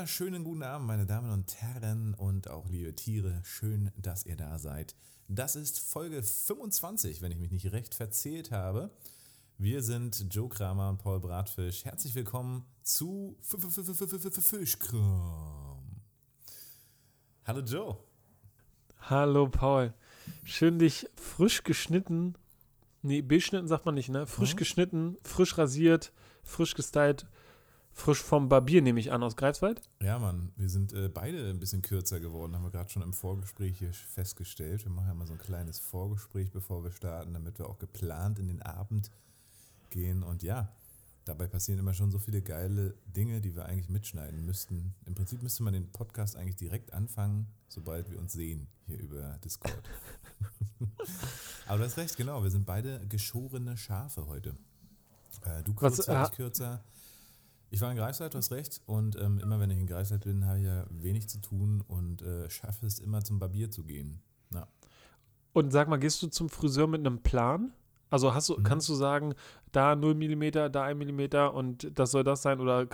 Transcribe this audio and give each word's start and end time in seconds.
wunderschönen 0.00 0.44
guten 0.44 0.62
Abend, 0.62 0.86
meine 0.86 1.04
Damen 1.04 1.30
und 1.30 1.60
Herren 1.60 2.14
und 2.14 2.48
auch 2.48 2.66
liebe 2.70 2.96
Tiere. 2.96 3.42
Schön, 3.44 3.92
dass 3.98 4.24
ihr 4.24 4.34
da 4.34 4.58
seid. 4.58 4.96
Das 5.28 5.56
ist 5.56 5.78
Folge 5.78 6.22
25, 6.22 7.20
wenn 7.20 7.30
ich 7.30 7.36
mich 7.36 7.50
nicht 7.50 7.70
recht 7.72 7.94
verzählt 7.94 8.50
habe. 8.50 8.90
Wir 9.58 9.82
sind 9.82 10.24
Joe 10.30 10.48
Kramer 10.48 10.88
und 10.88 11.02
Paul 11.02 11.20
Bratfisch. 11.20 11.84
Herzlich 11.84 12.14
willkommen 12.14 12.64
zu 12.82 13.36
Fischkram. 14.40 16.00
Hallo 17.44 17.60
Joe. 17.60 17.98
Hallo 19.02 19.50
Paul. 19.50 19.92
Schön 20.44 20.78
dich 20.78 21.10
frisch 21.16 21.62
geschnitten. 21.62 22.36
Nee, 23.02 23.20
beschnitten 23.20 23.68
sagt 23.68 23.84
man 23.84 23.96
nicht, 23.96 24.08
ne? 24.08 24.26
Frisch 24.26 24.56
geschnitten, 24.56 25.18
frisch 25.24 25.58
rasiert, 25.58 26.10
frisch 26.42 26.74
gestylt 26.74 27.26
frisch 27.92 28.22
vom 28.22 28.48
Barbier, 28.48 28.82
nehme 28.82 29.00
ich 29.00 29.12
an, 29.12 29.22
aus 29.22 29.36
Greifswald. 29.36 29.82
Ja, 30.02 30.18
Mann, 30.18 30.52
wir 30.56 30.68
sind 30.68 30.92
äh, 30.92 31.08
beide 31.08 31.50
ein 31.50 31.60
bisschen 31.60 31.82
kürzer 31.82 32.20
geworden, 32.20 32.54
haben 32.54 32.64
wir 32.64 32.70
gerade 32.70 32.90
schon 32.90 33.02
im 33.02 33.12
Vorgespräch 33.12 33.78
hier 33.78 33.92
festgestellt. 33.92 34.84
Wir 34.84 34.92
machen 34.92 35.08
ja 35.08 35.14
mal 35.14 35.26
so 35.26 35.34
ein 35.34 35.38
kleines 35.38 35.78
Vorgespräch, 35.78 36.50
bevor 36.50 36.82
wir 36.84 36.90
starten, 36.90 37.34
damit 37.34 37.58
wir 37.58 37.68
auch 37.68 37.78
geplant 37.78 38.38
in 38.38 38.48
den 38.48 38.62
Abend 38.62 39.10
gehen. 39.90 40.22
Und 40.22 40.42
ja, 40.42 40.72
dabei 41.24 41.46
passieren 41.46 41.78
immer 41.78 41.94
schon 41.94 42.10
so 42.10 42.18
viele 42.18 42.42
geile 42.42 42.94
Dinge, 43.06 43.40
die 43.40 43.54
wir 43.54 43.66
eigentlich 43.66 43.88
mitschneiden 43.88 44.44
müssten. 44.44 44.94
Im 45.06 45.14
Prinzip 45.14 45.42
müsste 45.42 45.62
man 45.62 45.74
den 45.74 45.90
Podcast 45.92 46.36
eigentlich 46.36 46.56
direkt 46.56 46.92
anfangen, 46.92 47.46
sobald 47.68 48.10
wir 48.10 48.18
uns 48.18 48.32
sehen 48.32 48.68
hier 48.86 48.98
über 48.98 49.38
Discord. 49.44 49.82
Aber 51.66 51.78
du 51.78 51.84
hast 51.84 51.96
recht, 51.98 52.16
genau. 52.16 52.42
Wir 52.42 52.50
sind 52.50 52.66
beide 52.66 53.06
geschorene 53.06 53.76
Schafe 53.76 54.26
heute. 54.26 54.54
Äh, 55.44 55.62
du 55.62 55.74
kürzer, 55.74 56.04
Was, 56.06 56.08
äh, 56.08 56.32
ich 56.32 56.36
kürzer. 56.36 56.84
Ich 57.72 57.80
war 57.80 57.90
in 57.90 57.96
Greifswald, 57.96 58.34
du 58.34 58.38
hast 58.38 58.50
recht. 58.50 58.80
Und 58.86 59.16
ähm, 59.16 59.38
immer 59.38 59.60
wenn 59.60 59.70
ich 59.70 59.78
in 59.78 59.86
Greifswald 59.86 60.24
bin, 60.24 60.44
habe 60.46 60.58
ich 60.58 60.64
ja 60.66 60.84
wenig 60.90 61.28
zu 61.28 61.40
tun 61.40 61.82
und 61.86 62.22
äh, 62.22 62.50
schaffe 62.50 62.86
es 62.86 62.98
immer 62.98 63.22
zum 63.22 63.38
Barbier 63.38 63.70
zu 63.70 63.84
gehen. 63.84 64.20
Ja. 64.52 64.66
Und 65.52 65.70
sag 65.70 65.88
mal, 65.88 65.98
gehst 65.98 66.20
du 66.22 66.26
zum 66.26 66.48
Friseur 66.48 66.88
mit 66.88 67.00
einem 67.00 67.22
Plan? 67.22 67.72
Also 68.10 68.34
hast 68.34 68.48
du, 68.48 68.58
mhm. 68.58 68.64
kannst 68.64 68.88
du 68.88 68.94
sagen, 68.94 69.34
da 69.70 69.94
0 69.94 70.14
mm, 70.14 70.72
da 70.72 70.82
1 70.82 70.98
mm 70.98 71.54
und 71.54 71.96
das 71.96 72.10
soll 72.10 72.24
das 72.24 72.42
sein? 72.42 72.60
Oder 72.60 72.82
äh, 72.82 72.86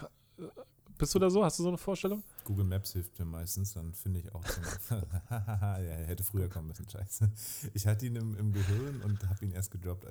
bist 0.98 1.14
du 1.14 1.19
da 1.19 1.30
so? 1.30 1.42
Hast 1.42 1.58
du 1.58 1.62
so 1.62 1.69
eine 1.70 1.78
Vorstellung? 1.78 2.22
Google 2.44 2.64
Maps 2.64 2.92
hilft 2.92 3.19
mir 3.19 3.24
meistens, 3.24 3.72
dann 3.72 3.94
finde 3.94 4.20
ich 4.20 4.34
auch 4.34 4.44
ja, 5.30 5.78
er 5.78 6.06
hätte 6.06 6.22
früher 6.22 6.48
kommen 6.48 6.69
müssen, 6.69 6.88
scheiße. 6.88 7.30
Ich 7.74 7.86
hatte 7.86 8.06
ihn 8.06 8.16
im, 8.16 8.36
im 8.36 8.52
Gehirn 8.52 9.02
und 9.02 9.27
habe 9.28 9.44
ihn 9.44 9.52
erst 9.52 9.70
gedroppt. 9.70 10.06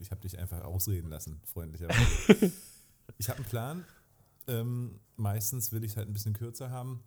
Ich 0.00 0.10
habe 0.10 0.20
dich 0.20 0.38
einfach 0.38 0.62
ausreden 0.64 1.08
lassen, 1.08 1.40
freundlicherweise. 1.44 2.52
ich 3.18 3.28
habe 3.28 3.38
einen 3.38 3.48
Plan, 3.48 3.84
ähm, 4.48 4.98
meistens 5.16 5.72
will 5.72 5.84
ich 5.84 5.92
es 5.92 5.96
halt 5.96 6.08
ein 6.08 6.12
bisschen 6.12 6.32
kürzer 6.32 6.70
haben. 6.70 7.02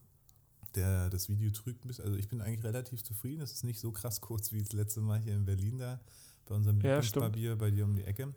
Der, 0.75 1.09
das 1.09 1.27
Video 1.27 1.51
trügt 1.51 1.83
ein 1.83 1.87
bisschen. 1.87 2.05
Also 2.05 2.17
ich 2.17 2.29
bin 2.29 2.41
eigentlich 2.41 2.63
relativ 2.63 3.03
zufrieden. 3.03 3.41
Es 3.41 3.51
ist 3.51 3.63
nicht 3.63 3.79
so 3.79 3.91
krass 3.91 4.21
kurz 4.21 4.51
wie 4.51 4.61
das 4.61 4.71
letzte 4.73 5.01
Mal 5.01 5.19
hier 5.19 5.35
in 5.35 5.45
Berlin 5.45 5.79
da 5.79 5.99
bei 6.45 6.55
unserem 6.55 6.79
ja, 6.81 6.95
Lieblingsbarbier 6.95 7.57
bei 7.57 7.71
dir 7.71 7.83
um 7.83 7.95
die 7.95 8.03
Ecke. 8.03 8.33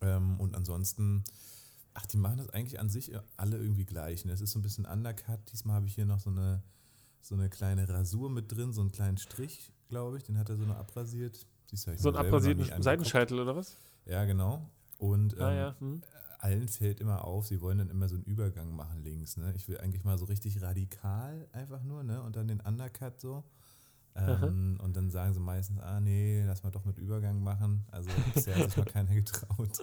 Ähm, 0.00 0.40
und 0.40 0.56
ansonsten, 0.56 1.24
ach, 1.94 2.06
die 2.06 2.16
machen 2.16 2.38
das 2.38 2.50
eigentlich 2.50 2.80
an 2.80 2.88
sich 2.88 3.12
alle 3.36 3.58
irgendwie 3.58 3.84
gleich. 3.84 4.24
Ne? 4.24 4.32
Es 4.32 4.40
ist 4.40 4.52
so 4.52 4.58
ein 4.58 4.62
bisschen 4.62 4.86
undercut. 4.86 5.40
Diesmal 5.52 5.76
habe 5.76 5.86
ich 5.86 5.94
hier 5.94 6.06
noch 6.06 6.20
so 6.20 6.30
eine, 6.30 6.62
so 7.20 7.34
eine 7.34 7.48
kleine 7.48 7.88
Rasur 7.88 8.30
mit 8.30 8.50
drin, 8.50 8.72
so 8.72 8.80
einen 8.80 8.92
kleinen 8.92 9.18
Strich, 9.18 9.72
glaube 9.88 10.16
ich. 10.16 10.24
Den 10.24 10.38
hat 10.38 10.48
er 10.48 10.56
so 10.56 10.64
noch 10.64 10.76
abrasiert. 10.76 11.46
Siehst 11.70 11.86
du, 11.86 11.96
so 11.96 12.08
einen 12.08 12.18
abrasierten 12.18 12.82
Seitenscheitel 12.82 13.40
oder 13.40 13.56
was? 13.56 13.76
Ja, 14.04 14.24
genau. 14.24 14.68
Und 14.98 15.38
ah, 15.38 15.50
ähm, 15.50 15.56
ja. 15.56 15.76
hm 15.80 16.02
allen 16.46 16.68
fällt 16.68 17.00
immer 17.00 17.24
auf, 17.24 17.46
sie 17.46 17.60
wollen 17.60 17.78
dann 17.78 17.90
immer 17.90 18.08
so 18.08 18.14
einen 18.14 18.24
Übergang 18.24 18.74
machen 18.74 19.02
links. 19.02 19.36
Ne? 19.36 19.52
Ich 19.56 19.66
will 19.68 19.78
eigentlich 19.78 20.04
mal 20.04 20.16
so 20.16 20.26
richtig 20.26 20.62
radikal 20.62 21.48
einfach 21.52 21.82
nur, 21.82 22.04
ne? 22.04 22.22
Und 22.22 22.36
dann 22.36 22.46
den 22.46 22.60
Undercut 22.60 23.20
so. 23.20 23.44
Ähm, 24.14 24.78
und 24.82 24.96
dann 24.96 25.10
sagen 25.10 25.34
sie 25.34 25.40
meistens, 25.40 25.80
ah 25.80 26.00
nee, 26.00 26.42
lass 26.46 26.62
mal 26.62 26.70
doch 26.70 26.84
mit 26.84 26.98
Übergang 26.98 27.42
machen. 27.42 27.84
Also 27.90 28.08
bisher 28.32 28.56
hat 28.56 28.70
sich 28.70 28.76
mal 28.78 28.84
keiner 28.84 29.14
getraut. 29.14 29.78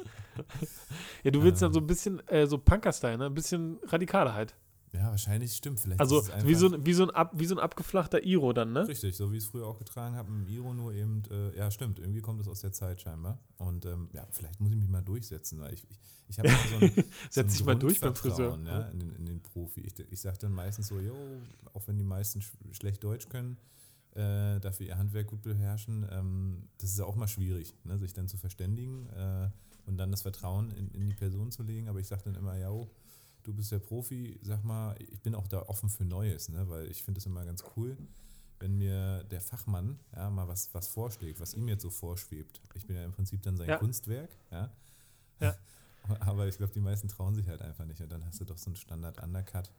ja, 1.24 1.32
du 1.32 1.44
willst 1.44 1.62
ähm, 1.62 1.68
dann 1.68 1.74
so 1.74 1.80
ein 1.82 1.88
bisschen 1.88 2.28
äh, 2.28 2.48
so 2.48 2.58
Punker-Style, 2.58 3.18
ne? 3.18 3.26
Ein 3.26 3.34
bisschen 3.34 3.80
radikaler 3.84 4.34
halt. 4.34 4.56
Ja, 4.94 5.10
wahrscheinlich 5.10 5.56
stimmt. 5.56 5.80
Vielleicht 5.80 6.00
also 6.00 6.24
wie 6.44 6.54
so, 6.54 6.86
wie, 6.86 6.94
so 6.94 7.04
ein 7.04 7.10
ab, 7.10 7.32
wie 7.34 7.48
so 7.48 7.56
ein 7.56 7.60
abgeflachter 7.60 8.24
Iro 8.24 8.54
dann, 8.54 8.74
ne? 8.74 8.88
Richtig, 8.88 9.16
so 9.16 9.32
wie 9.32 9.38
ich 9.38 9.44
es 9.44 9.50
früher 9.50 9.66
auch 9.66 9.80
getragen 9.80 10.16
habe, 10.16 10.32
im 10.32 10.48
Iro 10.48 10.74
nur 10.74 10.94
eben, 10.94 11.24
äh, 11.32 11.58
ja 11.58 11.72
stimmt, 11.72 11.98
irgendwie 11.98 12.22
kommt 12.22 12.40
es 12.42 12.48
aus 12.48 12.62
der 12.62 12.74
Zeit 12.74 13.02
scheinbar. 13.02 13.40
Und 13.58 13.86
ähm, 13.86 14.10
ja, 14.14 14.28
vielleicht 14.30 14.60
muss 14.60 14.72
ich 14.72 14.78
mich 14.78 14.88
mal 14.88 15.02
durchsetzen, 15.02 15.60
weil 15.60 15.74
ich, 15.74 15.90
ich, 15.90 16.00
ich 16.28 16.40
habe 16.40 16.50
so 16.70 16.86
ein 16.86 17.04
Setz 17.32 17.54
so 17.54 17.58
dich 17.58 17.66
mal 17.66 17.76
durch 17.76 18.00
beim 18.00 18.14
Friseur. 18.14 18.60
Ja, 18.66 18.82
in, 18.90 19.00
den, 19.00 19.16
in 19.16 19.26
den 19.26 19.42
Profi. 19.42 19.82
Ich, 19.82 20.00
ich 20.12 20.22
sage 20.22 20.38
dann 20.38 20.54
meistens 20.54 20.88
so, 20.88 21.00
jo, 21.00 21.16
auch 21.74 21.88
wenn 21.88 21.98
die 21.98 22.04
meisten 22.04 22.42
sch 22.42 22.52
schlecht 22.72 23.04
Deutsch 23.04 23.30
können, 23.30 23.58
äh, 24.12 24.60
dafür 24.60 24.86
ihr 24.86 24.98
Handwerk 25.00 25.26
gut 25.26 25.42
beherrschen, 25.42 26.06
ähm, 26.12 26.70
das 26.78 26.92
ist 26.92 27.00
ja 27.00 27.06
auch 27.06 27.16
mal 27.16 27.28
schwierig, 27.28 27.74
ne, 27.84 27.98
sich 27.98 28.14
dann 28.14 28.28
zu 28.28 28.38
verständigen 28.38 29.08
äh, 29.10 29.50
und 29.88 29.98
dann 29.98 30.12
das 30.12 30.22
Vertrauen 30.22 30.70
in, 30.70 30.92
in 30.92 31.10
die 31.10 31.16
Person 31.16 31.52
zu 31.52 31.64
legen. 31.64 31.88
Aber 31.88 32.00
ich 32.00 32.08
sage 32.08 32.22
dann 32.26 32.36
immer, 32.36 32.56
ja, 32.56 32.70
du 33.44 33.54
bist 33.54 33.72
der 33.72 33.80
Profi, 33.80 34.40
sag 34.42 34.64
mal, 34.64 34.96
ich 35.00 35.22
bin 35.22 35.36
auch 35.36 35.48
da 35.48 35.62
offen 35.64 35.90
für 35.90 36.06
Neues, 36.06 36.50
ne? 36.50 36.68
weil 36.70 36.90
ich 36.90 37.04
finde 37.04 37.20
es 37.20 37.26
immer 37.26 37.46
ganz 37.46 37.64
cool, 37.76 37.98
wenn 38.60 38.78
mir 38.78 39.24
der 39.26 39.42
Fachmann 39.42 40.00
ja, 40.16 40.30
mal 40.30 40.48
was, 40.48 40.74
was 40.74 40.88
vorschlägt, 40.88 41.40
was 41.40 41.54
ihm 41.54 41.68
jetzt 41.68 41.82
so 41.82 41.90
vorschwebt. 41.90 42.62
Ich 42.76 42.86
bin 42.88 42.96
ja 42.96 43.04
im 43.04 43.12
Prinzip 43.12 43.42
dann 43.42 43.58
sein 43.58 43.70
ja. 43.70 43.78
Kunstwerk, 43.78 44.30
ja. 44.52 44.70
ja. 45.40 45.56
Aber 46.20 46.48
ich 46.48 46.58
glaube, 46.58 46.74
die 46.74 46.80
meisten 46.80 47.08
trauen 47.08 47.36
sich 47.36 47.48
halt 47.48 47.62
einfach 47.62 47.86
nicht. 47.86 48.02
Und 48.02 48.12
dann 48.12 48.26
hast 48.26 48.40
du 48.40 48.46
doch 48.46 48.58
so 48.58 48.68
einen 48.68 48.76
Standard-Undercut. 48.76 49.72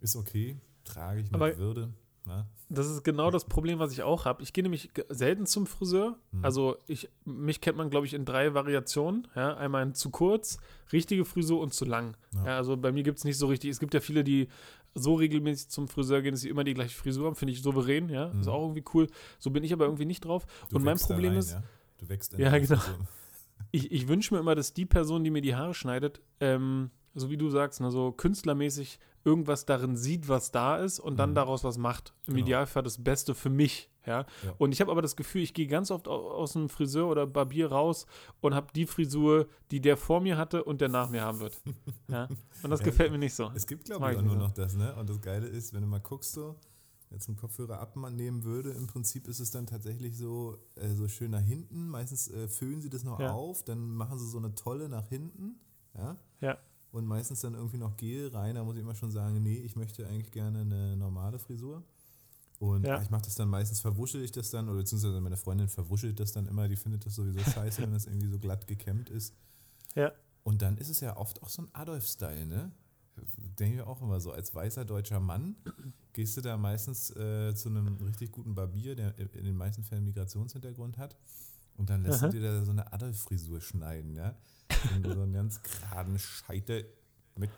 Ist 0.00 0.16
okay, 0.16 0.60
trage 0.84 1.20
ich 1.20 1.26
mit 1.26 1.34
Aber 1.34 1.56
Würde. 1.56 1.92
Ne? 2.26 2.46
Das 2.68 2.86
ist 2.86 3.02
genau 3.02 3.30
das 3.30 3.46
Problem, 3.46 3.78
was 3.78 3.92
ich 3.92 4.02
auch 4.02 4.24
habe. 4.26 4.42
Ich 4.42 4.52
gehe 4.52 4.62
nämlich 4.62 4.90
selten 5.08 5.46
zum 5.46 5.66
Friseur. 5.66 6.18
Mhm. 6.32 6.44
Also 6.44 6.76
ich, 6.86 7.08
mich 7.24 7.60
kennt 7.60 7.78
man, 7.78 7.88
glaube 7.88 8.06
ich, 8.06 8.14
in 8.14 8.24
drei 8.24 8.52
Variationen. 8.54 9.26
Ja? 9.34 9.56
Einmal 9.56 9.82
in 9.82 9.94
zu 9.94 10.10
kurz, 10.10 10.58
richtige 10.92 11.24
Frisur 11.24 11.60
und 11.60 11.72
zu 11.72 11.84
lang. 11.84 12.16
Ja. 12.34 12.46
Ja, 12.46 12.56
also 12.56 12.76
bei 12.76 12.92
mir 12.92 13.02
gibt 13.02 13.18
es 13.18 13.24
nicht 13.24 13.38
so 13.38 13.46
richtig. 13.46 13.70
Es 13.70 13.80
gibt 13.80 13.94
ja 13.94 14.00
viele, 14.00 14.22
die 14.22 14.48
so 14.94 15.14
regelmäßig 15.14 15.68
zum 15.68 15.88
Friseur 15.88 16.20
gehen, 16.22 16.32
dass 16.32 16.42
sie 16.42 16.48
immer 16.48 16.64
die 16.64 16.74
gleiche 16.74 16.96
Frisur 16.96 17.26
haben. 17.26 17.36
Finde 17.36 17.52
ich 17.52 17.62
souverän, 17.62 18.10
ja. 18.10 18.32
Mhm. 18.32 18.40
Ist 18.40 18.48
auch 18.48 18.62
irgendwie 18.62 18.84
cool. 18.94 19.06
So 19.38 19.50
bin 19.50 19.64
ich 19.64 19.72
aber 19.72 19.86
irgendwie 19.86 20.06
nicht 20.06 20.24
drauf. 20.24 20.46
Du 20.68 20.76
und 20.76 20.84
mein 20.84 20.98
Problem 20.98 21.30
rein, 21.30 21.38
ist. 21.38 21.56
Du 21.98 22.08
wächst 22.08 22.34
in 22.34 22.40
Ja, 22.40 22.56
genau. 22.58 22.80
Ich, 23.72 23.90
ich 23.90 24.06
wünsche 24.08 24.32
mir 24.32 24.40
immer, 24.40 24.54
dass 24.54 24.72
die 24.72 24.86
Person, 24.86 25.24
die 25.24 25.30
mir 25.30 25.42
die 25.42 25.54
Haare 25.56 25.74
schneidet, 25.74 26.22
ähm, 26.40 26.90
so 27.14 27.28
wie 27.28 27.36
du 27.36 27.50
sagst, 27.50 27.80
ne, 27.80 27.90
so 27.90 28.12
künstlermäßig 28.12 28.98
irgendwas 29.28 29.66
darin 29.66 29.96
sieht, 29.96 30.28
was 30.28 30.50
da 30.50 30.76
ist 30.76 30.98
und 30.98 31.18
dann 31.18 31.30
mhm. 31.30 31.34
daraus 31.34 31.62
was 31.62 31.76
macht. 31.76 32.14
Im 32.26 32.34
genau. 32.34 32.46
Idealfall 32.46 32.82
das 32.82 33.02
Beste 33.02 33.34
für 33.34 33.50
mich. 33.50 33.90
Ja? 34.06 34.24
ja. 34.42 34.54
Und 34.56 34.72
ich 34.72 34.80
habe 34.80 34.90
aber 34.90 35.02
das 35.02 35.16
Gefühl, 35.16 35.42
ich 35.42 35.52
gehe 35.52 35.66
ganz 35.66 35.90
oft 35.90 36.08
aus 36.08 36.54
dem 36.54 36.70
Friseur 36.70 37.08
oder 37.08 37.26
Barbier 37.26 37.70
raus 37.70 38.06
und 38.40 38.54
habe 38.54 38.68
die 38.74 38.86
Frisur, 38.86 39.46
die 39.70 39.80
der 39.80 39.98
vor 39.98 40.20
mir 40.20 40.38
hatte 40.38 40.64
und 40.64 40.80
der 40.80 40.88
nach 40.88 41.10
mir 41.10 41.22
haben 41.22 41.40
wird. 41.40 41.60
ja? 42.08 42.28
Und 42.62 42.70
das 42.70 42.80
ja, 42.80 42.86
gefällt 42.86 43.12
mir 43.12 43.18
nicht 43.18 43.34
so. 43.34 43.52
Es 43.54 43.66
gibt, 43.66 43.84
glaube 43.84 44.10
ich, 44.10 44.18
auch 44.18 44.22
nur 44.22 44.36
noch 44.36 44.52
das. 44.52 44.74
Ne? 44.74 44.94
Und 44.96 45.10
das 45.10 45.20
Geile 45.20 45.46
ist, 45.46 45.74
wenn 45.74 45.82
du 45.82 45.88
mal 45.88 46.00
guckst, 46.00 46.32
so, 46.32 46.56
jetzt 47.10 47.28
einen 47.28 47.36
Kopfhörer 47.36 47.80
abnehmen 47.80 48.44
würde, 48.44 48.70
im 48.70 48.86
Prinzip 48.86 49.28
ist 49.28 49.40
es 49.40 49.50
dann 49.50 49.66
tatsächlich 49.66 50.16
so, 50.16 50.56
äh, 50.76 50.88
so 50.94 51.06
schön 51.08 51.30
nach 51.30 51.42
hinten. 51.42 51.88
Meistens 51.88 52.28
äh, 52.28 52.48
füllen 52.48 52.80
sie 52.80 52.88
das 52.88 53.04
noch 53.04 53.20
ja. 53.20 53.32
auf, 53.32 53.62
dann 53.62 53.90
machen 53.90 54.18
sie 54.18 54.26
so 54.26 54.38
eine 54.38 54.54
tolle 54.54 54.88
nach 54.88 55.06
hinten. 55.06 55.60
Ja. 55.94 56.16
ja 56.40 56.58
und 56.92 57.06
meistens 57.06 57.40
dann 57.40 57.54
irgendwie 57.54 57.78
noch 57.78 57.96
Gel 57.96 58.28
rein. 58.28 58.54
Da 58.54 58.64
muss 58.64 58.76
ich 58.76 58.82
immer 58.82 58.94
schon 58.94 59.10
sagen, 59.10 59.42
nee, 59.42 59.58
ich 59.58 59.76
möchte 59.76 60.06
eigentlich 60.06 60.30
gerne 60.30 60.60
eine 60.60 60.96
normale 60.96 61.38
Frisur. 61.38 61.82
Und 62.58 62.84
ja. 62.84 63.00
ich 63.00 63.10
mache 63.10 63.22
das 63.22 63.36
dann 63.36 63.48
meistens, 63.48 63.80
verwuschel 63.80 64.22
ich 64.22 64.32
das 64.32 64.50
dann, 64.50 64.68
oder 64.68 64.78
beziehungsweise 64.78 65.20
meine 65.20 65.36
Freundin 65.36 65.68
verwuschelt 65.68 66.18
das 66.18 66.32
dann 66.32 66.48
immer, 66.48 66.66
die 66.66 66.76
findet 66.76 67.06
das 67.06 67.14
sowieso 67.14 67.38
scheiße, 67.38 67.82
wenn 67.82 67.92
das 67.92 68.06
irgendwie 68.06 68.28
so 68.28 68.38
glatt 68.38 68.66
gekämmt 68.66 69.10
ist. 69.10 69.34
Ja. 69.94 70.12
Und 70.42 70.62
dann 70.62 70.76
ist 70.78 70.88
es 70.88 71.00
ja 71.00 71.16
oft 71.16 71.42
auch 71.42 71.48
so 71.50 71.62
ein 71.62 71.68
Adolf-Style, 71.72 72.46
ne? 72.46 72.72
Denke 73.58 73.76
ich 73.78 73.82
auch 73.82 74.00
immer 74.00 74.20
so, 74.20 74.32
als 74.32 74.54
weißer 74.54 74.84
deutscher 74.84 75.20
Mann 75.20 75.56
gehst 76.12 76.36
du 76.36 76.40
da 76.40 76.56
meistens 76.56 77.10
äh, 77.10 77.54
zu 77.54 77.68
einem 77.68 77.96
richtig 77.98 78.32
guten 78.32 78.54
Barbier, 78.54 78.96
der 78.96 79.16
in 79.18 79.44
den 79.44 79.56
meisten 79.56 79.82
Fällen 79.82 80.04
Migrationshintergrund 80.04 80.98
hat. 80.98 81.16
Und 81.78 81.88
dann 81.88 82.02
lässt 82.02 82.22
Aha. 82.22 82.28
du 82.28 82.38
dir 82.38 82.42
da 82.42 82.64
so 82.64 82.72
eine 82.72 82.92
Adolf-Frisur 82.92 83.60
schneiden, 83.60 84.14
ja? 84.14 84.34
Und 84.94 85.06
so 85.06 85.22
einen 85.22 85.32
ganz 85.32 85.62
geraden 85.62 86.18
Scheitel 86.18 86.84
mit, 87.36 87.50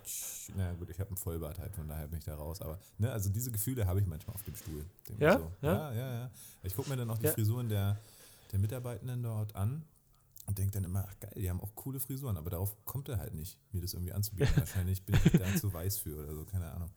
na 0.57 0.73
gut, 0.75 0.91
ich 0.91 1.01
habe 1.01 1.09
einen 1.09 1.17
Vollbart 1.17 1.59
halt, 1.59 1.75
von 1.75 1.89
daher 1.89 2.07
bin 2.07 2.19
ich 2.19 2.25
da 2.25 2.35
raus. 2.35 2.61
Aber, 2.61 2.79
ne, 2.99 3.11
also 3.11 3.31
diese 3.31 3.51
Gefühle 3.51 3.87
habe 3.87 4.01
ich 4.01 4.07
manchmal 4.07 4.35
auf 4.35 4.43
dem 4.43 4.55
Stuhl. 4.55 4.85
Ja? 5.19 5.39
So. 5.39 5.53
ja? 5.63 5.93
Ja, 5.93 6.13
ja, 6.13 6.31
Ich 6.63 6.77
gucke 6.77 6.91
mir 6.91 6.97
dann 6.97 7.11
auch 7.11 7.19
die 7.19 7.27
ja. 7.27 7.33
Frisuren 7.33 7.69
der, 7.69 7.97
der 8.53 8.59
Mitarbeitenden 8.59 9.23
dort 9.23 9.57
an 9.57 9.83
und 10.47 10.59
denke 10.59 10.73
dann 10.73 10.85
immer, 10.85 11.07
ach 11.09 11.19
geil, 11.21 11.33
die 11.35 11.49
haben 11.49 11.61
auch 11.61 11.75
coole 11.75 11.99
Frisuren, 11.99 12.37
aber 12.37 12.51
darauf 12.51 12.77
kommt 12.85 13.09
er 13.09 13.19
halt 13.19 13.35
nicht, 13.35 13.59
mir 13.73 13.81
das 13.81 13.95
irgendwie 13.95 14.13
anzubieten. 14.13 14.53
Wahrscheinlich 14.57 15.03
bin 15.05 15.19
ich 15.25 15.33
da 15.33 15.47
zu 15.57 15.73
weiß 15.73 15.99
für 15.99 16.17
oder 16.17 16.35
so, 16.35 16.45
keine 16.45 16.71
Ahnung. 16.73 16.91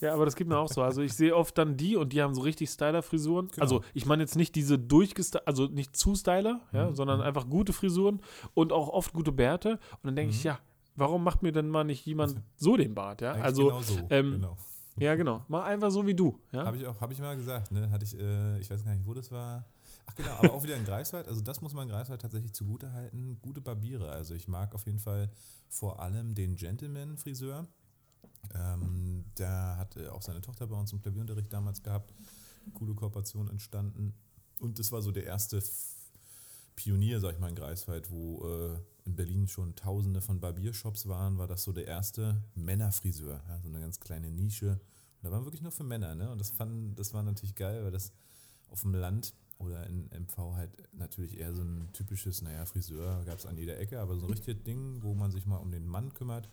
Ja, 0.00 0.12
aber 0.12 0.24
das 0.24 0.36
geht 0.36 0.48
mir 0.48 0.58
auch 0.58 0.68
so. 0.68 0.82
Also 0.82 1.02
ich 1.02 1.14
sehe 1.14 1.34
oft 1.34 1.56
dann 1.56 1.76
die 1.76 1.96
und 1.96 2.12
die 2.12 2.22
haben 2.22 2.34
so 2.34 2.42
richtig 2.42 2.70
Styler-Frisuren. 2.70 3.48
Genau. 3.48 3.62
Also 3.62 3.82
ich 3.94 4.06
meine 4.06 4.22
jetzt 4.22 4.36
nicht 4.36 4.54
diese 4.54 4.78
durchgestylter, 4.78 5.46
also 5.46 5.66
nicht 5.66 5.96
zu 5.96 6.14
Styler, 6.14 6.60
ja, 6.72 6.90
mhm. 6.90 6.94
sondern 6.94 7.18
mhm. 7.18 7.24
einfach 7.24 7.48
gute 7.48 7.72
Frisuren 7.72 8.20
und 8.54 8.72
auch 8.72 8.88
oft 8.88 9.12
gute 9.12 9.32
Bärte. 9.32 9.72
Und 9.72 10.04
dann 10.04 10.16
denke 10.16 10.32
mhm. 10.32 10.38
ich, 10.38 10.44
ja, 10.44 10.58
warum 10.96 11.22
macht 11.22 11.42
mir 11.42 11.52
denn 11.52 11.68
mal 11.68 11.84
nicht 11.84 12.04
jemand 12.06 12.42
so 12.56 12.76
den 12.76 12.94
Bart, 12.94 13.20
ja? 13.20 13.32
Eigentlich 13.32 13.44
also 13.44 13.66
genau 13.66 13.80
so. 13.80 13.98
Ähm, 14.10 14.32
genau. 14.32 14.56
Ja, 14.96 15.16
genau. 15.16 15.44
Mach 15.48 15.64
einfach 15.64 15.90
so 15.90 16.06
wie 16.06 16.14
du. 16.14 16.38
Ja? 16.52 16.66
Habe 16.66 16.76
ich 16.76 16.86
auch, 16.86 17.00
habe 17.00 17.12
ich 17.12 17.18
mal 17.18 17.36
gesagt, 17.36 17.72
ne? 17.72 17.90
Hatte 17.90 18.04
ich, 18.04 18.18
äh, 18.18 18.58
ich 18.60 18.70
weiß 18.70 18.84
gar 18.84 18.94
nicht, 18.94 19.06
wo 19.06 19.14
das 19.14 19.32
war. 19.32 19.64
Ach 20.06 20.14
genau, 20.14 20.30
aber 20.38 20.52
auch 20.52 20.62
wieder 20.62 20.76
in 20.76 20.84
Greifswald. 20.84 21.26
Also 21.26 21.40
das 21.40 21.60
muss 21.62 21.74
man 21.74 21.88
in 21.88 21.94
Greifswald 21.94 22.20
tatsächlich 22.20 22.52
zugute 22.52 22.92
halten. 22.92 23.38
Gute 23.42 23.60
Barbiere. 23.60 24.10
Also 24.10 24.34
ich 24.34 24.46
mag 24.46 24.74
auf 24.74 24.86
jeden 24.86 25.00
Fall 25.00 25.30
vor 25.68 26.00
allem 26.00 26.34
den 26.34 26.54
Gentleman-Friseur. 26.54 27.66
Ähm, 28.54 29.24
der 29.38 29.76
hat 29.76 29.96
äh, 29.96 30.08
auch 30.08 30.22
seine 30.22 30.40
Tochter 30.40 30.66
bei 30.66 30.76
uns 30.76 30.92
im 30.92 31.00
Klavierunterricht 31.00 31.52
damals 31.52 31.82
gehabt. 31.82 32.14
Coole 32.72 32.94
Kooperation 32.94 33.48
entstanden. 33.48 34.14
Und 34.60 34.78
das 34.78 34.92
war 34.92 35.02
so 35.02 35.12
der 35.12 35.24
erste 35.24 35.62
Pionier, 36.76 37.20
sag 37.20 37.34
ich 37.34 37.38
mal, 37.38 37.48
in 37.48 37.54
Greifswald, 37.54 38.10
wo 38.10 38.44
äh, 38.46 38.78
in 39.04 39.16
Berlin 39.16 39.46
schon 39.46 39.74
tausende 39.74 40.20
von 40.20 40.40
Barbiershops 40.40 41.06
waren, 41.06 41.38
war 41.38 41.46
das 41.46 41.62
so 41.62 41.72
der 41.72 41.86
erste 41.86 42.42
Männerfriseur. 42.54 43.42
Ja, 43.48 43.60
so 43.60 43.68
eine 43.68 43.80
ganz 43.80 44.00
kleine 44.00 44.30
Nische. 44.30 44.72
Und 44.72 44.80
da 45.22 45.30
waren 45.30 45.44
wirklich 45.44 45.62
nur 45.62 45.72
für 45.72 45.84
Männer, 45.84 46.14
ne? 46.14 46.30
Und 46.30 46.40
das 46.40 46.50
fand, 46.50 46.98
das 46.98 47.14
war 47.14 47.22
natürlich 47.22 47.54
geil, 47.54 47.84
weil 47.84 47.92
das 47.92 48.12
auf 48.68 48.80
dem 48.80 48.94
Land 48.94 49.34
oder 49.58 49.86
in 49.86 50.08
MV 50.10 50.36
halt 50.54 50.70
natürlich 50.92 51.38
eher 51.38 51.54
so 51.54 51.62
ein 51.62 51.88
typisches, 51.92 52.42
naja, 52.42 52.64
Friseur 52.64 53.24
gab 53.24 53.38
es 53.38 53.46
an 53.46 53.56
jeder 53.56 53.78
Ecke, 53.78 54.00
aber 54.00 54.16
so 54.16 54.26
ein 54.26 54.32
richtiges 54.32 54.62
Ding, 54.64 55.02
wo 55.02 55.14
man 55.14 55.30
sich 55.30 55.46
mal 55.46 55.58
um 55.58 55.70
den 55.70 55.86
Mann 55.86 56.12
kümmert, 56.12 56.48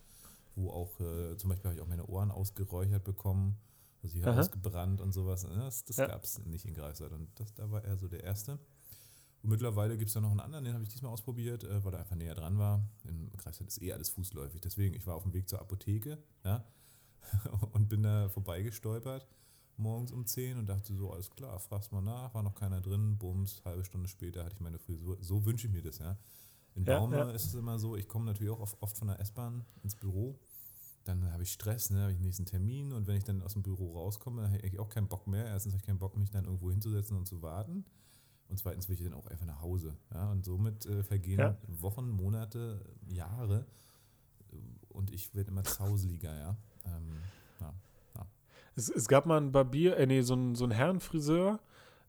wo 0.55 0.69
auch, 0.69 0.99
äh, 0.99 1.37
zum 1.37 1.49
Beispiel 1.49 1.69
habe 1.69 1.75
ich 1.75 1.81
auch 1.81 1.87
meine 1.87 2.05
Ohren 2.05 2.31
ausgeräuchert 2.31 3.03
bekommen, 3.03 3.57
also 4.03 4.13
hier 4.17 4.27
Aha. 4.27 4.39
ausgebrannt 4.39 5.01
und 5.01 5.11
sowas. 5.13 5.43
Ne? 5.43 5.55
Das, 5.55 5.83
das 5.85 5.97
Ja. 5.97 6.07
gab 6.07 6.23
es 6.23 6.39
nicht 6.45 6.65
in 6.65 6.73
Greifswald 6.73 7.13
und 7.13 7.27
das, 7.39 7.53
da 7.53 7.69
war 7.71 7.83
er 7.83 7.97
so 7.97 8.07
der 8.07 8.23
Erste. 8.23 8.59
Und 9.43 9.49
mittlerweile 9.49 9.97
gibt 9.97 10.09
es 10.09 10.13
ja 10.15 10.21
noch 10.21 10.31
einen 10.31 10.39
anderen, 10.39 10.65
den 10.65 10.73
habe 10.73 10.83
ich 10.83 10.89
diesmal 10.89 11.11
ausprobiert, 11.11 11.63
äh, 11.63 11.83
weil 11.83 11.93
er 11.93 11.99
einfach 12.01 12.15
näher 12.15 12.35
dran 12.35 12.57
war. 12.57 12.83
In 13.05 13.29
Greifswald 13.37 13.69
ist 13.69 13.81
eh 13.81 13.91
alles 13.93 14.09
fußläufig. 14.09 14.61
Deswegen, 14.61 14.93
ich 14.93 15.05
war 15.07 15.15
auf 15.15 15.23
dem 15.23 15.33
Weg 15.33 15.49
zur 15.49 15.59
Apotheke 15.59 16.17
ja, 16.43 16.63
und 17.73 17.89
bin 17.89 18.03
da 18.03 18.29
vorbeigestolpert 18.29 19.27
morgens 19.77 20.11
um 20.11 20.25
10 20.25 20.57
und 20.57 20.67
dachte 20.67 20.93
so, 20.95 21.11
alles 21.11 21.29
klar, 21.31 21.59
fragst 21.59 21.91
mal 21.91 22.01
nach, 22.01 22.33
war 22.33 22.43
noch 22.43 22.55
keiner 22.55 22.81
drin, 22.81 23.17
bums, 23.17 23.61
halbe 23.65 23.83
Stunde 23.83 24.07
später 24.07 24.43
hatte 24.43 24.55
ich 24.55 24.61
meine 24.61 24.79
Frisur. 24.79 25.17
So 25.21 25.43
wünsche 25.45 25.67
ich 25.67 25.73
mir 25.73 25.81
das, 25.81 25.97
ja. 25.99 26.17
In 26.75 26.85
Ja, 26.85 26.99
Baume 26.99 27.17
ja. 27.17 27.31
ist 27.31 27.45
es 27.45 27.53
immer 27.55 27.79
so, 27.79 27.95
ich 27.95 28.07
komme 28.07 28.25
natürlich 28.25 28.51
auch 28.51 28.59
oft, 28.79 28.97
von 28.97 29.07
der 29.07 29.19
S-Bahn 29.19 29.65
ins 29.83 29.95
Büro, 29.95 30.39
dann 31.03 31.31
habe 31.31 31.43
ich 31.43 31.51
Stress, 31.51 31.89
ne, 31.89 32.01
habe 32.01 32.11
ich 32.11 32.17
den 32.17 32.25
nächsten 32.25 32.45
Termin 32.45 32.91
und 32.93 33.07
wenn 33.07 33.17
ich 33.17 33.23
dann 33.23 33.41
aus 33.41 33.53
dem 33.53 33.63
Büro 33.63 33.93
rauskomme, 33.93 34.43
dann 34.43 34.51
habe 34.51 34.65
ich 34.65 34.79
auch 34.79 34.89
keinen 34.89 35.07
Bock 35.07 35.27
mehr. 35.27 35.45
Erstens 35.45 35.73
habe 35.73 35.81
ich 35.81 35.85
keinen 35.85 35.99
Bock, 35.99 36.15
mich 36.15 36.29
dann 36.29 36.45
irgendwo 36.45 36.69
hinzusetzen 36.69 37.17
und 37.17 37.27
zu 37.27 37.41
warten. 37.41 37.85
Und 38.49 38.59
zweitens 38.59 38.87
will 38.87 38.95
ich 38.97 39.03
dann 39.03 39.13
auch 39.13 39.27
einfach 39.27 39.45
nach 39.45 39.61
Hause. 39.61 39.97
Ja, 40.13 40.29
und 40.29 40.45
somit 40.45 40.85
äh, 40.85 41.03
vergehen 41.03 41.39
Ja. 41.39 41.57
Wochen, 41.67 42.09
Monate, 42.09 42.85
Jahre 43.07 43.65
äh, 44.51 44.55
und 44.89 45.11
ich 45.11 45.33
werde 45.33 45.49
immer 45.51 45.63
zauseliger, 45.63 46.35
ja. 46.37 46.57
Ähm, 46.85 47.17
ja. 47.61 47.73
Es, 48.75 48.89
es 48.89 49.07
gab 49.07 49.25
mal 49.25 49.37
einen 49.37 49.51
Barbier, 49.51 49.97
äh, 49.97 50.05
nee, 50.05 50.21
so 50.21 50.33
einen, 50.33 50.55
so 50.55 50.65
einen 50.65 50.73
Herrenfriseur 50.73 51.59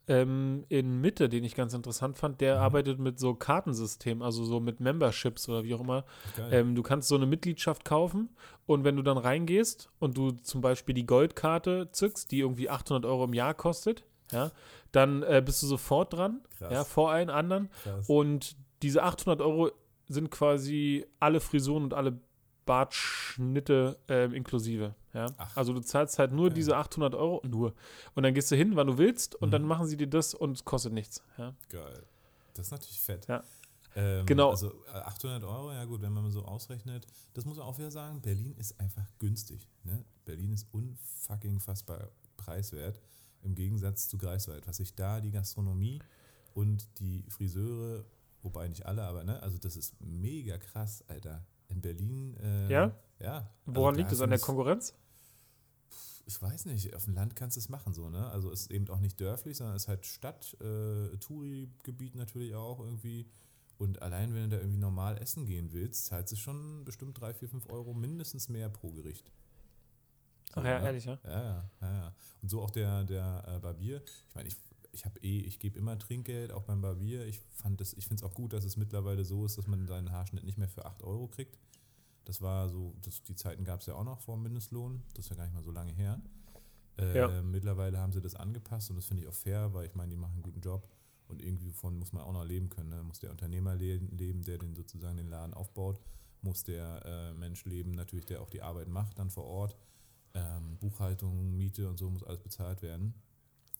ähm, 0.08 0.64
in 0.69 1.00
Mitte, 1.00 1.28
den 1.28 1.44
ich 1.44 1.54
ganz 1.54 1.75
interessant 1.75 2.16
fand. 2.16 2.40
Der 2.40 2.56
Mhm. 2.56 2.62
arbeitet 2.62 2.99
mit 2.99 3.19
so 3.20 3.34
Kartensystemen, 3.34 4.22
also 4.22 4.44
so 4.44 4.58
mit 4.60 4.81
Memberships 4.81 5.49
oder 5.49 5.62
wie 5.64 5.75
auch 5.75 5.81
immer. 5.81 6.04
Ähm, 6.50 6.75
du 6.75 6.82
kannst 6.82 7.08
so 7.08 7.14
eine 7.14 7.26
Mitgliedschaft 7.26 7.84
kaufen 7.84 8.28
und 8.66 8.82
wenn 8.84 8.96
du 8.96 9.02
dann 9.02 9.16
reingehst 9.19 9.90
und 10.00 10.16
du 10.16 10.32
zum 10.32 10.60
Beispiel 10.60 10.94
die 10.94 11.06
Goldkarte 11.06 11.88
zückst, 11.93 12.31
die 12.32 12.40
irgendwie 12.40 12.69
800 12.69 13.04
Euro 13.06 13.25
im 13.25 13.34
Jahr 13.34 13.54
kostet, 13.54 14.04
ja, 14.32 14.50
dann 14.93 15.22
äh, 15.22 15.43
bist 15.44 15.62
du 15.62 15.66
sofort 15.66 16.12
dran, 16.14 16.40
Krass. 16.58 16.72
ja, 16.72 16.84
vor 16.84 17.10
allen 17.12 17.31
anderen. 17.31 17.70
Krass. 17.82 18.08
Und 18.08 18.56
diese 18.82 19.02
800 19.02 19.40
Euro 19.40 19.70
sind 20.08 20.31
quasi 20.31 21.06
alle 21.20 21.40
Frisuren 21.40 21.84
und 21.84 21.94
alle 21.94 22.19
Bartschnitte 22.66 23.99
ähm, 24.08 24.34
inklusive. 24.34 24.94
Ja? 25.12 25.26
Ach. 25.37 25.56
Also 25.56 25.73
du 25.73 25.81
zahlst 25.81 26.19
halt 26.19 26.32
nur 26.32 26.49
Geil. 26.49 26.55
diese 26.55 26.76
800 26.76 27.14
Euro, 27.14 27.43
nur. 27.47 27.75
Und 28.14 28.23
dann 28.23 28.32
gehst 28.35 28.50
du 28.50 28.56
hin, 28.56 28.76
wann 28.76 28.87
du 28.87 28.99
willst 28.99 29.35
und 29.35 29.49
Mhm. 29.49 29.53
dann 29.53 29.62
machen 29.64 29.87
sie 29.87 29.97
dir 29.97 30.06
das 30.09 30.35
und 30.35 30.53
es 30.56 30.64
kostet 30.64 30.93
nichts. 30.93 31.23
Ja? 31.38 31.55
Geil. 31.69 32.03
Das 32.55 32.67
ist 32.67 32.73
natürlich 32.73 33.00
fett. 33.00 33.26
Ja. 33.29 33.43
Ähm, 33.94 34.25
Genau. 34.26 34.50
Also 34.50 34.73
äh, 34.87 34.91
800 34.99 35.44
Euro, 35.44 35.70
ja 35.73 35.85
gut, 35.85 36.00
wenn 36.03 36.12
man 36.12 36.23
mal 36.25 36.31
so 36.32 36.44
ausrechnet. 36.44 37.06
Das 37.35 37.44
muss 37.44 37.59
man 37.59 37.67
auch 37.67 37.79
wieder 37.79 37.91
sagen, 37.91 38.20
Berlin 38.23 38.55
ist 38.56 38.79
einfach 38.81 39.06
günstig. 39.19 39.69
Ne? 39.85 40.05
Berlin 40.25 40.53
ist 40.53 40.67
unfucking 40.73 41.61
fassbar 41.61 42.09
preiswert 42.38 43.00
im 43.43 43.55
Gegensatz 43.55 44.09
zu 44.09 44.17
Greifswald. 44.19 44.67
Was 44.67 44.76
sich 44.79 44.94
da 44.94 45.20
die 45.20 45.31
Gastronomie 45.31 46.00
und 46.55 46.87
die 47.00 47.25
Friseure, 47.29 48.05
wobei 48.43 48.69
nicht 48.69 48.87
alle, 48.87 49.03
aber 49.03 49.25
ne, 49.25 49.43
also 49.43 49.59
das 49.59 49.76
ist 49.76 49.94
mega 50.00 50.56
krass, 50.59 51.05
Alter. 51.09 51.44
In 51.69 51.81
Berlin, 51.81 52.37
äh, 52.43 52.70
Ja? 52.70 52.93
Ja. 53.19 53.50
Woran 53.67 53.91
also 53.94 53.99
liegt 54.00 54.12
es? 54.12 54.20
An 54.20 54.31
der 54.31 54.38
Konkurrenz? 54.38 54.94
Ich 56.26 56.40
weiß 56.40 56.66
nicht, 56.66 56.94
auf 56.94 57.04
dem 57.04 57.14
Land 57.14 57.36
kannst 57.36 57.56
du 57.56 57.60
es 57.60 57.69
machen 57.69 57.92
so, 57.92 58.08
ne? 58.08 58.28
Also 58.30 58.50
es 58.50 58.62
ist 58.62 58.70
eben 58.70 58.88
auch 58.88 59.00
nicht 59.00 59.20
dörflich, 59.20 59.56
sondern 59.56 59.76
es 59.76 59.84
ist 59.84 59.88
halt 59.88 60.06
Stadt, 60.06 60.56
äh, 60.60 61.16
Touri-Gebiet 61.19 62.14
natürlich 62.14 62.54
auch 62.54 62.80
irgendwie. 62.80 63.26
Und 63.78 64.00
allein 64.00 64.34
wenn 64.34 64.44
du 64.48 64.56
da 64.56 64.62
irgendwie 64.62 64.78
normal 64.78 65.19
essen 65.19 65.46
gehen 65.46 65.72
willst, 65.72 66.06
zahlst 66.06 66.32
du 66.32 66.36
schon 66.36 66.84
bestimmt 66.84 67.20
3, 67.20 67.34
4, 67.34 67.48
5 67.48 67.70
Euro 67.70 67.94
mindestens 67.94 68.48
mehr 68.48 68.69
pro 68.69 68.92
Gericht. 68.92 69.32
So, 70.54 70.60
Ach 70.60 70.64
ja, 70.64 70.78
ne? 70.78 70.84
ehrlich, 70.86 71.04
ja. 71.04 71.19
Ja, 71.24 71.42
ja, 71.42 71.70
ja, 71.80 71.92
ja. 71.92 72.14
Und 72.42 72.48
so 72.48 72.62
auch 72.62 72.70
der, 72.70 73.04
der 73.04 73.44
äh, 73.46 73.58
Barbier. 73.58 74.02
Ich 74.28 74.34
meine, 74.34 74.48
ich, 74.48 74.56
ich 74.92 75.04
habe 75.04 75.18
eh, 75.20 75.40
ich 75.40 75.58
gebe 75.58 75.78
immer 75.78 75.98
Trinkgeld, 75.98 76.52
auch 76.52 76.62
beim 76.62 76.80
Barbier. 76.80 77.26
Ich 77.26 77.40
fand 77.50 77.80
das, 77.80 77.94
ich 77.94 78.06
finde 78.06 78.22
es 78.25 78.30
auch 78.30 78.34
gut, 78.34 78.52
dass 78.52 78.64
es 78.64 78.76
mittlerweile 78.76 79.25
so 79.25 79.46
ist, 79.46 79.58
dass 79.58 79.66
man 79.66 79.86
seinen 79.86 80.12
Haarschnitt 80.12 80.44
nicht 80.44 80.58
mehr 80.58 80.68
für 80.68 80.84
8 80.84 81.02
Euro 81.02 81.26
kriegt. 81.26 81.58
Das 82.24 82.40
war 82.40 82.69
so, 82.69 82.94
das, 83.02 83.22
die 83.22 83.34
Zeiten 83.34 83.64
gab 83.64 83.80
es 83.80 83.86
ja 83.86 83.94
auch 83.94 84.04
noch 84.04 84.20
vor 84.20 84.36
dem 84.36 84.42
Mindestlohn. 84.44 85.02
Das 85.14 85.26
ist 85.26 85.30
ja 85.30 85.36
gar 85.36 85.44
nicht 85.44 85.54
mal 85.54 85.62
so 85.62 85.70
lange 85.72 85.92
her. 85.92 86.20
Äh, 86.98 87.16
Ja. 87.16 87.42
Mittlerweile 87.42 87.98
haben 87.98 88.12
sie 88.12 88.20
das 88.20 88.34
angepasst 88.34 88.90
und 88.90 88.96
das 88.96 89.06
finde 89.06 89.22
ich 89.22 89.28
auch 89.28 89.34
fair, 89.34 89.72
weil 89.74 89.86
ich 89.86 89.94
meine, 89.94 90.10
die 90.10 90.16
machen 90.16 90.34
einen 90.34 90.42
guten 90.42 90.60
Job 90.60 90.88
und 91.28 91.42
irgendwie 91.42 91.72
von 91.72 91.98
muss 91.98 92.12
man 92.12 92.22
auch 92.22 92.32
noch 92.32 92.44
leben 92.44 92.69
können. 92.69 92.90
Ne? 92.90 93.02
Muss 93.02 93.19
der 93.19 93.30
Unternehmer 93.30 93.74
le 93.74 93.96
leben, 93.96 94.42
der 94.42 94.58
den 94.58 94.74
sozusagen 94.74 95.16
den 95.16 95.28
Laden 95.28 95.54
aufbaut, 95.54 96.00
muss 96.42 96.62
der 96.64 97.04
äh, 97.04 97.32
Mensch 97.34 97.64
leben, 97.64 97.92
natürlich, 97.92 98.26
der 98.26 98.42
auch 98.42 98.50
die 98.50 98.62
Arbeit 98.62 98.88
macht, 98.88 99.18
dann 99.18 99.30
vor 99.30 99.44
Ort. 99.44 99.76
Ähm, 100.34 100.76
Buchhaltung, 100.78 101.56
Miete 101.56 101.88
und 101.88 101.98
so 101.98 102.08
muss 102.08 102.25
alles 102.25 102.40
bezahlt 102.40 102.80
werden. 102.82 103.14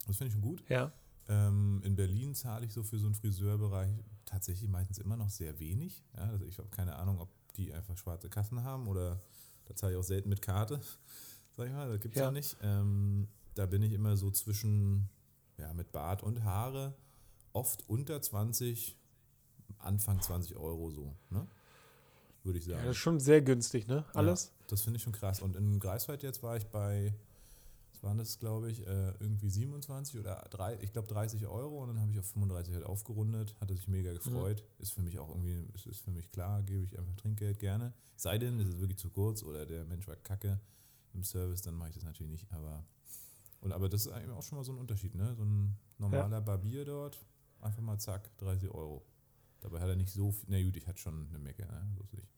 Das 0.07 0.17
finde 0.17 0.29
ich 0.29 0.33
schon 0.35 0.43
gut. 0.43 0.63
Ja. 0.69 0.93
Ähm, 1.29 1.81
in 1.85 1.95
Berlin 1.97 2.35
zahle 2.35 2.67
ich 2.67 2.73
so 2.73 2.83
für 2.83 2.99
so 2.99 3.07
einen 3.07 3.15
Friseurbereich 3.15 3.91
tatsächlich 4.25 4.69
meistens 4.69 4.99
immer 4.99 5.17
noch 5.17 5.31
sehr 5.31 5.59
wenig. 5.61 6.05
Ja, 6.15 6.25
also 6.25 6.45
ich 6.45 6.59
habe 6.59 6.69
keine 6.69 6.97
Ahnung, 6.97 7.21
ob 7.21 7.31
die 7.57 7.73
einfach 7.73 7.97
schwarze 7.97 8.29
Kassen 8.29 8.63
haben 8.65 8.89
oder 8.89 9.21
da 9.67 9.77
zahle 9.77 9.93
ich 9.93 9.99
auch 9.99 10.05
selten 10.05 10.29
mit 10.29 10.43
Karte, 10.43 10.81
sag 11.57 11.67
ich 11.67 11.73
mal, 11.73 11.89
das 11.89 12.01
gibt 12.01 12.15
es 12.15 12.21
ja. 12.21 12.27
Ja. 12.27 12.31
nicht. 12.31 12.57
Ähm, 12.63 13.29
da 13.55 13.67
bin 13.67 13.83
ich 13.83 13.93
immer 13.93 14.17
so 14.17 14.31
zwischen, 14.31 15.09
ja, 15.59 15.73
mit 15.75 15.93
Bart 15.93 16.23
und 16.23 16.45
Haare, 16.45 16.95
oft 17.53 17.89
unter 17.89 18.21
20, 18.21 18.97
Anfang 19.79 20.21
20 20.21 20.57
Euro 20.57 20.91
so, 20.91 21.15
ne? 21.31 21.47
Würde 22.45 22.59
ich 22.59 22.67
ja, 22.67 22.75
sagen. 22.75 22.87
das 22.87 22.97
ist 22.97 23.03
schon 23.03 23.21
sehr 23.21 23.41
günstig, 23.41 23.87
ne? 23.87 24.05
Alles? 24.15 24.47
Ja, 24.47 24.65
das 24.69 24.83
finde 24.83 24.97
ich 24.97 25.03
schon 25.03 25.13
krass. 25.13 25.41
Und 25.41 25.55
in 25.55 25.79
Greifswald 25.79 26.23
jetzt 26.23 26.43
war 26.43 26.57
ich 26.57 26.67
bei, 26.67 27.15
waren 28.03 28.19
das, 28.19 28.39
glaube 28.39 28.71
ich, 28.71 28.87
äh, 28.87 29.11
irgendwie 29.21 29.49
27 29.49 30.19
oder 30.19 30.45
drei, 30.51 30.77
ich 30.81 30.93
glaube 30.93 31.09
30 31.09 31.47
Euro 31.47 31.83
und 31.83 31.89
dann 31.89 32.01
habe 32.01 32.11
ich 32.13 32.19
auf 32.19 32.27
35 32.27 32.75
halt 32.75 32.85
aufgerundet, 32.85 33.55
hatte 33.61 33.75
sich 33.75 33.87
mega 33.89 34.13
gefreut. 34.13 34.65
Ist 34.79 34.93
für 34.93 35.03
mich 35.03 35.19
auch 35.19 35.29
irgendwie, 35.29 35.65
ist, 35.75 35.87
ist 35.87 36.01
für 36.01 36.11
mich 36.11 36.31
klar, 36.33 36.63
gebe 36.63 36.83
ich 36.85 36.99
einfach 36.99 37.15
Trinkgeld 37.17 37.59
gerne. 37.61 37.93
Sei 38.17 38.39
denn, 38.39 38.59
es 38.61 38.69
ist 38.69 38.81
wirklich 38.81 38.99
zu 38.99 39.11
kurz 39.11 39.43
oder 39.43 39.67
der 39.67 39.85
Mensch 39.85 40.07
war 40.09 40.17
kacke 40.17 40.61
im 41.15 41.23
Service, 41.23 41.63
dann 41.63 41.75
mache 41.75 41.91
ich 41.91 41.95
das 41.95 42.05
natürlich 42.05 42.31
nicht. 42.33 42.53
Aber, 42.53 42.85
und, 43.61 43.73
aber 43.73 43.89
das 43.89 44.07
ist 44.07 44.13
eigentlich 44.13 44.31
auch 44.37 44.43
schon 44.43 44.59
mal 44.59 44.65
so 44.65 44.73
ein 44.73 44.79
Unterschied, 44.79 45.15
ne? 45.15 45.35
So 45.37 45.45
ein 45.45 45.77
normaler 45.99 46.41
Barbier 46.41 46.85
dort, 46.85 47.19
einfach 47.61 47.83
mal 47.83 47.99
zack, 47.99 48.37
30 48.39 48.69
Euro. 48.71 49.05
Dabei 49.61 49.81
hat 49.81 49.89
er 49.89 49.97
nicht 49.97 50.11
so 50.11 50.33
viel, 50.33 50.47
na 50.49 50.61
gut, 50.63 50.77
ich 50.77 50.87
hatte 50.89 50.99
schon 50.99 51.29
eine 51.29 51.39
Mecke, 51.39 51.63
ne? 51.67 51.87
So 51.97 52.03
ist 52.03 52.13
nicht. 52.15 52.29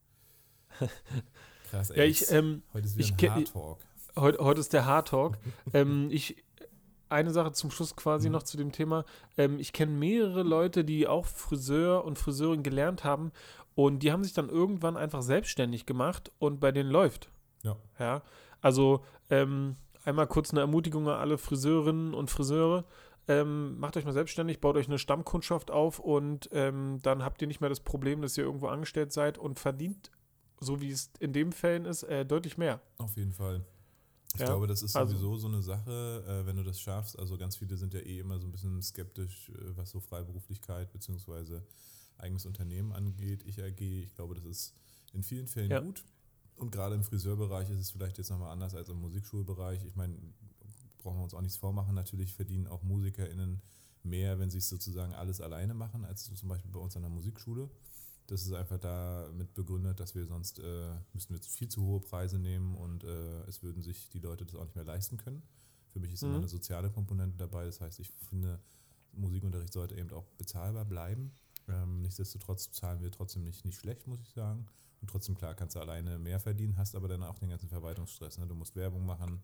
Krass, 1.71 1.91
ey. 1.91 1.99
Ja, 1.99 2.05
ich, 2.05 2.31
ähm, 2.31 2.63
Heute 2.73 2.87
ist 2.87 2.99
ich 2.99 3.07
wieder 3.07 3.15
ein 3.15 3.17
ke- 3.17 3.31
Hard-Talk. 3.31 3.79
Heute, 4.17 4.39
heute 4.39 4.61
ist 4.61 4.73
der 4.73 4.87
Hard 4.87 5.09
Talk. 5.09 5.39
ähm, 5.73 6.09
ich, 6.11 6.43
eine 7.09 7.31
Sache 7.31 7.53
zum 7.53 7.71
Schluss 7.71 7.97
quasi 7.97 8.29
Mhm. 8.29 8.33
noch 8.33 8.43
zu 8.43 8.57
dem 8.57 8.73
Thema. 8.73 9.05
Ähm, 9.37 9.59
ich 9.59 9.73
kenne 9.73 9.93
mehrere 9.93 10.43
Leute, 10.43 10.85
die 10.85 11.07
auch 11.07 11.27
Friseur 11.27 12.05
und 12.05 12.19
Friseurin 12.19 12.63
gelernt 12.63 13.05
haben 13.05 13.33
und 13.75 14.03
die 14.03 14.13
haben 14.13 14.25
sich 14.25 14.33
dann 14.33 14.49
irgendwann 14.49 14.97
einfach 14.97 15.23
selbstständig 15.23 15.87
gemacht 15.87 16.31
und 16.39 16.61
bei 16.61 16.71
denen 16.73 16.91
läuft. 16.91 17.29
Ja. 17.63 17.77
Ja. 17.99 18.23
Also 18.61 19.05
ähm, 19.31 19.77
einmal 20.05 20.27
kurz 20.27 20.51
eine 20.53 20.61
Ermutigung 20.61 21.09
an 21.09 21.19
alle 21.19 21.39
Friseurinnen 21.39 22.15
und 22.15 22.31
Friseure. 22.31 22.85
Ähm, 23.27 23.79
macht 23.79 23.97
euch 23.97 24.05
mal 24.05 24.13
selbstständig, 24.13 24.61
baut 24.61 24.77
euch 24.77 24.87
eine 24.87 24.99
Stammkundschaft 24.99 25.71
auf 25.71 25.99
und 25.99 26.51
ähm, 26.53 26.99
dann 27.03 27.25
habt 27.25 27.41
ihr 27.41 27.49
nicht 27.49 27.61
mehr 27.61 27.71
das 27.71 27.81
Problem, 27.81 28.21
dass 28.21 28.37
ihr 28.37 28.45
irgendwo 28.45 28.67
angestellt 28.69 29.13
seid 29.13 29.39
und 29.39 29.59
verdient, 29.59 30.11
so 30.61 30.81
wie 30.83 30.91
es 30.91 31.11
in 31.21 31.33
dem 31.33 31.51
Fällen 31.53 31.87
ist, 31.87 32.03
äh, 32.03 32.27
deutlich 32.27 32.59
mehr. 32.59 32.81
Auf 32.99 33.17
jeden 33.17 33.33
Fall. 33.33 33.65
Ich 34.35 34.41
Ja, 34.41 34.47
glaube, 34.47 34.67
das 34.67 34.83
ist 34.83 34.97
also- 34.97 35.13
sowieso 35.13 35.37
so 35.37 35.49
eine 35.49 35.63
Sache, 35.63 36.25
äh, 36.27 36.47
wenn 36.47 36.57
du 36.57 36.65
das 36.65 36.81
schaffst. 36.81 37.17
Also 37.19 37.39
ganz 37.39 37.57
viele 37.57 37.77
sind 37.77 37.95
ja 37.95 38.01
eh 38.01 38.19
immer 38.19 38.39
so 38.41 38.47
ein 38.49 38.53
bisschen 38.53 38.83
skeptisch, 38.83 39.51
äh, 39.51 39.77
was 39.77 39.91
so 39.91 40.01
Freiberuflichkeit 40.01 40.93
bzw. 40.93 41.61
eigenes 42.19 42.45
Unternehmen 42.47 42.93
angeht. 42.93 43.43
Ich 43.47 43.63
AG, 43.63 43.81
ich 43.81 44.15
glaube, 44.15 44.35
das 44.35 44.45
ist 44.45 44.75
in 45.13 45.23
vielen 45.23 45.47
Fällen 45.47 45.71
Ja. 45.71 45.81
gut. 45.81 46.05
Und 46.57 46.71
gerade 46.71 46.95
im 46.95 47.03
Friseurbereich 47.05 47.69
ist 47.71 47.81
es 47.81 47.91
vielleicht 47.91 48.19
jetzt 48.19 48.31
nochmal 48.31 48.51
anders 48.53 48.75
als 48.75 48.89
im 48.89 49.01
Musikschulbereich. 49.01 49.85
Ich 49.85 49.95
meine, 49.97 50.17
brauchen 50.99 51.19
wir 51.19 51.25
uns 51.25 51.35
auch 51.35 51.41
nichts 51.41 51.57
vormachen. 51.57 51.95
Natürlich 51.95 52.33
verdienen 52.35 52.67
auch 52.67 52.83
MusikerInnen 52.83 53.61
mehr, 54.03 54.39
wenn 54.39 54.51
sie 54.51 54.59
es 54.59 54.69
sozusagen 54.69 55.15
alles 55.15 55.41
alleine 55.41 55.75
machen, 55.75 56.05
als 56.05 56.25
zum 56.25 56.49
Beispiel 56.49 56.71
bei 56.71 56.79
uns 56.81 56.95
an 56.97 57.03
der 57.03 57.11
Musikschule. 57.11 57.69
Das 58.27 58.43
ist 58.43 58.53
einfach 58.53 58.79
damit 58.79 59.53
begründet, 59.53 60.01
dass 60.01 60.15
wir 60.15 60.25
sonst 60.25 60.59
äh, 60.59 60.95
müssten 61.13 61.35
wir 61.35 61.41
viel 61.41 61.69
zu 61.69 61.83
hohe 61.83 62.01
Preise 62.01 62.39
nehmen 62.39 62.75
und 62.75 63.05
äh, 63.05 63.43
es 63.43 63.63
würden 63.63 63.83
sich 63.83 64.09
die 64.09 64.21
Leute 64.21 64.47
das 64.47 64.55
auch 64.55 64.65
nicht 64.65 64.77
mehr 64.77 64.85
leisten 64.85 65.19
können. 65.19 65.43
Für 65.93 66.01
mich 66.01 66.13
ist 66.13 66.23
mhm. 66.23 66.31
immer 66.31 66.39
eine 66.39 66.49
soziale 66.49 66.91
Komponente 66.91 67.37
dabei. 67.37 67.67
Das 67.67 67.81
heißt, 67.81 68.01
ich 68.01 68.11
finde, 68.29 68.61
Musikunterricht 69.13 69.73
sollte 69.73 69.97
eben 69.97 70.11
auch 70.11 70.25
bezahlbar 70.39 70.85
bleiben. 70.85 71.33
Ähm, 71.69 72.01
nichtsdestotrotz 72.03 72.73
zahlen 72.73 73.01
wir 73.01 73.11
trotzdem 73.11 73.45
nicht, 73.45 73.65
nicht 73.65 73.79
schlecht, 73.79 74.07
muss 74.07 74.21
ich 74.21 74.31
sagen. 74.31 74.67
Und 75.01 75.11
trotzdem, 75.11 75.35
klar, 75.35 75.55
kannst 75.55 75.77
du 75.77 75.81
alleine 75.81 76.19
mehr 76.19 76.41
verdienen, 76.41 76.77
hast 76.79 76.95
aber 76.97 77.09
dann 77.09 77.23
auch 77.23 77.39
den 77.39 77.51
ganzen 77.51 77.69
Verwaltungsstress. 77.69 78.39
Ne? 78.39 78.47
Du 78.47 78.55
musst 78.55 78.75
Werbung 78.75 79.05
machen. 79.05 79.43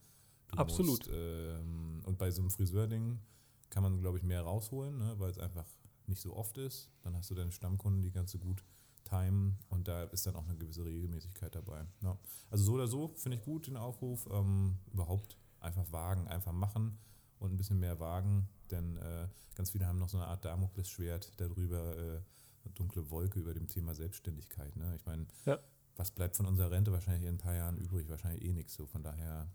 Absolut. 0.56 1.06
Musst, 1.06 1.10
ähm, 1.12 2.02
und 2.04 2.18
bei 2.18 2.30
so 2.30 2.40
einem 2.40 2.50
Friseurding 2.50 3.20
kann 3.68 3.82
man, 3.82 4.00
glaube 4.00 4.18
ich, 4.18 4.24
mehr 4.24 4.42
rausholen, 4.42 4.98
ne? 4.98 5.14
weil 5.18 5.30
es 5.30 5.38
einfach 5.38 5.66
nicht 6.10 6.20
so 6.20 6.36
oft 6.36 6.58
ist. 6.58 6.90
Dann 7.02 7.16
hast 7.16 7.30
du 7.30 7.34
deine 7.34 7.52
Stammkunden, 7.52 8.02
die 8.02 8.10
kannst 8.10 8.34
du 8.34 8.38
gut 8.38 8.62
timen 9.04 9.58
und 9.68 9.88
da 9.88 10.04
ist 10.04 10.26
dann 10.26 10.36
auch 10.36 10.44
eine 10.44 10.56
gewisse 10.56 10.84
Regelmäßigkeit 10.84 11.54
dabei. 11.54 11.84
Ja. 12.02 12.18
Also 12.50 12.64
so 12.64 12.72
oder 12.74 12.86
so 12.86 13.08
finde 13.16 13.38
ich 13.38 13.44
gut 13.44 13.66
den 13.66 13.76
Aufruf. 13.76 14.28
Ähm, 14.30 14.76
überhaupt 14.92 15.38
einfach 15.60 15.90
wagen, 15.90 16.28
einfach 16.28 16.52
machen 16.52 16.98
und 17.38 17.52
ein 17.52 17.56
bisschen 17.56 17.78
mehr 17.78 17.98
wagen, 18.00 18.48
denn 18.70 18.96
äh, 18.98 19.28
ganz 19.54 19.70
viele 19.70 19.86
haben 19.86 19.98
noch 19.98 20.08
so 20.08 20.18
eine 20.18 20.26
Art 20.26 20.44
Damoklesschwert 20.44 21.32
darüber, 21.40 21.96
äh, 21.96 22.20
eine 22.64 22.74
dunkle 22.74 23.10
Wolke 23.10 23.40
über 23.40 23.54
dem 23.54 23.68
Thema 23.68 23.94
Selbstständigkeit. 23.94 24.76
Ne? 24.76 24.94
Ich 24.96 25.06
meine, 25.06 25.26
ja. 25.46 25.58
was 25.96 26.10
bleibt 26.10 26.36
von 26.36 26.46
unserer 26.46 26.70
Rente 26.70 26.92
wahrscheinlich 26.92 27.28
in 27.28 27.34
ein 27.34 27.38
paar 27.38 27.54
Jahren 27.54 27.78
übrig? 27.78 28.08
Wahrscheinlich 28.08 28.44
eh 28.44 28.52
nichts. 28.52 28.74
So 28.74 28.86
von 28.86 29.02
daher 29.02 29.50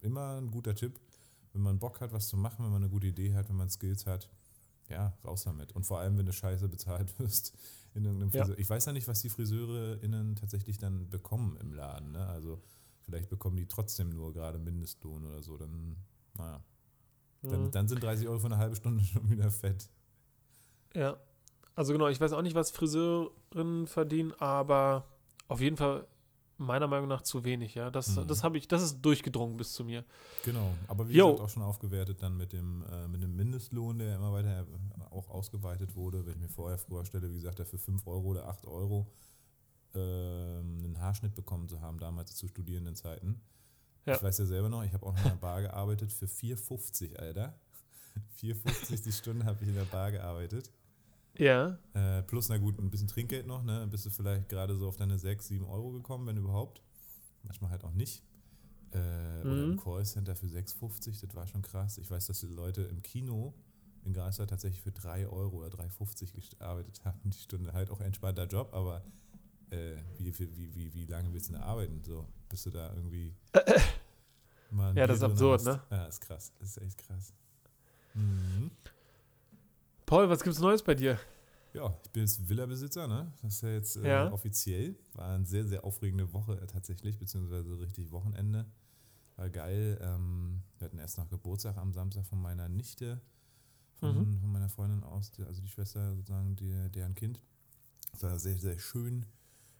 immer 0.00 0.38
ein 0.38 0.50
guter 0.50 0.74
Tipp, 0.74 1.00
wenn 1.52 1.62
man 1.62 1.78
Bock 1.78 2.00
hat, 2.00 2.12
was 2.12 2.28
zu 2.28 2.36
machen, 2.36 2.64
wenn 2.64 2.72
man 2.72 2.82
eine 2.82 2.90
gute 2.90 3.08
Idee 3.08 3.34
hat, 3.34 3.48
wenn 3.48 3.56
man 3.56 3.70
Skills 3.70 4.06
hat, 4.06 4.28
ja, 4.92 5.12
raus 5.24 5.44
damit. 5.44 5.72
Und 5.72 5.84
vor 5.84 5.98
allem, 5.98 6.18
wenn 6.18 6.26
du 6.26 6.32
scheiße 6.32 6.68
bezahlt 6.68 7.12
wirst 7.18 7.54
in 7.94 8.04
irgendeinem 8.04 8.30
Friseur. 8.30 8.54
Ja. 8.54 8.58
Ich 8.58 8.70
weiß 8.70 8.84
ja 8.86 8.92
nicht, 8.92 9.08
was 9.08 9.20
die 9.20 9.28
FriseurInnen 9.28 10.36
tatsächlich 10.36 10.78
dann 10.78 11.10
bekommen 11.10 11.56
im 11.60 11.72
Laden. 11.72 12.12
Ne? 12.12 12.26
Also 12.26 12.62
vielleicht 13.02 13.28
bekommen 13.28 13.56
die 13.56 13.66
trotzdem 13.66 14.10
nur 14.10 14.32
gerade 14.32 14.58
Mindestlohn 14.58 15.26
oder 15.26 15.42
so. 15.42 15.56
Dann, 15.56 15.96
naja. 16.36 16.62
Dann, 17.42 17.64
mhm. 17.64 17.70
dann 17.72 17.88
sind 17.88 18.02
30 18.02 18.28
Euro 18.28 18.38
für 18.38 18.46
eine 18.46 18.58
halbe 18.58 18.76
Stunde 18.76 19.04
schon 19.12 19.28
wieder 19.30 19.50
fett. 19.50 19.88
Ja. 20.94 21.18
Also 21.74 21.92
genau, 21.92 22.08
ich 22.08 22.20
weiß 22.20 22.32
auch 22.34 22.42
nicht, 22.42 22.54
was 22.54 22.70
Friseurinnen 22.70 23.86
verdienen, 23.86 24.32
aber 24.38 25.06
auf 25.48 25.60
jeden 25.60 25.78
Fall 25.78 26.06
meiner 26.62 26.86
Meinung 26.86 27.08
nach 27.08 27.22
zu 27.22 27.44
wenig, 27.44 27.74
ja. 27.74 27.90
Das, 27.90 28.16
mhm. 28.16 28.26
das 28.26 28.44
habe 28.44 28.58
ich, 28.58 28.68
das 28.68 28.82
ist 28.82 29.00
durchgedrungen 29.02 29.56
bis 29.56 29.72
zu 29.72 29.84
mir. 29.84 30.04
Genau, 30.44 30.74
aber 30.88 31.08
wie 31.08 31.14
Yo. 31.14 31.32
gesagt, 31.32 31.40
auch 31.40 31.52
schon 31.52 31.62
aufgewertet 31.62 32.22
dann 32.22 32.36
mit 32.36 32.52
dem, 32.52 32.84
äh, 32.90 33.08
mit 33.08 33.22
dem 33.22 33.36
Mindestlohn, 33.36 33.98
der 33.98 34.16
immer 34.16 34.32
weiter 34.32 34.60
äh, 34.60 34.64
auch 35.10 35.28
ausgeweitet 35.30 35.94
wurde. 35.94 36.24
Wenn 36.24 36.34
ich 36.34 36.40
mir 36.40 36.48
vorher 36.48 36.78
vorstelle, 36.78 37.30
wie 37.30 37.36
gesagt, 37.36 37.58
für 37.66 37.78
5 37.78 38.06
Euro 38.06 38.28
oder 38.28 38.48
8 38.48 38.66
Euro 38.66 39.06
äh, 39.94 39.98
einen 39.98 40.96
Haarschnitt 41.00 41.34
bekommen 41.34 41.68
zu 41.68 41.80
haben, 41.80 41.98
damals 41.98 42.34
zu 42.36 42.48
Studierendenzeiten. 42.48 43.40
Ja. 44.06 44.16
Ich 44.16 44.22
weiß 44.22 44.38
ja 44.38 44.46
selber 44.46 44.68
noch, 44.68 44.82
ich 44.82 44.92
habe 44.92 45.06
auch 45.06 45.12
noch 45.12 45.22
in 45.22 45.30
der 45.30 45.36
Bar 45.36 45.62
gearbeitet 45.62 46.12
für 46.12 46.26
4,50, 46.26 47.16
Alter. 47.16 47.54
4,50 48.40 49.02
die 49.02 49.12
Stunde 49.12 49.46
habe 49.46 49.58
ich 49.62 49.68
in 49.68 49.74
der 49.74 49.84
Bar 49.84 50.12
gearbeitet. 50.12 50.70
Ja. 51.38 51.78
Äh, 51.94 52.22
plus, 52.22 52.48
na 52.48 52.58
gut, 52.58 52.78
ein 52.78 52.90
bisschen 52.90 53.08
Trinkgeld 53.08 53.46
noch, 53.46 53.62
ne? 53.62 53.80
Dann 53.80 53.90
bist 53.90 54.04
du 54.06 54.10
vielleicht 54.10 54.48
gerade 54.48 54.76
so 54.76 54.88
auf 54.88 54.96
deine 54.96 55.18
6, 55.18 55.48
7 55.48 55.64
Euro 55.64 55.90
gekommen, 55.90 56.26
wenn 56.26 56.36
überhaupt. 56.36 56.82
Manchmal 57.42 57.70
halt 57.70 57.84
auch 57.84 57.92
nicht. 57.92 58.22
Äh, 58.92 59.44
mhm. 59.44 59.52
Oder 59.52 59.64
im 59.64 59.76
Callcenter 59.78 60.36
für 60.36 60.46
6,50, 60.46 61.20
das 61.20 61.34
war 61.34 61.46
schon 61.46 61.62
krass. 61.62 61.98
Ich 61.98 62.10
weiß, 62.10 62.26
dass 62.26 62.40
die 62.40 62.46
Leute 62.46 62.82
im 62.82 63.02
Kino 63.02 63.54
in 64.04 64.12
Greifswald 64.12 64.50
tatsächlich 64.50 64.82
für 64.82 64.92
3 64.92 65.28
Euro 65.28 65.58
oder 65.58 65.68
3,50 65.68 66.58
gearbeitet 66.58 67.00
haben, 67.04 67.30
die 67.30 67.38
Stunde. 67.38 67.72
Halt 67.72 67.90
auch 67.90 68.00
ein 68.00 68.06
entspannter 68.06 68.46
Job, 68.46 68.72
aber 68.74 69.02
äh, 69.70 69.96
wie, 70.18 70.38
wie, 70.38 70.74
wie, 70.74 70.94
wie 70.94 71.06
lange 71.06 71.32
willst 71.32 71.48
du 71.48 71.54
denn 71.54 71.62
arbeiten? 71.62 72.02
So, 72.04 72.28
bist 72.48 72.66
du 72.66 72.70
da 72.70 72.92
irgendwie. 72.94 73.34
ja, 74.94 75.06
das 75.06 75.16
ist 75.18 75.22
absurd, 75.22 75.60
hast. 75.60 75.66
ne? 75.66 75.80
Ja, 75.90 76.04
ist 76.06 76.20
krass. 76.20 76.52
Das 76.58 76.68
ist 76.68 76.82
echt 76.82 76.98
krass. 76.98 77.32
Mhm. 78.14 78.70
Paul, 80.12 80.28
was 80.28 80.42
gibt's 80.42 80.60
Neues 80.60 80.82
bei 80.82 80.94
dir? 80.94 81.18
Ja, 81.72 81.98
ich 82.04 82.10
bin 82.10 82.24
jetzt 82.24 82.46
Villa-Besitzer, 82.46 83.08
ne? 83.08 83.32
Das 83.40 83.54
ist 83.54 83.62
ja 83.62 83.70
jetzt 83.70 83.96
äh, 83.96 84.06
ja. 84.06 84.30
offiziell. 84.30 84.94
War 85.14 85.36
eine 85.36 85.46
sehr, 85.46 85.66
sehr 85.66 85.84
aufregende 85.84 86.34
Woche 86.34 86.60
äh, 86.60 86.66
tatsächlich, 86.66 87.18
beziehungsweise 87.18 87.80
richtig 87.80 88.10
Wochenende. 88.10 88.66
War 89.36 89.48
geil. 89.48 89.98
Ähm, 90.02 90.64
wir 90.76 90.84
hatten 90.84 90.98
erst 90.98 91.16
noch 91.16 91.30
Geburtstag 91.30 91.78
am 91.78 91.94
Samstag 91.94 92.26
von 92.26 92.42
meiner 92.42 92.68
Nichte, 92.68 93.22
von, 93.94 94.18
mhm. 94.18 94.38
von 94.38 94.52
meiner 94.52 94.68
Freundin 94.68 95.02
aus, 95.02 95.32
also 95.46 95.62
die 95.62 95.68
Schwester 95.68 96.14
sozusagen, 96.14 96.56
die, 96.56 96.90
deren 96.90 97.14
Kind. 97.14 97.40
Das 98.10 98.22
war 98.22 98.38
sehr, 98.38 98.58
sehr 98.58 98.78
schön. 98.78 99.24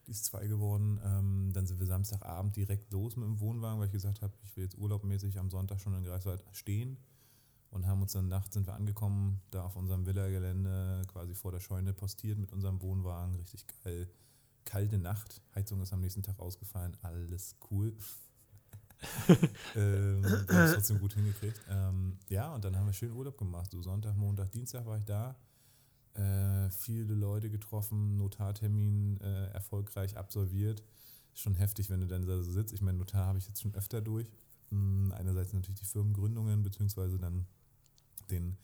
Die 0.06 0.12
ist 0.12 0.24
zwei 0.24 0.46
geworden. 0.46 0.98
Ähm, 1.04 1.50
dann 1.52 1.66
sind 1.66 1.78
wir 1.78 1.86
Samstagabend 1.86 2.56
direkt 2.56 2.90
los 2.90 3.16
mit 3.16 3.26
dem 3.26 3.38
Wohnwagen, 3.38 3.80
weil 3.80 3.88
ich 3.88 3.92
gesagt 3.92 4.22
habe, 4.22 4.32
ich 4.44 4.56
will 4.56 4.64
jetzt 4.64 4.78
urlaubmäßig 4.78 5.38
am 5.38 5.50
Sonntag 5.50 5.78
schon 5.78 5.92
in 5.92 6.04
Greifswald 6.04 6.42
stehen 6.52 6.96
und 7.72 7.86
haben 7.86 8.02
uns 8.02 8.12
dann 8.12 8.28
nachts 8.28 8.54
sind 8.54 8.66
wir 8.66 8.74
angekommen, 8.74 9.40
da 9.50 9.64
auf 9.64 9.76
unserem 9.76 10.04
Villa-Gelände, 10.04 11.02
quasi 11.08 11.34
vor 11.34 11.52
der 11.52 11.60
Scheune 11.60 11.94
postiert 11.94 12.38
mit 12.38 12.52
unserem 12.52 12.80
Wohnwagen, 12.82 13.34
richtig 13.36 13.66
geil. 13.82 14.08
Kalte 14.64 14.98
Nacht, 14.98 15.40
Heizung 15.54 15.80
ist 15.80 15.92
am 15.92 16.00
nächsten 16.00 16.22
Tag 16.22 16.38
ausgefallen, 16.38 16.96
alles 17.00 17.56
cool. 17.70 17.96
ähm, 19.74 20.22
haben 20.24 20.48
es 20.50 20.74
trotzdem 20.74 21.00
gut 21.00 21.14
hingekriegt. 21.14 21.60
Ähm, 21.68 22.18
ja, 22.28 22.54
und 22.54 22.62
dann 22.62 22.76
haben 22.76 22.86
wir 22.86 22.92
schön 22.92 23.10
Urlaub 23.10 23.38
gemacht. 23.38 23.70
So 23.70 23.82
Sonntag, 23.82 24.16
Montag, 24.16 24.52
Dienstag 24.52 24.86
war 24.86 24.98
ich 24.98 25.04
da. 25.04 25.34
Äh, 26.14 26.70
viele 26.70 27.14
Leute 27.14 27.48
getroffen, 27.50 28.18
Notartermin 28.18 29.18
äh, 29.22 29.46
erfolgreich 29.46 30.16
absolviert. 30.18 30.84
schon 31.34 31.54
heftig, 31.54 31.88
wenn 31.88 32.00
du 32.00 32.06
dann 32.06 32.26
da 32.26 32.36
so 32.42 32.52
sitzt. 32.52 32.74
Ich 32.74 32.82
meine, 32.82 32.98
Notar 32.98 33.26
habe 33.26 33.38
ich 33.38 33.48
jetzt 33.48 33.62
schon 33.62 33.74
öfter 33.74 34.02
durch. 34.02 34.30
Hm, 34.68 35.12
einerseits 35.16 35.54
natürlich 35.54 35.80
die 35.80 35.86
Firmengründungen, 35.86 36.62
beziehungsweise 36.62 37.18
dann 37.18 37.46
den 38.30 38.56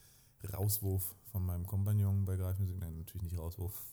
Rauswurf 0.53 1.15
von 1.27 1.45
meinem 1.45 1.67
Kompagnon 1.67 2.25
bei 2.25 2.37
Greifmusik. 2.37 2.79
Nein, 2.79 2.99
natürlich 2.99 3.23
nicht 3.23 3.39
Rauswurf. 3.39 3.85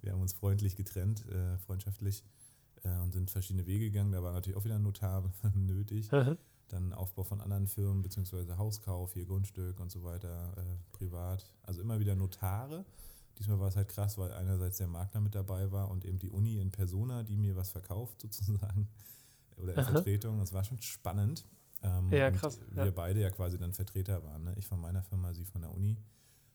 Wir 0.00 0.12
haben 0.12 0.20
uns 0.20 0.32
freundlich 0.32 0.76
getrennt, 0.76 1.26
äh, 1.28 1.58
freundschaftlich 1.58 2.24
äh, 2.82 2.96
und 2.98 3.12
sind 3.12 3.30
verschiedene 3.30 3.66
Wege 3.66 3.90
gegangen. 3.90 4.12
Da 4.12 4.22
war 4.22 4.32
natürlich 4.32 4.56
auch 4.56 4.64
wieder 4.64 4.76
ein 4.76 4.82
Notar 4.82 5.30
nötig. 5.54 6.10
Dann 6.68 6.92
Aufbau 6.92 7.22
von 7.22 7.40
anderen 7.40 7.66
Firmen, 7.66 8.02
beziehungsweise 8.02 8.56
Hauskauf, 8.56 9.12
hier 9.12 9.26
Grundstück 9.26 9.78
und 9.78 9.90
so 9.90 10.04
weiter, 10.04 10.54
äh, 10.56 10.96
privat. 10.96 11.52
Also 11.62 11.82
immer 11.82 12.00
wieder 12.00 12.16
Notare. 12.16 12.84
Diesmal 13.38 13.60
war 13.60 13.68
es 13.68 13.76
halt 13.76 13.88
krass, 13.88 14.18
weil 14.18 14.32
einerseits 14.32 14.78
der 14.78 14.86
Makler 14.86 15.20
mit 15.20 15.34
dabei 15.34 15.70
war 15.70 15.90
und 15.90 16.04
eben 16.04 16.18
die 16.18 16.30
Uni 16.30 16.58
in 16.58 16.70
Persona, 16.70 17.22
die 17.22 17.36
mir 17.36 17.56
was 17.56 17.70
verkauft 17.70 18.20
sozusagen. 18.22 18.88
Oder 19.56 19.74
in 19.74 19.80
Aha. 19.80 19.92
Vertretung. 19.92 20.38
Das 20.38 20.52
war 20.52 20.64
schon 20.64 20.80
spannend. 20.80 21.46
Ähm, 21.82 22.10
ja, 22.12 22.30
krass. 22.30 22.60
Wir 22.70 22.86
ja. 22.86 22.90
beide 22.90 23.20
ja 23.20 23.30
quasi 23.30 23.58
dann 23.58 23.72
Vertreter 23.72 24.22
waren. 24.22 24.44
Ne? 24.44 24.54
Ich 24.56 24.66
von 24.66 24.80
meiner 24.80 25.02
Firma, 25.02 25.32
sie 25.34 25.44
von 25.44 25.60
der 25.62 25.74
Uni. 25.74 25.96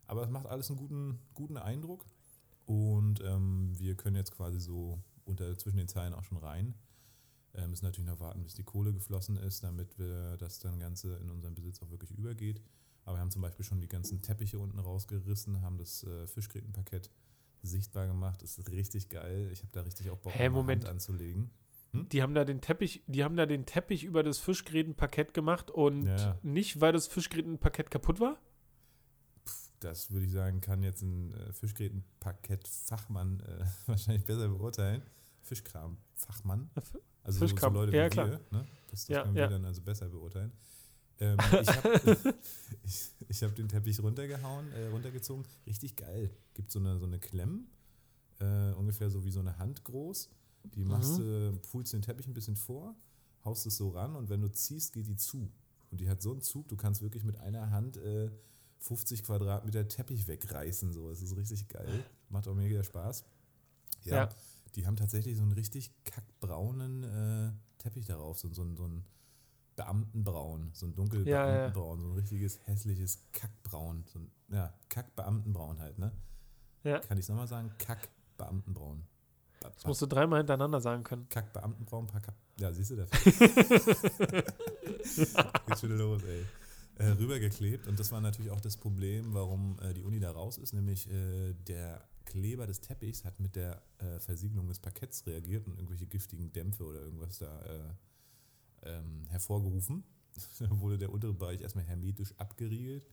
Aber 0.05 0.23
es 0.23 0.29
macht 0.29 0.47
alles 0.47 0.69
einen 0.69 0.77
guten, 0.77 1.19
guten 1.33 1.57
Eindruck. 1.57 2.05
Und 2.65 3.21
ähm, 3.21 3.77
wir 3.77 3.95
können 3.95 4.15
jetzt 4.15 4.31
quasi 4.31 4.59
so 4.59 5.01
unter, 5.25 5.57
zwischen 5.57 5.77
den 5.77 5.87
Zeilen 5.87 6.13
auch 6.13 6.23
schon 6.23 6.37
rein. 6.37 6.75
Äh, 7.53 7.67
müssen 7.67 7.85
natürlich 7.85 8.09
noch 8.09 8.19
warten, 8.19 8.43
bis 8.43 8.55
die 8.55 8.63
Kohle 8.63 8.93
geflossen 8.93 9.37
ist, 9.37 9.63
damit 9.63 9.97
wir 9.97 10.37
das 10.37 10.59
dann 10.59 10.79
Ganze 10.79 11.15
in 11.17 11.29
unseren 11.29 11.55
Besitz 11.55 11.81
auch 11.81 11.89
wirklich 11.89 12.11
übergeht. 12.11 12.61
Aber 13.03 13.17
wir 13.17 13.21
haben 13.21 13.31
zum 13.31 13.41
Beispiel 13.41 13.63
schon 13.63 13.79
die 13.79 13.87
ganzen 13.87 14.21
Teppiche 14.21 14.59
unten 14.59 14.79
rausgerissen, 14.79 15.61
haben 15.61 15.77
das 15.77 16.03
äh, 16.03 16.27
Fischgrätenparkett 16.27 17.09
sichtbar 17.61 18.07
gemacht. 18.07 18.41
Das 18.41 18.57
ist 18.57 18.69
richtig 18.69 19.09
geil. 19.09 19.49
Ich 19.51 19.59
habe 19.59 19.71
da 19.71 19.81
richtig 19.81 20.09
auch 20.09 20.17
Bock, 20.17 20.33
hey, 20.33 20.49
Moment. 20.49 20.83
Hand 20.83 20.95
anzulegen. 20.95 21.49
Hm? 21.99 22.09
Die 22.09 22.21
haben 22.21 22.33
da 22.33 22.45
den 22.45 22.61
Teppich, 22.61 23.03
die 23.07 23.23
haben 23.23 23.35
da 23.35 23.45
den 23.45 23.65
Teppich 23.65 24.03
über 24.03 24.23
das 24.23 24.39
Fischgrätenparkett 24.39 25.33
gemacht 25.33 25.71
und 25.71 26.05
ja. 26.05 26.37
nicht, 26.43 26.81
weil 26.81 26.93
das 26.93 27.07
Fischgrätenparkett 27.07 27.91
kaputt 27.91 28.19
war? 28.19 28.37
das 29.79 30.11
würde 30.11 30.25
ich 30.25 30.31
sagen, 30.31 30.61
kann 30.61 30.83
jetzt 30.83 31.01
ein 31.01 31.33
äh, 31.33 31.53
Fischgrätenparkett-Fachmann 31.53 33.39
äh, 33.41 33.65
wahrscheinlich 33.87 34.25
besser 34.25 34.47
beurteilen. 34.47 35.01
Fischkram-Fachmann. 35.43 36.69
Also 37.23 37.39
Fischkram. 37.39 37.73
So, 37.73 37.79
so 37.79 37.85
Leute 37.85 37.97
ja, 37.97 38.05
wie 38.05 38.09
klar. 38.09 38.31
wir, 38.31 38.39
ne? 38.51 38.67
Das, 38.89 39.05
das 39.05 39.07
ja, 39.07 39.23
können 39.23 39.35
wir 39.35 39.43
ja. 39.43 39.47
dann 39.47 39.65
also 39.65 39.81
besser 39.81 40.09
beurteilen. 40.09 40.51
Ähm, 41.19 41.37
ich 41.61 41.67
habe 41.69 42.17
ich, 42.83 43.11
ich 43.27 43.43
hab 43.43 43.55
den 43.55 43.69
Teppich 43.69 44.01
runtergehauen, 44.01 44.71
äh, 44.71 44.87
runtergezogen. 44.87 45.45
Richtig 45.65 45.95
geil. 45.95 46.31
Gibt 46.53 46.71
so 46.71 46.79
eine, 46.79 46.97
so 46.97 47.05
eine 47.05 47.19
Klemm, 47.19 47.67
äh, 48.39 48.71
ungefähr 48.73 49.09
so 49.09 49.23
wie 49.23 49.31
so 49.31 49.39
eine 49.39 49.57
Hand 49.57 49.83
groß. 49.83 50.29
Die 50.75 50.83
machst 50.83 51.17
du, 51.17 51.21
mhm. 51.21 51.61
pulst 51.61 51.93
den 51.93 52.01
Teppich 52.01 52.27
ein 52.27 52.33
bisschen 52.33 52.55
vor, 52.55 52.95
haust 53.43 53.65
es 53.65 53.77
so 53.77 53.89
ran 53.89 54.15
und 54.15 54.29
wenn 54.29 54.41
du 54.41 54.51
ziehst, 54.51 54.93
geht 54.93 55.07
die 55.07 55.15
zu. 55.15 55.51
Und 55.91 56.01
die 56.01 56.09
hat 56.09 56.21
so 56.21 56.31
einen 56.31 56.41
Zug, 56.41 56.67
du 56.67 56.75
kannst 56.75 57.01
wirklich 57.01 57.23
mit 57.23 57.37
einer 57.37 57.71
Hand 57.71 57.97
äh, 57.97 58.29
50 58.79 59.23
Quadratmeter 59.23 59.87
Teppich 59.87 60.27
wegreißen. 60.27 60.91
So. 60.91 61.09
Das 61.09 61.21
ist 61.21 61.35
richtig 61.35 61.67
geil. 61.67 62.03
Macht 62.29 62.47
auch 62.47 62.55
mega 62.55 62.83
Spaß. 62.83 63.23
Ja. 64.03 64.15
ja. 64.15 64.29
Die 64.75 64.85
haben 64.85 64.95
tatsächlich 64.95 65.37
so 65.37 65.43
einen 65.43 65.53
richtig 65.53 65.91
kackbraunen 66.03 67.03
äh, 67.03 67.51
Teppich 67.77 68.05
darauf, 68.05 68.37
so, 68.37 68.47
so, 68.53 68.75
so 68.75 68.85
ein 68.85 69.03
Beamtenbraun, 69.75 70.71
so 70.73 70.87
ein 70.87 70.95
dunkel 70.95 71.27
Ja, 71.27 71.47
ja. 71.47 71.55
Beamtenbraun, 71.55 72.01
so 72.01 72.07
ein 72.07 72.13
richtiges 72.13 72.59
hässliches 72.65 73.23
Kackbraun. 73.31 74.03
So 74.07 74.19
ein, 74.19 74.31
ja, 74.49 74.73
Kackbeamtenbraun 74.89 75.79
halt, 75.79 75.97
ne? 75.99 76.11
Ja. 76.83 76.99
Kann 76.99 77.17
ich 77.17 77.27
nochmal 77.27 77.47
sagen? 77.47 77.71
Kackbeamtenbraun. 77.77 79.03
Das 79.75 79.85
musst 79.85 80.01
du 80.01 80.05
dreimal 80.05 80.39
hintereinander 80.39 80.81
sagen 80.81 81.03
können. 81.03 81.27
Kackbeamtenbraun, 81.29 82.07
paar 82.07 82.21
Kack. 82.21 82.35
Ja, 82.59 82.73
siehst 82.73 82.91
du 82.91 82.95
das? 82.95 83.09
Geht 83.11 83.35
schon 85.79 85.97
los, 85.97 86.23
ey. 86.23 86.45
Äh, 86.99 87.11
rübergeklebt 87.11 87.87
und 87.87 87.99
das 87.99 88.11
war 88.11 88.21
natürlich 88.21 88.49
auch 88.49 88.59
das 88.59 88.75
Problem, 88.75 89.33
warum 89.33 89.77
äh, 89.81 89.93
die 89.93 90.01
Uni 90.01 90.19
da 90.19 90.31
raus 90.31 90.57
ist, 90.57 90.73
nämlich 90.73 91.07
äh, 91.11 91.53
der 91.53 92.03
Kleber 92.25 92.65
des 92.65 92.81
Teppichs 92.81 93.23
hat 93.23 93.39
mit 93.39 93.55
der 93.55 93.81
äh, 93.99 94.19
Versiegelung 94.19 94.67
des 94.67 94.79
Parketts 94.79 95.25
reagiert 95.27 95.67
und 95.67 95.75
irgendwelche 95.75 96.07
giftigen 96.07 96.51
Dämpfe 96.51 96.83
oder 96.83 97.01
irgendwas 97.01 97.37
da 97.37 97.61
äh, 97.65 97.93
ähm, 98.83 99.27
hervorgerufen. 99.29 100.03
Da 100.59 100.79
wurde 100.79 100.99
der 100.99 101.11
untere 101.11 101.33
Bereich 101.33 101.61
erstmal 101.61 101.85
hermetisch 101.85 102.31
abgeriegelt. 102.37 103.07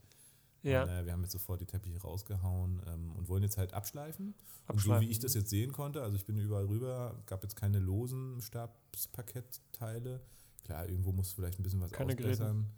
Ja, 0.65 0.83
Und, 0.85 0.89
äh, 0.89 1.05
wir 1.05 1.13
haben 1.13 1.23
jetzt 1.23 1.33
sofort 1.33 1.61
die 1.61 1.67
Teppiche 1.67 2.01
rausgehauen 2.01 2.81
ähm, 2.87 3.13
und 3.17 3.29
wollen 3.29 3.43
jetzt 3.43 3.59
halt 3.59 3.73
abschleifen. 3.75 4.29
Und 4.29 4.35
so 4.67 4.73
abschleifen. 4.73 5.07
wie 5.07 5.11
ich 5.11 5.19
das 5.19 5.35
jetzt 5.35 5.51
sehen 5.51 5.73
konnte, 5.73 6.03
also 6.03 6.17
ich 6.17 6.25
bin 6.25 6.39
überall 6.39 6.65
rüber, 6.67 7.23
gab 7.27 7.43
jetzt 7.43 7.55
keine 7.55 7.79
losen 7.79 8.41
Stabsparkettteile. 8.41 10.21
Klar, 10.65 10.89
irgendwo 10.89 11.13
muss 11.13 11.33
vielleicht 11.33 11.61
ein 11.61 11.63
bisschen 11.63 11.81
was 11.81 11.93
Keine 11.93 12.15
ausbessern. 12.15 12.71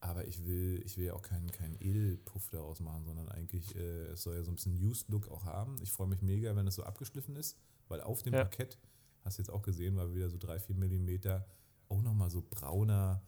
Aber 0.00 0.26
ich 0.26 0.44
will, 0.44 0.82
ich 0.84 0.96
will 0.98 1.06
ja 1.06 1.14
auch 1.14 1.22
keinen, 1.22 1.50
keinen 1.50 1.76
Edelpuff 1.80 2.48
daraus 2.50 2.80
machen, 2.80 3.04
sondern 3.04 3.28
eigentlich, 3.30 3.74
äh, 3.76 4.08
es 4.08 4.22
soll 4.22 4.34
ja 4.36 4.42
so 4.42 4.50
ein 4.50 4.56
bisschen 4.56 4.76
Used-Look 4.76 5.28
auch 5.30 5.44
haben. 5.44 5.76
Ich 5.82 5.92
freue 5.92 6.08
mich 6.08 6.20
mega, 6.22 6.54
wenn 6.56 6.66
es 6.66 6.74
so 6.74 6.82
abgeschliffen 6.82 7.36
ist, 7.36 7.58
weil 7.88 8.00
auf 8.02 8.22
dem 8.22 8.34
Ja. 8.34 8.40
Parkett, 8.40 8.78
hast 9.22 9.38
du 9.38 9.42
jetzt 9.42 9.50
auch 9.50 9.62
gesehen, 9.62 9.96
war 9.96 10.14
wieder 10.14 10.28
so 10.28 10.36
3-4 10.36 10.74
Millimeter 10.74 11.46
auch 11.88 12.02
nochmal 12.02 12.30
so 12.30 12.42
brauner 12.48 13.22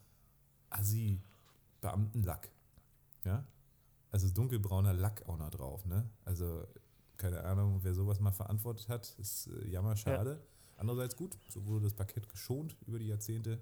Assi-Beamtenlack. 0.70 2.50
Ja? 3.24 3.46
Also 4.16 4.30
dunkelbrauner 4.30 4.94
Lack 4.94 5.28
auch 5.28 5.36
noch 5.36 5.50
drauf, 5.50 5.84
ne? 5.84 6.08
Also, 6.24 6.66
keine 7.18 7.44
Ahnung, 7.44 7.80
wer 7.82 7.92
sowas 7.92 8.18
mal 8.18 8.32
verantwortet 8.32 8.88
hat, 8.88 9.14
ist 9.18 9.48
äh, 9.48 9.68
jammerschade. 9.68 10.40
Andererseits 10.78 11.16
gut, 11.16 11.36
so 11.50 11.66
wurde 11.66 11.84
das 11.84 11.92
Parkett 11.92 12.26
geschont 12.26 12.78
über 12.86 12.98
die 12.98 13.08
Jahrzehnte. 13.08 13.60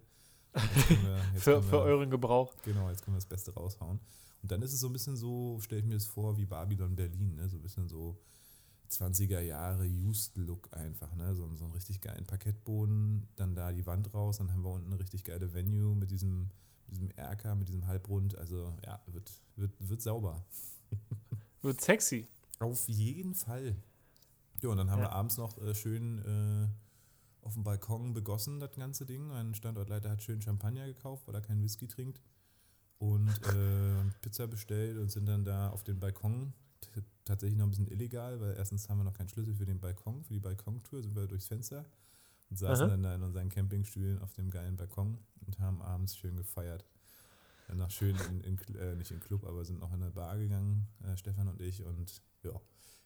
Wir, 0.53 0.63
für, 1.41 1.55
können 1.55 1.63
für 1.65 1.73
wir, 1.73 1.81
euren 1.81 2.09
Gebrauch. 2.09 2.55
Genau, 2.63 2.89
jetzt 2.89 3.03
können 3.03 3.17
wir 3.17 3.19
das 3.19 3.27
Beste 3.27 3.53
raushauen. 3.53 3.99
Und 4.43 4.53
dann 4.53 4.63
ist 4.63 4.73
es 4.73 4.79
so 4.79 4.87
ein 4.87 4.93
bisschen 4.93 5.17
so, 5.17 5.59
stelle 5.59 5.81
ich 5.81 5.89
mir 5.89 5.95
das 5.95 6.07
vor, 6.07 6.37
wie 6.37 6.47
Babylon 6.47 6.95
Berlin, 6.95 7.35
ne? 7.35 7.49
So 7.49 7.57
ein 7.57 7.63
bisschen 7.63 7.89
so 7.89 8.17
20er 8.93 9.41
Jahre 9.41 9.87
Used-Look 9.87 10.69
einfach, 10.73 11.17
ne? 11.17 11.35
So, 11.35 11.53
so 11.57 11.65
einen 11.65 11.73
richtig 11.73 12.01
geilen 12.01 12.27
Parkettboden, 12.27 13.27
dann 13.35 13.57
da 13.57 13.73
die 13.73 13.87
Wand 13.87 14.15
raus, 14.15 14.39
dann 14.39 14.53
haben 14.53 14.63
wir 14.63 14.71
unten 14.71 14.93
eine 14.93 15.01
richtig 15.01 15.25
geile 15.25 15.53
Venue 15.53 15.97
mit 15.97 16.13
diesem, 16.13 16.51
diesem 16.95 17.11
Erker, 17.13 17.55
mit 17.55 17.69
diesem 17.69 17.87
Halbrund. 17.87 18.37
Also 18.39 18.77
ja, 18.85 19.01
wird, 19.07 19.31
wird, 19.57 19.73
wird 19.79 20.03
sauber. 20.03 20.45
Wird 21.63 21.81
sexy. 21.81 22.27
Auf 22.59 22.89
jeden 22.89 23.35
Fall. 23.35 23.75
Ja, 24.63 24.69
und 24.71 24.77
dann 24.77 24.91
haben 24.91 25.01
Ja. 25.01 25.07
wir 25.07 25.13
abends 25.13 25.37
noch 25.37 25.59
äh, 25.59 25.75
schön 25.75 26.19
äh, 26.19 26.69
auf 27.45 27.55
dem 27.55 27.65
Balkon 27.65 28.15
begossen, 28.15 28.61
das 28.61 28.73
ganze 28.73 29.05
Ding. 29.07 29.31
Ein 29.33 29.55
Standortleiter 29.55 30.11
hat 30.11 30.23
schön 30.23 30.41
Champagner 30.41 30.87
gekauft, 30.87 31.27
weil 31.27 31.35
er 31.35 31.41
keinen 31.43 31.63
Whisky 31.63 31.87
trinkt. 31.89 32.21
Und 32.99 33.29
äh, 33.29 34.11
Pizza 34.23 34.47
bestellt 34.47 34.97
und 34.99 35.11
sind 35.11 35.27
dann 35.27 35.45
da 35.45 35.71
auf 35.71 35.83
den 35.85 35.99
Balkon. 36.01 36.55
T 36.81 37.03
tatsächlich 37.25 37.59
noch 37.59 37.67
ein 37.67 37.71
bisschen 37.71 37.89
illegal, 37.91 38.41
weil 38.41 38.55
erstens 38.57 38.89
haben 38.89 38.99
wir 38.99 39.05
noch 39.05 39.15
keinen 39.15 39.29
Schlüssel 39.31 39.55
für 39.55 39.65
den 39.65 39.81
Balkon, 39.81 40.23
für 40.25 40.35
die 40.35 40.41
Balkontour, 40.41 41.03
sind 41.03 41.17
wir 41.17 41.27
durchs 41.27 41.47
Fenster 41.49 41.85
und 42.55 42.59
saßen 42.59 42.85
Aha. 42.85 42.91
dann 42.93 43.03
da 43.03 43.15
in 43.17 43.23
unseren 43.25 43.49
Campingstühlen 43.49 44.21
auf 44.21 44.33
dem 44.35 44.49
geilen 44.49 44.77
Balkon 44.77 45.19
und 45.45 45.59
haben 45.59 45.83
abends 45.83 46.17
schön 46.17 46.37
gefeiert. 46.37 46.87
Dann 47.67 47.79
noch 47.79 47.91
schön 47.91 48.15
in, 48.31 48.43
in 48.43 48.77
äh, 48.77 48.95
nicht 48.95 49.11
in 49.11 49.19
Club, 49.19 49.45
aber 49.45 49.65
sind 49.65 49.81
noch 49.81 49.93
in 49.93 50.01
eine 50.01 50.13
Bar 50.13 50.39
gegangen, 50.39 50.87
äh, 51.03 51.17
Stefan 51.17 51.49
und 51.49 51.61
ich. 51.61 51.83
Und 51.83 52.23
ja, 52.45 52.53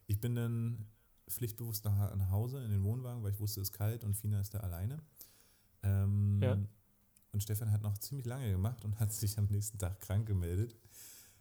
ich 0.06 0.20
bin 0.20 0.34
dann 0.34 0.86
pflichtbewusst 1.30 1.86
nach, 1.86 2.14
nach 2.14 2.30
Hause 2.30 2.62
in 2.62 2.70
den 2.70 2.84
Wohnwagen, 2.84 3.22
weil 3.22 3.32
ich 3.32 3.40
wusste, 3.40 3.62
es 3.62 3.70
ist 3.70 3.72
kalt 3.72 4.04
und 4.04 4.16
Fina 4.16 4.38
ist 4.38 4.52
da 4.52 4.60
alleine. 4.60 5.00
Ähm, 5.82 6.40
Ja. 6.42 6.58
Und 7.32 7.42
Stefan 7.42 7.72
hat 7.72 7.80
noch 7.80 7.96
ziemlich 7.96 8.26
lange 8.26 8.50
gemacht 8.50 8.84
und 8.84 9.00
hat 9.00 9.14
sich 9.14 9.38
am 9.38 9.46
nächsten 9.46 9.78
Tag 9.78 9.98
krank 10.00 10.26
gemeldet, 10.26 10.76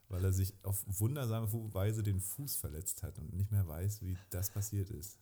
weil 0.08 0.24
er 0.24 0.32
sich 0.32 0.54
auf 0.64 0.82
wundersame 0.88 1.52
Weise 1.74 2.04
den 2.04 2.22
Fuß 2.22 2.56
verletzt 2.56 3.04
hat 3.04 3.20
und 3.20 3.34
nicht 3.34 3.52
mehr 3.52 3.68
weiß, 3.68 4.02
wie 4.02 4.16
das 4.30 4.50
passiert 4.50 4.92
ist. 4.92 5.18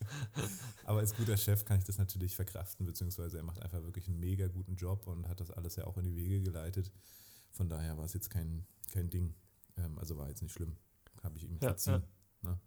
Aber 0.84 1.00
als 1.00 1.14
guter 1.14 1.36
Chef 1.36 1.64
kann 1.64 1.78
ich 1.78 1.84
das 1.84 1.98
natürlich 1.98 2.34
verkraften, 2.34 2.86
beziehungsweise 2.86 3.38
er 3.38 3.42
macht 3.42 3.60
einfach 3.62 3.82
wirklich 3.82 4.08
einen 4.08 4.18
mega 4.20 4.48
guten 4.48 4.76
Job 4.76 5.06
und 5.06 5.28
hat 5.28 5.40
das 5.40 5.50
alles 5.50 5.76
ja 5.76 5.86
auch 5.86 5.96
in 5.98 6.04
die 6.04 6.16
Wege 6.16 6.42
geleitet. 6.42 6.90
Von 7.52 7.68
daher 7.68 7.96
war 7.96 8.04
es 8.04 8.12
jetzt 8.14 8.30
kein, 8.30 8.64
kein 8.92 9.10
Ding. 9.10 9.34
Ähm, 9.76 9.98
also 9.98 10.16
war 10.16 10.28
jetzt 10.28 10.42
nicht 10.42 10.52
schlimm. 10.52 10.76
Habe 11.22 11.36
ich 11.36 11.44
ihm 11.44 11.58
Ja, 11.60 11.68
verziehen. 11.68 12.02
Ne? 12.42 12.58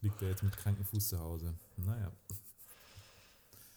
Liegt 0.00 0.20
er 0.22 0.30
jetzt 0.30 0.42
mit 0.42 0.56
krankem 0.56 0.84
Fuß 0.84 1.08
zu 1.08 1.20
Hause. 1.20 1.54
Naja. 1.76 2.10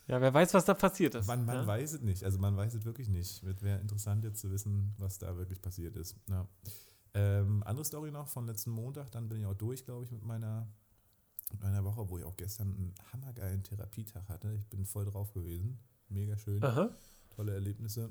Ja, 0.08 0.19
wer 0.19 0.34
weiß, 0.34 0.53
was 0.53 0.65
da 0.65 0.73
passiert 0.73 1.15
ist. 1.15 1.27
Man, 1.27 1.45
man 1.45 1.56
ja? 1.56 1.67
weiß 1.67 1.93
es 1.93 2.01
nicht. 2.01 2.23
Also 2.23 2.38
man 2.38 2.58
weiß 2.58 2.73
es 2.73 2.86
wirklich 2.86 3.08
nicht. 3.08 3.43
Wird 3.43 3.62
wäre 3.62 3.79
interessant 3.79 4.23
jetzt 4.23 4.41
zu 4.41 4.51
wissen, 4.51 4.93
was 4.97 5.17
da 5.17 5.38
wirklich 5.38 5.62
passiert 5.62 5.95
ist. 5.95 6.15
Ja. 6.29 6.47
Ähm, 7.13 7.63
andere 7.65 7.86
Story 7.86 8.12
noch 8.12 8.27
von 8.27 8.45
letzten 8.45 8.71
Montag, 8.71 9.12
dann 9.12 9.29
bin 9.29 9.39
ich 9.39 9.45
auch 9.45 9.53
durch, 9.53 9.86
glaube 9.86 10.03
ich, 10.03 10.12
mit 10.12 10.23
meiner, 10.23 10.67
mit 11.51 11.62
meiner 11.62 11.83
Woche, 11.95 12.10
wo 12.10 12.17
ich 12.17 12.23
auch 12.23 12.38
gestern 12.38 12.69
einen 12.69 12.93
hammergeilen 13.12 13.63
Therapietag 13.63 14.27
hatte. 14.29 14.53
Ich 14.56 14.67
bin 14.67 14.86
voll 14.86 15.06
drauf 15.06 15.34
gewesen. 15.34 15.77
Mega 16.10 16.38
schön. 16.38 16.63
Aha. 16.63 16.89
Tolle 17.36 17.53
Erlebnisse. 17.53 18.10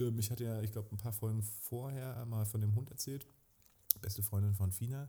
Ähm, 0.00 0.18
ich 0.18 0.30
hatte 0.30 0.44
ja, 0.44 0.60
ich 0.62 0.72
glaube, 0.72 0.88
ein 0.92 0.96
paar 0.96 1.12
Folgen 1.12 1.42
vorher 1.42 2.24
mal 2.26 2.44
von 2.46 2.60
dem 2.60 2.74
Hund 2.74 2.90
erzählt. 2.90 3.26
Beste 4.00 4.22
Freundin 4.22 4.54
von 4.54 4.70
Fina, 4.70 5.08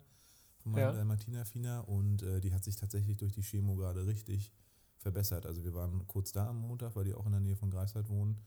von 0.59 0.71
meiner 0.71 0.87
Ja. 0.87 0.93
Dalmatiner 0.93 1.45
Fina. 1.45 1.81
Und 1.81 2.23
äh, 2.23 2.41
die 2.41 2.53
hat 2.53 2.63
sich 2.63 2.75
tatsächlich 2.75 3.17
durch 3.17 3.33
die 3.33 3.43
Chemo 3.43 3.75
gerade 3.75 4.05
richtig 4.07 4.51
verbessert. 4.97 5.45
Also 5.45 5.63
wir 5.63 5.73
waren 5.73 6.05
kurz 6.07 6.31
da 6.31 6.47
am 6.49 6.59
Montag, 6.59 6.95
weil 6.95 7.05
die 7.05 7.13
auch 7.13 7.25
in 7.25 7.31
der 7.31 7.41
Nähe 7.41 7.55
von 7.55 7.69
Greifswald 7.69 8.09
wohnen. 8.09 8.37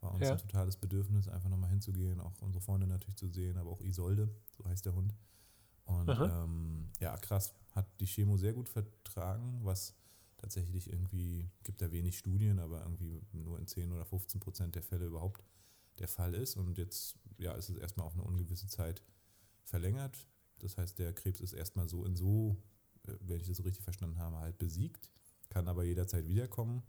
War 0.00 0.12
uns 0.14 0.22
Ja. 0.22 0.32
ein 0.32 0.38
totales 0.38 0.76
Bedürfnis, 0.76 1.26
einfach 1.28 1.48
nochmal 1.48 1.70
hinzugehen, 1.70 2.20
auch 2.20 2.32
unsere 2.40 2.62
Freunde 2.62 2.86
natürlich 2.86 3.16
zu 3.16 3.28
sehen, 3.28 3.58
aber 3.58 3.70
auch 3.70 3.80
Isolde, 3.80 4.28
so 4.56 4.64
heißt 4.64 4.84
der 4.86 4.94
Hund. 4.94 5.12
Und 5.86 6.08
ähm, 6.08 6.88
ja, 7.00 7.16
krass, 7.16 7.52
hat 7.78 8.00
die 8.00 8.06
Chemo 8.06 8.36
sehr 8.36 8.52
gut 8.52 8.68
vertragen, 8.68 9.60
was 9.62 9.94
tatsächlich 10.36 10.90
irgendwie, 10.90 11.50
gibt 11.64 11.80
da 11.80 11.90
wenig 11.90 12.18
Studien, 12.18 12.58
aber 12.58 12.82
irgendwie 12.82 13.22
nur 13.32 13.58
in 13.58 13.66
10 13.66 13.92
oder 13.92 14.04
15 14.04 14.40
Prozent 14.40 14.74
der 14.74 14.82
Fälle 14.82 15.06
überhaupt 15.06 15.42
der 15.98 16.08
Fall 16.08 16.34
ist. 16.34 16.56
Und 16.56 16.78
jetzt 16.78 17.18
ja, 17.38 17.52
ist 17.52 17.70
es 17.70 17.76
erstmal 17.76 18.06
auf 18.06 18.14
eine 18.14 18.24
ungewisse 18.24 18.68
Zeit 18.68 19.02
verlängert. 19.64 20.28
Das 20.60 20.76
heißt, 20.76 20.98
der 20.98 21.12
Krebs 21.12 21.40
ist 21.40 21.52
erstmal 21.52 21.88
so 21.88 22.04
in 22.04 22.16
so, 22.16 22.56
äh, 23.06 23.14
wenn 23.20 23.40
ich 23.40 23.46
das 23.46 23.56
so 23.56 23.62
richtig 23.62 23.84
verstanden 23.84 24.18
habe, 24.18 24.38
halt 24.38 24.58
besiegt, 24.58 25.10
kann 25.48 25.68
aber 25.68 25.84
jederzeit 25.84 26.26
wiederkommen. 26.26 26.82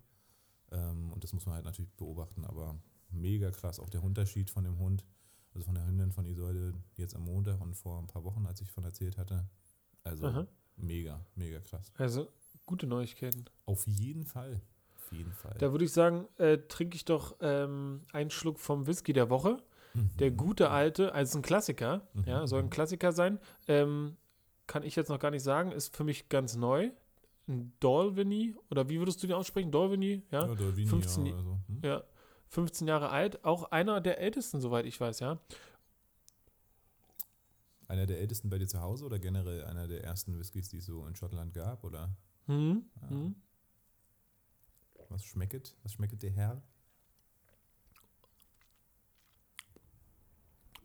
Ähm, 0.71 1.11
und 1.11 1.23
das 1.23 1.33
muss 1.33 1.45
man 1.45 1.55
halt 1.55 1.65
natürlich 1.65 1.91
beobachten, 1.93 2.45
aber 2.45 2.79
mega 3.09 3.51
krass. 3.51 3.79
Auch 3.79 3.89
der 3.89 4.03
Unterschied 4.03 4.49
von 4.49 4.63
dem 4.63 4.77
Hund, 4.77 5.05
also 5.53 5.65
von 5.65 5.75
der 5.75 5.85
Hündin 5.85 6.11
von 6.11 6.25
Isolde 6.25 6.73
jetzt 6.95 7.15
am 7.15 7.25
Montag 7.25 7.59
und 7.61 7.75
vor 7.75 7.99
ein 7.99 8.07
paar 8.07 8.23
Wochen, 8.23 8.45
als 8.45 8.61
ich 8.61 8.71
von 8.71 8.83
erzählt 8.83 9.17
hatte. 9.17 9.49
Also 10.03 10.27
Aha. 10.27 10.47
Mega, 10.79 11.19
mega 11.35 11.59
krass. 11.59 11.91
Also, 11.97 12.27
gute 12.65 12.87
Neuigkeiten. 12.87 13.45
Auf 13.65 13.85
jeden 13.87 14.25
Fall. 14.25 14.61
Auf 14.95 15.11
jeden 15.11 15.31
Fall. 15.31 15.55
Da 15.59 15.71
würde 15.71 15.85
ich 15.85 15.91
sagen, 15.93 16.27
äh, 16.37 16.57
trinke 16.67 16.95
ich 16.95 17.05
doch 17.05 17.35
ähm, 17.41 18.01
einen 18.13 18.29
Schluck 18.29 18.59
vom 18.59 18.85
Whisky 18.87 19.13
der 19.13 19.29
Woche. 19.29 19.57
Mhm. 19.93 20.09
Der 20.19 20.31
gute 20.31 20.69
alte, 20.69 21.13
also 21.13 21.39
ein 21.39 21.41
Klassiker, 21.41 22.07
Mhm. 22.13 22.23
ja, 22.25 22.45
soll 22.47 22.61
ein 22.61 22.69
Klassiker 22.69 23.11
sein. 23.11 23.39
Ähm, 23.67 24.17
kann 24.67 24.83
ich 24.83 24.95
jetzt 24.95 25.09
noch 25.09 25.17
gar 25.19 25.31
nicht 25.31 25.41
sagen, 25.43 25.71
ist 25.71 25.95
für 25.95 26.03
mich 26.03 26.29
ganz 26.29 26.55
neu. 26.55 26.91
Ein 27.47 27.73
Dalwhinnie, 27.79 28.55
oder 28.69 28.87
wie 28.89 28.99
würdest 28.99 29.23
du 29.23 29.27
den 29.27 29.35
aussprechen? 29.35 29.71
Dalwhinnie, 29.71 30.21
ja? 30.31 30.45
ja, 30.45 30.53
Dolvini, 30.53 30.87
15 30.87 31.25
ja, 31.25 31.35
also, 31.35 31.57
hm? 31.67 31.81
Ja, 31.83 32.03
15 32.49 32.87
Jahre 32.87 33.09
alt, 33.09 33.43
auch 33.43 33.71
einer 33.71 34.01
der 34.01 34.19
ältesten, 34.19 34.61
soweit 34.61 34.85
ich 34.85 34.99
weiß, 35.01 35.19
ja. 35.21 35.39
Einer 37.89 38.05
der 38.05 38.19
ältesten 38.19 38.51
bei 38.51 38.59
dir 38.59 38.67
zu 38.67 38.81
Hause 38.81 39.03
oder 39.03 39.17
generell 39.17 39.65
einer 39.65 39.87
der 39.87 40.03
ersten 40.03 40.37
Whiskys, 40.37 40.69
die 40.69 40.77
es 40.77 40.85
so 40.85 41.07
in 41.07 41.15
Schottland 41.15 41.55
gab? 41.55 41.83
Oder 41.83 42.15
Hm? 42.45 42.85
Ah. 43.01 43.09
Hm? 43.09 43.35
was 45.09 45.25
schmecket? 45.25 45.75
Was 45.81 45.93
schmecket 45.93 46.21
der 46.21 46.29
Herr? 46.29 46.61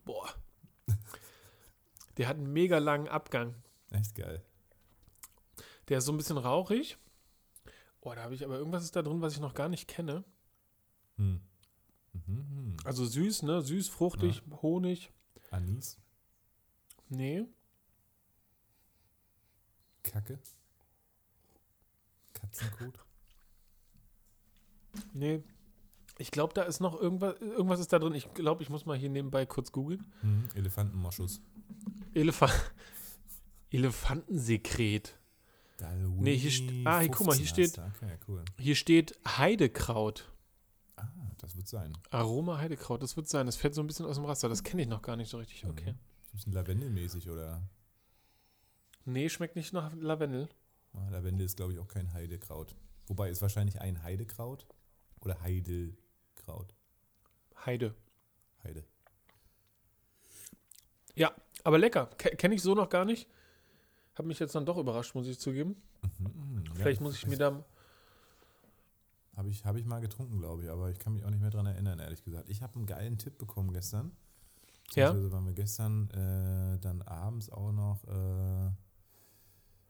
Boah. 0.06 0.30
Der 2.16 2.26
hat 2.26 2.38
einen 2.38 2.50
mega 2.50 2.78
langen 2.78 3.08
Abgang. 3.08 3.54
Echt 3.90 4.14
geil. 4.14 4.42
Der 5.88 5.98
ist 5.98 6.06
so 6.06 6.12
ein 6.12 6.16
bisschen 6.16 6.38
rauchig. 6.38 6.96
Oh, 8.00 8.14
da 8.14 8.22
habe 8.22 8.34
ich 8.34 8.46
aber 8.46 8.56
irgendwas 8.56 8.82
ist 8.82 8.96
da 8.96 9.02
drin, 9.02 9.20
was 9.20 9.34
ich 9.34 9.40
noch 9.40 9.52
gar 9.52 9.68
nicht 9.68 9.88
kenne. 9.88 10.24
Hm. 11.16 11.42
Mhm, 12.14 12.22
hm. 12.26 12.76
Also 12.84 13.04
süß, 13.04 13.42
ne? 13.42 13.60
Süß, 13.60 13.90
fruchtig, 13.90 14.42
Honig. 14.62 15.12
Anis, 15.50 15.98
Nee. 17.16 17.46
Kacke. 20.03 20.38
Katzenkot? 22.35 22.98
Nee. 25.12 25.42
Ich 26.18 26.31
glaube, 26.31 26.55
da 26.55 26.62
ist 26.62 26.81
noch 26.81 27.00
irgendwas, 27.00 27.40
irgendwas 27.40 27.81
ist 27.81 27.92
da 27.92 27.98
drin. 27.98 28.14
Ich 28.14 28.33
glaube, 28.35 28.62
ich 28.62 28.70
muss 28.70 28.87
mal 28.87 28.96
hier 28.96 29.11
nebenbei 29.11 29.46
kurz 29.46 29.72
googeln. 29.72 30.07
Mhm. 30.22 30.48
Elefantenmoschus. 30.55 31.40
Elefa 32.14 32.48
Elefantensekret. 33.70 35.18
Nee, 36.18 36.37
hier 36.37 36.87
ah, 36.87 37.00
hier, 37.00 37.11
guck 37.11 37.27
mal, 37.27 37.37
hier 37.37 37.46
15 37.46 37.46
steht-. 37.46 37.79
Okay, 37.79 38.18
cool. 38.29 38.44
Hier 38.59 38.77
steht 38.77 39.18
Heidekraut. 39.27 40.31
Ah, 40.96 41.09
das 41.38 41.57
wird 41.57 41.66
sein. 41.66 41.92
Aroma 42.11 42.59
Heidekraut, 42.59 43.03
das 43.03 43.16
wird 43.16 43.29
sein. 43.29 43.46
Das 43.46 43.57
fällt 43.57 43.74
so 43.74 43.83
ein 43.83 43.88
bisschen 43.88 44.07
aus 44.07 44.14
dem 44.14 44.24
Raster. 44.24 44.48
Das 44.48 44.62
kenne 44.62 44.83
ich 44.83 44.88
noch 44.88 45.03
gar 45.03 45.16
nicht 45.16 45.29
so 45.29 45.38
richtig. 45.38 45.66
Okay. 45.66 45.92
Mhm. 45.92 45.98
Ein 46.34 46.36
bisschen 46.36 46.52
lavendelmäßig 46.52 47.30
oder? 47.30 47.62
Nee, 49.04 49.28
schmeckt 49.28 49.54
nicht 49.54 49.72
nach 49.72 49.94
Lavendel. 49.94 50.48
Ah, 50.92 51.08
Lavendel 51.10 51.46
ist, 51.46 51.56
glaube 51.56 51.72
ich, 51.72 51.78
auch 51.78 51.86
kein 51.86 52.12
Heidekraut. 52.12 52.74
Wobei 53.06 53.30
ist 53.30 53.40
wahrscheinlich 53.40 53.80
ein 53.80 54.02
Heidekraut 54.02 54.66
oder 55.20 55.40
Heidelkraut. 55.42 56.74
Heide. 57.64 57.94
Heide. 58.64 58.82
Ja, 61.14 61.32
aber 61.62 61.78
lecker. 61.78 62.06
Kenne 62.16 62.56
ich 62.56 62.62
so 62.62 62.74
noch 62.74 62.88
gar 62.88 63.04
nicht. 63.04 63.28
Hat 64.16 64.26
mich 64.26 64.40
jetzt 64.40 64.56
dann 64.56 64.66
doch 64.66 64.76
überrascht, 64.76 65.14
muss 65.14 65.28
ich 65.28 65.38
zugeben. 65.38 65.80
Mhm, 66.18 66.24
mhm. 66.24 66.64
Ja, 66.66 66.74
Vielleicht 66.74 67.00
muss 67.00 67.16
ich 67.16 67.28
mir 67.28 67.38
da. 67.38 67.64
Habe 69.36 69.50
ich, 69.50 69.64
hab 69.64 69.76
ich 69.76 69.84
mal 69.84 70.00
getrunken, 70.00 70.40
glaube 70.40 70.64
ich, 70.64 70.68
aber 70.68 70.90
ich 70.90 70.98
kann 70.98 71.12
mich 71.12 71.24
auch 71.24 71.30
nicht 71.30 71.40
mehr 71.40 71.50
dran 71.50 71.66
erinnern, 71.66 72.00
ehrlich 72.00 72.24
gesagt. 72.24 72.48
Ich 72.48 72.60
habe 72.60 72.74
einen 72.74 72.86
geilen 72.86 73.18
Tipp 73.18 73.38
bekommen 73.38 73.72
gestern. 73.72 74.10
Ja? 74.92 75.08
Beziehungsweise 75.08 75.32
waren 75.32 75.46
wir 75.46 75.54
gestern 75.54 76.10
äh, 76.10 76.78
dann 76.80 77.02
abends 77.02 77.50
auch 77.50 77.72
noch 77.72 78.04
äh, 78.04 78.70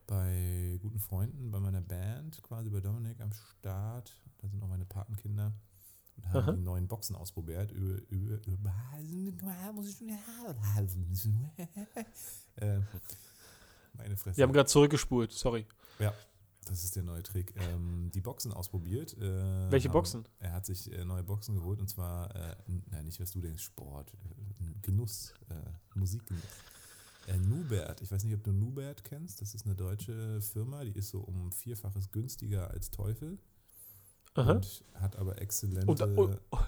bei 0.07 0.79
guten 0.81 0.99
Freunden, 0.99 1.51
bei 1.51 1.61
meiner 1.61 1.81
Band, 1.81 2.43
quasi 2.43 2.71
bei 2.71 2.81
Dominik 2.81 3.21
am 3.21 3.33
Start. 3.33 4.19
Da 4.39 4.49
sind 4.49 4.63
auch 4.63 4.69
meine 4.69 4.85
Patenkinder. 4.85 5.53
Und 6.17 6.29
haben 6.29 6.39
Aha. 6.39 6.53
die 6.53 6.63
neuen 6.63 6.87
Boxen 6.87 7.17
ausprobiert. 7.17 7.73
Über, 7.73 8.01
über, 8.09 8.47
über, 8.47 8.75
äh, 12.57 12.79
meine 13.95 14.17
Fresse. 14.17 14.37
Wir 14.37 14.45
haben 14.45 14.53
gerade 14.53 14.69
zurückgespult, 14.69 15.33
sorry. 15.33 15.67
Das 16.65 16.85
ist 16.85 16.97
der 16.97 17.03
neue 17.03 17.23
Trick. 17.23 17.55
Ähm, 17.57 18.11
die 18.13 18.21
Boxen 18.21 18.53
ausprobiert. 18.53 19.17
Äh, 19.19 19.71
Welche 19.71 19.91
Boxen? 19.91 20.25
Er 20.39 20.53
hat 20.53 20.67
sich 20.67 20.93
äh, 20.93 21.05
neue 21.05 21.23
Boxen 21.23 21.55
geholt 21.55 21.81
und 21.81 21.89
zwar, 21.89 22.35
äh, 22.35 22.57
nein, 22.91 23.05
nicht 23.05 23.21
was 23.21 23.33
du 23.33 23.41
denkst, 23.41 23.63
Sport, 23.63 24.13
äh, 24.13 24.81
Genuss, 24.83 25.35
äh, 25.51 25.99
Musikgenuss. 25.99 26.43
Äh, 27.27 27.39
Nubert, 27.39 28.03
ich 28.03 28.13
weiß 28.13 28.25
nicht, 28.25 28.35
ob 28.35 28.43
du 28.43 28.53
Nubert 28.53 29.05
kennst. 29.05 29.41
Das 29.41 29.55
ist 29.55 29.65
eine 29.65 29.75
deutsche 29.75 30.41
Firma, 30.43 30.85
die 30.85 30.93
ist 30.93 31.11
so 31.11 31.21
um 31.21 31.53
Vierfaches 31.53 32.11
günstiger 32.11 32.71
als 32.71 32.91
Teufel 32.91 33.39
Aha. 34.37 34.53
und 34.53 34.85
hat 34.95 35.17
aber 35.17 35.41
exzellente. 35.41 35.87
Und, 35.87 36.03
oh, 36.19 36.35
oh. 36.51 36.59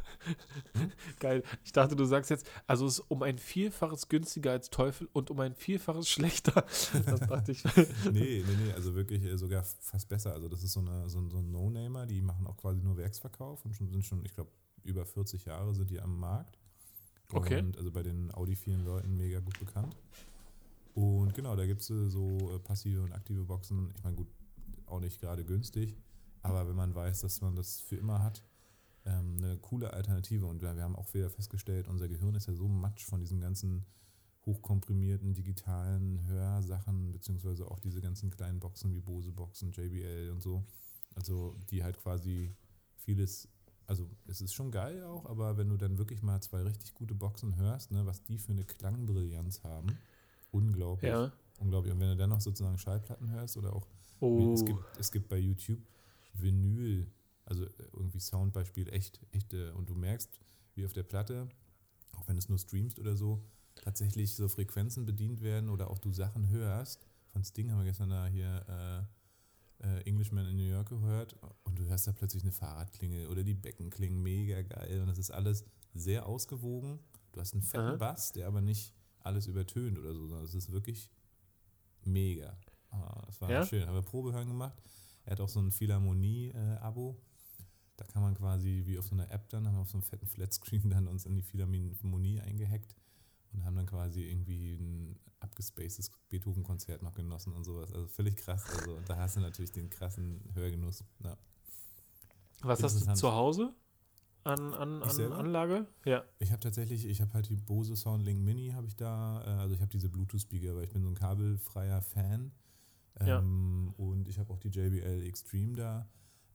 Geil. 1.20 1.42
Ich 1.64 1.72
dachte, 1.72 1.96
du 1.96 2.04
sagst 2.04 2.30
jetzt, 2.30 2.46
also 2.66 2.86
es 2.86 2.98
ist 3.00 3.04
um 3.10 3.22
ein 3.22 3.38
Vielfaches 3.38 4.08
günstiger 4.08 4.52
als 4.52 4.70
Teufel 4.70 5.08
und 5.12 5.30
um 5.30 5.40
ein 5.40 5.54
Vielfaches 5.54 6.08
schlechter. 6.10 6.64
Das 7.06 7.20
dachte 7.20 7.52
ich. 7.52 7.64
nee, 8.12 8.44
nee, 8.46 8.56
nee, 8.66 8.72
also 8.72 8.94
wirklich 8.94 9.24
äh, 9.24 9.36
sogar 9.36 9.64
fast 9.64 10.08
besser. 10.08 10.32
Also 10.32 10.48
das 10.48 10.62
ist 10.62 10.72
so, 10.72 10.80
eine, 10.80 11.08
so, 11.08 11.18
ein- 11.18 11.30
so 11.30 11.38
ein 11.38 11.50
No-Namer, 11.50 12.06
die 12.06 12.20
machen 12.22 12.46
auch 12.46 12.56
quasi 12.56 12.80
nur 12.80 12.96
Werksverkauf 12.96 13.64
und 13.64 13.74
schon, 13.74 13.90
sind 13.90 14.04
schon, 14.04 14.24
ich 14.24 14.34
glaube, 14.34 14.50
über 14.84 15.04
40 15.04 15.44
Jahre 15.46 15.74
sind 15.74 15.90
die 15.90 16.00
am 16.00 16.18
Markt. 16.20 16.58
Okay. 17.32 17.58
Und 17.58 17.76
also 17.76 17.90
bei 17.90 18.04
den 18.04 18.30
audiphilen 18.30 18.84
Leuten 18.84 19.16
mega 19.16 19.40
gut 19.40 19.58
bekannt. 19.58 19.96
Und 20.94 21.34
genau, 21.34 21.56
da 21.56 21.66
gibt 21.66 21.80
es 21.80 21.88
so 21.88 22.38
äh, 22.54 22.58
passive 22.60 23.02
und 23.02 23.12
aktive 23.12 23.42
Boxen. 23.44 23.92
Ich 23.96 24.04
meine, 24.04 24.14
gut, 24.16 24.28
auch 24.86 25.00
nicht 25.00 25.20
gerade 25.20 25.44
günstig, 25.44 25.96
aber 26.46 26.68
wenn 26.68 26.76
man 26.76 26.94
weiß, 26.94 27.20
dass 27.20 27.40
man 27.40 27.54
das 27.54 27.80
für 27.80 27.96
immer 27.96 28.22
hat, 28.22 28.42
ähm, 29.04 29.36
eine 29.38 29.56
coole 29.58 29.92
Alternative. 29.92 30.46
Und 30.46 30.62
wir, 30.62 30.70
haben 30.70 30.96
auch 30.96 31.12
wieder 31.14 31.30
festgestellt, 31.30 31.88
unser 31.88 32.08
Gehirn 32.08 32.34
ist 32.34 32.46
ja 32.46 32.54
so 32.54 32.68
matsch 32.68 33.04
von 33.04 33.20
diesen 33.20 33.40
ganzen 33.40 33.84
hochkomprimierten 34.44 35.34
digitalen 35.34 36.24
Hörsachen, 36.26 37.12
beziehungsweise 37.12 37.68
auch 37.70 37.80
diese 37.80 38.00
ganzen 38.00 38.30
kleinen 38.30 38.60
Boxen 38.60 38.94
wie 38.94 39.00
Bose-Boxen, 39.00 39.72
JBL 39.72 40.30
und 40.32 40.42
so. 40.42 40.64
Also 41.14 41.56
die 41.70 41.82
halt 41.82 41.96
quasi 41.98 42.54
vieles, 42.94 43.48
also 43.86 44.08
es 44.26 44.40
ist 44.40 44.54
schon 44.54 44.70
geil 44.70 45.02
auch, 45.04 45.26
aber 45.26 45.56
wenn 45.56 45.68
du 45.68 45.76
dann 45.76 45.98
wirklich 45.98 46.22
mal 46.22 46.40
zwei 46.40 46.62
richtig 46.62 46.94
gute 46.94 47.14
Boxen 47.14 47.56
hörst, 47.56 47.90
ne, 47.90 48.06
was 48.06 48.22
die 48.22 48.38
für 48.38 48.52
eine 48.52 48.64
Klangbrillanz 48.64 49.64
haben, 49.64 49.98
unglaublich. 50.52 51.10
Ja. 51.10 51.32
Unglaublich. 51.58 51.92
Und 51.92 52.00
wenn 52.00 52.10
du 52.10 52.16
dann 52.16 52.30
noch 52.30 52.40
sozusagen 52.40 52.78
Schallplatten 52.78 53.30
hörst 53.30 53.56
oder 53.56 53.74
auch 53.74 53.86
Oh. 54.20 54.54
es, 54.54 54.64
gibt, 54.64 54.80
es 54.98 55.12
gibt 55.12 55.28
bei 55.28 55.38
YouTube 55.38 55.80
Vinyl, 56.40 57.10
also 57.44 57.64
äh, 57.64 57.70
irgendwie 57.92 58.20
Soundbeispiel, 58.20 58.88
echt, 58.92 59.20
echte. 59.32 59.74
Und 59.74 59.88
du 59.90 59.94
merkst, 59.94 60.40
wie 60.74 60.84
auf 60.84 60.92
der 60.92 61.02
Platte, 61.04 61.48
auch 62.12 62.26
wenn 62.28 62.36
du 62.36 62.40
es 62.40 62.48
nur 62.48 62.58
streamst 62.58 62.98
oder 62.98 63.16
so, 63.16 63.44
tatsächlich 63.74 64.34
so 64.34 64.48
Frequenzen 64.48 65.04
bedient 65.04 65.42
werden 65.42 65.68
oder 65.68 65.90
auch 65.90 65.98
du 65.98 66.12
Sachen 66.12 66.48
hörst. 66.48 67.06
Von 67.32 67.44
Sting 67.44 67.70
haben 67.70 67.78
wir 67.78 67.84
gestern 67.84 68.10
da 68.10 68.26
hier 68.26 69.06
äh, 69.80 69.86
äh, 69.86 70.00
Englishman 70.06 70.46
in 70.46 70.56
New 70.56 70.62
York 70.68 70.88
gehört 70.88 71.36
und 71.64 71.78
du 71.78 71.84
hörst 71.84 72.06
da 72.06 72.12
plötzlich 72.12 72.42
eine 72.42 72.52
Fahrradklingel 72.52 73.26
oder 73.28 73.44
die 73.44 73.54
Becken 73.54 73.90
klingen 73.90 74.22
mega 74.22 74.62
geil 74.62 75.00
und 75.02 75.06
das 75.08 75.18
ist 75.18 75.30
alles 75.30 75.64
sehr 75.92 76.26
ausgewogen. 76.26 76.98
Du 77.32 77.40
hast 77.40 77.52
einen 77.52 77.62
fetten 77.62 77.84
Aha. 77.84 77.96
Bass, 77.96 78.32
der 78.32 78.46
aber 78.46 78.62
nicht 78.62 78.94
alles 79.20 79.46
übertönt 79.46 79.98
oder 79.98 80.14
so, 80.14 80.26
sondern 80.26 80.44
es 80.44 80.54
ist 80.54 80.72
wirklich 80.72 81.10
mega. 82.04 82.56
Ah, 82.90 83.22
das 83.26 83.40
war 83.40 83.50
Ja? 83.50 83.66
schön. 83.66 83.86
Haben 83.86 83.94
wir 83.94 84.02
Probehören 84.02 84.48
gemacht. 84.48 84.80
Er 85.26 85.32
hat 85.32 85.40
auch 85.40 85.48
so 85.48 85.60
ein 85.60 85.72
Philharmonie-Abo. 85.72 87.20
Da 87.96 88.04
kann 88.04 88.22
man 88.22 88.34
quasi 88.34 88.82
wie 88.86 88.98
auf 88.98 89.06
so 89.06 89.14
einer 89.14 89.30
App 89.30 89.48
dann, 89.48 89.66
haben 89.66 89.74
wir 89.74 89.80
auf 89.80 89.90
so 89.90 89.98
einem 89.98 90.02
fetten 90.02 90.26
Flatscreen 90.26 90.90
dann 90.90 91.08
uns 91.08 91.26
in 91.26 91.34
die 91.34 91.42
Philharmonie 91.42 92.40
eingehackt 92.40 92.96
und 93.52 93.64
haben 93.64 93.76
dann 93.76 93.86
quasi 93.86 94.22
irgendwie 94.22 94.74
ein 94.74 95.18
abgespacedes 95.40 96.12
Beethoven-Konzert 96.28 97.02
noch 97.02 97.14
genossen 97.14 97.52
und 97.52 97.64
sowas. 97.64 97.92
Also 97.92 98.06
völlig 98.06 98.36
krass. 98.36 98.64
Also 98.78 98.98
da 99.06 99.16
hast 99.16 99.36
du 99.36 99.40
natürlich 99.40 99.72
den 99.72 99.90
krassen 99.90 100.40
Hörgenuss. 100.54 101.04
Ja. 101.22 101.36
Was 102.62 102.82
hast 102.82 103.06
du 103.06 103.14
zu 103.14 103.32
Hause 103.32 103.74
an, 104.44 104.74
an, 104.74 105.02
an? 105.02 105.32
Anlage? 105.32 105.86
Ja. 106.04 106.24
Ich 106.38 106.52
habe 106.52 106.60
tatsächlich, 106.60 107.06
ich 107.06 107.20
habe 107.20 107.34
halt 107.34 107.48
die 107.48 107.56
Bose 107.56 107.96
Soundlink 107.96 108.40
Mini 108.40 108.70
habe 108.70 108.86
ich 108.86 108.96
da, 108.96 109.42
äh, 109.42 109.60
also 109.60 109.74
ich 109.74 109.80
habe 109.80 109.90
diese 109.90 110.08
Bluetooth-Speaker, 110.08 110.76
weil 110.76 110.84
ich 110.84 110.92
bin 110.92 111.02
so 111.02 111.08
ein 111.08 111.14
kabelfreier 111.14 112.00
Fan. 112.00 112.52
Ja. 113.20 113.38
Ähm, 113.38 113.94
Und 113.96 114.28
ich 114.28 114.38
habe 114.38 114.52
auch 114.52 114.58
die 114.58 114.68
JBL 114.68 115.22
Extreme 115.26 115.74
da. 115.74 116.08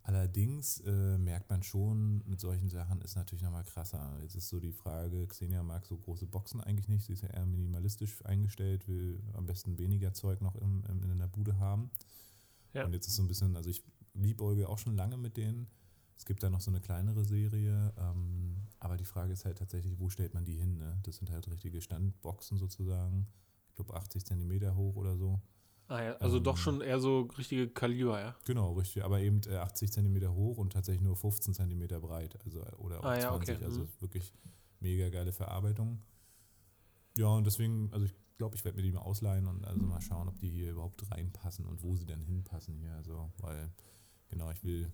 Allerdings 0.04 0.80
äh, 0.80 1.18
merkt 1.20 1.50
man 1.50 1.62
schon, 1.62 2.24
mit 2.26 2.40
solchen 2.40 2.70
Sachen 2.70 3.02
ist 3.02 3.16
natürlich 3.16 3.44
nochmal 3.44 3.64
krasser. 3.64 4.18
Jetzt 4.22 4.36
ist 4.36 4.50
so 4.50 4.60
die 4.60 4.72
Frage, 4.72 5.28
Xenia 5.28 5.62
mag 5.62 5.86
so 5.86 5.96
große 5.96 6.26
Boxen 6.26 6.60
eigentlich 6.60 6.88
nicht, 6.88 7.06
sie 7.06 7.14
ist 7.14 7.22
ja 7.22 7.30
eher 7.30 7.46
minimalistisch 7.46 8.26
eingestellt, 8.26 8.88
will 8.88 9.22
am 9.34 9.46
besten 9.46 9.78
weniger 9.78 10.12
Zeug 10.14 10.42
noch 10.42 10.56
im, 10.56 10.84
im, 10.90 11.04
in 11.04 11.20
der 11.20 11.28
Bude 11.28 11.60
haben. 11.60 11.92
Ja. 12.74 12.86
Und 12.86 12.94
jetzt 12.94 13.08
ist 13.08 13.16
so 13.16 13.22
ein 13.22 13.28
bisschen, 13.28 13.56
also 13.56 13.70
ich 13.70 13.84
liebäuge 14.14 14.70
auch 14.70 14.80
schon 14.80 14.96
lange 14.96 15.18
mit 15.18 15.38
denen. 15.38 15.68
Es 16.18 16.26
gibt 16.26 16.42
da 16.42 16.50
noch 16.50 16.62
so 16.62 16.72
eine 16.72 16.82
kleinere 16.82 17.24
Serie, 17.24 17.94
ähm, 17.98 18.58
aber 18.80 18.98
die 18.98 19.06
Frage 19.06 19.34
ist 19.34 19.46
halt 19.46 19.60
tatsächlich, 19.60 20.00
wo 20.00 20.10
stellt 20.10 20.34
man 20.34 20.46
die 20.46 20.56
hin? 20.56 20.78
Ne? 20.78 21.00
Das 21.04 21.18
sind 21.18 21.30
halt 21.30 21.48
richtige 21.48 21.80
Standboxen 21.80 22.58
sozusagen, 22.58 23.28
ich 23.70 23.76
glaube 23.76 23.94
80 23.94 24.26
Zentimeter 24.26 24.76
hoch 24.76 24.96
oder 24.96 25.16
so. 25.16 25.40
Ah 25.88 26.04
ja, 26.04 26.14
also 26.18 26.38
Ähm, 26.38 26.44
doch 26.44 26.58
schon 26.58 26.82
eher 26.82 27.00
so 27.00 27.22
richtige 27.38 27.70
Kaliber, 27.70 28.20
ja. 28.20 28.36
Genau, 28.46 28.74
richtig, 28.74 29.04
aber 29.04 29.20
eben 29.20 29.42
äh, 29.48 29.58
80 29.58 29.92
Zentimeter 29.92 30.34
hoch 30.34 30.58
und 30.58 30.74
tatsächlich 30.74 31.02
nur 31.02 31.18
15 31.18 31.54
Zentimeter 31.54 32.00
breit, 32.00 32.38
also 32.46 32.64
oder 32.78 33.00
auch 33.00 33.06
Ah 33.06 33.16
ja, 33.16 33.30
20, 33.30 33.56
okay, 33.56 33.66
also 33.66 33.82
mhm. 33.82 33.90
wirklich 34.00 34.34
mega 34.80 35.10
geile 35.10 35.32
Verarbeitung. 35.32 36.02
Ja, 37.18 37.28
und 37.28 37.46
deswegen, 37.46 37.90
also 37.92 38.06
ich 38.06 38.14
glaube, 38.38 38.56
ich 38.56 38.64
werde 38.64 38.78
mir 38.78 38.84
die 38.84 38.92
mal 38.92 39.02
ausleihen 39.02 39.48
und 39.48 39.66
also 39.66 39.86
mal 39.86 40.02
schauen, 40.02 40.28
ob 40.28 40.40
die 40.40 40.50
hier 40.50 40.72
überhaupt 40.72 41.12
reinpassen 41.12 41.66
und 41.66 41.84
wo 41.84 41.96
sie 41.96 42.06
dann 42.06 42.22
hinpassen 42.22 42.76
hier, 42.76 42.94
also, 42.94 43.32
weil, 43.40 43.70
genau, 44.30 44.50
ich 44.50 44.64
will 44.64 44.92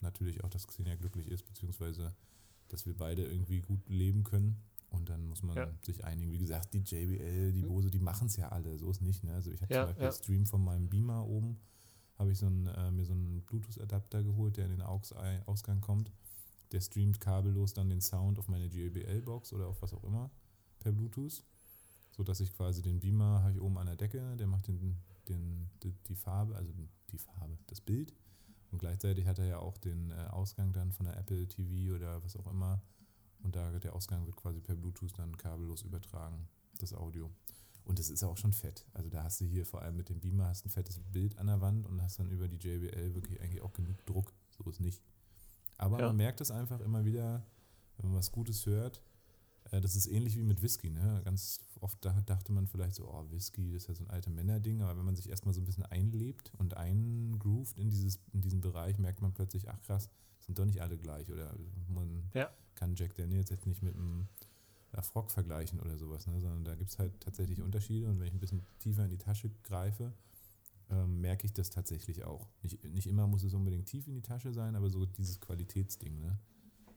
natürlich 0.00 0.42
auch, 0.44 0.50
dass 0.50 0.66
Xenia 0.66 0.96
glücklich 0.96 1.28
ist, 1.28 1.44
beziehungsweise, 1.44 2.14
dass 2.68 2.84
wir 2.84 2.96
beide 2.96 3.24
irgendwie 3.24 3.60
gut 3.60 3.88
leben 3.88 4.24
können. 4.24 4.62
Und 4.92 5.08
dann 5.08 5.26
muss 5.26 5.42
man 5.42 5.56
Ja. 5.56 5.68
sich 5.82 6.04
einigen. 6.04 6.30
Wie 6.32 6.38
gesagt, 6.38 6.72
die 6.74 6.80
JBL, 6.80 7.52
die 7.52 7.62
Bose, 7.62 7.90
die 7.90 7.98
machen 7.98 8.26
es 8.26 8.36
ja 8.36 8.48
alle. 8.50 8.78
So 8.78 8.90
ist 8.90 9.00
nicht. 9.00 9.24
Ne? 9.24 9.32
Also 9.34 9.50
ich 9.50 9.60
habe 9.62 9.72
Ja, 9.72 9.80
zum 9.82 9.88
Beispiel 9.88 10.04
ja. 10.04 10.12
Stream 10.12 10.46
von 10.46 10.62
meinem 10.64 10.88
Beamer 10.88 11.26
oben, 11.26 11.58
habe 12.18 12.30
ich 12.30 12.38
so 12.38 12.46
einen, 12.46 12.66
äh, 12.66 12.90
mir 12.90 13.04
so 13.04 13.12
einen 13.12 13.40
Bluetooth-Adapter 13.42 14.22
geholt, 14.22 14.56
der 14.56 14.66
in 14.66 14.72
den 14.72 14.82
AUX-Ausgang 14.82 15.80
kommt. 15.80 16.12
Der 16.72 16.80
streamt 16.80 17.20
kabellos 17.20 17.74
dann 17.74 17.88
den 17.90 18.00
Sound 18.00 18.38
auf 18.38 18.48
meine 18.48 18.66
JBL-Box 18.66 19.52
oder 19.52 19.66
auf 19.66 19.80
was 19.82 19.92
auch 19.92 20.04
immer 20.04 20.30
per 20.78 20.92
Bluetooth. 20.92 21.42
So 22.10 22.22
dass 22.22 22.40
ich 22.40 22.52
quasi 22.52 22.82
den 22.82 23.00
Beamer 23.00 23.42
habe 23.42 23.52
ich 23.52 23.60
oben 23.60 23.78
an 23.78 23.86
der 23.86 23.96
Decke, 23.96 24.36
der 24.36 24.46
macht 24.46 24.68
den, 24.68 24.98
den, 25.28 25.70
die, 25.82 25.92
die 26.06 26.14
Farbe, 26.14 26.54
also 26.56 26.70
die 27.10 27.18
Farbe, 27.18 27.56
das 27.66 27.80
Bild. 27.80 28.14
Und 28.70 28.78
gleichzeitig 28.78 29.26
hat 29.26 29.38
er 29.38 29.46
ja 29.46 29.58
auch 29.58 29.76
den 29.78 30.10
äh, 30.10 30.14
Ausgang 30.30 30.72
dann 30.72 30.92
von 30.92 31.06
der 31.06 31.16
Apple 31.16 31.46
TV 31.48 31.94
oder 31.94 32.22
was 32.22 32.36
auch 32.36 32.46
immer. 32.50 32.82
Und 33.42 33.56
da 33.56 33.70
der 33.78 33.94
Ausgang 33.94 34.24
wird 34.26 34.36
quasi 34.36 34.60
per 34.60 34.76
Bluetooth 34.76 35.12
dann 35.18 35.36
kabellos 35.36 35.82
übertragen, 35.82 36.48
das 36.78 36.92
Audio. 36.94 37.30
Und 37.84 37.98
es 37.98 38.10
ist 38.10 38.22
auch 38.22 38.36
schon 38.36 38.52
fett. 38.52 38.86
Also 38.94 39.08
da 39.10 39.24
hast 39.24 39.40
du 39.40 39.44
hier 39.44 39.66
vor 39.66 39.82
allem 39.82 39.96
mit 39.96 40.08
dem 40.08 40.20
Beamer 40.20 40.46
hast 40.46 40.64
ein 40.64 40.70
fettes 40.70 41.00
Bild 41.12 41.36
an 41.38 41.48
der 41.48 41.60
Wand 41.60 41.86
und 41.86 42.00
hast 42.00 42.18
dann 42.20 42.30
über 42.30 42.46
die 42.46 42.56
JBL 42.56 43.14
wirklich 43.14 43.40
eigentlich 43.40 43.60
auch 43.62 43.72
genug 43.72 44.04
Druck. 44.06 44.32
So 44.50 44.62
ist 44.70 44.80
nicht. 44.80 45.02
Aber 45.78 45.98
Ja. 45.98 46.06
man 46.06 46.16
merkt 46.16 46.40
es 46.40 46.52
einfach 46.52 46.78
immer 46.80 47.04
wieder, 47.04 47.44
wenn 47.96 48.10
man 48.10 48.18
was 48.18 48.30
Gutes 48.30 48.64
hört. 48.66 49.02
Äh, 49.72 49.80
das 49.80 49.96
ist 49.96 50.06
ähnlich 50.06 50.36
wie 50.36 50.44
mit 50.44 50.62
Whisky. 50.62 50.90
Ne? 50.90 51.22
Ganz 51.24 51.58
oft 51.80 51.98
da, 52.04 52.12
dachte 52.20 52.52
man 52.52 52.68
vielleicht 52.68 52.94
so, 52.94 53.08
oh, 53.08 53.28
Whisky, 53.32 53.72
das 53.72 53.82
ist 53.82 53.88
ja 53.88 53.94
so 53.96 54.04
ein 54.04 54.10
alter 54.10 54.30
Männerding. 54.30 54.82
Aber 54.82 54.96
wenn 54.96 55.04
man 55.04 55.16
sich 55.16 55.28
erstmal 55.28 55.52
so 55.52 55.60
ein 55.60 55.64
bisschen 55.64 55.84
einlebt 55.86 56.52
und 56.58 56.76
eingroovt 56.76 57.78
in, 57.80 57.90
dieses, 57.90 58.20
in 58.32 58.40
diesen 58.42 58.60
Bereich, 58.60 58.98
merkt 58.98 59.20
man 59.22 59.34
plötzlich, 59.34 59.68
ach 59.68 59.80
krass, 59.80 60.08
sind 60.38 60.56
doch 60.56 60.64
nicht 60.66 60.80
alle 60.82 60.98
gleich. 60.98 61.28
Oder 61.32 61.52
man 61.88 62.30
Ja. 62.34 62.48
Kann 62.82 62.96
Jack 62.96 63.14
Daniels 63.14 63.48
jetzt 63.50 63.66
nicht 63.66 63.80
mit 63.80 63.94
einem 63.94 64.26
Frog 65.02 65.30
vergleichen 65.30 65.80
oder 65.80 65.96
sowas, 65.96 66.26
ne? 66.26 66.40
sondern 66.40 66.64
da 66.64 66.74
gibt 66.74 66.90
es 66.90 66.98
halt 66.98 67.12
tatsächlich 67.20 67.62
Unterschiede. 67.62 68.08
Und 68.08 68.18
wenn 68.18 68.26
ich 68.26 68.34
ein 68.34 68.40
bisschen 68.40 68.62
tiefer 68.80 69.04
in 69.04 69.10
die 69.10 69.18
Tasche 69.18 69.50
greife, 69.62 70.12
ähm, 70.90 71.20
merke 71.20 71.46
ich 71.46 71.52
das 71.52 71.70
tatsächlich 71.70 72.24
auch. 72.24 72.48
Nicht, 72.62 72.84
nicht 72.84 73.06
immer 73.06 73.28
muss 73.28 73.44
es 73.44 73.54
unbedingt 73.54 73.86
tief 73.86 74.08
in 74.08 74.14
die 74.14 74.20
Tasche 74.20 74.52
sein, 74.52 74.74
aber 74.74 74.90
so 74.90 75.06
dieses 75.06 75.40
Qualitätsding, 75.40 76.20
ne? 76.20 76.38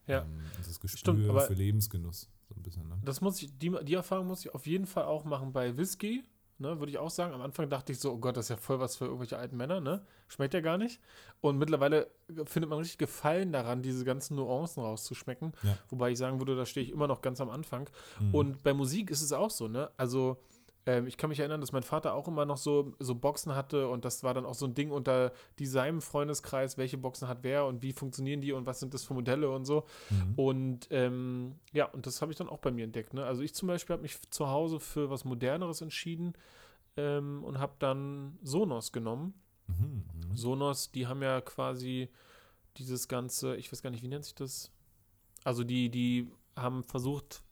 Ja. 0.07 0.23
Ähm, 0.23 0.39
dieses 0.57 0.79
Gespür 0.79 0.97
Stimmt, 0.97 1.41
für 1.43 1.53
Lebensgenuss, 1.53 2.29
so 2.49 2.55
ein 2.55 2.63
bisschen, 2.63 2.87
ne? 2.89 2.99
Das 3.05 3.21
muss 3.21 3.41
ich, 3.43 3.55
die, 3.59 3.71
die 3.85 3.93
Erfahrung 3.93 4.25
muss 4.25 4.43
ich 4.43 4.53
auf 4.55 4.65
jeden 4.65 4.87
Fall 4.87 5.05
auch 5.05 5.23
machen 5.23 5.53
bei 5.53 5.77
Whisky. 5.77 6.23
Ne, 6.57 6.79
würde 6.79 6.89
ich 6.89 6.97
auch 6.97 7.09
sagen. 7.09 7.33
Am 7.33 7.41
Anfang 7.41 7.69
dachte 7.69 7.91
ich 7.91 7.99
so, 7.99 8.13
oh 8.13 8.17
Gott, 8.17 8.37
das 8.37 8.45
ist 8.45 8.49
ja 8.49 8.55
voll 8.55 8.79
was 8.79 8.95
für 8.95 9.05
irgendwelche 9.05 9.37
alten 9.37 9.57
Männer, 9.57 9.81
ne? 9.81 10.05
Schmeckt 10.29 10.53
ja 10.53 10.61
gar 10.61 10.77
nicht. 10.77 11.01
Und 11.41 11.57
mittlerweile 11.57 12.09
findet 12.45 12.69
man 12.69 12.79
richtig 12.79 12.97
Gefallen 12.97 13.51
daran, 13.51 13.81
diese 13.81 14.05
ganzen 14.05 14.35
Nuancen 14.35 14.81
rauszuschmecken. 14.81 15.51
Ja. 15.63 15.77
Wobei 15.89 16.11
ich 16.11 16.17
sagen 16.17 16.39
würde, 16.39 16.55
da 16.55 16.65
stehe 16.65 16.85
ich 16.85 16.93
immer 16.93 17.07
noch 17.07 17.21
ganz 17.21 17.41
am 17.41 17.49
Anfang. 17.49 17.89
Mhm. 18.21 18.33
Und 18.33 18.63
bei 18.63 18.73
Musik 18.73 19.11
ist 19.11 19.21
es 19.21 19.33
auch 19.33 19.51
so, 19.51 19.67
ne? 19.67 19.91
Also, 19.97 20.37
ähm, 20.85 21.07
ich 21.07 21.17
kann 21.17 21.29
mich 21.29 21.39
erinnern, 21.39 21.61
dass 21.61 21.71
mein 21.71 21.83
Vater 21.83 22.13
auch 22.13 22.27
immer 22.27 22.45
noch 22.45 22.57
so, 22.57 22.93
so 22.99 23.15
Boxen 23.15 23.55
hatte 23.55 23.87
und 23.87 24.05
das 24.05 24.23
war 24.23 24.33
dann 24.33 24.45
auch 24.45 24.53
so 24.53 24.65
ein 24.65 24.73
Ding 24.73 24.91
unter 24.91 25.31
die 25.57 25.65
seinem 25.65 26.01
Freundeskreis, 26.01 26.77
welche 26.77 26.97
Boxen 26.97 27.27
hat 27.27 27.39
wer 27.41 27.65
und 27.65 27.81
wie 27.81 27.93
funktionieren 27.93 28.41
die 28.41 28.51
und 28.51 28.65
was 28.65 28.79
sind 28.79 28.93
das 28.93 29.03
für 29.03 29.13
Modelle 29.13 29.49
und 29.49 29.65
so. 29.65 29.85
Mhm. 30.09 30.33
Und 30.35 30.87
ähm, 30.91 31.55
ja, 31.73 31.85
und 31.85 32.05
das 32.05 32.21
habe 32.21 32.31
ich 32.31 32.37
dann 32.37 32.49
auch 32.49 32.59
bei 32.59 32.71
mir 32.71 32.83
entdeckt. 32.83 33.13
Ne? 33.13 33.25
Also 33.25 33.41
ich 33.41 33.53
zum 33.55 33.67
Beispiel 33.67 33.93
habe 33.93 34.03
mich 34.03 34.19
zu 34.29 34.49
Hause 34.49 34.79
für 34.79 35.09
was 35.09 35.25
Moderneres 35.25 35.81
entschieden 35.81 36.33
ähm, 36.97 37.43
und 37.43 37.59
habe 37.59 37.73
dann 37.79 38.37
Sonos 38.43 38.91
genommen. 38.91 39.33
Mhm. 39.67 40.03
Mhm. 40.29 40.35
Sonos, 40.35 40.91
die 40.91 41.07
haben 41.07 41.21
ja 41.23 41.41
quasi 41.41 42.09
dieses 42.77 43.07
ganze, 43.07 43.55
ich 43.55 43.71
weiß 43.71 43.81
gar 43.81 43.89
nicht, 43.89 44.03
wie 44.03 44.07
nennt 44.07 44.25
sich 44.25 44.35
das? 44.35 44.71
Also 45.43 45.63
die, 45.63 45.89
die 45.89 46.29
haben 46.55 46.83
versucht, 46.83 47.43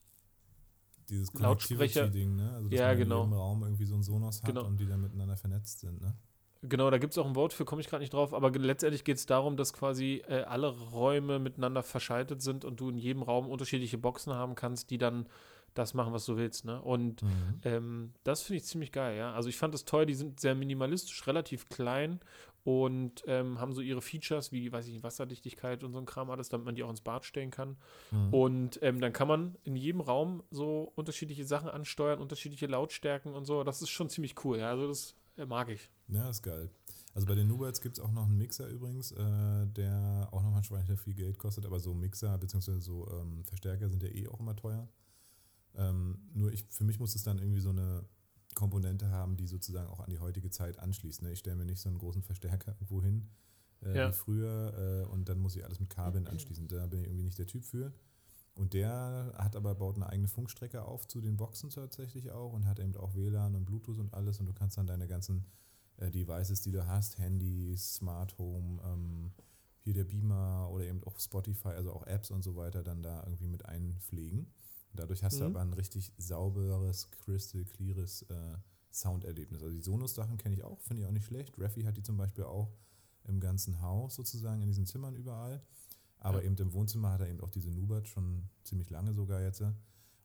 Dieses 1.10 1.30
Lautsprecher- 1.34 2.02
Connectivity-Ding, 2.08 2.36
ne? 2.36 2.52
Also, 2.56 2.70
dass 2.70 2.80
Ja, 2.80 2.88
man 2.90 2.98
genau. 2.98 3.24
in 3.24 3.30
jedem 3.30 3.34
Raum 3.40 3.64
irgendwie 3.64 3.86
so 3.86 3.96
ein 3.96 4.04
Sonos 4.04 4.42
hat 4.42 4.50
Genau. 4.50 4.66
und 4.66 4.80
die 4.80 4.86
dann 4.88 5.02
miteinander 5.02 5.36
vernetzt 5.38 5.80
sind, 5.82 6.02
ne? 6.02 6.16
Genau, 6.66 6.90
da 6.90 6.98
gibt 6.98 7.12
es 7.12 7.18
auch 7.18 7.26
ein 7.26 7.36
Wort 7.36 7.52
für, 7.52 7.66
komme 7.66 7.82
ich 7.82 7.90
gerade 7.90 8.02
nicht 8.02 8.14
drauf, 8.14 8.34
aber 8.34 8.50
letztendlich 8.52 9.04
geht 9.04 9.18
es 9.18 9.26
darum, 9.26 9.58
dass 9.58 9.74
quasi 9.74 10.24
äh, 10.30 10.44
alle 10.44 10.70
Räume 10.70 11.38
miteinander 11.38 11.84
verschaltet 11.84 12.42
sind 12.42 12.64
und 12.64 12.80
du 12.80 12.90
in 12.90 12.98
jedem 12.98 13.22
Raum 13.22 13.50
unterschiedliche 13.50 13.98
Boxen 13.98 14.32
haben 14.34 14.56
kannst, 14.56 14.90
die 14.90 14.98
dann 14.98 15.28
das 15.74 15.94
machen, 15.94 16.14
was 16.14 16.26
du 16.26 16.38
willst. 16.38 16.64
Ne? 16.64 16.82
Und 16.82 17.22
Mhm. 17.22 17.30
ähm, 17.64 18.14
das 18.24 18.44
finde 18.44 18.58
ich 18.60 18.64
ziemlich 18.64 18.94
geil, 18.94 19.18
ja. 19.18 19.34
Also 19.34 19.50
ich 19.50 19.58
fand 19.58 19.74
das 19.74 19.84
toll, 19.84 20.06
die 20.06 20.14
sind 20.14 20.40
sehr 20.40 20.56
minimalistisch, 20.56 21.28
relativ 21.28 21.68
klein 21.68 22.22
und 22.64 23.24
ähm, 23.28 23.60
haben 23.60 23.74
so 23.74 23.82
ihre 23.82 24.02
Features 24.02 24.52
wie, 24.52 24.72
weiß 24.72 24.88
ich 24.88 24.94
nicht, 24.94 25.04
Wasserdichtigkeit 25.04 25.84
und 25.84 25.92
so 25.92 26.00
ein 26.00 26.06
Kram 26.06 26.30
alles, 26.30 26.50
damit 26.50 26.66
man 26.66 26.76
die 26.76 26.84
auch 26.84 26.90
ins 26.90 27.02
Bad 27.02 27.26
stellen 27.26 27.52
kann. 27.52 27.78
Mhm. 28.12 28.34
Und 28.34 28.80
ähm, 28.82 29.02
dann 29.02 29.12
kann 29.12 29.28
man 29.28 29.56
in 29.64 29.76
jedem 29.76 30.02
Raum 30.02 30.44
so 30.50 30.92
unterschiedliche 30.96 31.46
Sachen 31.46 31.70
ansteuern, 31.70 32.20
unterschiedliche 32.20 32.68
Lautstärken 32.68 33.34
und 33.34 33.46
so. 33.46 33.64
Das 33.64 33.82
ist 33.82 33.90
schon 33.90 34.10
ziemlich 34.10 34.44
cool, 34.46 34.60
ja. 34.60 34.70
Also 34.70 34.88
das 34.88 35.16
äh, 35.38 35.46
mag 35.46 35.70
ich. 35.70 35.90
Ja, 36.08 36.30
ist 36.30 36.42
geil. 36.42 36.70
Also 37.14 37.28
bei 37.28 37.36
den 37.36 37.48
Nubites 37.48 37.82
gibt 37.82 37.98
es 37.98 38.04
auch 38.04 38.12
noch 38.12 38.26
einen 38.26 38.38
Mixer 38.38 38.68
übrigens, 38.68 39.12
äh, 39.12 39.68
der 39.68 40.30
auch 40.32 40.42
nochmal 40.42 40.64
schweinlich 40.64 41.00
viel 41.00 41.14
Geld 41.14 41.38
kostet, 41.38 41.66
aber 41.66 41.80
so 41.80 41.94
Mixer 41.94 42.38
bzw. 42.38 42.80
so 42.80 43.08
ähm, 43.12 43.44
Verstärker 43.46 43.90
sind 43.90 44.02
ja 44.02 44.10
eh 44.10 44.28
auch 44.28 44.40
immer 44.40 44.56
teuer. 44.56 44.88
Ähm, 45.76 46.20
nur 46.34 46.52
ich, 46.52 46.66
für 46.70 46.84
mich 46.84 47.00
muss 47.00 47.14
es 47.14 47.24
dann 47.24 47.40
irgendwie 47.40 47.60
so 47.60 47.70
eine 47.70 48.06
Komponente 48.56 49.10
haben, 49.10 49.38
die 49.38 49.48
sozusagen 49.48 49.88
auch 49.90 50.00
an 50.00 50.10
die 50.10 50.20
heutige 50.20 50.50
Zeit 50.50 50.80
anschließt. 50.80 51.22
Ne? 51.22 51.32
Ich 51.32 51.40
stelle 51.40 51.56
mir 51.56 51.66
nicht 51.66 51.80
so 51.82 51.90
einen 51.90 51.98
großen 51.98 52.24
Verstärker 52.24 52.72
irgendwo 52.74 53.02
hin 53.02 53.30
äh, 53.82 53.98
Ja. 53.98 54.10
wie 54.10 54.14
früher 54.14 55.04
äh, 55.06 55.12
und 55.12 55.30
dann 55.30 55.40
muss 55.40 55.56
ich 55.56 55.64
alles 55.66 55.80
mit 55.80 55.90
Kabeln 55.90 56.28
anschließen. 56.28 56.68
Da 56.68 56.88
bin 56.88 57.00
ich 57.02 57.06
irgendwie 57.08 57.24
nicht 57.24 57.38
der 57.38 57.48
Typ 57.48 57.64
für. 57.64 57.94
Und 58.56 58.74
der 58.74 59.34
hat 59.36 59.56
aber 59.56 59.74
baut 59.74 59.96
eine 59.96 60.08
eigene 60.08 60.28
Funkstrecke 60.28 60.84
auf 60.84 61.08
zu 61.08 61.22
den 61.22 61.38
Boxen 61.38 61.72
tatsächlich 61.72 62.30
auch 62.32 62.54
und 62.54 62.68
hat 62.68 62.80
eben 62.80 62.96
auch 62.96 63.16
WLAN 63.16 63.56
und 63.56 63.66
Bluetooth 63.66 63.98
und 63.98 64.14
alles 64.14 64.40
und 64.40 64.46
du 64.46 64.54
kannst 64.54 64.78
dann 64.78 64.86
deine 64.86 65.08
ganzen 65.08 65.46
äh, 65.98 66.12
Devices, 66.12 66.62
die 66.62 66.72
du 66.72 66.86
hast, 66.86 67.18
Handys, 67.18 67.96
Smart 67.96 68.38
Home, 68.38 68.80
ähm, 68.86 69.32
hier 69.82 69.94
der 69.94 70.04
Beamer 70.04 70.70
oder 70.72 70.86
eben 70.86 71.04
auch 71.04 71.20
Spotify, 71.20 71.70
also 71.70 71.92
auch 71.94 72.06
Apps 72.06 72.30
und 72.32 72.44
so 72.44 72.56
weiter, 72.56 72.84
dann 72.84 73.02
da 73.02 73.24
irgendwie 73.24 73.48
mit 73.48 73.66
einpflegen. 73.66 74.46
Dadurch 74.94 75.24
hast 75.24 75.40
du 75.40 75.44
Mhm. 75.46 75.50
aber 75.56 75.62
ein 75.62 75.74
richtig 75.74 76.12
sauberes, 76.18 77.10
crystal 77.12 77.64
cleares 77.66 78.24
äh, 78.24 78.58
Sounderlebnis. 78.92 79.62
Also 79.64 79.74
die 79.74 79.82
Sonos-Sachen 79.82 80.38
kenne 80.38 80.56
ich 80.56 80.64
auch, 80.64 80.80
finde 80.82 81.02
ich 81.02 81.08
auch 81.08 81.12
nicht 81.14 81.26
schlecht. 81.26 81.58
Raffi 81.60 81.82
hat 81.84 81.98
die 81.98 82.04
zum 82.04 82.18
Beispiel 82.18 82.44
auch 82.44 82.72
im 83.24 83.40
ganzen 83.40 83.82
Haus 83.82 84.16
sozusagen, 84.16 84.62
in 84.62 84.68
diesen 84.68 84.86
Zimmern 84.86 85.16
überall. 85.16 85.62
Aber 86.20 86.40
Ja. 86.42 86.46
eben 86.46 86.56
im 86.58 86.74
Wohnzimmer 86.74 87.12
hat 87.12 87.22
er 87.22 87.28
eben 87.30 87.42
auch 87.42 87.50
diese 87.50 87.72
Nubat 87.72 88.08
schon 88.08 88.48
ziemlich 88.64 88.90
lange 88.90 89.14
sogar 89.14 89.42
jetzt. 89.42 89.64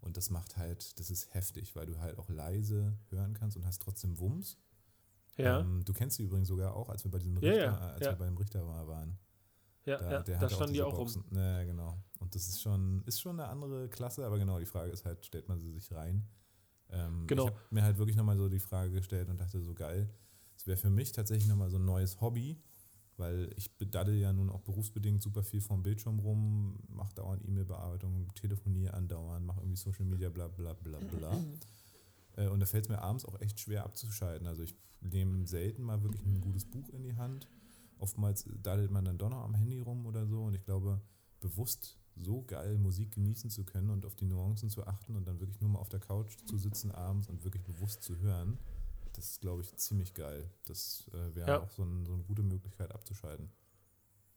Und 0.01 0.17
das 0.17 0.31
macht 0.31 0.57
halt, 0.57 0.99
das 0.99 1.11
ist 1.11 1.33
heftig, 1.35 1.75
weil 1.75 1.87
du 1.87 1.99
halt 1.99 2.19
auch 2.19 2.29
leise 2.29 2.97
hören 3.11 3.35
kannst 3.35 3.57
und 3.57 3.65
hast 3.67 3.81
trotzdem 3.83 4.19
Wumms. 4.19 4.59
Ja, 5.37 5.61
Ähm, 5.61 5.85
du 5.85 5.93
kennst 5.93 6.17
sie 6.17 6.25
übrigens 6.25 6.49
sogar 6.49 6.75
auch, 6.75 6.89
als 6.89 7.05
wir 7.05 7.11
bei 7.11 7.19
diesem 7.19 7.35
Ja, 7.39 7.51
Richter, 7.51 7.65
ja, 7.65 7.89
äh, 7.89 7.93
als 7.93 8.05
ja. 8.05 8.13
wir 8.13 8.17
beim 8.19 8.37
Richter 8.37 8.65
mal 8.65 8.87
waren. 8.87 9.19
Ja, 9.89 9.99
Da, 9.99 10.11
ja. 10.11 10.23
der 10.23 10.39
Da 10.39 10.49
standen 10.49 10.73
die 10.75 10.79
diese 10.79 10.87
auch 10.87 10.93
rum. 10.99 10.99
Boxen. 10.99 11.25
Ja, 11.35 11.65
genau. 11.65 11.97
Und 12.21 12.35
das 12.35 12.49
ist 12.49 12.61
schon, 12.63 13.03
ist 13.07 13.21
schon 13.21 13.39
eine 13.41 13.49
andere 13.49 13.89
Klasse, 13.89 14.25
aber 14.27 14.39
genau, 14.39 14.59
die 14.59 14.67
Frage 14.67 14.91
ist 14.91 15.05
halt, 15.05 15.25
stellt 15.25 15.49
man 15.49 15.59
sie 15.61 15.71
sich 15.73 15.93
rein? 15.93 16.27
Ähm, 16.91 17.27
Genau. 17.27 17.45
Ich 17.47 17.51
habe 17.51 17.61
mir 17.71 17.83
halt 17.83 17.99
wirklich 17.99 18.17
nochmal 18.17 18.37
so 18.37 18.49
die 18.49 18.59
Frage 18.61 18.93
gestellt 18.93 19.29
und 19.29 19.39
dachte 19.41 19.61
so, 19.61 19.75
geil, 19.75 20.09
es 20.57 20.67
wäre 20.67 20.77
für 20.77 20.91
mich 20.91 21.13
tatsächlich 21.13 21.49
nochmal 21.49 21.71
so 21.71 21.77
ein 21.79 21.85
neues 21.85 22.21
Hobby, 22.21 22.61
weil 23.17 23.51
ich 23.57 23.77
bedaddel 23.79 24.15
ja 24.17 24.33
nun 24.33 24.51
auch 24.51 24.61
berufsbedingt 24.63 25.23
super 25.23 25.43
viel 25.43 25.61
vom 25.61 25.83
Bildschirm 25.83 26.19
rum, 26.19 26.79
mache 26.89 27.15
dauernd 27.15 27.45
E-Mail-Bearbeitung, 27.47 28.33
telefoniere 28.35 28.95
andauernd, 28.95 29.45
mache 29.47 29.61
irgendwie 29.61 29.77
Social 29.77 30.05
Media, 30.05 30.29
bla 30.29 30.49
bla 30.49 30.73
bla 30.75 30.99
bla. 30.99 31.37
Äh, 32.37 32.47
Und 32.47 32.61
da 32.61 32.67
fällt 32.67 32.85
es 32.85 32.89
mir 32.89 33.03
abends 33.03 33.25
auch 33.25 33.41
echt 33.41 33.59
schwer 33.59 33.85
abzuschalten. 33.85 34.47
Also 34.47 34.63
ich 34.63 34.77
nehme 35.01 35.45
selten 35.49 35.83
mal 35.83 36.01
wirklich 36.05 36.25
ein 36.25 36.41
gutes 36.41 36.65
Buch 36.67 36.89
in 36.91 37.03
die 37.03 37.17
Hand. 37.17 37.49
Oftmals 37.99 38.49
daddelt 38.63 38.91
man 38.91 39.05
dann 39.05 39.19
doch 39.19 39.31
noch 39.31 39.43
am 39.43 39.55
Handy 39.55 39.79
rum 39.81 40.07
oder 40.07 40.27
so. 40.27 40.43
Und 40.45 40.55
ich 40.55 40.65
glaube, 40.65 41.01
bewusst 41.41 41.99
so 42.17 42.43
geil 42.43 42.79
Musik 42.79 43.13
genießen 43.13 43.51
zu 43.51 43.65
können 43.65 43.91
und 43.91 44.05
auf 44.05 44.15
die 44.17 44.25
Nuancen 44.27 44.71
zu 44.71 44.87
achten 44.87 45.15
und 45.17 45.27
dann 45.29 45.39
wirklich 45.41 45.61
nur 45.61 45.71
mal 45.71 45.79
auf 45.79 45.89
der 45.89 46.01
Couch 46.01 46.37
zu 46.47 46.59
sitzen 46.59 46.91
abends 46.91 47.29
und 47.29 47.45
wirklich 47.45 47.63
bewusst 47.63 48.03
zu 48.03 48.17
hören, 48.19 48.59
das 49.13 49.31
ist, 49.31 49.41
glaube 49.41 49.63
ich, 49.63 49.75
ziemlich 49.77 50.15
geil. 50.15 50.51
Das 50.65 51.09
äh, 51.13 51.35
wäre 51.35 51.49
Ja. 51.49 51.61
auch 51.63 51.71
so, 51.71 51.83
ein, 51.85 52.05
so 52.07 52.15
eine 52.15 52.23
gute 52.25 52.43
Möglichkeit 52.43 52.93
abzuschalten. 52.93 53.51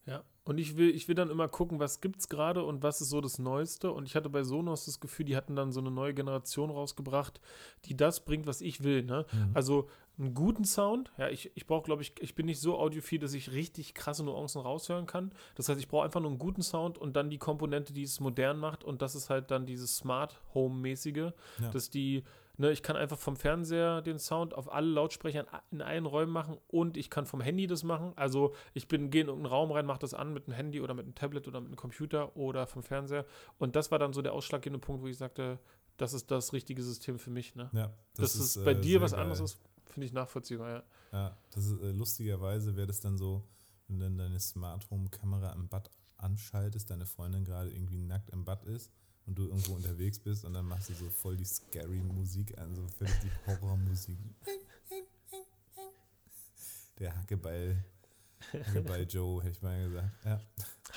Ja, 0.08 0.24
und 0.44 0.58
ich 0.58 0.76
will, 0.78 0.90
ich 0.90 1.08
will 1.08 1.14
dann 1.16 1.30
immer 1.30 1.48
gucken, 1.48 1.80
was 1.80 2.02
gibt's 2.02 2.28
gerade 2.28 2.64
und 2.64 2.82
was 2.82 3.02
ist 3.02 3.10
so 3.10 3.22
das 3.22 3.38
Neueste. 3.38 3.92
Und 3.92 4.06
ich 4.08 4.16
hatte 4.16 4.30
bei 4.30 4.44
Sonos 4.44 4.86
das 4.86 5.00
Gefühl, 5.00 5.26
die 5.26 5.36
hatten 5.38 5.56
dann 5.56 5.72
so 5.72 5.80
eine 5.80 5.92
neue 5.92 6.16
Generation 6.16 6.72
rausgebracht, 6.72 7.40
die 7.86 7.96
das 7.96 8.26
bringt, 8.26 8.48
was 8.48 8.62
ich 8.62 8.84
will. 8.84 9.04
Ne? 9.04 9.26
Mhm. 9.32 9.52
Also 9.54 9.88
einen 10.18 10.34
guten 10.34 10.66
Sound. 10.66 11.12
Ja, 11.20 11.30
ich, 11.30 11.52
ich 11.56 11.68
brauche, 11.68 11.84
glaube 11.84 12.02
ich, 12.02 12.14
ich 12.20 12.34
bin 12.34 12.48
nicht 12.48 12.60
so 12.60 12.80
audiophil, 12.80 13.20
dass 13.20 13.34
ich 13.36 13.52
richtig 13.52 13.94
krasse 13.94 14.24
Nuancen 14.24 14.62
raushören 14.62 15.06
kann. 15.06 15.32
Das 15.54 15.70
heißt, 15.70 15.80
ich 15.80 15.88
brauche 15.88 16.06
einfach 16.06 16.20
nur 16.20 16.32
einen 16.32 16.40
guten 16.40 16.64
Sound 16.64 16.98
und 16.98 17.16
dann 17.16 17.30
die 17.30 17.38
Komponente, 17.38 17.94
die 17.94 18.04
es 18.04 18.20
modern 18.20 18.58
macht. 18.58 18.84
Und 18.84 19.04
das 19.04 19.14
ist 19.14 19.30
halt 19.30 19.52
dann 19.52 19.68
dieses 19.68 19.98
Smart 19.98 20.42
Home-mäßige, 20.56 21.16
Ja. 21.60 21.70
dass 21.72 21.92
die, 21.92 22.24
ne, 22.58 22.72
ich 22.72 22.84
kann 22.84 22.96
einfach 22.96 23.18
vom 23.18 23.36
Fernseher 23.36 24.02
den 24.02 24.20
Sound 24.20 24.54
auf 24.54 24.72
alle 24.72 24.88
Lautsprecher 24.88 25.46
in, 25.72 25.82
allen 25.82 26.06
Räumen 26.06 26.32
machen 26.32 26.58
und 26.68 26.98
ich 26.98 27.10
kann 27.10 27.26
vom 27.26 27.42
Handy 27.42 27.68
das 27.68 27.84
machen. 27.84 28.14
Also 28.16 28.54
ich 28.74 28.88
bin, 28.88 29.10
gehe 29.10 29.22
in 29.22 29.28
irgendeinen 29.28 29.52
Raum 29.54 29.72
rein, 29.72 29.86
mache 29.86 30.00
das 30.00 30.14
an 30.14 30.34
mit 30.34 30.48
einem 30.48 30.56
Handy 30.56 30.82
oder 30.82 30.94
mit 30.94 31.06
einem 31.06 31.16
Tablet 31.16 31.48
oder 31.48 31.60
mit 31.60 31.70
einem 31.70 31.78
Computer 31.78 32.36
oder 32.36 32.68
vom 32.68 32.84
Fernseher. 32.84 33.26
Und 33.58 33.76
das 33.76 33.92
war 33.92 34.00
dann 34.00 34.14
so 34.14 34.22
der 34.22 34.34
ausschlaggebende 34.34 34.86
Punkt, 34.86 35.02
wo 35.02 35.08
ich 35.08 35.18
sagte, 35.18 35.60
das 35.98 36.14
ist 36.14 36.32
das 36.32 36.54
richtige 36.54 36.82
System 36.84 37.20
für 37.20 37.30
mich. 37.30 37.56
Ne? 37.56 37.70
ja, 37.74 37.94
Das, 38.16 38.36
ist, 38.36 38.58
äh, 38.58 38.64
bei 38.64 38.74
dir 38.74 38.92
sehr 38.92 39.02
was 39.02 39.12
geil. 39.12 39.22
anderes 39.22 39.40
ist, 39.40 39.62
finde 39.86 40.06
ich 40.06 40.14
nachvollziehbar, 40.14 40.70
ja. 40.70 40.84
Ja, 41.12 41.38
das 41.52 41.66
ist 41.66 41.82
äh, 41.82 41.92
lustigerweise 41.92 42.76
wäre 42.76 42.88
das 42.88 43.02
dann 43.02 43.18
so, 43.18 43.44
wenn 43.88 44.00
du 44.00 44.06
dann 44.06 44.18
deine 44.18 44.40
Smart 44.40 44.90
Home 44.90 45.10
Kamera 45.10 45.52
im 45.54 45.68
Bad 45.68 45.90
anschaltest, 46.18 46.90
deine 46.90 47.06
Freundin 47.06 47.44
gerade 47.44 47.72
irgendwie 47.72 47.98
nackt 47.98 48.30
im 48.30 48.46
Bad 48.46 48.64
ist 48.64 48.92
und 49.28 49.38
du 49.38 49.44
irgendwo 49.46 49.74
unterwegs 49.76 50.20
bist 50.20 50.46
und 50.46 50.54
dann 50.54 50.66
machst 50.66 50.90
du 50.90 50.94
so 50.94 51.10
voll 51.10 51.38
die 51.38 51.46
scary 51.46 52.00
Musik 52.00 52.58
an, 52.58 52.76
so 52.76 52.86
völlig 52.98 53.14
die 53.20 53.32
Horrormusik. 53.48 54.18
Der 57.00 57.16
Hackebeil, 57.18 57.84
Hackebeil 58.54 59.06
Joe, 59.10 59.42
hätte 59.42 59.52
ich 59.56 59.62
mal 59.62 59.88
gesagt. 59.90 60.10
Ja, 60.26 60.42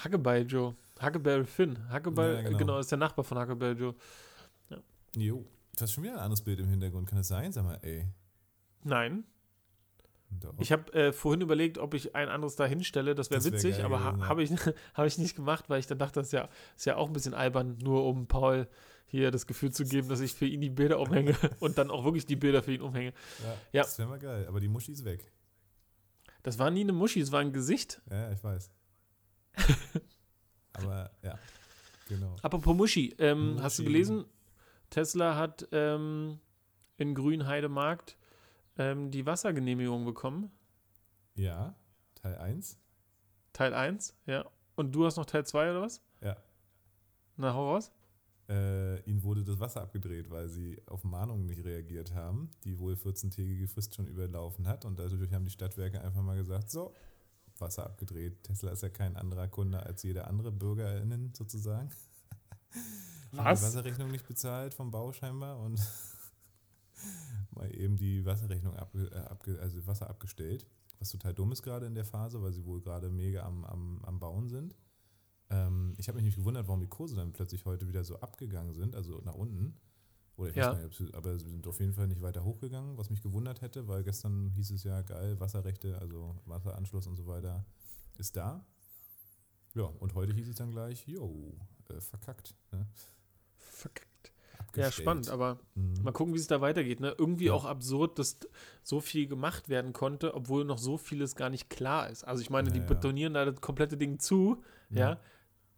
Huckleberry 0.05 0.43
Joe. 0.43 0.75
Huckleberry 1.01 1.45
Finn. 1.45 1.77
Huckleberry, 1.93 2.35
Ja, 2.37 2.43
genau. 2.43 2.59
genau. 2.59 2.79
ist 2.79 2.91
der 2.91 2.99
Nachbar 2.99 3.25
von 3.25 3.39
Huckleberry 3.39 3.79
Joe. 3.79 3.95
jo. 5.17 5.45
Du 5.77 5.81
hast 5.83 5.93
schon 5.93 6.05
wieder 6.05 6.15
ein 6.15 6.21
anderes 6.21 6.41
Bild 6.43 6.61
im 6.61 6.69
Hintergrund. 6.69 7.09
Kann 7.09 7.19
das 7.19 7.27
sein? 7.29 7.51
Sag 7.53 7.65
mal, 7.65 7.79
ey. 7.83 8.07
Nein. 8.85 9.25
Ich 10.59 10.73
habe 10.73 10.93
äh, 10.93 11.13
vorhin 11.13 11.41
überlegt, 11.41 11.79
ob 11.79 11.95
ich 11.95 12.15
ein 12.15 12.29
anderes 12.29 12.57
da 12.57 12.67
hinstelle. 12.67 13.15
Das 13.15 13.31
wäre 13.31 13.43
wär 13.45 13.53
witzig, 13.53 13.77
geil 13.77 13.85
aber 13.85 14.05
ha 14.05 14.17
ja. 14.19 14.29
habe 14.29 14.43
ich, 14.43 14.51
hab 14.95 15.07
ich 15.07 15.19
nicht 15.19 15.37
gemacht, 15.37 15.69
weil 15.69 15.81
ich 15.81 15.87
dann 15.87 15.99
dachte, 15.99 16.21
das 16.21 16.29
ist 16.29 16.33
ja, 16.33 16.49
ist 16.77 16.87
ja 16.87 16.97
auch 16.97 17.07
ein 17.07 17.13
bisschen 17.13 17.35
albern, 17.35 17.79
nur 17.83 18.05
um 18.05 18.27
Paul 18.27 18.69
hier 19.07 19.31
das 19.31 19.47
Gefühl 19.47 19.71
zu 19.71 19.85
geben, 19.85 20.09
dass 20.09 20.21
ich 20.21 20.35
für 20.35 20.47
ihn 20.47 20.61
die 20.61 20.71
Bilder 20.71 20.99
umhänge 20.99 21.37
und 21.61 21.79
dann 21.79 21.91
auch 21.91 22.05
wirklich 22.05 22.27
die 22.27 22.37
Bilder 22.37 22.63
für 22.63 22.73
ihn 22.73 22.81
umhänge. 22.81 23.13
ja, 23.43 23.57
Ja. 23.73 23.83
Das 23.83 23.99
wäre 23.99 24.09
mal 24.09 24.19
geil. 24.19 24.47
Aber 24.49 24.61
die 24.61 24.69
Muschi 24.69 24.93
ist 24.93 25.05
weg. 25.05 25.31
Das 26.43 26.59
war 26.59 26.71
nie 26.71 26.83
eine 26.83 26.93
Muschi, 26.93 27.21
es 27.21 27.33
war 27.33 27.41
ein 27.41 27.53
Gesicht. 27.53 28.03
Ja, 28.11 28.31
ich 28.31 28.43
weiß. 28.43 28.71
Aber 30.75 31.11
ja, 31.23 31.39
genau. 32.09 32.37
Apropos 32.43 32.77
Muschi, 32.77 33.15
ähm, 33.19 33.59
hast 33.63 33.79
du 33.79 33.83
Muschi. 33.83 33.93
gelesen? 33.93 34.25
Tesla 34.91 35.37
hat 35.37 35.69
ähm, 35.73 36.39
in 36.99 37.15
Grünheidemarkt 37.15 38.17
ähm, 38.79 39.11
die 39.11 39.27
Wassergenehmigung 39.27 40.05
bekommen. 40.05 40.51
Ja, 41.35 41.75
Teil 42.15 42.37
1. 42.37 42.79
Teil 43.53 43.75
1, 43.75 44.17
ja. 44.27 44.45
Und 44.77 44.93
du 44.93 45.07
hast 45.07 45.17
noch 45.17 45.27
Teil 45.27 45.47
2 45.47 45.71
oder 45.71 45.83
was? 45.83 46.03
Ja. 46.21 46.37
Na, 47.37 47.55
hau 47.55 47.73
raus. 47.73 47.93
Äh, 48.49 49.01
ihnen 49.09 49.23
wurde 49.23 49.43
das 49.43 49.59
Wasser 49.59 49.81
abgedreht, 49.83 50.31
weil 50.31 50.49
sie 50.49 50.81
auf 50.87 51.03
Mahnungen 51.05 51.47
nicht 51.47 51.65
reagiert 51.65 52.15
haben, 52.15 52.51
die 52.65 52.79
wohl 52.79 52.95
14-tägige 52.95 53.69
Frist 53.69 53.95
schon 53.95 54.07
überlaufen 54.07 54.69
hat. 54.69 54.85
Und 54.85 54.99
dadurch 54.99 55.33
haben 55.33 55.45
die 55.45 55.51
Stadtwerke 55.51 56.01
einfach 56.03 56.23
mal 56.23 56.37
gesagt, 56.37 56.71
so, 56.71 56.95
Wasser 57.59 57.87
abgedreht. 57.87 58.43
Tesla 58.43 58.73
ist 58.73 58.83
ja 58.83 58.91
kein 58.91 59.17
anderer 59.17 59.49
Kunde 59.49 59.83
als 59.83 60.03
jeder 60.03 60.27
andere 60.29 60.53
BürgerInnen 60.53 61.33
sozusagen. 61.35 61.91
Was? 63.33 63.61
Die 63.61 63.67
Wasserrechnung 63.67 64.11
nicht 64.11 64.27
bezahlt 64.27 64.75
vom 64.75 64.91
Bau 64.91 65.13
scheinbar 65.13 65.59
und 65.59 65.81
mal 67.55 67.75
eben 67.75 67.97
die 67.97 68.25
Wasserrechnung 68.25 68.77
abge, 68.77 69.07
äh, 69.13 69.19
abge, 69.19 69.59
also 69.61 69.87
Wasser 69.87 70.09
abgestellt. 70.11 70.67
Was 70.99 71.11
total 71.11 71.35
dumm 71.35 71.53
ist 71.53 71.63
gerade 71.63 71.87
in 71.87 71.95
der 71.95 72.05
Phase, 72.05 72.41
weil 72.43 72.53
sie 72.53 72.65
wohl 72.65 72.81
gerade 72.81 73.11
mega 73.11 73.45
am, 73.45 73.65
am, 73.65 74.05
am 74.05 74.19
Bauen 74.21 74.49
sind. 74.49 74.77
Ähm, 75.51 75.95
ich 75.99 76.09
habe 76.09 76.17
mich 76.17 76.25
nicht 76.25 76.37
gewundert, 76.37 76.67
warum 76.69 76.81
die 76.81 76.87
Kurse 76.89 77.17
dann 77.17 77.33
plötzlich 77.33 77.65
heute 77.65 77.87
wieder 77.89 78.05
so 78.05 78.19
abgegangen 78.21 78.73
sind, 78.75 78.95
also 78.95 79.21
nach 79.25 79.35
unten. 79.35 79.77
Oder 80.37 80.51
ich 80.51 80.57
Ja. 80.57 80.73
weiß 80.73 81.01
nicht, 81.01 81.15
aber 81.15 81.39
sie 81.39 81.49
sind 81.51 81.67
auf 81.67 81.79
jeden 81.81 81.93
Fall 81.93 82.09
nicht 82.09 82.23
weiter 82.23 82.45
hochgegangen, 82.45 82.97
was 82.97 83.11
mich 83.11 83.23
gewundert 83.23 83.61
hätte, 83.61 83.87
weil 83.87 84.03
gestern 84.03 84.51
hieß 84.51 84.71
es 84.73 84.83
ja 84.85 85.03
geil, 85.03 85.39
Wasserrechte, 85.39 85.99
also 85.99 86.37
Wasseranschluss 86.47 87.07
und 87.07 87.17
so 87.17 87.27
weiter 87.27 87.65
ist 88.19 88.37
da. 88.37 88.65
Ja, 89.75 89.85
und 89.85 90.15
heute 90.15 90.33
hieß 90.33 90.49
es 90.49 90.57
dann 90.57 90.71
gleich, 90.71 91.07
jo, 91.07 91.57
äh, 91.89 92.01
verkackt. 92.01 92.55
Ne? 92.73 92.87
Verkackt. 93.59 94.09
Ja, 94.77 94.85
Abgestellt. 94.85 95.05
spannend, 95.05 95.29
aber 95.31 95.59
Mhm. 95.75 96.03
mal 96.03 96.13
gucken, 96.13 96.35
wie 96.35 96.39
es 96.39 96.47
da 96.47 96.61
weitergeht. 96.61 97.01
Ne? 97.01 97.15
Irgendwie 97.19 97.47
Ja. 97.47 97.53
auch 97.55 97.65
absurd, 97.65 98.19
dass 98.19 98.39
so 98.83 99.01
viel 99.01 99.27
gemacht 99.29 99.69
werden 99.69 99.93
konnte, 99.93 100.35
obwohl 100.35 100.65
noch 100.65 100.79
so 100.79 100.97
vieles 100.99 101.37
gar 101.37 101.51
nicht 101.51 101.71
klar 101.71 102.09
ist. 102.11 102.25
Also 102.25 102.43
ich 102.43 102.51
meine, 102.51 102.71
die 102.71 102.79
Ja, 102.79 102.85
ja. 102.85 102.89
betonieren 102.89 103.35
da 103.35 103.45
das 103.45 103.61
komplette 103.61 103.97
Ding 103.97 104.19
zu, 104.19 104.63
ja, 104.91 105.11
Ja. 105.11 105.21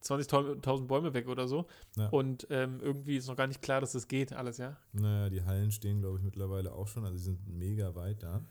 20.000 0.00 0.86
Bäume 0.88 1.14
weg 1.14 1.26
oder 1.28 1.48
so. 1.48 1.66
Ja. 1.96 2.08
Und 2.10 2.46
ähm, 2.50 2.80
irgendwie 2.80 3.16
ist 3.16 3.26
noch 3.28 3.36
gar 3.36 3.46
nicht 3.48 3.60
klar, 3.62 3.80
dass 3.80 3.92
das 3.92 4.06
geht, 4.08 4.32
alles, 4.32 4.56
ja. 4.58 4.76
Naja, 4.92 5.30
die 5.30 5.42
Hallen 5.42 5.72
stehen, 5.72 6.00
glaube 6.00 6.18
ich, 6.18 6.24
mittlerweile 6.24 6.72
auch 6.72 6.86
schon. 6.86 7.04
Also, 7.04 7.16
die 7.16 7.22
sind 7.24 7.46
mega 7.48 7.94
weit 7.96 8.22
da. 8.22 8.44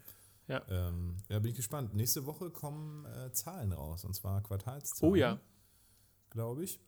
Ja. 0.48 0.62
Ähm, 0.68 1.16
ja, 1.28 1.38
bin 1.38 1.50
ich 1.50 1.56
gespannt. 1.56 1.94
Nächste 1.94 2.26
Woche 2.26 2.50
kommen 2.50 3.04
äh, 3.06 3.32
Zahlen 3.32 3.72
raus, 3.72 4.04
und 4.04 4.14
zwar 4.14 4.42
Quartalszahlen. 4.42 5.12
Oh 5.12 5.16
ja. 5.16 5.40
Glaube 6.30 6.62
ich. 6.64 6.78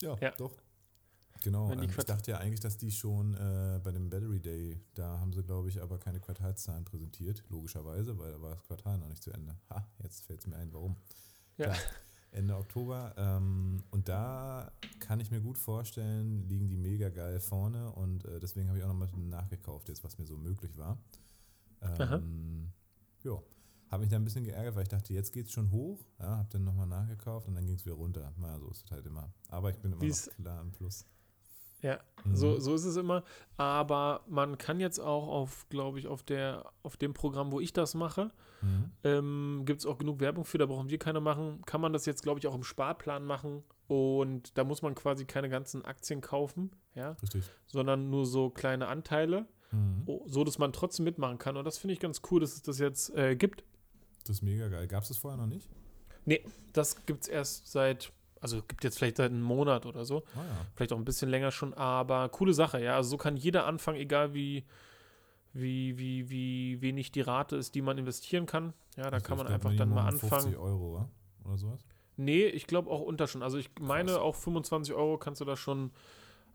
Ja, 0.00 0.16
Ja. 0.20 0.30
doch. 0.32 0.56
Genau. 1.42 1.70
Ähm, 1.70 1.82
ich 1.82 1.94
dachte 1.96 2.30
ja 2.30 2.38
eigentlich, 2.38 2.60
dass 2.60 2.76
die 2.78 2.90
schon 2.90 3.34
äh, 3.34 3.80
bei 3.82 3.92
dem 3.92 4.10
Battery 4.10 4.40
Day, 4.40 4.80
da 4.94 5.18
haben 5.20 5.32
sie, 5.32 5.42
glaube 5.42 5.68
ich, 5.68 5.80
aber 5.82 5.98
keine 5.98 6.20
Quartalszahlen 6.20 6.84
präsentiert, 6.84 7.44
logischerweise, 7.48 8.18
weil 8.18 8.32
da 8.32 8.40
war 8.40 8.50
das 8.50 8.62
Quartal 8.64 8.98
noch 8.98 9.08
nicht 9.08 9.22
zu 9.22 9.30
Ende. 9.30 9.56
Ha, 9.70 9.86
jetzt 10.02 10.24
fällt 10.24 10.40
es 10.40 10.46
mir 10.46 10.56
ein, 10.56 10.72
warum. 10.72 10.96
Ja. 11.58 11.66
Klar. 11.66 11.76
Ende 12.32 12.56
Oktober. 12.56 13.14
Ähm, 13.16 13.82
und 13.90 14.08
da 14.08 14.70
kann 14.98 15.20
ich 15.20 15.30
mir 15.30 15.40
gut 15.40 15.56
vorstellen, 15.56 16.46
liegen 16.48 16.68
die 16.68 16.76
mega 16.76 17.08
geil 17.08 17.40
vorne 17.40 17.90
und 17.92 18.24
äh, 18.26 18.40
deswegen 18.40 18.68
habe 18.68 18.78
ich 18.78 18.84
auch 18.84 18.88
nochmal 18.88 19.08
nachgekauft, 19.16 19.88
jetzt 19.88 20.04
was 20.04 20.18
mir 20.18 20.26
so 20.26 20.36
möglich 20.36 20.76
war. 20.76 20.98
Ähm, 21.80 22.70
ja, 23.22 23.38
habe 23.90 24.02
mich 24.02 24.10
da 24.10 24.16
ein 24.16 24.24
bisschen 24.24 24.44
geärgert, 24.44 24.74
weil 24.74 24.82
ich 24.82 24.88
dachte, 24.88 25.14
jetzt 25.14 25.32
geht's 25.32 25.52
schon 25.52 25.70
hoch. 25.70 26.04
Ja, 26.18 26.38
habe 26.38 26.48
dann 26.50 26.64
nochmal 26.64 26.86
nachgekauft 26.86 27.46
und 27.48 27.54
dann 27.54 27.64
ging 27.66 27.76
es 27.76 27.84
wieder 27.86 27.94
runter. 27.94 28.32
Na, 28.38 28.58
so 28.58 28.68
ist 28.70 28.84
es 28.84 28.90
halt 28.90 29.06
immer. 29.06 29.32
Aber 29.48 29.70
ich 29.70 29.78
bin 29.78 29.92
immer 29.92 30.00
Wie's- 30.02 30.26
noch 30.26 30.34
klar 30.34 30.60
im 30.60 30.72
Plus. 30.72 31.06
Ja, 31.82 31.98
Mhm. 32.24 32.34
so, 32.34 32.58
so 32.58 32.74
ist 32.74 32.84
es 32.84 32.96
immer. 32.96 33.22
Aber 33.56 34.22
man 34.26 34.58
kann 34.58 34.80
jetzt 34.80 34.98
auch 34.98 35.28
auf, 35.28 35.66
glaube 35.68 35.98
ich, 35.98 36.06
auf, 36.08 36.22
der, 36.22 36.72
auf 36.82 36.96
dem 36.96 37.12
Programm, 37.12 37.52
wo 37.52 37.60
ich 37.60 37.72
das 37.72 37.94
mache, 37.94 38.30
Mhm. 38.62 38.90
ähm, 39.04 39.62
gibt 39.66 39.80
es 39.80 39.86
auch 39.86 39.98
genug 39.98 40.18
Werbung 40.20 40.44
für, 40.44 40.58
da 40.58 40.66
brauchen 40.66 40.88
wir 40.90 40.98
keine 40.98 41.20
machen. 41.20 41.62
Kann 41.66 41.80
man 41.80 41.92
das 41.92 42.06
jetzt, 42.06 42.22
glaube 42.22 42.40
ich, 42.40 42.46
auch 42.46 42.54
im 42.54 42.64
Sparplan 42.64 43.24
machen. 43.24 43.62
Und 43.86 44.56
da 44.58 44.64
muss 44.64 44.82
man 44.82 44.94
quasi 44.96 45.26
keine 45.26 45.48
ganzen 45.48 45.84
Aktien 45.84 46.20
kaufen, 46.20 46.70
ja, 46.94 47.10
Richtig. 47.22 47.44
sondern 47.66 48.10
nur 48.10 48.26
so 48.26 48.50
kleine 48.50 48.88
Anteile, 48.88 49.46
Mhm. 49.70 50.06
so 50.24 50.42
dass 50.42 50.58
man 50.58 50.72
trotzdem 50.72 51.04
mitmachen 51.04 51.38
kann. 51.38 51.56
Und 51.56 51.64
das 51.64 51.78
finde 51.78 51.92
ich 51.94 52.00
ganz 52.00 52.22
cool, 52.30 52.40
dass 52.40 52.54
es 52.54 52.62
das 52.62 52.78
jetzt 52.80 53.14
äh, 53.14 53.36
gibt. 53.36 53.62
Das 54.24 54.36
ist 54.36 54.42
mega 54.42 54.68
geil. 54.68 54.88
Gab 54.88 55.02
es 55.02 55.08
das 55.10 55.18
vorher 55.18 55.38
noch 55.38 55.46
nicht? 55.46 55.68
Das 56.72 57.06
gibt 57.06 57.22
es 57.22 57.28
erst 57.28 57.70
seit, 57.70 58.10
also 58.46 58.62
gibt 58.66 58.84
jetzt 58.84 58.98
vielleicht 58.98 59.16
seit 59.16 59.30
einem 59.30 59.42
Monat 59.42 59.86
oder 59.86 60.04
so. 60.04 60.22
Ah 60.34 60.38
ja. 60.38 60.66
vielleicht 60.74 60.92
auch 60.92 60.96
ein 60.98 61.04
bisschen 61.04 61.28
länger 61.30 61.50
schon, 61.50 61.74
aber 61.74 62.28
coole 62.30 62.54
Sache, 62.54 62.82
ja. 62.82 62.96
Also 62.96 63.10
so 63.10 63.16
kann 63.16 63.36
jeder 63.36 63.66
anfangen, 63.66 63.98
egal 63.98 64.34
wie, 64.34 64.64
wie, 65.52 65.98
wie, 65.98 66.30
wie 66.30 66.80
wenig 66.82 67.12
die 67.12 67.20
Rate 67.22 67.56
ist, 67.56 67.74
die 67.74 67.82
man 67.82 67.98
investieren 67.98 68.46
kann. 68.46 68.72
Ja, 68.96 69.04
da 69.04 69.16
Also 69.16 69.26
kann 69.26 69.38
man 69.38 69.46
einfach 69.46 69.74
dann 69.76 69.88
mal 69.90 70.04
Minimum 70.04 70.20
50 70.20 70.32
anfangen. 70.32 70.56
Euro, 70.56 70.94
wa? 70.94 71.08
oder 71.44 71.58
sowas? 71.58 71.80
Nee, 72.16 72.46
ich 72.46 72.66
glaube 72.66 72.90
auch 72.90 73.00
unter 73.00 73.26
schon. 73.26 73.42
Also 73.42 73.58
ich 73.58 73.70
meine 73.80 74.12
Krass. 74.12 74.20
auch 74.20 74.34
25 74.36 74.94
Euro 74.94 75.18
kannst 75.18 75.40
du 75.40 75.44
da 75.44 75.56
schon 75.56 75.90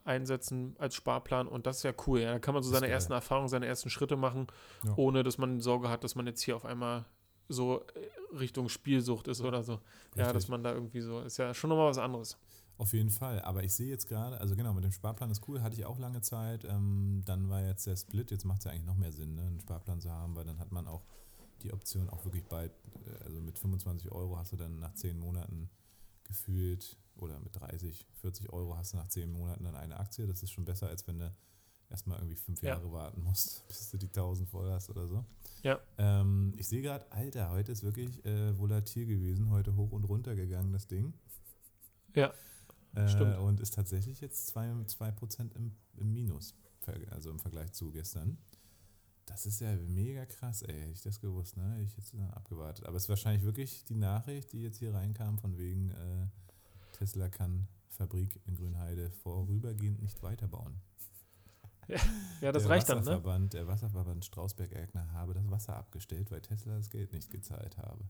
einsetzen 0.04 0.76
als 0.80 0.96
Sparplan 0.96 1.48
und 1.48 1.68
das 1.68 1.78
ist 1.78 1.84
ja 1.84 1.94
cool. 2.08 2.20
Ja, 2.22 2.32
da 2.34 2.40
kann 2.40 2.54
man 2.56 2.64
so 2.64 2.72
seine 2.72 2.88
geil. 2.88 2.92
ersten 2.94 3.14
Erfahrungen, 3.14 3.48
seine 3.50 3.68
ersten 3.68 3.90
Schritte 3.92 4.16
machen, 4.16 4.48
Ja. 4.84 4.94
ohne 4.96 5.22
dass 5.24 5.38
man 5.38 5.60
Sorge 5.60 5.90
hat, 5.90 6.04
dass 6.04 6.16
man 6.16 6.26
jetzt 6.26 6.42
hier 6.42 6.56
auf 6.56 6.66
einmal 6.66 7.06
so 7.52 7.80
äh, 7.80 8.38
Richtung 8.38 8.70
Spielsucht 8.70 9.28
ist 9.28 9.42
oder 9.42 9.64
so. 9.64 9.74
Ja, 10.16 10.26
Richtig. 10.26 10.34
dass 10.34 10.48
man 10.48 10.64
da 10.64 10.74
irgendwie 10.74 11.02
so, 11.02 11.22
ist 11.22 11.38
ja 11.38 11.54
schon 11.54 11.70
nochmal 11.70 11.90
was 11.90 11.98
anderes. 11.98 12.38
Auf 12.78 12.94
jeden 12.94 13.10
Fall. 13.10 13.42
Aber 13.42 13.64
ich 13.64 13.74
sehe 13.74 13.90
jetzt 13.90 14.08
gerade, 14.08 14.40
also 14.40 14.56
genau, 14.56 14.74
mit 14.74 14.84
dem 14.84 14.92
Sparplan 14.92 15.30
ist 15.30 15.48
cool, 15.48 15.62
hatte 15.62 15.76
ich 15.76 15.86
auch 15.86 16.00
lange 16.00 16.22
Zeit. 16.22 16.66
Ähm, 16.66 17.22
dann 17.26 17.50
war 17.50 17.62
jetzt 17.62 17.86
der 17.86 17.96
Split, 17.96 18.32
jetzt 18.32 18.46
macht 18.46 18.60
es 18.60 18.66
ja 18.66 18.72
eigentlich 18.72 18.86
noch 18.86 18.98
mehr 18.98 19.12
Sinn, 19.12 19.36
ne, 19.36 19.44
einen 19.44 19.60
Sparplan 19.60 20.02
zu 20.02 20.10
haben, 20.10 20.36
weil 20.36 20.46
dann 20.46 20.60
hat 20.60 20.72
man 20.72 20.88
auch 20.88 21.04
die 21.62 21.74
Option 21.74 22.10
auch 22.10 22.26
wirklich 22.26 22.46
bald, 22.46 22.72
äh, 23.06 23.24
also 23.24 23.40
mit 23.40 23.60
25 23.60 24.12
Euro 24.12 24.38
hast 24.38 24.52
du 24.52 24.58
dann 24.58 24.80
nach 24.80 24.94
10 24.94 25.20
Monaten 25.20 25.70
gefühlt, 26.24 26.98
oder 27.22 27.40
mit 27.40 27.56
30, 27.56 28.06
40 28.22 28.52
Euro 28.52 28.76
hast 28.76 28.94
du 28.94 28.98
nach 28.98 29.08
10 29.08 29.32
Monaten 29.32 29.64
dann 29.64 29.76
eine 29.76 30.00
Aktie. 30.00 30.28
Das 30.28 30.44
ist 30.44 30.52
schon 30.52 30.66
besser, 30.66 30.88
als 30.88 31.08
wenn 31.08 31.20
du 31.20 31.32
erstmal 31.92 32.18
irgendwie 32.18 32.36
fünf 32.36 32.62
Ja. 32.64 32.70
Jahre 32.70 32.92
warten 32.92 33.22
musst, 33.24 33.66
bis 33.68 33.92
du 33.92 33.98
die 33.98 34.08
1000 34.08 34.50
voll 34.50 34.72
hast 34.72 34.90
oder 34.90 35.08
so. 35.08 35.24
Ja. 35.64 35.80
Ähm, 35.98 36.54
ich 36.58 36.68
sehe 36.68 36.82
gerade, 36.82 37.10
Alter, 37.12 37.52
heute 37.52 37.72
ist 37.72 37.84
wirklich 37.84 38.26
äh, 38.26 38.58
volatil 38.58 39.06
gewesen, 39.06 39.50
heute 39.52 39.76
hoch 39.76 39.92
und 39.92 40.06
runter 40.06 40.36
gegangen, 40.36 40.72
das 40.74 40.88
Ding. 40.88 41.14
Ja, 42.16 42.34
Äh, 42.96 43.08
stimmt. 43.08 43.38
Und 43.38 43.60
ist 43.60 43.74
tatsächlich 43.76 44.20
jetzt 44.22 44.56
2%, 44.58 44.88
2 44.88 45.14
im, 45.56 45.72
im 45.98 46.14
Minus, 46.14 46.56
also 47.12 47.30
im 47.30 47.40
Vergleich 47.40 47.72
zu 47.74 47.92
gestern. 47.92 48.38
Das 49.28 49.46
ist 49.46 49.62
ja 49.62 49.74
mega 49.76 50.26
krass, 50.26 50.62
ey. 50.64 50.74
Hätte 50.78 50.92
ich 50.92 51.02
das 51.02 51.22
gewusst, 51.22 51.56
ne? 51.56 51.72
Hätte 51.74 51.84
ich 51.84 51.96
jetzt 51.96 52.14
abgewartet. 52.34 52.86
Aber 52.86 52.98
es 52.98 53.04
ist 53.04 53.10
wahrscheinlich 53.10 53.44
wirklich 53.46 53.86
die 53.86 53.96
Nachricht, 53.96 54.52
die 54.52 54.62
jetzt 54.64 54.80
hier 54.80 54.94
reinkam, 54.94 55.38
von 55.38 55.58
wegen 55.58 55.92
äh, 55.92 56.28
Tesla 56.92 57.30
kann 57.30 57.68
Fabrik 57.88 58.42
in 58.46 58.56
Grünheide 58.56 59.10
vorübergehend 59.12 60.02
nicht 60.02 60.22
weiterbauen. 60.24 60.82
Ja, 62.42 62.52
das 62.52 62.64
der 62.64 62.72
reicht 62.72 62.90
dann, 62.90 62.98
ne? 63.00 63.06
Wasserverband, 63.06 63.54
Der 63.54 63.68
Wasserverband 63.68 64.26
Strausberg-Egner 64.26 65.12
habe 65.14 65.34
das 65.34 65.50
Wasser 65.50 65.76
abgestellt, 65.76 66.32
weil 66.32 66.42
Tesla 66.42 66.78
das 66.78 66.90
Geld 66.90 67.14
nicht 67.14 67.30
gezahlt 67.30 67.78
habe. 67.78 68.04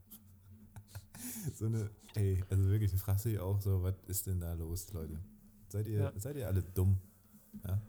so 1.54 1.66
eine, 1.66 1.90
ey, 2.14 2.42
also 2.50 2.64
wirklich, 2.68 2.90
du 2.90 2.96
fragst 2.98 3.24
dich 3.24 3.38
auch 3.38 3.60
so, 3.60 3.82
was 3.82 3.94
ist 4.06 4.26
denn 4.26 4.40
da 4.40 4.54
los, 4.54 4.92
Leute? 4.92 5.18
Seid 5.68 5.88
ihr, 5.88 6.00
Ja. 6.00 6.12
seid 6.16 6.36
ihr 6.36 6.46
alle 6.46 6.62
dumm? 6.62 6.98
Ja? 7.66 7.80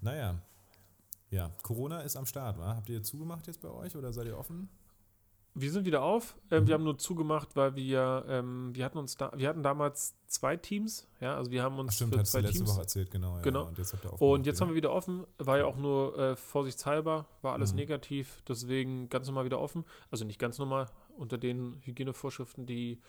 Naja. 0.00 0.40
Ja, 1.30 1.50
Corona 1.62 2.00
ist 2.02 2.16
am 2.16 2.26
Start, 2.26 2.58
wa? 2.58 2.76
Habt 2.76 2.88
ihr 2.88 3.02
zugemacht 3.02 3.46
jetzt 3.46 3.60
bei 3.60 3.68
euch 3.70 3.96
oder 3.96 4.12
seid 4.12 4.26
ihr 4.26 4.38
offen? 4.38 4.68
Wir 5.58 5.70
sind 5.72 5.86
wieder 5.86 6.02
auf. 6.02 6.36
Ähm, 6.50 6.62
Mhm. 6.62 6.66
Wir 6.68 6.74
haben 6.74 6.84
nur 6.84 6.98
zugemacht, 6.98 7.56
weil 7.56 7.74
wir, 7.76 8.24
ähm, 8.28 8.74
wir 8.74 8.84
hatten 8.84 8.98
uns 8.98 9.16
da, 9.16 9.32
wir 9.34 9.48
hatten 9.48 9.62
damals 9.62 10.14
zwei 10.26 10.56
Teams, 10.56 11.08
ja, 11.20 11.34
also 11.36 11.50
wir 11.50 11.62
haben 11.62 11.78
uns 11.78 11.92
Ach, 11.92 11.96
stimmt, 11.96 12.12
für 12.14 12.20
hast 12.20 12.28
du 12.34 12.38
zwei 12.38 12.42
letzte 12.42 12.58
Teams. 12.58 12.70
Woche 12.70 12.80
erzählt, 12.82 13.10
genau. 13.10 13.36
Ja, 13.36 13.42
Genau. 13.42 13.64
Und 13.66 13.78
jetzt 13.78 13.94
Und 14.20 14.46
jetzt 14.46 14.60
haben 14.60 14.68
wir 14.68 14.74
wieder 14.74 14.92
offen. 14.92 15.24
War 15.38 15.56
ja 15.58 15.64
auch 15.64 15.76
nur 15.76 16.18
äh, 16.18 16.36
vorsichtshalber, 16.36 17.26
war 17.42 17.54
alles 17.54 17.72
Mhm. 17.72 17.76
negativ, 17.78 18.42
deswegen 18.46 19.08
ganz 19.08 19.26
normal 19.28 19.44
wieder 19.46 19.58
offen. 19.60 19.84
Also 20.10 20.24
nicht 20.26 20.38
ganz 20.38 20.58
normal, 20.58 20.86
unter 21.16 21.38
den 21.38 21.80
Hygienevorschriften, 21.84 22.66
die 22.66 23.00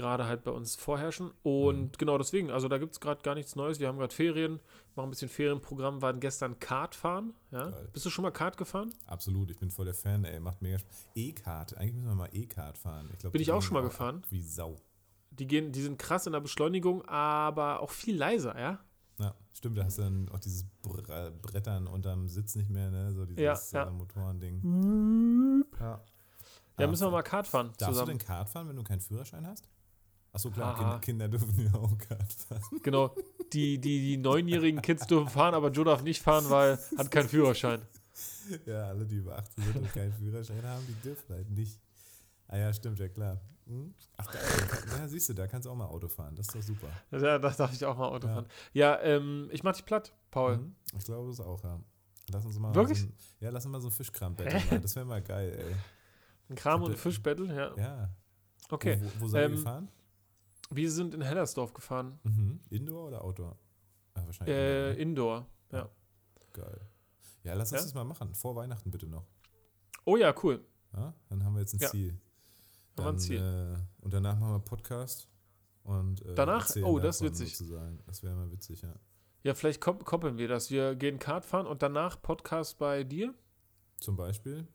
gerade 0.00 0.26
halt 0.26 0.42
bei 0.44 0.50
uns 0.50 0.74
vorherrschen. 0.76 1.30
Und 1.42 1.80
Mhm. 1.82 1.92
genau 1.98 2.18
deswegen, 2.18 2.50
also 2.50 2.66
da 2.68 2.78
gibt 2.78 2.92
es 2.94 3.00
gerade 3.00 3.22
gar 3.22 3.34
nichts 3.34 3.54
Neues. 3.54 3.78
Wir 3.78 3.86
haben 3.88 3.98
gerade 3.98 4.12
Ferien, 4.14 4.58
machen 4.96 5.06
ein 5.08 5.10
bisschen 5.10 5.28
Ferienprogramm, 5.28 6.02
waren 6.02 6.18
gestern 6.20 6.58
Kart 6.58 6.94
fahren. 6.94 7.32
Ja? 7.52 7.70
Geil. 7.70 7.88
Bist 7.92 8.04
du 8.06 8.10
schon 8.10 8.22
mal 8.22 8.30
Kart 8.32 8.56
gefahren? 8.56 8.92
Absolut, 9.06 9.50
ich 9.50 9.58
bin 9.58 9.70
voll 9.70 9.84
der 9.84 9.94
Fan, 9.94 10.24
ey, 10.24 10.40
macht 10.40 10.60
mega 10.62 10.78
Spaß. 10.78 11.08
E-Kart, 11.14 11.76
eigentlich 11.76 11.94
müssen 11.94 12.08
wir 12.08 12.14
mal 12.16 12.30
E-Kart 12.32 12.76
fahren. 12.78 13.08
Ich 13.12 13.18
glaub, 13.20 13.32
Bin 13.32 13.42
ich 13.42 13.52
auch 13.52 13.62
schon 13.62 13.74
mal 13.74 13.82
gefahren. 13.82 14.22
Wie 14.30 14.42
Sau. 14.42 14.76
Die, 15.30 15.46
gehen, 15.46 15.70
die 15.72 15.82
sind 15.82 15.98
krass 15.98 16.26
in 16.26 16.32
der 16.32 16.40
Beschleunigung, 16.40 17.04
aber 17.06 17.80
auch 17.80 17.90
viel 17.90 18.16
leiser, 18.16 18.58
ja? 18.58 18.80
Ja, 19.18 19.34
stimmt, 19.52 19.76
da 19.78 19.84
hast 19.84 19.98
du 19.98 20.02
dann 20.02 20.28
auch 20.30 20.38
dieses 20.40 20.64
Br 20.82 21.30
Brettern 21.42 21.86
unterm 21.86 22.26
Sitz 22.26 22.56
nicht 22.56 22.70
mehr, 22.70 22.90
ne? 22.90 23.12
So 23.12 23.26
dieses 23.26 23.70
Ja, 23.70 23.82
ja. 23.84 23.88
Äh, 23.88 23.92
Motorending. 23.92 25.64
Ja. 25.78 26.00
Ja, 26.78 26.86
müssen 26.86 27.06
wir 27.06 27.10
mal 27.10 27.22
Kart 27.22 27.46
fahren 27.46 27.66
Darfst 27.76 27.80
du 27.82 27.86
zusammen. 27.92 28.08
denn 28.18 28.26
Kart 28.26 28.48
fahren, 28.48 28.68
wenn 28.68 28.76
du 28.76 28.82
keinen 28.82 29.00
Führerschein 29.02 29.46
hast? 29.46 29.68
Achso, 30.32 30.50
klar, 30.50 30.76
kind, 30.76 31.02
Kinder 31.02 31.28
dürfen 31.28 31.58
ja 31.72 31.74
auch 31.78 31.96
Kart 31.98 32.32
fahren. 32.32 32.62
Genau. 32.82 33.14
Die, 33.52 33.78
die, 33.80 33.98
die 34.00 34.16
neunjährigen 34.16 34.80
Kids 34.80 35.06
dürfen 35.06 35.28
fahren, 35.28 35.54
aber 35.54 35.70
Joe 35.70 35.84
darf 35.84 36.02
nicht 36.02 36.22
fahren, 36.22 36.48
weil 36.50 36.78
hat 36.96 37.10
keinen 37.10 37.28
Führerschein. 37.28 37.82
Ja, 38.66 38.88
alle, 38.88 39.04
die 39.06 39.16
über 39.16 39.36
18 39.38 39.64
sind 39.64 39.76
und 39.76 39.92
keinen 39.92 40.12
Führerschein 40.12 40.62
haben, 40.64 40.86
die 40.86 40.94
dürfen 41.02 41.34
halt 41.34 41.50
nicht. 41.50 41.80
Ah 42.48 42.58
ja, 42.58 42.72
stimmt, 42.72 42.98
ja 43.00 43.08
klar. 43.08 43.40
Hm? 43.66 43.94
Ach, 44.16 44.26
da, 44.26 44.38
ja, 44.98 45.08
siehst 45.08 45.28
du, 45.28 45.34
da 45.34 45.46
kannst 45.46 45.66
du 45.66 45.70
auch 45.70 45.76
mal 45.76 45.86
Auto 45.86 46.08
fahren. 46.08 46.34
Das 46.34 46.46
ist 46.48 46.54
doch 46.56 46.62
super. 46.62 46.88
Ja, 47.12 47.38
da 47.38 47.50
darf 47.50 47.72
ich 47.72 47.84
auch 47.84 47.96
mal 47.96 48.08
Auto 48.08 48.26
Ja. 48.26 48.34
fahren. 48.34 48.46
Ja, 48.72 49.00
ähm, 49.02 49.48
ich 49.52 49.62
mach 49.62 49.74
dich 49.74 49.84
platt, 49.84 50.12
Paul. 50.30 50.58
Mhm. 50.58 50.74
Ich 50.98 51.04
glaube, 51.04 51.28
das 51.28 51.40
auch, 51.40 51.62
ja. 51.62 51.78
Lass 52.32 52.44
uns 52.44 52.58
mal 52.58 52.74
Wirklich? 52.74 53.00
So 53.00 53.06
ein, 53.06 53.12
ja, 53.40 53.50
lass 53.50 53.64
uns 53.64 53.72
mal 53.72 53.80
so 53.80 53.88
ein 53.88 53.92
Fischkram-Battle. 53.92 54.80
Das 54.80 54.94
wäre 54.96 55.04
mal 55.06 55.22
geil, 55.22 55.56
ey. 55.58 55.74
Ein 56.48 56.54
Kram- 56.56 56.82
und. 56.82 56.96
Fischbattle, 56.98 57.46
ja. 57.54 57.76
Ja. 57.76 58.10
Okay. 58.70 59.00
Wo, 59.18 59.24
wo 59.24 59.28
seid 59.28 59.44
Ähm, 59.46 59.52
ihr 59.52 59.56
gefahren? 59.58 59.88
Wir 60.72 60.90
sind 60.90 61.14
in 61.14 61.22
Hellersdorf 61.22 61.72
gefahren. 61.74 62.18
Mhm. 62.22 62.60
Indoor 62.70 63.08
oder 63.08 63.24
Outdoor? 63.24 63.58
Ah, 64.14 64.22
wahrscheinlich 64.26 64.54
Äh, 64.56 64.92
Indoor, 65.00 65.40
ne? 65.40 65.46
Indoor. 65.70 65.80
Ja. 65.82 65.90
Geil. 66.52 66.80
Ja, 67.44 67.54
lass 67.54 67.72
uns 67.72 67.80
Ja? 67.80 67.84
das 67.86 67.94
mal 67.94 68.04
machen. 68.04 68.34
Vor 68.34 68.54
Weihnachten 68.56 68.90
bitte 68.90 69.06
noch. 69.06 69.26
Oh 70.04 70.16
ja, 70.16 70.34
cool. 70.42 70.64
Ja? 70.94 71.14
Dann 71.28 71.44
haben 71.44 71.54
wir 71.54 71.60
jetzt 71.60 71.74
ein 71.74 71.80
Ja. 71.80 71.88
Ziel. 71.90 72.10
Haben 72.12 72.18
wir 72.96 73.02
ein 73.02 73.06
Dann, 73.06 73.18
Ziel. 73.18 73.38
Äh, 73.40 74.04
und 74.04 74.12
danach 74.14 74.38
machen 74.38 74.52
wir 74.52 74.58
Podcast. 74.60 75.28
Und, 75.82 76.24
äh, 76.26 76.34
Danach? 76.34 76.68
Oh, 76.82 76.98
das 76.98 77.16
ist 77.16 77.22
witzig. 77.22 77.56
Sozusagen. 77.56 78.00
Das 78.06 78.22
wäre 78.22 78.34
mal 78.34 78.50
witzig, 78.52 78.82
ja. 78.82 78.94
Ja, 79.42 79.54
vielleicht 79.54 79.80
kopp- 79.80 80.04
koppeln 80.04 80.36
wir 80.36 80.48
das. 80.48 80.70
Wir 80.70 80.94
gehen 80.94 81.18
Kart 81.18 81.46
fahren 81.46 81.66
und 81.66 81.82
danach 81.82 82.20
Podcast 82.20 82.78
bei 82.78 83.04
dir. 83.04 83.34
Zum 83.98 84.16
Beispiel. 84.16 84.66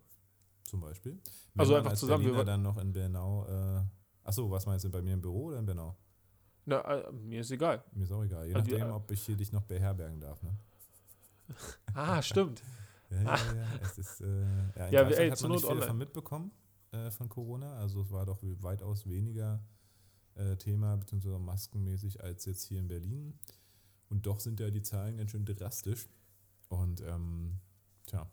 Zum 0.63 0.79
Beispiel. 0.81 1.13
Wenn 1.53 1.59
Also 1.59 1.75
einfach 1.75 1.91
als 1.91 1.99
zusammen, 1.99 2.23
wir 2.25 2.31
Berliner 2.33 2.37
wollen- 2.37 2.47
dann 2.47 2.61
noch 2.63 2.77
in 2.81 2.91
Bernau. 2.91 3.45
Äh, 3.45 3.83
achso, 4.25 4.49
was 4.51 4.65
meinst 4.65 4.83
du, 4.83 4.89
bei 4.89 5.01
mir 5.01 5.13
im 5.13 5.21
Büro 5.21 5.45
oder 5.45 5.59
in 5.59 5.65
Bernau? 5.65 5.95
Na, 6.65 6.81
äh, 6.81 7.11
mir 7.13 7.41
ist 7.41 7.51
egal. 7.51 7.83
Mir 7.93 8.03
ist 8.03 8.11
auch 8.11 8.23
egal. 8.23 8.47
Je 8.47 8.53
die- 8.61 8.71
nachdem, 8.73 8.91
ob 8.91 9.09
ich 9.11 9.21
hier 9.21 9.37
dich 9.37 9.51
noch 9.53 9.63
beherbergen 9.63 10.19
darf. 10.19 10.41
Ne? 10.43 10.57
Ah, 11.93 12.21
stimmt. 12.21 12.61
Ja, 13.11 13.21
ja, 13.21 13.35
ja. 13.35 13.67
Es 13.83 13.97
ist, 13.99 14.21
äh, 14.21 14.41
ja, 14.75 14.87
in 14.87 14.93
Ja, 14.93 15.01
ey, 15.03 15.29
hat 15.29 15.39
man 15.41 15.51
nicht 15.51 15.61
viel 15.61 15.69
online. 15.69 15.79
davon 15.81 15.97
mitbekommen 15.99 16.51
äh, 16.91 17.11
von 17.11 17.29
Corona. 17.29 17.77
Also 17.77 18.01
es 18.01 18.11
war 18.11 18.25
doch 18.25 18.39
weitaus 18.61 19.07
weniger 19.07 19.63
äh, 20.33 20.55
Thema, 20.57 20.97
beziehungsweise 20.97 21.37
maskenmäßig 21.37 22.21
als 22.23 22.45
jetzt 22.45 22.63
hier 22.63 22.79
in 22.79 22.87
Berlin. 22.87 23.37
Und 24.09 24.25
doch 24.25 24.39
sind 24.39 24.59
ja 24.59 24.71
die 24.71 24.81
Zahlen 24.81 25.17
ganz 25.17 25.31
schön 25.31 25.45
drastisch. 25.45 26.07
Und 26.67 27.01
ähm, 27.01 27.59
tja, 28.07 28.27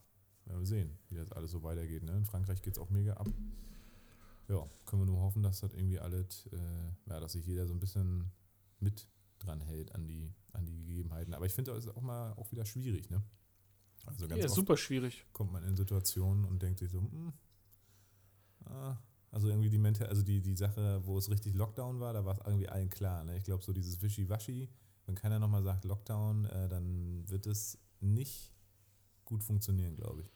werden 0.46 0.60
wir 0.60 0.66
sehen, 0.66 0.98
wie 1.08 1.16
das 1.16 1.30
alles 1.32 1.50
so 1.50 1.62
weitergeht. 1.62 2.02
Ne? 2.02 2.12
In 2.16 2.24
Frankreich 2.24 2.62
geht 2.62 2.72
es 2.72 2.78
auch 2.78 2.88
mega 2.90 3.12
ab. 3.12 3.28
Ja, 4.52 4.68
können 4.84 5.02
wir 5.02 5.06
nur 5.06 5.20
hoffen, 5.22 5.42
dass 5.42 5.60
das 5.60 5.72
irgendwie 5.72 5.98
alles, 5.98 6.46
äh, 6.52 7.10
ja, 7.10 7.20
dass 7.20 7.32
sich 7.32 7.46
jeder 7.46 7.66
so 7.66 7.72
ein 7.74 7.80
bisschen 7.80 8.30
mit 8.80 9.08
dran 9.38 9.60
hält 9.62 9.94
an 9.94 10.06
die, 10.06 10.32
an 10.52 10.66
die 10.66 10.76
Gegebenheiten. 10.76 11.34
Aber 11.34 11.46
ich 11.46 11.54
finde, 11.54 11.72
das 11.72 11.86
ist 11.86 11.96
auch 11.96 12.02
mal 12.02 12.32
auch 12.34 12.52
wieder 12.52 12.66
schwierig, 12.66 13.10
ne? 13.10 13.22
Also 14.06 14.28
ganz 14.28 14.42
Ja, 14.42 14.48
super 14.48 14.76
schwierig. 14.76 15.26
kommt 15.32 15.52
man 15.52 15.64
in 15.64 15.76
Situationen 15.76 16.44
und 16.44 16.62
denkt 16.62 16.80
sich 16.80 16.90
so, 16.90 17.00
hm, 17.00 17.32
ah, 18.66 18.96
also 19.30 19.48
irgendwie 19.48 19.70
die 19.70 19.78
Mental, 19.78 20.08
also 20.08 20.22
die, 20.22 20.40
die 20.42 20.56
Sache, 20.56 21.00
wo 21.06 21.16
es 21.18 21.30
richtig 21.30 21.54
Lockdown 21.54 22.00
war, 22.00 22.12
da 22.12 22.24
war 22.24 22.34
es 22.34 22.40
irgendwie 22.46 22.68
allen 22.68 22.90
klar. 22.90 23.24
Ne? 23.24 23.36
Ich 23.36 23.44
glaube, 23.44 23.64
so 23.64 23.72
dieses 23.72 24.02
Wischiwaschi, 24.02 24.68
wenn 25.06 25.14
keiner 25.14 25.38
nochmal 25.38 25.62
sagt 25.62 25.84
Lockdown, 25.84 26.44
äh, 26.46 26.68
dann 26.68 27.28
wird 27.28 27.46
es 27.46 27.78
nicht 28.00 28.52
gut 29.24 29.42
funktionieren, 29.44 29.96
glaube 29.96 30.22
ich. 30.22 30.32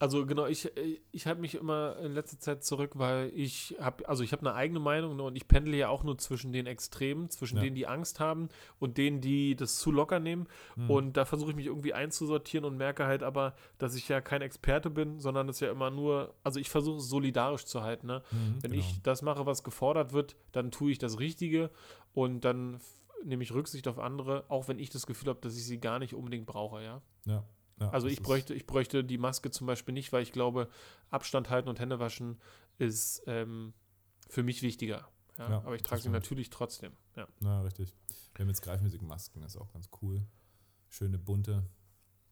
Also 0.00 0.26
genau, 0.26 0.46
ich, 0.46 0.70
ich 1.10 1.26
halte 1.26 1.40
mich 1.40 1.56
immer 1.56 1.96
in 1.98 2.12
letzter 2.12 2.38
Zeit 2.38 2.64
zurück, 2.64 2.92
weil 2.94 3.32
ich 3.34 3.74
habe, 3.80 4.08
also 4.08 4.22
ich 4.22 4.32
habe 4.32 4.46
eine 4.46 4.54
eigene 4.54 4.78
Meinung 4.78 5.16
ne, 5.16 5.24
und 5.24 5.34
ich 5.34 5.48
pendle 5.48 5.76
ja 5.76 5.88
auch 5.88 6.04
nur 6.04 6.16
zwischen 6.18 6.52
den 6.52 6.66
Extremen, 6.66 7.30
zwischen 7.30 7.56
Ja. 7.56 7.64
denen, 7.64 7.74
die 7.74 7.86
Angst 7.88 8.20
haben 8.20 8.48
und 8.78 8.96
denen, 8.96 9.20
die 9.20 9.56
das 9.56 9.78
zu 9.78 9.90
locker 9.90 10.20
nehmen. 10.20 10.46
Hm. 10.74 10.90
Und 10.90 11.16
da 11.16 11.24
versuche 11.24 11.50
ich 11.50 11.56
mich 11.56 11.66
irgendwie 11.66 11.94
einzusortieren 11.94 12.64
und 12.64 12.76
merke 12.76 13.06
halt 13.06 13.24
aber, 13.24 13.56
dass 13.78 13.96
ich 13.96 14.08
ja 14.08 14.20
kein 14.20 14.40
Experte 14.42 14.88
bin, 14.90 15.18
sondern 15.18 15.48
es 15.48 15.58
ja 15.58 15.70
immer 15.70 15.90
nur, 15.90 16.34
also 16.44 16.60
ich 16.60 16.70
versuche 16.70 16.98
es 16.98 17.08
solidarisch 17.08 17.64
zu 17.64 17.82
halten. 17.82 18.06
Ne? 18.06 18.22
Mhm, 18.30 18.62
Wenn 18.62 18.70
genau. 18.70 18.84
ich 18.84 19.02
das 19.02 19.22
mache, 19.22 19.46
was 19.46 19.64
gefordert 19.64 20.12
wird, 20.12 20.36
dann 20.52 20.70
tue 20.70 20.92
ich 20.92 20.98
das 20.98 21.18
Richtige 21.18 21.70
und 22.14 22.44
dann 22.44 22.80
nehme 23.24 23.42
ich 23.42 23.52
Rücksicht 23.52 23.88
auf 23.88 23.98
andere, 23.98 24.44
auch 24.48 24.68
wenn 24.68 24.78
ich 24.78 24.90
das 24.90 25.06
Gefühl 25.06 25.30
habe, 25.30 25.40
dass 25.40 25.56
ich 25.56 25.64
sie 25.64 25.80
gar 25.80 25.98
nicht 25.98 26.14
unbedingt 26.14 26.46
brauche, 26.46 26.82
ja. 26.82 27.02
ja, 27.26 27.42
ja, 27.80 27.90
Also 27.90 28.06
das 28.06 28.12
ich 28.14 28.22
bräuchte, 28.22 28.54
ich 28.54 28.66
bräuchte 28.66 29.04
die 29.04 29.18
Maske 29.18 29.50
zum 29.50 29.66
Beispiel 29.66 29.94
nicht, 29.94 30.12
weil 30.12 30.22
ich 30.22 30.32
glaube, 30.32 30.68
Abstand 31.10 31.50
halten 31.50 31.68
und 31.68 31.78
Hände 31.80 31.98
waschen 31.98 32.40
ist 32.78 33.22
ähm, 33.26 33.72
für 34.28 34.42
mich 34.42 34.62
wichtiger. 34.62 35.08
Ja? 35.38 35.50
Ja, 35.50 35.58
Aber 35.58 35.74
ich 35.74 35.82
das 35.82 35.88
trage 35.90 36.02
sie 36.02 36.08
natürlich 36.08 36.50
trotzdem. 36.50 36.92
Ja. 37.16 37.26
Na, 37.40 37.60
richtig. 37.62 37.94
Wir 38.34 38.44
haben 38.44 38.48
jetzt 38.48 38.62
Greifmusikmasken, 38.62 39.42
ist 39.42 39.56
auch 39.56 39.72
ganz 39.72 39.88
cool. 40.02 40.24
Schöne 40.88 41.18
bunte. 41.18 41.64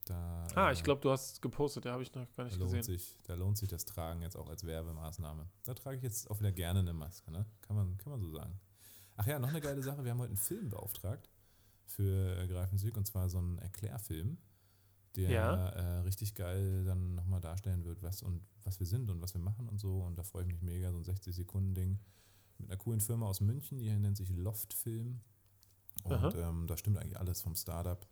Da, 0.05 0.47
Ah, 0.55 0.70
äh, 0.70 0.72
ich 0.72 0.84
glaube, 0.84 1.01
du 1.01 1.11
hast 1.11 1.32
es 1.32 1.40
gepostet, 1.40 1.84
ja, 1.84 1.92
habe 1.92 2.03
ich 2.03 2.14
noch 2.14 2.22
gar 2.36 2.36
Da 2.36 2.44
nicht 2.44 2.59
lohnt, 2.59 2.70
gesehen. 2.72 2.82
sich, 2.84 3.16
da 3.24 3.34
lohnt 3.34 3.59
sich 3.59 3.68
das 3.68 3.84
Tragen 3.84 4.22
jetzt 4.22 4.36
auch 4.36 4.49
als 4.49 4.64
Werbemaßnahme. 4.64 5.49
Da 5.64 5.74
trage 5.74 5.97
ich 5.97 6.03
jetzt 6.05 6.30
auch 6.30 6.38
wieder 6.38 6.53
gerne 6.53 6.78
eine 6.80 6.92
Maske, 6.92 7.30
ne? 7.32 7.44
Kann 7.62 7.74
man, 7.76 7.99
kann 7.99 8.12
man 8.12 8.20
so 8.20 8.30
sagen. 8.30 8.61
Ach 9.16 9.26
ja, 9.26 9.38
noch 9.40 9.49
eine 9.49 9.61
geile 9.61 9.82
Sache. 9.82 10.05
Wir 10.05 10.12
haben 10.12 10.18
heute 10.20 10.28
einen 10.28 10.36
Film 10.36 10.68
beauftragt 10.70 11.28
für 11.86 12.38
äh, 12.38 12.47
Greifensweg 12.47 12.97
und 12.97 13.07
zwar 13.07 13.28
so 13.28 13.38
einen 13.38 13.59
Erklärfilm, 13.59 14.38
der 15.23 15.31
Ja. 15.31 15.69
äh, 15.69 15.99
richtig 16.01 16.35
geil 16.35 16.85
dann 16.85 17.14
nochmal 17.14 17.41
darstellen 17.41 17.85
wird, 17.85 18.03
was 18.03 18.23
und 18.23 18.41
was 18.64 18.79
wir 18.81 18.87
sind 18.87 19.11
und 19.11 19.21
was 19.21 19.35
wir 19.35 19.41
machen 19.41 19.69
und 19.69 19.79
so. 19.79 20.01
Und 20.03 20.17
da 20.19 20.23
freue 20.23 20.43
ich 20.43 20.49
mich 20.49 20.62
mega, 20.62 20.91
so 20.93 20.99
ein 20.99 21.05
60-Sekunden-Ding 21.05 21.99
mit 22.59 22.69
einer 22.71 22.77
coolen 22.79 23.01
Firma 23.01 23.27
aus 23.27 23.41
München, 23.41 23.79
die 23.79 23.91
nennt 23.91 24.17
sich 24.17 24.31
Loft 24.31 24.73
Film. 24.75 25.21
Und 26.05 26.35
ähm, 26.37 26.67
da 26.67 26.77
stimmt 26.77 26.99
eigentlich 26.99 27.19
alles 27.19 27.41
vom 27.43 27.55
Startup 27.55 28.07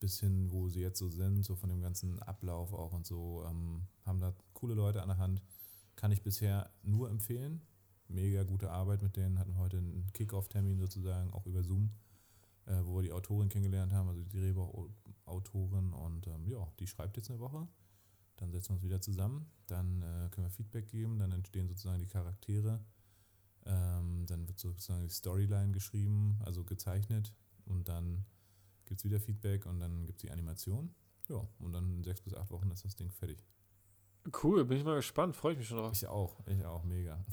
bis 0.00 0.20
hin, 0.20 0.50
wo 0.52 0.68
sie 0.68 0.80
jetzt 0.80 0.98
so 0.98 1.08
sind, 1.08 1.42
so 1.44 1.54
von 1.54 1.70
dem 1.70 1.80
ganzen 1.80 2.18
Ablauf 2.20 2.72
auch 2.72 2.92
und 2.92 3.06
so, 3.06 3.44
ähm, 3.48 3.86
haben 4.04 4.20
da 4.20 4.34
coole 4.52 4.74
Leute 4.74 5.02
an 5.02 5.08
der 5.08 5.18
Hand. 5.18 5.42
Kann 5.96 6.12
ich 6.12 6.22
bisher 6.22 6.70
nur 6.82 7.08
empfehlen. 7.10 7.62
Mega 8.08 8.42
gute 8.42 8.70
Arbeit 8.70 9.02
mit 9.02 9.16
denen. 9.16 9.38
Hatten 9.38 9.56
heute 9.56 9.78
einen 9.78 10.10
Kickoff-Termin 10.12 10.78
sozusagen, 10.78 11.32
auch 11.32 11.46
über 11.46 11.62
Zoom, 11.62 11.90
äh, 12.66 12.80
wo 12.84 12.96
wir 12.96 13.02
die 13.02 13.12
Autorin 13.12 13.48
kennengelernt 13.48 13.92
haben, 13.92 14.08
also 14.08 14.22
die 14.22 14.28
Drehbuchautorin. 14.38 15.92
Und 15.92 16.26
ähm, 16.26 16.46
ja, 16.46 16.66
die 16.78 16.86
schreibt 16.86 17.16
jetzt 17.16 17.30
eine 17.30 17.40
Woche. 17.40 17.68
Dann 18.36 18.50
setzen 18.50 18.70
wir 18.70 18.74
uns 18.74 18.82
wieder 18.82 19.00
zusammen. 19.00 19.50
Dann 19.66 20.02
äh, 20.02 20.28
können 20.30 20.46
wir 20.46 20.50
Feedback 20.50 20.88
geben. 20.88 21.18
Dann 21.18 21.32
entstehen 21.32 21.68
sozusagen 21.68 22.00
die 22.00 22.08
Charaktere. 22.08 22.84
Ähm, 23.66 24.26
dann 24.26 24.46
wird 24.46 24.58
sozusagen 24.58 25.02
die 25.02 25.08
Storyline 25.14 25.72
geschrieben, 25.72 26.38
also 26.44 26.64
gezeichnet. 26.64 27.32
Und 27.64 27.88
dann 27.88 28.24
gibt 28.86 29.00
es 29.00 29.04
wieder 29.04 29.20
Feedback 29.20 29.66
und 29.66 29.80
dann 29.80 30.06
gibt 30.06 30.18
es 30.18 30.22
die 30.22 30.30
Animation. 30.30 30.94
Ja, 31.28 31.46
und 31.58 31.72
dann 31.72 31.90
in 31.98 32.04
sechs 32.04 32.20
bis 32.20 32.34
acht 32.34 32.50
Wochen 32.50 32.70
ist 32.70 32.84
das 32.84 32.96
Ding 32.96 33.10
fertig. 33.10 33.42
Cool, 34.42 34.64
bin 34.64 34.78
ich 34.78 34.84
mal 34.84 34.96
gespannt, 34.96 35.36
freue 35.36 35.52
ich 35.52 35.58
mich 35.58 35.68
schon 35.68 35.78
drauf. 35.78 35.92
Ich 35.92 36.06
auch, 36.06 36.46
ich 36.46 36.64
auch, 36.64 36.84
mega. 36.84 37.24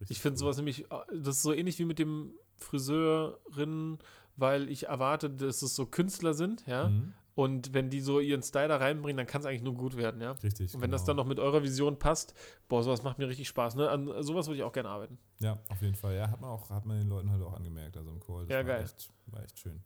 Richtig 0.00 0.16
Ich 0.16 0.22
finde 0.22 0.34
cool. 0.34 0.38
sowas 0.38 0.56
nämlich, 0.56 0.90
äh, 0.90 1.00
das 1.22 1.36
ist 1.36 1.42
so 1.42 1.52
ähnlich 1.52 1.78
wie 1.78 1.84
mit 1.84 1.98
dem 1.98 2.32
Friseurinnen, 2.64 3.98
weil 4.36 4.68
ich 4.70 4.86
erwarte, 4.86 5.30
dass 5.30 5.62
es 5.62 5.74
so 5.74 5.86
Künstler 5.86 6.34
sind, 6.34 6.66
ja. 6.66 6.88
Mhm, 6.88 7.12
Und 7.34 7.72
wenn 7.74 7.90
die 7.90 8.00
so 8.00 8.20
ihren 8.20 8.42
Style 8.42 8.68
da 8.68 8.76
reinbringen, 8.76 9.16
dann 9.16 9.26
kann 9.26 9.40
es 9.40 9.46
eigentlich 9.46 9.62
nur 9.62 9.74
gut 9.74 9.96
werden, 9.96 10.20
ja. 10.20 10.32
richtig. 10.32 10.74
Und 10.74 10.80
wenn 10.82 10.90
das 10.90 11.02
genau. 11.02 11.08
dann 11.08 11.16
noch 11.18 11.26
mit 11.26 11.38
eurer 11.38 11.62
Vision 11.62 11.98
passt, 11.98 12.34
boah, 12.68 12.82
sowas 12.82 13.02
macht 13.02 13.18
mir 13.18 13.28
richtig 13.28 13.48
Spaß. 13.48 13.76
Ne? 13.76 13.88
An 13.88 14.22
sowas 14.22 14.46
würde 14.46 14.56
ich 14.58 14.62
auch 14.62 14.72
gerne 14.72 14.88
arbeiten. 14.88 15.18
Ja, 15.40 15.58
auf 15.68 15.80
jeden 15.82 15.94
Fall. 15.94 16.16
Ja, 16.16 16.30
hat 16.30 16.40
man 16.40 16.50
auch, 16.50 16.68
hat 16.70 16.84
man 16.86 16.98
den 16.98 17.08
Leuten 17.08 17.30
halt 17.30 17.42
auch 17.42 17.54
angemerkt, 17.54 17.96
also 17.96 18.10
im 18.10 18.20
Call. 18.20 18.42
Das 18.46 18.50
Ja, 18.50 18.56
war 18.58 18.64
geil. 18.64 18.84
Echt, 18.84 19.10
war 19.26 19.42
echt 19.42 19.58
schön. 19.58 19.82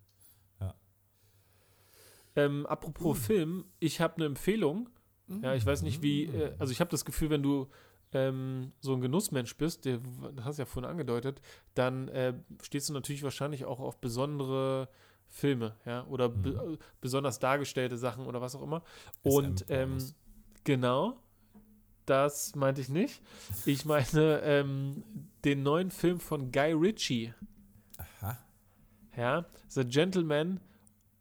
Ähm, 2.36 2.66
apropos 2.66 3.18
Film, 3.18 3.64
ich 3.78 4.00
habe 4.00 4.16
eine 4.16 4.24
Empfehlung. 4.26 4.88
Ja, 5.40 5.54
ich 5.54 5.64
weiß 5.64 5.82
nicht 5.82 6.02
wie, 6.02 6.26
Mhm. 6.26 6.34
äh, 6.34 6.52
also 6.58 6.72
ich 6.72 6.80
habe 6.80 6.90
das 6.90 7.04
Gefühl, 7.04 7.30
wenn 7.30 7.42
du 7.42 7.68
ähm, 8.14 8.72
so 8.80 8.94
ein 8.94 9.00
Genussmensch 9.00 9.56
bist, 9.56 9.84
der, 9.84 9.98
das 10.34 10.44
hast 10.44 10.58
du 10.58 10.62
ja 10.62 10.66
vorhin 10.66 10.88
angedeutet, 10.90 11.40
dann 11.74 12.08
äh, 12.08 12.32
stehst 12.62 12.88
du 12.88 12.92
natürlich 12.94 13.22
wahrscheinlich 13.22 13.64
auch 13.66 13.80
auf 13.80 13.98
besondere 13.98 14.88
Filme, 15.28 15.74
ja, 15.84 16.06
oder 16.06 16.28
be 16.28 16.52
Mhm. 16.52 16.78
besonders 17.00 17.38
dargestellte 17.40 17.96
Sachen 17.98 18.26
oder 18.26 18.40
was 18.40 18.54
auch 18.54 18.62
immer. 18.62 18.82
SM 19.24 19.36
Und 19.36 19.64
ähm, 19.68 19.98
genau, 20.64 21.18
Das 22.06 22.54
meinte 22.54 22.80
ich 22.82 22.88
nicht. 22.90 23.22
Ich 23.64 23.84
meine 23.86 24.40
ähm, 24.42 25.02
den 25.44 25.62
neuen 25.62 25.90
Film 25.90 26.20
von 26.20 26.52
Guy 26.52 26.72
Ritchie. 26.72 27.32
Aha. 27.96 28.38
Ja, 29.16 29.46
The 29.68 29.84
Gentleman, 29.84 30.60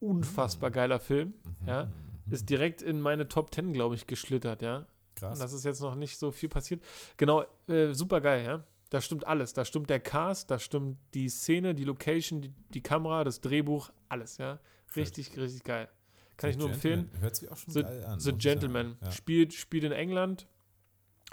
unfassbar 0.02 0.70
Mhm. 0.70 0.74
geiler 0.74 1.00
Film. 1.00 1.34
Ja, 1.66 1.90
ist 2.30 2.50
direkt 2.50 2.82
in 2.82 3.00
meine 3.02 3.28
Top 3.30 3.54
10, 3.54 3.72
glaube 3.74 3.96
ich, 3.96 4.08
geschlittert, 4.08 4.62
ja. 4.62 4.86
Krass. 5.16 5.34
Und 5.34 5.44
das 5.44 5.54
ist 5.54 5.66
jetzt 5.66 5.82
noch 5.82 5.96
nicht 5.96 6.18
so 6.18 6.32
viel 6.32 6.50
passiert. 6.50 6.84
Genau, 7.18 7.46
äh, 7.68 7.94
super 7.94 8.22
geil, 8.22 8.46
ja. 8.46 8.64
Da 8.90 9.02
stimmt 9.02 9.26
alles. 9.26 9.54
Da 9.54 9.66
stimmt 9.66 9.90
der 9.90 10.00
Cast, 10.00 10.52
da 10.52 10.60
stimmt 10.60 10.98
die 11.14 11.30
Szene, 11.30 11.74
die 11.74 11.84
Location, 11.84 12.42
die, 12.42 12.54
die 12.74 12.82
Kamera, 12.82 13.24
das 13.24 13.42
Drehbuch, 13.42 13.92
alles, 14.10 14.38
ja. 14.38 14.60
Richtig, 14.96 15.36
richtig 15.38 15.64
geil. 15.64 15.90
Kann 16.38 16.50
ich 16.50 16.58
nur 16.58 16.70
empfehlen. 16.70 17.10
Hört 17.20 17.36
sich 17.36 17.50
auch 17.52 17.58
schon 17.58 17.74
The, 17.74 17.84
geil 17.84 18.06
an. 18.06 18.20
The 18.20 18.34
Gentleman. 18.34 18.98
Ja. 19.02 19.12
spielt, 19.12 19.54
spielt 19.54 19.84
in 19.84 19.92
England. 19.92 20.48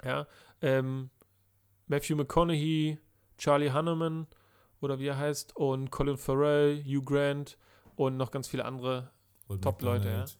Ja. 0.03 0.27
Ähm, 0.61 1.09
Matthew 1.87 2.15
McConaughey, 2.15 2.99
Charlie 3.37 3.71
Hanneman 3.71 4.27
oder 4.79 4.99
wie 4.99 5.07
er 5.07 5.17
heißt 5.17 5.55
und 5.55 5.91
Colin 5.91 6.17
Farrell, 6.17 6.83
Hugh 6.83 7.03
Grant 7.03 7.57
und 7.95 8.17
noch 8.17 8.31
ganz 8.31 8.47
viele 8.47 8.65
andere. 8.65 9.11
Top-Leute, 9.61 10.05
McDonald. 10.05 10.39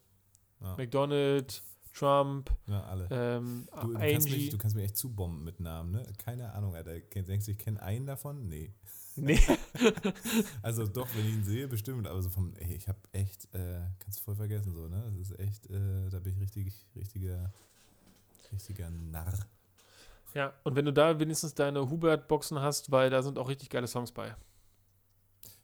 Ja. 0.62 0.76
McDonald, 0.78 1.64
Trump, 1.94 2.50
ja, 2.68 2.84
alle. 2.86 3.08
ähm, 3.12 3.68
Du, 3.82 3.88
du, 3.94 4.00
kannst 4.00 4.30
mich, 4.30 4.50
du 4.50 4.58
kannst 4.58 4.76
mich 4.76 4.86
echt 4.86 4.98
zubomben 4.98 5.44
mit 5.44 5.60
Namen, 5.60 5.92
ne? 5.92 6.04
Keine 6.24 6.54
Ahnung, 6.54 6.74
Alter. 6.76 7.00
Denkst 7.00 7.46
du, 7.46 7.52
ich 7.52 7.58
kenne 7.58 7.82
einen 7.82 8.06
davon? 8.06 8.48
Nee. 8.48 8.74
Nee. 9.16 9.40
Also 10.64 10.88
doch, 10.88 11.08
wenn 11.16 11.26
ich 11.26 11.34
ihn 11.34 11.44
sehe, 11.44 11.68
bestimmt. 11.68 12.08
Aber 12.08 12.22
so 12.22 12.30
vom, 12.30 12.54
ey, 12.56 12.76
ich 12.76 12.88
habe 12.88 13.00
echt, 13.12 13.54
äh, 13.54 13.82
kannst 14.00 14.20
du 14.20 14.24
voll 14.24 14.36
vergessen 14.36 14.74
so, 14.74 14.88
ne? 14.88 15.12
Das 15.18 15.30
ist 15.32 15.40
echt, 15.40 15.70
äh, 15.70 16.10
da 16.10 16.20
bin 16.20 16.34
ich 16.34 16.40
richtig, 16.40 16.88
richtiger, 16.96 17.52
richtiger 18.54 18.90
Narr. 18.90 19.38
Ja, 20.34 20.54
und 20.64 20.76
wenn 20.78 20.86
du 20.86 20.94
da 20.94 21.20
wenigstens 21.20 21.54
deine 21.56 21.90
Hubert-Boxen 21.90 22.60
hast, 22.60 22.92
weil 22.92 23.10
da 23.10 23.22
sind 23.22 23.38
auch 23.38 23.50
richtig 23.50 23.70
geile 23.70 23.88
Songs 23.88 24.12
bei. 24.14 24.34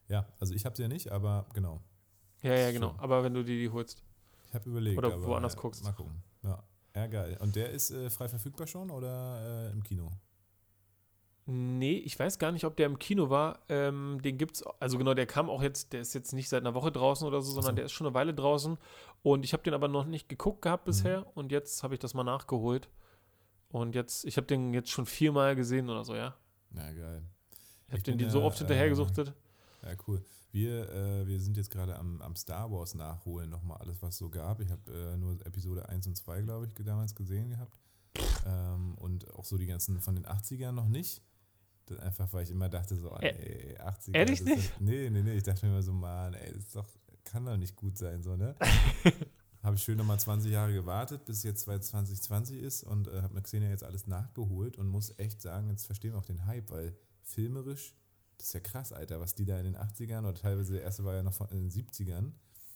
Ja, 0.10 0.26
also 0.40 0.54
ich 0.54 0.66
habe 0.66 0.76
sie 0.76 0.82
ja 0.84 0.90
nicht, 0.90 1.12
aber 1.12 1.46
genau. 1.54 1.82
Ja, 2.42 2.54
ja, 2.54 2.72
genau. 2.72 2.96
Aber 2.98 3.24
wenn 3.24 3.34
du 3.34 3.44
die, 3.44 3.60
die 3.60 3.70
holst. 3.70 4.04
Habe 4.60 4.70
überlegt. 4.70 4.98
Oder 4.98 5.22
woanders 5.24 5.56
äh, 5.56 5.58
guckst. 5.58 5.84
Mal 5.84 5.94
gucken. 5.94 6.24
Ja. 6.44 6.64
ja, 6.96 7.08
geil. 7.08 7.38
Und 7.40 7.56
der 7.56 7.70
ist 7.72 7.92
äh, 7.92 8.10
frei 8.10 8.28
verfügbar 8.28 8.68
schon 8.68 8.90
oder 8.90 9.70
äh, 9.70 9.72
im 9.72 9.84
Kino? 9.84 10.12
Nee, 11.50 12.00
ich 12.00 12.20
weiß 12.20 12.40
gar 12.40 12.52
nicht, 12.52 12.66
ob 12.66 12.76
der 12.76 12.88
im 12.88 13.00
Kino 13.00 13.30
war. 13.30 13.60
Ähm, 13.70 14.20
den 14.22 14.38
gibt's, 14.38 14.64
also 14.82 14.98
genau, 14.98 15.14
der 15.14 15.26
kam 15.26 15.50
auch 15.50 15.62
jetzt, 15.62 15.94
der 15.94 16.02
ist 16.02 16.14
jetzt 16.14 16.34
nicht 16.34 16.50
seit 16.50 16.62
einer 16.62 16.74
Woche 16.74 16.92
draußen 16.92 17.26
oder 17.26 17.42
so, 17.42 17.54
sondern 17.54 17.72
so. 17.72 17.76
der 17.78 17.86
ist 17.86 17.94
schon 17.94 18.06
eine 18.06 18.14
Weile 18.14 18.34
draußen. 18.34 18.78
Und 19.24 19.46
ich 19.46 19.54
habe 19.54 19.64
den 19.64 19.74
aber 19.74 19.88
noch 19.88 20.06
nicht 20.06 20.28
geguckt 20.28 20.62
gehabt 20.62 20.86
Mhm. 20.86 20.90
bisher. 20.90 21.38
Und 21.38 21.54
jetzt 21.54 21.84
habe 21.84 21.94
ich 21.94 22.02
das 22.02 22.14
mal 22.14 22.26
nachgeholt. 22.26 22.90
Und 23.70 23.96
jetzt, 23.96 24.26
ich 24.26 24.36
habe 24.36 24.48
den 24.48 24.74
jetzt 24.74 24.90
schon 24.90 25.06
viermal 25.06 25.56
gesehen 25.56 25.90
oder 25.90 26.04
so, 26.04 26.16
ja. 26.16 26.36
Ja, 26.76 26.92
geil. 26.92 27.24
Ich 27.88 27.94
habe 27.94 28.04
den 28.04 28.18
die 28.18 28.30
so 28.30 28.40
ja, 28.40 28.46
oft 28.46 28.58
hinterhergesuchtet. 28.58 29.34
Ja, 29.84 29.92
cool. 30.08 30.22
Wir, 30.52 30.90
äh, 30.90 31.28
wir 31.28 31.40
sind 31.40 31.58
jetzt 31.58 31.70
gerade 31.70 31.98
am, 31.98 32.22
am 32.22 32.36
Star 32.36 32.72
Wars 32.72 32.96
nachholen, 32.96 33.50
nochmal 33.50 33.78
alles, 33.80 34.02
was 34.02 34.14
es 34.14 34.18
so 34.20 34.30
gab. 34.30 34.62
Ich 34.62 34.72
habe 34.72 34.92
äh, 34.92 35.18
nur 35.18 35.34
Episode 35.46 35.88
1 35.90 36.08
und 36.08 36.16
2, 36.16 36.42
glaube 36.42 36.66
ich, 36.66 36.74
damals 36.86 37.16
gesehen 37.16 37.50
gehabt. 37.50 37.80
Ähm, 38.46 38.96
und 38.96 39.30
auch 39.36 39.46
so 39.46 39.58
die 39.58 39.68
ganzen 39.68 40.00
von 40.00 40.16
den 40.16 40.26
80ern 40.26 40.72
noch 40.72 40.88
nicht. 40.88 41.22
Das 41.86 42.00
einfach, 42.00 42.32
weil 42.34 42.44
ich 42.44 42.52
immer 42.52 42.70
dachte, 42.70 42.96
so, 42.96 43.12
ey, 43.18 43.78
80er. 43.80 44.14
ehrlich 44.14 44.44
nicht? 44.44 44.58
Ist, 44.58 44.82
nee, 44.82 45.10
nee, 45.10 45.22
nee. 45.22 45.38
Ich 45.38 45.44
dachte 45.44 45.66
mir 45.66 45.72
immer 45.72 45.84
so, 45.84 45.94
Mann, 45.94 46.34
ey, 46.34 46.54
das 46.54 46.64
ist 46.64 46.76
doch, 46.76 46.88
kann 47.24 47.46
doch 47.46 47.58
nicht 47.58 47.76
gut 47.76 47.98
sein, 47.98 48.22
so, 48.24 48.36
ne? 48.36 48.56
habe 49.64 49.76
ich 49.76 49.84
schön 49.84 49.98
nochmal 49.98 50.20
20 50.20 50.52
Jahre 50.52 50.74
gewartet, 50.74 51.26
bis 51.26 51.44
jetzt 51.44 51.62
2020 51.62 52.60
ist 52.60 52.84
und 52.84 53.08
äh, 53.08 53.22
habe 53.22 53.34
mit 53.34 53.44
Xenia 53.44 53.70
jetzt 53.70 53.84
alles 53.84 54.08
nachgeholt 54.08 54.78
und 54.78 54.88
muss 54.88 55.18
echt 55.18 55.42
sagen, 55.42 55.70
jetzt 55.70 55.86
verstehen 55.86 56.14
wir 56.14 56.20
auch 56.20 56.26
den 56.26 56.46
Hype, 56.46 56.70
weil 56.72 56.96
filmerisch, 57.22 57.94
das 58.38 58.48
ist 58.48 58.54
ja 58.54 58.60
krass, 58.60 58.92
Alter, 58.94 59.20
was 59.20 59.34
die 59.36 59.46
da 59.46 59.58
in 59.60 59.66
den 59.66 59.76
80ern 59.78 60.20
oder 60.20 60.36
teilweise 60.36 60.74
der 60.74 60.84
erste 60.84 61.04
war 61.04 61.16
ja 61.16 61.24
noch 61.24 61.34
von, 61.34 61.48
in 61.50 61.70
den 61.70 61.72
70ern, 61.72 62.32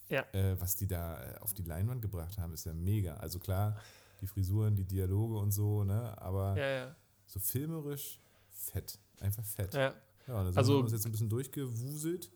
Ja. 0.10 0.22
äh, 0.34 0.60
was 0.60 0.76
die 0.76 0.88
da 0.88 1.24
äh, 1.24 1.38
auf 1.40 1.54
die 1.54 1.64
Leinwand 1.64 2.02
gebracht 2.02 2.38
haben, 2.38 2.54
ist 2.54 2.66
ja 2.66 2.74
mega. 2.74 3.16
Also 3.18 3.40
klar, 3.40 3.80
die 4.22 4.28
Frisuren, 4.28 4.76
die 4.76 4.86
Dialoge 4.86 5.38
und 5.38 5.52
so, 5.52 5.84
ne, 5.84 6.20
aber 6.22 6.58
Ja, 6.58 6.70
ja. 6.70 6.96
so 7.28 7.40
filmerisch 7.40 8.20
fett, 8.50 8.98
einfach 9.20 9.46
fett. 9.46 9.74
ja. 9.74 9.94
Ja, 10.28 10.44
sind 10.46 10.58
Also- 10.58 10.74
wir 10.74 10.80
uns 10.84 10.92
jetzt 10.92 11.06
ein 11.06 11.12
bisschen 11.12 11.30
durchgewuselt. 11.30 12.32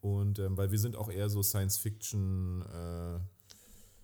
Und 0.00 0.38
ähm, 0.40 0.56
weil 0.56 0.70
wir 0.72 0.78
sind 0.80 0.96
auch 0.96 1.08
eher 1.10 1.28
so 1.30 1.42
Science-Fiction, 1.44 2.62
äh, 2.62 3.20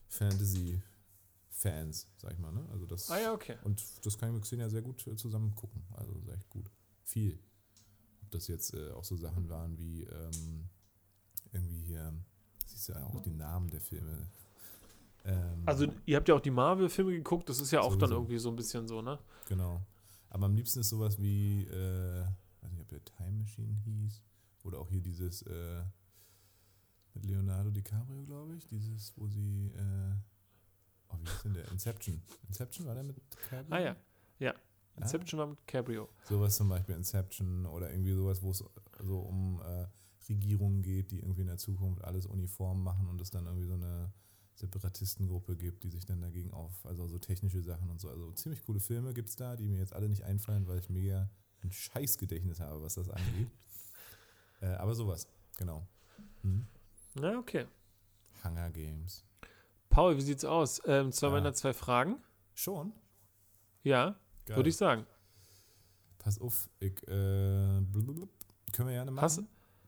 Fantasy-Fans, 0.09 2.07
sag 2.19 2.33
ich 2.33 2.39
mal. 2.39 2.53
Ne? 2.53 2.65
Also 2.71 2.87
das, 2.87 3.11
Ah 3.11 3.19
ja, 3.19 3.33
okay. 3.33 3.57
Und 3.65 3.83
das 4.05 4.17
kann 4.19 4.29
ich 4.29 4.35
mit 4.35 4.45
Xenia 4.45 4.69
sehr 4.69 4.83
gut 4.83 5.07
äh, 5.07 5.17
zusammen 5.17 5.55
gucken. 5.55 5.83
Also 5.97 6.13
echt 6.33 6.49
gut. 6.51 6.71
Viel. 7.05 7.39
Ob 8.29 8.33
das 8.33 8.47
jetzt 8.49 8.75
äh, 8.75 8.91
auch 8.91 9.05
so 9.05 9.17
Sachen 9.17 9.49
waren 9.49 9.79
wie 9.79 10.03
ähm, 10.03 10.69
irgendwie 11.51 11.81
hier, 11.81 12.13
siehst 12.67 12.91
du 12.91 12.93
ja 12.93 13.03
auch 13.07 13.23
die 13.23 13.31
Namen 13.33 13.71
der 13.71 13.81
Filme. 13.81 14.29
Ähm, 15.25 15.63
Also 15.65 15.87
ihr 16.05 16.17
habt 16.17 16.29
ja 16.29 16.35
auch 16.35 16.41
die 16.43 16.51
Marvel-Filme 16.51 17.13
geguckt, 17.13 17.49
das 17.49 17.59
ist 17.59 17.71
ja 17.71 17.81
auch 17.81 17.93
dann 17.97 18.11
Sowieso. 18.11 18.15
irgendwie 18.17 18.39
so 18.39 18.51
ein 18.51 18.57
bisschen 18.57 18.87
so, 18.87 19.01
ne? 19.01 19.19
Genau. 19.49 19.81
Aber 20.29 20.45
am 20.45 20.55
liebsten 20.55 20.81
ist 20.81 20.91
sowas 20.91 21.19
wie, 21.19 21.63
äh, 21.69 22.27
weiß 22.61 22.71
nicht, 22.73 22.83
ob 22.83 22.89
der 22.89 23.03
Time 23.03 23.33
Machine 23.33 23.75
hieß. 23.87 24.21
Oder 24.65 24.79
auch 24.79 24.91
hier 24.91 25.01
dieses 25.01 25.41
äh, 25.47 25.83
mit 27.15 27.25
Leonardo 27.25 27.71
DiCaprio, 27.71 28.25
glaube 28.27 28.57
ich. 28.57 28.67
Dieses, 28.67 29.15
wo 29.17 29.27
sie, 29.27 29.69
äh, 29.75 30.13
oh, 31.09 31.17
wie 31.19 31.25
ist 31.25 31.45
denn 31.47 31.55
der? 31.55 31.67
Inception. 31.73 32.21
Inception 32.47 32.87
war 32.87 32.93
der 32.95 33.05
mit 33.05 33.17
DiCaprio? 33.17 33.75
Ah 33.75 33.81
ja. 33.81 33.97
Ja. 34.39 34.55
Ah. 34.99 35.03
Inception 35.05 35.39
war 35.41 35.47
mit 35.47 35.67
Cabrio. 35.67 36.09
Sowas 36.25 36.57
zum 36.57 36.69
Beispiel 36.69 36.95
Inception 36.95 37.67
oder 37.67 37.91
irgendwie 37.91 38.13
sowas, 38.13 38.43
wo 38.43 38.51
es 38.51 38.65
so 39.01 39.19
um 39.21 39.61
äh, 39.63 39.87
Regierungen 40.29 40.83
geht, 40.83 41.11
die 41.11 41.21
irgendwie 41.21 41.43
in 41.43 41.47
der 41.47 41.59
Zukunft 41.59 42.05
alles 42.05 42.27
uniform 42.27 42.83
machen 42.83 43.09
und 43.09 43.21
es 43.21 43.31
dann 43.31 43.47
irgendwie 43.47 43.67
so 43.67 43.75
eine 43.75 44.13
Separatistengruppe 44.55 45.57
gibt, 45.57 45.85
die 45.85 45.89
sich 45.91 46.05
dann 46.05 46.21
dagegen 46.21 46.53
auf, 46.53 46.85
also 46.85 47.07
so 47.07 47.19
technische 47.19 47.63
Sachen 47.63 47.89
und 47.91 48.01
so. 48.01 48.09
Also 48.11 48.33
ziemlich 48.33 48.63
coole 48.65 48.81
Filme 48.81 49.15
gibt 49.15 49.29
es 49.29 49.37
da, 49.37 49.57
die 49.57 49.69
mir 49.69 49.79
jetzt 49.79 49.93
alle 49.93 50.09
nicht 50.09 50.25
einfallen, 50.25 50.67
weil 50.67 50.79
ich 50.79 50.91
mega 50.91 51.31
ein 51.63 51.71
Scheißgedächtnis 51.73 52.61
habe, 52.61 52.83
was 52.83 52.95
das 52.95 53.09
angeht. 53.09 53.51
äh, 54.61 54.67
aber 54.67 54.95
sowas, 54.95 55.29
genau. 55.57 55.87
Mhm. 56.43 56.67
Na, 57.15 57.39
okay. 57.39 57.67
Hunger 58.45 58.71
Games. 58.71 59.25
Paul, 59.91 60.17
wie 60.17 60.21
sieht's 60.23 60.45
aus? 60.45 60.83
Ähm, 60.87 61.13
zwei 61.13 61.29
Ja. 61.29 61.33
Männer, 61.35 61.53
zwei 61.55 61.73
Fragen? 61.73 62.17
Schon? 62.55 62.93
Ja. 63.83 64.17
Würde 64.57 64.69
ich 64.69 64.77
sagen. 64.77 65.07
Pass 66.19 66.39
auf, 66.41 66.69
ich, 66.81 66.93
äh, 67.09 67.81
blub, 67.81 68.29
können 68.73 68.89
wir 68.89 68.95
gerne 68.97 69.11
machen. 69.11 69.25
Hast- 69.25 69.43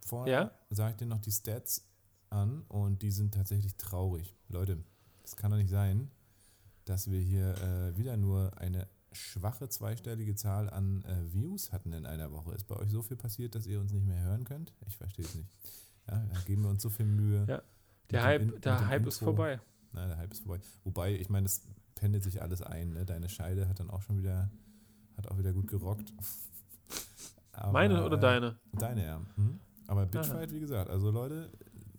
Vorher 0.07 0.33
Ja? 0.43 0.51
sage 0.71 0.93
ich 0.93 0.97
dir 0.97 1.07
noch 1.07 1.21
die 1.21 1.31
Stats 1.31 1.85
an 2.31 2.63
und 2.69 3.03
die 3.03 3.11
sind 3.11 3.35
tatsächlich 3.35 3.77
traurig. 3.77 4.35
Leute, 4.49 4.79
es 5.25 5.37
kann 5.37 5.51
doch 5.51 5.59
nicht 5.59 5.71
sein, 5.71 6.11
dass 6.87 7.11
wir 7.11 7.21
hier 7.21 7.55
äh, 7.59 7.97
wieder 7.97 8.17
nur 8.17 8.57
eine 8.59 8.89
schwache 9.13 9.69
zweistellige 9.69 10.35
Zahl 10.37 10.71
an 10.71 11.03
äh, 11.05 11.33
Views 11.33 11.73
hatten 11.73 11.93
in 11.93 12.07
einer 12.07 12.33
Woche. 12.33 12.53
Ist 12.55 12.67
bei 12.67 12.77
euch 12.77 12.91
so 12.91 13.03
viel 13.03 13.17
passiert, 13.17 13.55
dass 13.55 13.67
ihr 13.67 13.81
uns 13.81 13.93
nicht 13.93 14.07
mehr 14.07 14.21
hören 14.23 14.45
könnt? 14.45 14.73
Ich 14.87 14.97
verstehe 14.97 15.25
es 15.25 15.35
nicht. 15.35 15.49
Ja, 16.09 16.25
da 16.33 16.41
geben 16.47 16.63
wir 16.63 16.71
uns 16.71 16.83
so 16.83 16.89
viel 16.91 17.07
Mühe. 17.07 17.45
Ja, 17.49 17.63
Der 18.11 18.23
Hype, 18.25 18.43
In- 18.43 18.61
der 18.63 18.87
Hype 18.89 19.07
ist 19.07 19.19
vorbei. 19.19 19.61
Nein, 19.93 20.09
der 20.09 20.17
Hype 20.17 20.33
ist 20.33 20.41
vorbei. 20.45 20.61
Wobei, 20.85 21.15
ich 21.17 21.29
meine, 21.29 21.47
es 21.47 21.63
pendelt 22.01 22.25
sich 22.25 22.41
alles 22.41 22.63
ein. 22.63 22.95
Ne? 22.95 23.05
Deine 23.05 23.29
Scheide 23.29 23.69
hat 23.69 23.79
dann 23.79 23.91
auch 23.91 24.01
schon 24.01 24.19
wieder, 24.19 24.51
hat 25.17 25.29
auch 25.29 25.39
wieder 25.39 25.53
gut 25.53 25.69
gerockt. 25.69 26.15
Aber, 27.53 27.73
Meine 27.73 28.03
oder 28.03 28.17
äh, 28.17 28.21
deine? 28.21 28.59
Deine, 28.73 29.05
ja. 29.05 29.19
Mhm. 29.37 29.61
Aber 29.87 30.07
Bitchfight, 30.07 30.51
wie 30.53 30.61
gesagt, 30.61 30.89
also 30.89 31.11
Leute, 31.11 31.53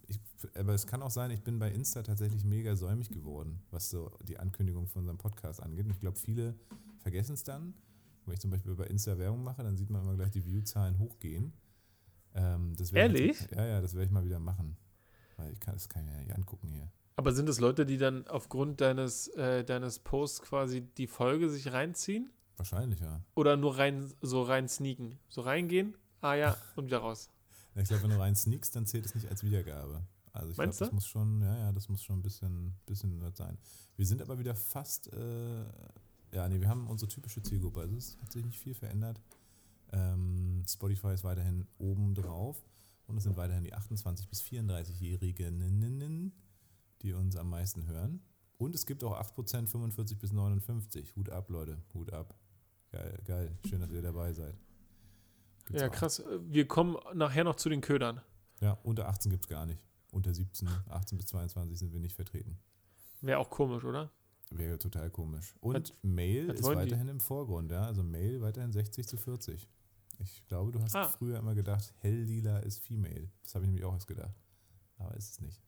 ich, 0.08 0.20
aber 0.56 0.74
es 0.74 0.88
kann 0.88 1.04
auch 1.04 1.12
sein, 1.12 1.30
ich 1.30 1.43
bin 1.43 1.60
bei 1.60 1.70
Insta 1.70 2.02
tatsächlich 2.02 2.43
mega 2.43 2.76
säumig 2.76 3.10
geworden, 3.10 3.62
was 3.70 3.91
so 3.91 4.12
die 4.24 4.39
Ankündigung 4.39 4.88
von 4.88 5.02
unserem 5.02 5.20
Podcast 5.20 5.62
angeht. 5.62 5.86
Und 5.86 5.91
ich 5.91 5.99
glaube, 5.99 6.18
viele 6.18 6.56
vergessen 6.99 7.34
es 7.34 7.43
dann. 7.43 7.76
Wenn 8.26 8.34
ich 8.34 8.39
zum 8.39 8.49
Beispiel 8.49 8.74
bei 8.74 8.86
Insta 8.86 9.20
Werbung 9.20 9.43
mache, 9.43 9.62
dann 9.62 9.78
sieht 9.78 9.91
man 9.91 10.02
immer 10.02 10.16
gleich 10.16 10.32
die 10.32 10.45
View-Zahlen 10.45 10.97
hochgehen. 10.97 11.54
Ähm, 12.34 12.74
ich 12.80 12.93
Ehrlich? 12.93 13.39
Jetzt, 13.39 13.52
ja, 13.52 13.66
ja, 13.66 13.82
das 13.82 13.93
werde 13.93 14.06
ich 14.06 14.12
mal 14.12 14.26
wieder 14.26 14.39
machen. 14.39 14.78
Weil 15.38 15.52
ich 15.52 15.60
kann, 15.60 15.76
das 15.76 15.89
kann 15.89 16.04
ich 16.04 16.10
mir 16.10 16.16
ja 16.16 16.24
nicht 16.24 16.36
angucken 16.36 16.70
hier. 16.70 16.91
Aber 17.22 17.34
sind 17.34 17.47
es 17.49 17.59
Leute, 17.59 17.86
die 17.86 17.99
dann 17.99 18.26
aufgrund 18.26 18.82
deines, 18.82 19.28
äh, 19.28 19.63
deines 19.63 19.99
Posts 19.99 20.41
quasi 20.41 20.82
die 20.82 21.05
Folge 21.05 21.51
sich 21.51 21.72
reinziehen? 21.72 22.32
Wahrscheinlich, 22.57 22.99
ja. 22.99 23.22
Oder 23.36 23.57
nur 23.57 23.78
rein, 23.78 24.11
so 24.22 24.41
rein 24.41 24.67
sneaken? 24.67 25.19
So 25.28 25.41
reingehen, 25.41 25.95
ah 26.22 26.34
ja, 26.34 26.57
und 26.76 26.86
wieder 26.86 26.97
raus. 26.97 27.30
Ich 27.76 27.88
glaube, 27.88 28.01
wenn 28.01 28.09
du 28.09 28.19
rein 28.19 28.36
sneakst, 28.36 28.76
dann 28.76 28.88
zählt 28.88 29.05
es 29.05 29.13
nicht 29.13 29.30
als 29.30 29.43
Wiedergabe. 29.43 30.01
Also 30.34 30.49
ich 30.49 30.55
glaube, 30.55 30.76
das 30.76 30.91
muss 30.91 31.05
schon, 31.05 31.41
ja, 31.41 31.55
ja, 31.55 31.72
das 31.72 31.89
muss 31.89 32.01
schon 32.01 32.17
ein 32.17 32.22
bisschen, 32.24 32.74
bisschen 32.88 33.22
was 33.22 33.38
sein. 33.38 33.59
Wir 33.97 34.07
sind 34.07 34.24
aber 34.24 34.39
wieder 34.39 34.55
fast, 34.55 35.13
äh, 35.13 35.65
ja, 36.32 36.49
nee, 36.49 36.59
wir 36.59 36.69
haben 36.69 36.88
unsere 36.88 37.07
typische 37.07 37.43
Zielgruppe. 37.43 37.82
Also 37.82 37.97
es 37.97 38.17
hat 38.19 38.32
sich 38.32 38.43
nicht 38.43 38.57
viel 38.57 38.74
verändert. 38.74 39.22
Ähm, 39.91 40.63
Spotify 40.67 41.13
ist 41.13 41.24
weiterhin 41.24 41.67
oben 41.78 42.15
drauf 42.15 42.65
und 43.05 43.17
es 43.17 43.26
sind 43.26 43.38
weiterhin 43.38 43.63
die 43.63 43.76
28- 43.76 44.28
bis 44.28 44.41
34-Jährigen, 44.41 45.59
die 47.02 47.14
uns 47.14 47.36
am 47.36 47.49
meisten 47.49 47.88
hören. 47.88 48.22
Und 48.58 48.76
es 48.76 48.86
gibt 48.86 49.04
auch 49.04 49.20
8% 49.20 49.68
45 49.68 50.20
bis 50.20 50.32
59. 50.32 51.16
Hut 51.16 51.30
ab, 51.30 51.49
Leute. 51.49 51.78
Hut 51.93 52.14
ab. 52.14 52.36
Geil, 52.91 53.20
geil. 53.26 53.58
Schön, 53.68 53.80
dass 53.82 53.91
ihr 53.91 54.02
dabei 54.02 54.34
seid. 54.34 54.56
Gibt's 55.66 55.82
ja, 55.82 55.89
krass. 55.89 56.24
Wir 56.41 56.68
kommen 56.68 56.97
nachher 57.14 57.43
noch 57.43 57.56
zu 57.56 57.70
den 57.70 57.82
Ködern. 57.82 58.22
Ja, 58.60 58.74
unter 58.84 59.08
18 59.08 59.32
gibt 59.32 59.45
es 59.45 59.49
gar 59.49 59.66
nicht. 59.66 59.82
Unter 60.12 60.34
17, 60.34 60.68
18 60.89 61.18
bis 61.18 61.28
22 61.28 61.80
sind 61.80 61.93
wir 61.93 61.99
nicht 61.99 62.16
vertreten. 62.16 62.60
Wäre 63.22 63.39
auch 63.39 63.49
komisch, 63.49 63.84
oder? 63.84 64.12
Wäre 64.49 64.78
total 64.78 65.10
komisch. 65.10 65.56
Und 65.62 65.76
hat, 65.76 65.93
Mail 66.02 66.49
hat 66.49 66.60
ist 66.60 66.66
weiterhin 66.66 67.08
die? 67.08 67.12
im 67.12 67.20
Vorgrund, 67.20 67.72
ja. 67.72 67.86
Also 67.86 68.04
Mail 68.04 68.41
weiterhin 68.41 68.72
60 68.72 69.08
zu 69.08 69.18
40. 69.18 69.70
Ich 70.20 70.45
glaube, 70.47 70.72
du 70.72 70.82
hast 70.82 70.95
ah. 70.95 71.08
früher 71.08 71.39
immer 71.39 71.56
gedacht, 71.56 71.93
Helllila 71.99 72.60
ist 72.60 72.80
Female. 72.80 73.32
Das 73.43 73.56
habe 73.56 73.64
ich 73.64 73.70
nämlich 73.70 73.86
auch 73.86 73.93
erst 73.93 74.08
gedacht. 74.08 74.36
Aber 74.97 75.16
ist 75.16 75.32
es 75.32 75.41
nicht. 75.41 75.62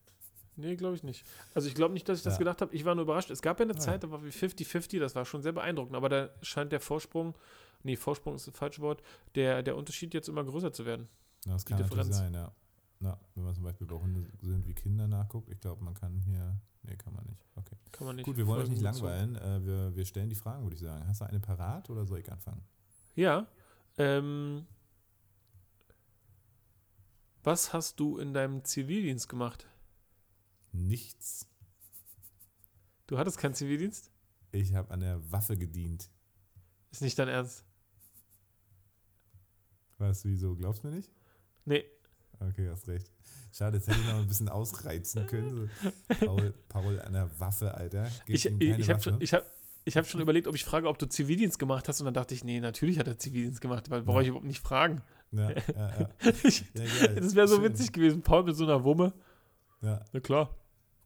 Nee, 0.56 0.76
glaube 0.76 0.96
ich 0.96 1.04
nicht. 1.04 1.26
Also 1.54 1.68
ich 1.68 1.76
glaube 1.76 1.94
nicht, 1.94 2.08
dass 2.08 2.20
ich 2.20 2.24
das 2.24 2.38
gedacht 2.38 2.62
habe. 2.62 2.74
Ich 2.76 2.86
war 2.86 2.96
nur 2.96 3.04
überrascht. 3.04 3.32
Es 3.32 3.42
gab 3.42 3.60
ja 3.60 3.66
eine 3.66 3.74
ja. 3.74 3.80
Zeit, 3.80 4.04
da 4.04 4.12
war 4.12 4.24
wie 4.24 4.30
50-50, 4.30 5.00
das 5.00 5.16
war 5.16 5.26
schon 5.26 5.42
sehr 5.42 5.52
beeindruckend. 5.52 5.96
Aber 5.96 6.10
da 6.10 6.30
scheint 6.42 6.72
der 6.72 6.80
Vorsprung, 6.80 7.36
nee, 7.84 7.96
Vorsprung 7.96 8.36
ist 8.36 8.48
das 8.48 8.56
falsche 8.56 8.82
Wort, 8.82 9.02
der, 9.36 9.64
der 9.64 9.76
Unterschied 9.76 10.14
jetzt 10.14 10.30
immer 10.30 10.44
größer 10.44 10.72
zu 10.72 10.86
werden. 10.86 11.08
Ja, 11.46 11.54
das 11.54 11.66
kann 11.66 11.78
Differenz. 11.78 12.16
sein, 12.16 12.34
ja. 12.34 12.52
Na, 13.00 13.20
wenn 13.36 13.44
man 13.44 13.54
zum 13.54 13.64
Beispiel 13.64 13.86
bei 13.86 13.96
Hunde 13.96 14.30
sind 14.42 14.66
wie 14.66 14.74
Kinder 14.74 15.08
nachguckt, 15.08 15.50
ich 15.50 15.60
glaube, 15.60 15.84
man 15.84 15.94
kann 15.94 16.20
hier. 16.20 16.56
Nee, 16.84 16.96
kann 16.98 17.14
man 17.14 17.26
nicht. 17.26 17.46
Okay. 17.56 17.76
Kann 17.92 18.08
man 18.08 18.16
nicht. 18.16 18.26
Gut, 18.26 18.38
wir 18.38 18.48
wollen 18.48 18.62
euch 18.62 18.70
nicht 18.70 18.82
langweilen. 18.82 19.36
Äh, 19.36 19.66
wir, 19.66 19.96
wir 19.96 20.06
stellen 20.06 20.30
die 20.30 20.36
Fragen, 20.36 20.64
würde 20.64 20.76
ich 20.76 20.82
sagen. 20.82 21.06
Hast 21.08 21.22
du 21.22 21.26
eine 21.26 21.40
parat 21.40 21.90
oder 21.90 22.06
soll 22.06 22.20
ich 22.20 22.32
anfangen? 22.32 22.62
Ja. 23.16 23.48
Ähm, 23.98 24.66
was 27.44 27.74
hast 27.74 28.00
du 28.00 28.18
in 28.18 28.34
deinem 28.34 28.64
Zivildienst 28.64 29.28
gemacht? 29.28 29.68
Nichts. 30.74 31.48
Du 33.08 33.18
hattest 33.18 33.38
keinen 33.38 33.54
Zivildienst? 33.54 34.12
Ich 34.52 34.74
habe 34.74 34.92
an 34.92 35.00
der 35.00 35.32
Waffe 35.32 35.56
gedient. 35.56 36.10
Ist 36.92 37.02
nicht 37.02 37.18
dein 37.18 37.28
Ernst? 37.28 37.64
Was, 39.98 40.26
wieso? 40.26 40.56
Glaubst 40.56 40.84
du 40.84 40.88
mir 40.88 40.96
nicht? 40.96 41.12
Nee. 41.66 41.86
Okay, 42.40 42.70
hast 42.70 42.88
recht. 42.88 43.12
Schade, 43.52 43.78
jetzt 43.78 43.88
hätte 43.88 44.00
ich 44.00 44.08
noch 44.08 44.20
ein 44.20 44.28
bisschen 44.28 44.50
ausreizen 44.50 45.26
können. 45.28 45.70
So, 45.80 46.26
Paul, 46.26 46.54
Paul 46.70 47.00
an 47.02 47.14
der 47.14 47.40
Waffe, 47.40 47.74
Alter. 47.74 48.10
Gibt 48.26 48.30
ich 48.30 48.46
ich 48.46 48.90
habe 48.90 49.02
schon, 49.02 49.22
ich 49.22 49.34
hab, 49.34 49.46
ich 49.86 49.96
hab 49.96 50.08
schon 50.08 50.22
überlegt, 50.22 50.48
ob 50.48 50.56
ich 50.56 50.66
frage, 50.66 50.88
ob 50.88 50.98
du 50.98 51.08
Zivildienst 51.08 51.60
gemacht 51.60 51.88
hast. 51.88 52.02
Und 52.02 52.06
dann 52.06 52.14
dachte 52.14 52.34
ich, 52.34 52.44
nee, 52.44 52.60
natürlich 52.60 53.00
hat 53.00 53.08
er 53.08 53.18
Zivildienst 53.18 53.62
gemacht, 53.62 53.90
weil 53.90 54.02
brauche 54.02 54.24
ich 54.24 54.28
überhaupt 54.28 54.48
nicht 54.48 54.62
fragen. 54.62 55.02
Ja, 55.32 55.52
ja, 55.52 55.56
ja. 55.76 56.10
ja 56.74 57.08
das 57.16 57.36
wäre 57.36 57.48
so 57.48 57.56
Schön. 57.56 57.66
witzig 57.66 57.92
gewesen. 57.92 58.22
Paul 58.22 58.44
mit 58.44 58.56
so 58.56 58.64
einer 58.64 58.84
Wumme. 58.84 59.14
Ja. 59.82 60.04
Na 60.12 60.20
klar. 60.20 60.56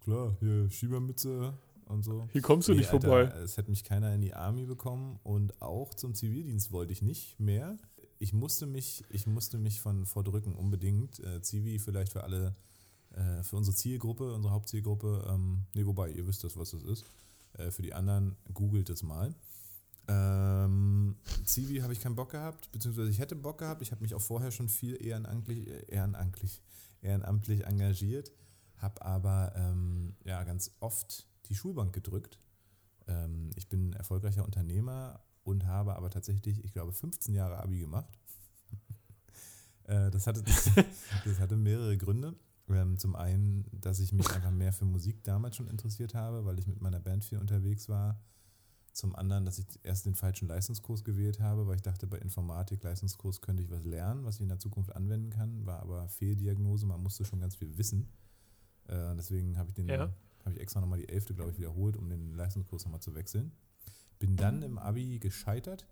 Klar, 0.08 0.36
hier 0.40 0.70
Schiebermütze 0.70 1.54
und 1.86 2.04
so. 2.04 2.28
Hier 2.32 2.42
kommst 2.42 2.68
du 2.68 2.72
nee, 2.74 2.80
nicht 2.80 2.92
Alter, 2.92 3.08
vorbei. 3.08 3.24
Es 3.44 3.58
hätte 3.58 3.70
mich 3.70 3.84
keiner 3.84 4.14
in 4.14 4.22
die 4.22 4.34
Army 4.34 4.66
bekommen 4.66 5.20
und 5.24 5.62
auch 5.62 5.94
zum 5.94 6.16
Zivildienst 6.16 6.72
wollte 6.72 6.94
ich 6.94 7.02
nicht 7.02 7.40
mehr 7.40 7.78
ich 8.20 8.34
musste 8.34 8.66
mich, 8.66 9.04
ich 9.10 9.28
musste 9.28 9.58
mich 9.58 9.82
von 9.82 10.06
vordrücken, 10.06 10.56
unbedingt. 10.56 11.20
Äh, 11.20 11.42
Zivi 11.42 11.80
vielleicht 11.80 12.14
für 12.14 12.24
alle, 12.24 12.56
äh, 13.12 13.44
für 13.44 13.58
unsere 13.58 13.76
Zielgruppe, 13.76 14.34
unsere 14.34 14.54
Hauptzielgruppe, 14.54 15.28
ähm, 15.30 15.64
nee, 15.74 15.86
wobei, 15.86 16.12
ihr 16.12 16.28
wisst 16.28 16.44
das, 16.44 16.58
was 16.58 16.72
das 16.72 16.84
ist. 16.84 17.06
Äh, 17.54 17.72
für 17.72 17.82
die 17.82 17.94
anderen, 17.94 18.36
googelt 18.54 18.90
es 18.90 19.04
mal. 19.04 19.36
Ähm, 20.08 21.18
Zivi 21.44 21.80
habe 21.80 21.94
ich 21.94 22.00
keinen 22.00 22.16
Bock 22.16 22.32
gehabt, 22.32 22.72
beziehungsweise 22.72 23.10
ich 23.10 23.20
hätte 23.20 23.36
Bock 23.36 23.58
gehabt. 23.58 23.82
Ich 23.82 23.92
habe 23.92 24.02
mich 24.02 24.16
auch 24.16 24.22
vorher 24.22 24.52
schon 24.52 24.70
viel 24.70 24.96
ehrenamtlich, 25.06 25.68
ehrenamtlich, 25.90 26.62
ehrenamtlich 27.02 27.66
engagiert, 27.66 28.32
habe 28.78 29.02
aber 29.04 29.54
ähm, 29.56 30.16
ja, 30.24 30.44
ganz 30.44 30.72
oft 30.80 31.28
die 31.46 31.56
Schulbank 31.56 31.94
gedrückt. 31.94 32.40
Ähm, 33.08 33.52
ich 33.56 33.70
bin 33.70 33.94
erfolgreicher 33.94 34.46
Unternehmer, 34.46 35.22
und 35.48 35.66
habe 35.66 35.96
aber 35.96 36.10
tatsächlich, 36.10 36.64
ich 36.64 36.74
glaube, 36.74 36.92
15 36.92 37.34
Jahre 37.34 37.58
Abi 37.58 37.80
gemacht. 37.80 38.20
Äh, 39.90 40.12
das, 40.12 40.28
hatte, 40.28 40.44
das, 41.24 41.40
hatte 41.40 41.56
mehrere 41.56 41.98
Gründe. 41.98 42.36
Ähm, 42.68 42.98
zum 42.98 43.16
einen, 43.16 43.64
dass 43.72 44.02
ich 44.02 44.12
mich 44.12 44.30
einfach 44.32 44.52
mehr 44.52 44.74
für 44.74 44.84
Musik 44.84 45.24
damals 45.24 45.56
schon 45.56 45.70
interessiert 45.70 46.14
habe, 46.14 46.44
weil 46.44 46.60
ich 46.60 46.68
mit 46.68 46.82
meiner 46.82 47.00
Band 47.00 47.24
viel 47.24 47.38
unterwegs 47.38 47.88
war. 47.88 48.20
Zum 48.92 49.16
anderen, 49.16 49.46
dass 49.46 49.60
ich 49.60 49.66
erst 49.84 50.06
den 50.06 50.14
falschen 50.14 50.50
Leistungskurs 50.50 51.06
gewählt 51.06 51.40
habe, 51.40 51.68
weil 51.68 51.78
ich 51.78 51.84
dachte, 51.84 52.06
bei 52.06 52.18
Informatik, 52.18 52.84
Leistungskurs 52.84 53.40
könnte 53.40 53.64
ich 53.64 53.72
was 53.72 53.86
lernen, 53.86 54.26
was 54.26 54.36
ich 54.36 54.42
in 54.42 54.50
der 54.50 54.60
Zukunft 54.60 54.94
anwenden 54.94 55.30
kann, 55.30 55.66
war 55.66 55.80
aber 55.80 56.10
Fehldiagnose, 56.10 56.86
man 56.86 57.02
musste 57.02 57.24
schon 57.24 57.40
ganz 57.40 57.56
viel 57.56 57.78
wissen. 57.78 58.12
Äh, 58.88 59.16
deswegen 59.16 59.58
habe 59.58 59.70
ich 59.70 59.76
den, 59.76 59.88
ja. 59.88 60.12
habe 60.44 60.54
ich 60.54 60.60
extra 60.60 60.82
nochmal 60.82 61.00
die 61.00 61.10
Elfte, 61.10 61.34
glaube 61.34 61.52
ich, 61.52 61.58
wiederholt, 61.58 61.98
um 61.98 62.10
den 62.10 62.34
Leistungskurs 62.34 62.86
nochmal 62.86 63.02
zu 63.02 63.16
wechseln. 63.16 63.52
Bin 64.20 64.36
dann 64.36 64.64
im 64.64 64.78
Abi 64.78 65.20
gescheitert 65.20 65.88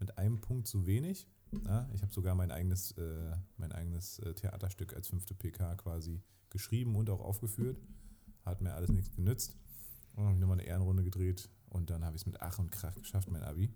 mit 0.00 0.18
einem 0.18 0.40
Punkt 0.40 0.66
zu 0.66 0.86
wenig. 0.86 1.28
Ja, 1.64 1.88
ich 1.94 2.02
habe 2.02 2.12
sogar 2.12 2.34
mein 2.34 2.50
eigenes, 2.50 2.92
äh, 2.92 3.36
mein 3.56 3.72
eigenes 3.72 4.18
äh, 4.18 4.34
Theaterstück 4.34 4.94
als 4.94 5.08
fünfte 5.08 5.34
PK 5.34 5.76
quasi 5.76 6.20
geschrieben 6.50 6.96
und 6.96 7.08
auch 7.10 7.20
aufgeführt. 7.20 7.78
Hat 8.44 8.60
mir 8.60 8.74
alles 8.74 8.90
nichts 8.90 9.14
genützt. 9.14 9.56
Und 10.14 10.24
habe 10.24 10.34
ich 10.34 10.40
nochmal 10.40 10.58
eine 10.58 10.66
Ehrenrunde 10.66 11.04
gedreht 11.04 11.48
und 11.70 11.90
dann 11.90 12.04
habe 12.04 12.16
ich 12.16 12.22
es 12.22 12.26
mit 12.26 12.40
Ach 12.40 12.58
und 12.58 12.70
Krach 12.72 12.94
geschafft, 12.96 13.30
mein 13.30 13.42
Abi. 13.42 13.70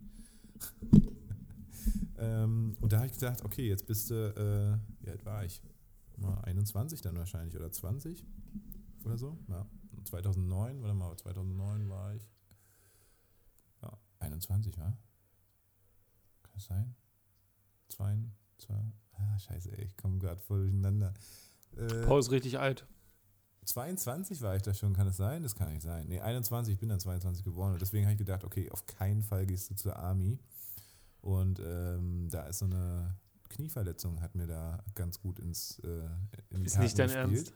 ähm, 2.18 2.76
und 2.80 2.92
da 2.92 2.98
habe 2.98 3.06
ich 3.06 3.12
gedacht, 3.12 3.44
okay, 3.44 3.68
jetzt 3.68 3.86
bist 3.86 4.10
du, 4.10 4.14
äh, 4.14 5.04
wie 5.04 5.10
alt 5.10 5.24
war 5.24 5.44
ich? 5.44 5.62
Mal 6.18 6.40
21 6.44 7.00
dann 7.00 7.16
wahrscheinlich 7.16 7.56
oder 7.56 7.70
20 7.70 8.24
oder 9.04 9.18
so. 9.18 9.38
Ja, 9.48 9.66
2009, 10.04 10.82
warte 10.82 10.94
mal, 10.94 11.16
2009 11.16 11.88
war 11.88 12.14
ich 12.14 12.28
21, 14.22 14.78
wa? 14.78 14.96
Kann 16.42 16.52
das 16.54 16.64
sein? 16.64 16.94
Zwei, 17.88 18.18
zwei, 18.58 18.92
ah, 19.12 19.38
scheiße, 19.38 19.76
ey, 19.76 19.84
ich 19.84 19.96
komme 19.96 20.18
gerade 20.18 20.40
voll 20.40 20.62
durcheinander. 20.62 21.12
Äh, 21.76 22.06
Paul 22.06 22.20
ist 22.20 22.30
richtig 22.30 22.58
alt. 22.58 22.86
22 23.64 24.40
war 24.40 24.56
ich 24.56 24.62
da 24.62 24.74
schon, 24.74 24.92
kann 24.92 25.06
es 25.06 25.16
sein? 25.16 25.42
Das 25.42 25.54
kann 25.54 25.72
nicht 25.72 25.82
sein. 25.82 26.08
Nee, 26.08 26.20
21, 26.20 26.74
ich 26.74 26.80
bin 26.80 26.88
dann 26.88 27.00
22 27.00 27.44
geworden 27.44 27.74
und 27.74 27.82
deswegen 27.82 28.06
habe 28.06 28.12
ich 28.12 28.18
gedacht, 28.18 28.44
okay, 28.44 28.70
auf 28.70 28.86
keinen 28.86 29.22
Fall 29.22 29.46
gehst 29.46 29.70
du 29.70 29.74
zur 29.74 29.96
Army. 29.96 30.38
Und 31.20 31.60
ähm, 31.64 32.28
da 32.30 32.46
ist 32.46 32.58
so 32.58 32.64
eine 32.64 33.14
Knieverletzung, 33.52 34.20
hat 34.20 34.34
mir 34.34 34.46
da 34.46 34.82
ganz 34.94 35.20
gut 35.20 35.38
ins 35.38 35.78
äh, 35.80 35.88
in 36.50 36.60
die 36.60 36.66
Ist 36.66 36.72
Karten 36.74 36.84
nicht 36.84 36.98
dein 36.98 37.06
gespielt. 37.08 37.48
Ernst? 37.48 37.54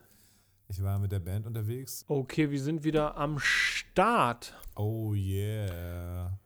Ich 0.69 0.83
war 0.83 0.99
mit 0.99 1.13
der 1.13 1.21
Band 1.21 1.47
unterwegs. 1.47 2.05
Okay, 2.09 2.51
wir 2.51 2.61
sind 2.61 2.83
wieder 2.85 3.17
am 3.17 3.39
Start. 3.39 4.55
Oh 4.75 5.15
yeah. 5.15 6.39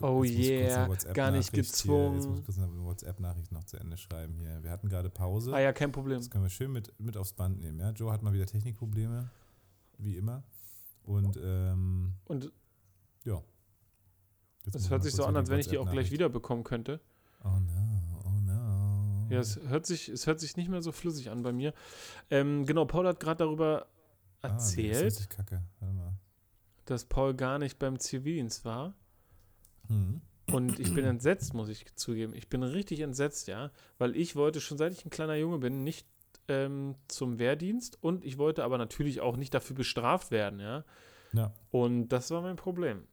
Oh 0.00 0.24
yeah, 0.24 0.86
gar 1.14 1.30
nicht 1.30 1.52
gezwungen. 1.52 2.10
Hier, 2.10 2.16
jetzt 2.16 2.28
muss 2.28 2.38
ich 2.38 2.44
kurz 2.44 2.58
eine 2.58 2.84
WhatsApp-Nachricht 2.84 3.50
noch 3.50 3.64
zu 3.64 3.78
Ende 3.78 3.96
schreiben 3.96 4.34
hier. 4.34 4.62
Wir 4.62 4.70
hatten 4.70 4.88
gerade 4.88 5.08
Pause. 5.08 5.54
Ah 5.54 5.60
ja, 5.60 5.72
kein 5.72 5.90
Problem. 5.90 6.18
Das 6.18 6.30
können 6.30 6.44
wir 6.44 6.50
schön 6.50 6.70
mit, 6.70 6.92
mit 7.00 7.16
aufs 7.16 7.32
Band 7.32 7.60
nehmen. 7.60 7.78
Ja? 7.78 7.90
Joe 7.90 8.12
hat 8.12 8.22
mal 8.22 8.32
wieder 8.32 8.46
Technikprobleme, 8.46 9.30
wie 9.98 10.16
immer. 10.16 10.42
Und, 11.02 11.38
ähm, 11.42 12.14
Und 12.26 12.52
ja. 13.24 13.42
Jetzt 14.64 14.74
das 14.74 14.90
hört 14.90 15.02
sich 15.02 15.14
so 15.14 15.24
an, 15.24 15.36
als 15.36 15.48
wenn 15.48 15.58
ich 15.58 15.68
die 15.68 15.78
auch 15.78 15.90
gleich 15.90 16.10
wiederbekommen 16.10 16.64
könnte. 16.64 17.00
Oh 17.42 17.48
no. 17.48 17.89
Ja, 19.30 19.40
es 19.40 19.60
hört 19.68 19.86
sich, 19.86 20.08
es 20.08 20.26
hört 20.26 20.40
sich 20.40 20.56
nicht 20.56 20.68
mehr 20.68 20.82
so 20.82 20.92
flüssig 20.92 21.30
an 21.30 21.42
bei 21.42 21.52
mir. 21.52 21.72
Ähm, 22.30 22.66
genau, 22.66 22.84
Paul 22.84 23.06
hat 23.06 23.20
gerade 23.20 23.38
darüber 23.38 23.86
erzählt, 24.42 25.28
ah. 25.38 25.44
Warte 25.80 25.94
mal. 25.94 26.14
dass 26.86 27.04
Paul 27.04 27.34
gar 27.34 27.58
nicht 27.58 27.78
beim 27.78 27.98
Zivildienst 27.98 28.64
war. 28.64 28.94
Mhm. 29.88 30.20
Und 30.52 30.80
ich 30.80 30.92
bin 30.94 31.04
entsetzt, 31.04 31.54
muss 31.54 31.68
ich 31.68 31.86
zugeben. 31.94 32.34
Ich 32.34 32.48
bin 32.48 32.62
richtig 32.62 33.00
entsetzt, 33.00 33.46
ja, 33.48 33.70
weil 33.98 34.16
ich 34.16 34.36
wollte 34.36 34.60
schon 34.60 34.78
seit 34.78 34.92
ich 34.92 35.04
ein 35.04 35.10
kleiner 35.10 35.36
Junge 35.36 35.58
bin 35.58 35.84
nicht 35.84 36.06
ähm, 36.48 36.96
zum 37.06 37.38
Wehrdienst 37.38 38.02
und 38.02 38.24
ich 38.24 38.38
wollte 38.38 38.64
aber 38.64 38.78
natürlich 38.78 39.20
auch 39.20 39.36
nicht 39.36 39.54
dafür 39.54 39.76
bestraft 39.76 40.30
werden, 40.30 40.58
ja. 40.58 40.84
ja. 41.32 41.52
Und 41.70 42.08
das 42.08 42.30
war 42.30 42.42
mein 42.42 42.56
Problem. 42.56 43.04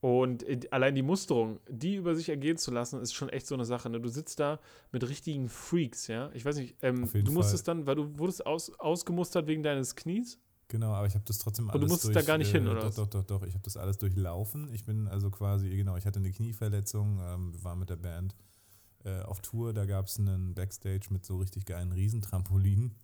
Und 0.00 0.44
äh, 0.44 0.60
allein 0.70 0.94
die 0.94 1.02
Musterung, 1.02 1.58
die 1.68 1.96
über 1.96 2.14
sich 2.14 2.28
ergehen 2.28 2.56
zu 2.56 2.70
lassen, 2.70 3.00
ist 3.00 3.14
schon 3.14 3.28
echt 3.28 3.46
so 3.46 3.54
eine 3.54 3.64
Sache. 3.64 3.90
Ne? 3.90 4.00
Du 4.00 4.08
sitzt 4.08 4.38
da 4.38 4.60
mit 4.92 5.08
richtigen 5.08 5.48
Freaks, 5.48 6.06
ja. 6.06 6.30
Ich 6.34 6.44
weiß 6.44 6.56
nicht, 6.56 6.76
ähm, 6.82 7.08
du 7.12 7.32
musstest 7.32 7.64
Fall. 7.64 7.76
dann, 7.76 7.86
weil 7.86 7.96
du 7.96 8.18
wurdest 8.18 8.46
aus, 8.46 8.70
ausgemustert 8.78 9.46
wegen 9.48 9.62
deines 9.62 9.96
Knies. 9.96 10.38
Genau, 10.68 10.92
aber 10.92 11.06
ich 11.06 11.14
habe 11.14 11.24
das 11.24 11.38
trotzdem 11.38 11.68
alles. 11.70 11.74
Und 11.74 11.88
du 11.88 11.92
musst 11.92 12.14
da 12.14 12.22
gar 12.22 12.38
nicht 12.38 12.54
äh, 12.54 12.58
hin, 12.58 12.68
oder? 12.68 12.82
Doch, 12.82 12.94
doch, 12.94 13.06
doch, 13.06 13.24
doch. 13.24 13.42
Ich 13.44 13.54
habe 13.54 13.64
das 13.64 13.76
alles 13.76 13.98
durchlaufen. 13.98 14.68
Ich 14.72 14.84
bin 14.84 15.08
also 15.08 15.30
quasi, 15.30 15.70
genau, 15.70 15.96
ich 15.96 16.06
hatte 16.06 16.18
eine 16.18 16.30
Knieverletzung, 16.30 17.18
ähm, 17.20 17.52
wir 17.54 17.64
waren 17.64 17.78
mit 17.78 17.90
der 17.90 17.96
Band 17.96 18.36
äh, 19.04 19.22
auf 19.22 19.40
Tour, 19.40 19.72
da 19.72 19.86
gab 19.86 20.06
es 20.06 20.18
einen 20.18 20.54
Backstage 20.54 21.08
mit 21.10 21.24
so 21.24 21.38
richtig 21.38 21.64
geilen 21.64 21.92
Riesentrampolinen. 21.92 22.94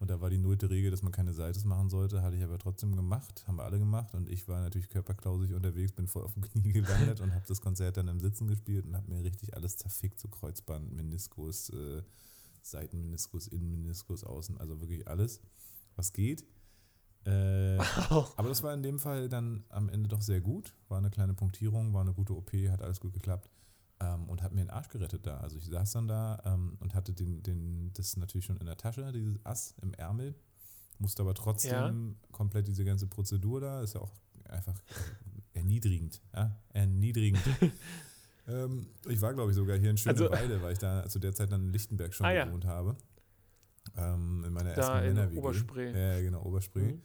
Und 0.00 0.10
da 0.10 0.20
war 0.20 0.30
die 0.30 0.38
nullte 0.38 0.70
Regel, 0.70 0.92
dass 0.92 1.02
man 1.02 1.10
keine 1.10 1.34
Seites 1.34 1.64
machen 1.64 1.90
sollte, 1.90 2.22
hatte 2.22 2.36
ich 2.36 2.44
aber 2.44 2.58
trotzdem 2.58 2.94
gemacht, 2.94 3.44
haben 3.48 3.56
wir 3.56 3.64
alle 3.64 3.80
gemacht. 3.80 4.14
Und 4.14 4.28
ich 4.28 4.46
war 4.46 4.60
natürlich 4.60 4.88
körperklausig 4.88 5.54
unterwegs, 5.54 5.92
bin 5.92 6.06
voll 6.06 6.22
auf 6.22 6.34
dem 6.34 6.42
Knie 6.52 6.72
gewandert 6.72 7.20
und 7.20 7.34
habe 7.34 7.44
das 7.48 7.60
Konzert 7.60 7.96
dann 7.96 8.06
im 8.06 8.20
Sitzen 8.20 8.46
gespielt 8.46 8.86
und 8.86 8.96
habe 8.96 9.10
mir 9.10 9.24
richtig 9.24 9.56
alles 9.56 9.76
zerfickt, 9.76 10.20
so 10.20 10.28
Kreuzband, 10.28 10.92
Meniskus, 10.94 11.70
äh, 11.70 12.02
Seitenmeniskus, 12.62 13.48
Innenmeniskus, 13.48 14.22
Außen, 14.22 14.58
also 14.58 14.80
wirklich 14.80 15.08
alles, 15.08 15.40
was 15.96 16.12
geht. 16.12 16.44
Äh, 17.24 17.78
aber 18.08 18.48
das 18.48 18.62
war 18.62 18.72
in 18.74 18.84
dem 18.84 19.00
Fall 19.00 19.28
dann 19.28 19.64
am 19.68 19.88
Ende 19.88 20.08
doch 20.08 20.22
sehr 20.22 20.40
gut. 20.40 20.74
War 20.88 20.98
eine 20.98 21.10
kleine 21.10 21.34
Punktierung, 21.34 21.92
war 21.92 22.02
eine 22.02 22.14
gute 22.14 22.36
OP, 22.36 22.52
hat 22.70 22.82
alles 22.82 23.00
gut 23.00 23.14
geklappt. 23.14 23.50
Ähm, 24.00 24.28
und 24.28 24.42
hat 24.42 24.52
mir 24.52 24.60
den 24.60 24.70
Arsch 24.70 24.88
gerettet 24.88 25.26
da. 25.26 25.38
Also 25.38 25.56
ich 25.56 25.66
saß 25.66 25.92
dann 25.92 26.06
da 26.06 26.40
ähm, 26.44 26.76
und 26.80 26.94
hatte 26.94 27.12
den, 27.12 27.42
den, 27.42 27.92
das 27.94 28.16
natürlich 28.16 28.44
schon 28.44 28.56
in 28.58 28.66
der 28.66 28.76
Tasche, 28.76 29.10
dieses 29.12 29.44
Ass 29.44 29.74
im 29.82 29.92
Ärmel. 29.94 30.36
Musste 30.98 31.22
aber 31.22 31.34
trotzdem 31.34 32.16
ja. 32.20 32.28
komplett 32.30 32.68
diese 32.68 32.84
ganze 32.84 33.06
Prozedur 33.06 33.60
da, 33.60 33.82
ist 33.82 33.94
ja 33.94 34.00
auch 34.00 34.12
einfach 34.48 34.80
erniedrigend. 35.52 36.20
Ja? 36.34 36.56
Erniedrigend. 36.72 37.42
ähm, 38.48 38.86
ich 39.08 39.20
war, 39.20 39.34
glaube 39.34 39.50
ich, 39.50 39.56
sogar 39.56 39.76
hier 39.76 39.90
in 39.90 39.96
Schöneweide, 39.96 40.36
also, 40.36 40.62
weil 40.62 40.72
ich 40.72 40.78
da 40.78 41.08
zu 41.08 41.18
der 41.18 41.34
Zeit 41.34 41.52
dann 41.52 41.66
in 41.66 41.72
Lichtenberg 41.72 42.14
schon 42.14 42.26
ah, 42.26 42.44
gewohnt 42.44 42.64
ja. 42.64 42.70
habe. 42.70 42.96
Ähm, 43.96 44.44
in 44.46 44.52
meiner 44.52 44.74
da 44.74 45.00
ersten 45.00 45.14
männer 45.14 45.36
Oberspree. 45.36 45.90
Ja, 45.90 46.20
genau, 46.20 46.42
Oberspree. 46.42 46.92
Mhm. 46.92 47.02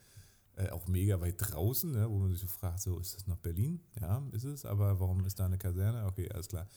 Äh, 0.56 0.70
auch 0.70 0.88
mega 0.88 1.20
weit 1.20 1.36
draußen, 1.38 1.92
ne, 1.92 2.08
wo 2.08 2.20
man 2.20 2.30
sich 2.30 2.40
so 2.40 2.48
fragt, 2.48 2.80
so 2.82 3.00
ist 3.00 3.16
das 3.16 3.26
noch 3.26 3.38
Berlin? 3.38 3.82
Ja, 4.00 4.22
ist 4.34 4.44
es, 4.44 4.66
aber 4.66 5.00
warum 5.00 5.26
ist 5.26 5.40
da 5.40 5.46
eine 5.46 5.58
Kaserne? 5.58 6.06
Okay, 6.06 6.30
alles 6.32 6.48
klar. 6.48 6.68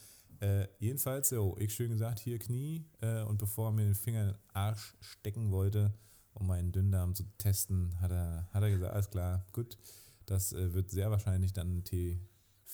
Äh, 0.40 0.66
jedenfalls, 0.78 1.28
so, 1.28 1.56
ich 1.58 1.74
schön 1.74 1.90
gesagt, 1.90 2.18
hier 2.18 2.38
Knie 2.38 2.86
äh, 3.00 3.22
und 3.22 3.38
bevor 3.38 3.68
er 3.68 3.72
mir 3.72 3.84
den 3.84 3.94
Finger 3.94 4.22
in 4.22 4.28
den 4.28 4.38
Arsch 4.54 4.96
stecken 5.00 5.50
wollte, 5.50 5.92
um 6.32 6.46
meinen 6.46 6.72
Dünndarm 6.72 7.14
zu 7.14 7.24
testen, 7.38 8.00
hat 8.00 8.12
er, 8.12 8.48
hat 8.52 8.62
er 8.62 8.70
gesagt, 8.70 8.92
alles 8.92 9.10
klar, 9.10 9.46
gut, 9.52 9.76
das 10.24 10.52
äh, 10.52 10.72
wird 10.72 10.90
sehr 10.90 11.10
wahrscheinlich 11.10 11.52
dann 11.52 11.82
T4, 11.82 12.18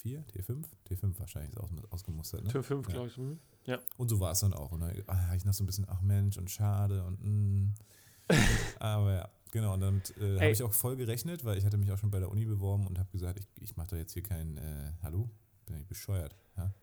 T5? 0.05 0.65
T5 0.89 1.19
wahrscheinlich 1.19 1.57
aus, 1.57 1.71
ausgemustert. 1.91 2.45
Ne? 2.45 2.51
T5, 2.51 2.75
ja. 2.75 2.81
glaube 2.81 3.09
ich. 3.09 3.17
Hm. 3.17 3.39
Ja. 3.67 3.79
Und 3.97 4.09
so 4.09 4.19
war 4.21 4.33
es 4.33 4.41
dann 4.41 4.55
auch. 4.55 4.73
Und 4.73 4.81
dann 4.81 4.93
ah, 5.07 5.35
ich 5.35 5.45
noch 5.45 5.55
so 5.55 5.63
ein 5.63 5.67
bisschen, 5.67 5.87
ach 5.89 6.01
Mensch, 6.01 6.39
und 6.39 6.51
schade 6.51 7.05
und 7.05 7.23
mm. 7.23 7.75
Aber 8.79 9.15
ja, 9.15 9.31
genau. 9.53 9.75
Und 9.75 9.81
dann 9.81 10.03
äh, 10.21 10.41
habe 10.41 10.51
ich 10.51 10.63
auch 10.65 10.73
voll 10.73 10.97
gerechnet, 10.97 11.45
weil 11.45 11.57
ich 11.57 11.65
hatte 11.65 11.79
mich 11.79 11.93
auch 11.93 11.99
schon 11.99 12.11
bei 12.11 12.19
der 12.19 12.31
Uni 12.31 12.45
beworben 12.45 12.89
und 12.89 12.99
habe 12.99 13.09
gesagt, 13.13 13.39
ich, 13.39 13.47
ich 13.61 13.77
mache 13.77 13.91
da 13.91 13.97
jetzt 13.97 14.15
hier 14.15 14.25
kein 14.25 14.57
äh, 14.57 14.93
Hallo, 15.05 15.31
bin 15.67 15.77
ich 15.77 15.87
bescheuert. 15.87 16.35
Ja? 16.57 16.75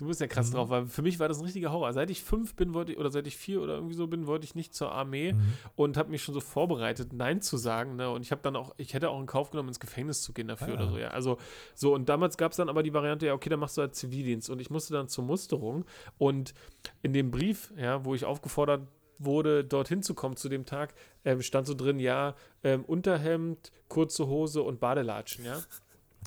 Du 0.00 0.06
bist 0.06 0.18
ja 0.18 0.26
krass 0.26 0.48
mhm. 0.48 0.54
drauf, 0.54 0.70
weil 0.70 0.86
für 0.86 1.02
mich 1.02 1.20
war 1.20 1.28
das 1.28 1.40
ein 1.40 1.44
richtiger 1.44 1.72
Horror. 1.72 1.92
Seit 1.92 2.08
ich 2.08 2.22
fünf 2.22 2.54
bin, 2.54 2.72
wollte 2.72 2.92
ich, 2.92 2.98
oder 2.98 3.10
seit 3.10 3.26
ich 3.26 3.36
vier 3.36 3.60
oder 3.60 3.74
irgendwie 3.74 3.94
so 3.94 4.06
bin, 4.06 4.26
wollte 4.26 4.46
ich 4.46 4.54
nicht 4.54 4.72
zur 4.72 4.92
Armee 4.92 5.34
mhm. 5.34 5.52
und 5.76 5.98
habe 5.98 6.08
mich 6.08 6.22
schon 6.22 6.32
so 6.32 6.40
vorbereitet, 6.40 7.12
Nein 7.12 7.42
zu 7.42 7.58
sagen. 7.58 7.96
Ne? 7.96 8.08
Und 8.08 8.22
ich 8.22 8.32
habe 8.32 8.40
dann 8.40 8.56
auch, 8.56 8.74
ich 8.78 8.94
hätte 8.94 9.10
auch 9.10 9.20
in 9.20 9.26
Kauf 9.26 9.50
genommen, 9.50 9.68
ins 9.68 9.78
Gefängnis 9.78 10.22
zu 10.22 10.32
gehen 10.32 10.48
dafür 10.48 10.68
ah, 10.68 10.72
oder 10.72 10.88
so, 10.88 10.96
ja. 10.96 11.08
Also 11.08 11.36
so, 11.74 11.94
und 11.94 12.08
damals 12.08 12.38
gab 12.38 12.52
es 12.52 12.56
dann 12.56 12.70
aber 12.70 12.82
die 12.82 12.94
Variante, 12.94 13.26
ja, 13.26 13.34
okay, 13.34 13.50
dann 13.50 13.60
machst 13.60 13.76
du 13.76 13.82
halt 13.82 13.94
Zivildienst. 13.94 14.48
Und 14.48 14.58
ich 14.58 14.70
musste 14.70 14.94
dann 14.94 15.08
zur 15.08 15.24
Musterung. 15.24 15.84
Und 16.16 16.54
in 17.02 17.12
dem 17.12 17.30
Brief, 17.30 17.70
ja, 17.76 18.02
wo 18.02 18.14
ich 18.14 18.24
aufgefordert 18.24 18.88
wurde, 19.20 19.64
dorthin 19.64 20.02
zu 20.02 20.14
kommen 20.14 20.36
zu 20.36 20.48
dem 20.48 20.66
Tag, 20.66 20.94
ähm, 21.24 21.42
stand 21.42 21.66
so 21.66 21.74
drin, 21.74 22.00
ja, 22.00 22.34
ähm, 22.64 22.84
Unterhemd, 22.84 23.70
kurze 23.88 24.26
Hose 24.26 24.62
und 24.62 24.80
Badelatschen, 24.80 25.44
ja. 25.44 25.60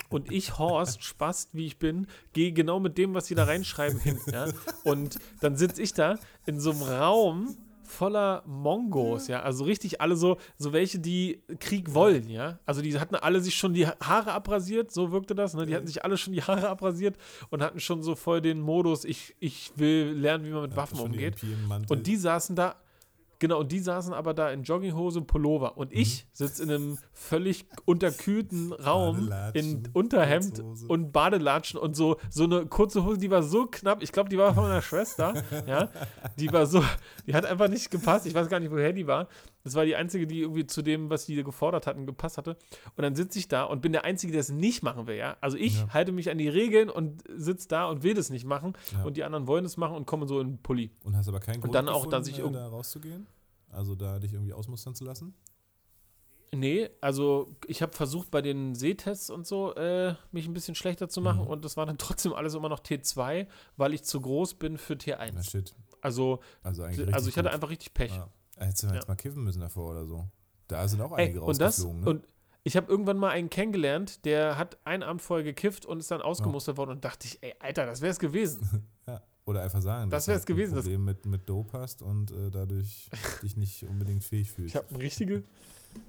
Und 0.10 0.32
ich, 0.32 0.58
Horst, 0.58 1.04
Spast, 1.04 1.50
wie 1.54 1.68
ich 1.68 1.78
bin, 1.78 2.08
gehe 2.34 2.52
genau 2.52 2.80
mit 2.80 2.98
dem, 2.98 3.14
was 3.14 3.28
sie 3.28 3.36
da 3.36 3.44
reinschreiben, 3.44 4.00
hin. 4.00 4.20
Ja? 4.32 4.48
Und 4.84 5.20
dann 5.42 5.56
sitze 5.56 5.82
ich 5.84 5.94
da 5.94 6.18
in 6.48 6.60
so 6.60 6.72
einem 6.72 6.82
Raum 6.82 7.58
voller 7.84 8.44
Mongos, 8.46 9.28
ja, 9.28 9.42
also 9.42 9.66
richtig 9.66 10.02
alle 10.02 10.16
so, 10.16 10.38
so 10.58 10.74
welche, 10.74 11.00
die 11.00 11.44
Krieg 11.60 11.94
wollen, 11.94 12.30
ja, 12.30 12.60
also 12.66 12.82
die 12.82 12.98
hatten 13.00 13.16
alle 13.16 13.42
sich 13.42 13.56
schon 13.56 13.74
die 13.74 13.86
Haare 13.86 14.32
abrasiert, 14.32 14.92
so 14.92 15.12
wirkte 15.12 15.36
das, 15.36 15.54
ne? 15.54 15.66
die 15.66 15.76
hatten 15.76 15.88
sich 15.88 16.04
alle 16.04 16.18
schon 16.18 16.34
die 16.34 16.42
Haare 16.42 16.70
abrasiert 16.70 17.18
und 17.50 17.62
hatten 17.62 17.80
schon 17.80 18.02
so 18.02 18.16
voll 18.16 18.42
den 18.42 18.62
Modus, 18.62 19.06
ich, 19.06 19.36
ich 19.40 19.72
will 19.76 20.14
lernen, 20.18 20.46
wie 20.46 20.52
man 20.52 20.64
mit 20.64 20.76
Waffen 20.76 21.00
umgeht 21.00 21.36
und 21.90 22.08
die 22.08 22.16
saßen 22.16 22.56
da 22.56 22.76
Genau, 23.40 23.60
und 23.60 23.72
die 23.72 23.80
saßen 23.80 24.14
aber 24.14 24.34
da 24.34 24.50
in 24.52 24.64
Jogginghose 24.64 25.20
und 25.20 25.28
Pullover. 25.28 25.78
Und 25.78 25.92
ich 25.92 26.24
mhm. 26.24 26.28
sitze 26.34 26.64
in 26.64 26.70
einem 26.70 26.98
völlig 27.12 27.66
unterkühlten 27.86 28.74
Raum 28.74 29.32
in 29.54 29.90
Unterhemd 29.94 30.64
und 30.88 31.12
Badelatschen 31.12 31.80
und 31.80 31.96
so, 31.96 32.18
so 32.30 32.46
eine 32.46 32.66
kurze 32.66 33.04
Hose, 33.04 33.20
die 33.20 33.32
war 33.32 33.44
so 33.44 33.66
knapp. 33.66 34.02
Ich 34.02 34.12
glaube, 34.12 34.30
die 34.30 34.38
war 34.38 34.54
von 34.54 34.64
meiner 34.64 34.82
Schwester. 34.82 35.34
ja, 35.68 35.90
die 36.40 36.52
war 36.52 36.66
so, 36.66 36.84
die 37.28 37.34
hat 37.34 37.46
einfach 37.46 37.68
nicht 37.68 37.92
gepasst. 37.92 38.26
Ich 38.26 38.34
weiß 38.34 38.48
gar 38.48 38.60
nicht, 38.60 38.72
woher 38.72 38.94
die 38.94 39.08
war. 39.08 39.28
Das 39.64 39.76
war 39.76 39.86
die 39.86 39.96
einzige, 39.96 40.28
die 40.28 40.42
irgendwie 40.42 40.66
zu 40.68 40.82
dem, 40.82 41.10
was 41.10 41.26
die 41.26 41.42
gefordert 41.42 41.88
hatten, 41.88 42.06
gepasst 42.06 42.38
hatte. 42.38 42.58
Und 42.96 43.04
dann 43.04 43.16
sitze 43.16 43.40
ich 43.40 43.48
da 43.48 43.64
und 43.64 43.82
bin 43.82 43.94
der 43.94 44.04
Einzige, 44.04 44.34
der 44.34 44.42
es 44.42 44.50
nicht 44.50 44.84
machen 44.84 45.08
will, 45.08 45.16
ja. 45.16 45.38
Also 45.40 45.58
ich 45.58 45.80
ja. 45.80 45.88
halte 45.94 46.12
mich 46.12 46.30
an 46.30 46.38
die 46.38 46.50
Regeln 46.50 46.90
und 46.90 47.24
sitze 47.36 47.70
da 47.70 47.86
und 47.86 48.04
will 48.04 48.14
das 48.14 48.30
nicht 48.30 48.46
machen. 48.46 48.74
Ja. 48.92 49.04
Und 49.04 49.16
die 49.16 49.24
anderen 49.24 49.48
wollen 49.48 49.64
es 49.64 49.78
machen 49.78 49.96
und 49.96 50.06
kommen 50.06 50.28
so 50.28 50.42
in 50.42 50.48
den 50.48 50.62
Pulli. 50.62 50.92
Und 51.04 51.16
hast 51.16 51.30
aber 51.30 51.40
keinen 51.40 51.62
Grund 51.62 51.66
und 51.66 51.74
dann 51.74 51.88
auch, 51.88 52.06
dass 52.08 52.28
ich 52.28 52.40
äh, 52.40 52.52
da 52.52 52.68
rauszugehen? 52.68 53.26
Also 53.70 53.96
da 53.96 54.20
dich 54.20 54.34
irgendwie 54.34 54.54
ausmustern 54.54 54.96
zu 54.96 55.06
lassen? 55.06 55.34
Nee, 56.56 56.90
also 57.02 57.56
ich 57.66 57.82
habe 57.82 57.94
versucht 57.94 58.30
bei 58.30 58.42
den 58.42 58.76
Sehtests 58.76 59.32
und 59.32 59.48
so 59.48 59.74
äh, 59.74 60.14
mich 60.32 60.46
ein 60.46 60.54
bisschen 60.54 60.76
schlechter 60.76 61.10
zu 61.10 61.20
machen 61.20 61.42
mhm. 61.42 61.48
und 61.48 61.66
das 61.66 61.78
war 61.78 61.86
dann 61.86 61.98
trotzdem 61.98 62.34
alles 62.34 62.54
immer 62.54 62.70
noch 62.70 62.80
T2, 62.80 63.48
weil 63.78 63.94
ich 63.94 64.04
zu 64.04 64.22
groß 64.22 64.56
bin 64.56 64.78
für 64.78 64.94
T1. 64.94 65.32
Na 65.34 65.42
shit. 65.42 65.74
Also, 66.02 66.42
also, 66.62 66.84
also 66.84 67.30
ich 67.30 67.38
hatte 67.38 67.50
einfach 67.52 67.70
richtig 67.70 67.94
Pech. 67.94 68.14
Ja. 68.14 68.28
Hättest 68.58 68.84
du 68.84 68.88
ja. 68.88 68.96
jetzt 68.96 69.08
mal 69.08 69.16
kiffen 69.16 69.44
müssen 69.44 69.60
davor 69.60 69.92
oder 69.92 70.06
so. 70.06 70.28
Da 70.68 70.88
sind 70.88 71.02
auch 71.02 71.12
einige 71.12 71.40
Ey, 71.40 71.44
und 71.44 71.62
rausgeflogen. 71.62 72.02
Das, 72.02 72.06
ne? 72.06 72.10
Und 72.10 72.28
ich 72.64 72.78
habe 72.78 72.90
irgendwann 72.90 73.18
mal 73.18 73.30
einen 73.30 73.50
kennengelernt, 73.50 74.24
der 74.26 74.58
hat 74.58 74.78
einen 74.86 75.04
Abend 75.04 75.22
vorher 75.22 75.44
gekifft 75.44 75.86
und 75.86 76.00
ist 76.00 76.12
dann 76.12 76.22
ausgemustert 76.22 76.76
oh. 76.76 76.78
worden 76.78 76.92
und 76.92 77.06
dachte 77.06 77.28
ich, 77.28 77.42
ey, 77.44 77.54
Alter, 77.60 77.86
das 77.86 78.02
wäre 78.02 78.12
es 78.12 78.20
gewesen. 78.20 78.88
ja. 79.08 79.22
Oder 79.46 79.62
einfach 79.64 79.82
sagen, 79.82 80.10
das 80.10 80.28
wäre 80.28 80.38
es 80.38 80.46
gewesen. 80.46 80.76
Ein 80.76 80.82
Problem 80.82 81.04
mit, 81.04 81.26
mit 81.26 81.50
Dope 81.50 81.78
hast 81.78 82.02
und 82.02 82.32
äh, 82.32 82.50
dadurch 82.50 83.10
dich 83.44 83.58
nicht 83.58 83.84
unbedingt 83.84 84.24
fähig 84.24 84.50
fühlst. 84.50 84.76
Ich 84.76 84.76
habe 84.78 84.88
ein 84.90 84.96
richtige. 84.96 85.44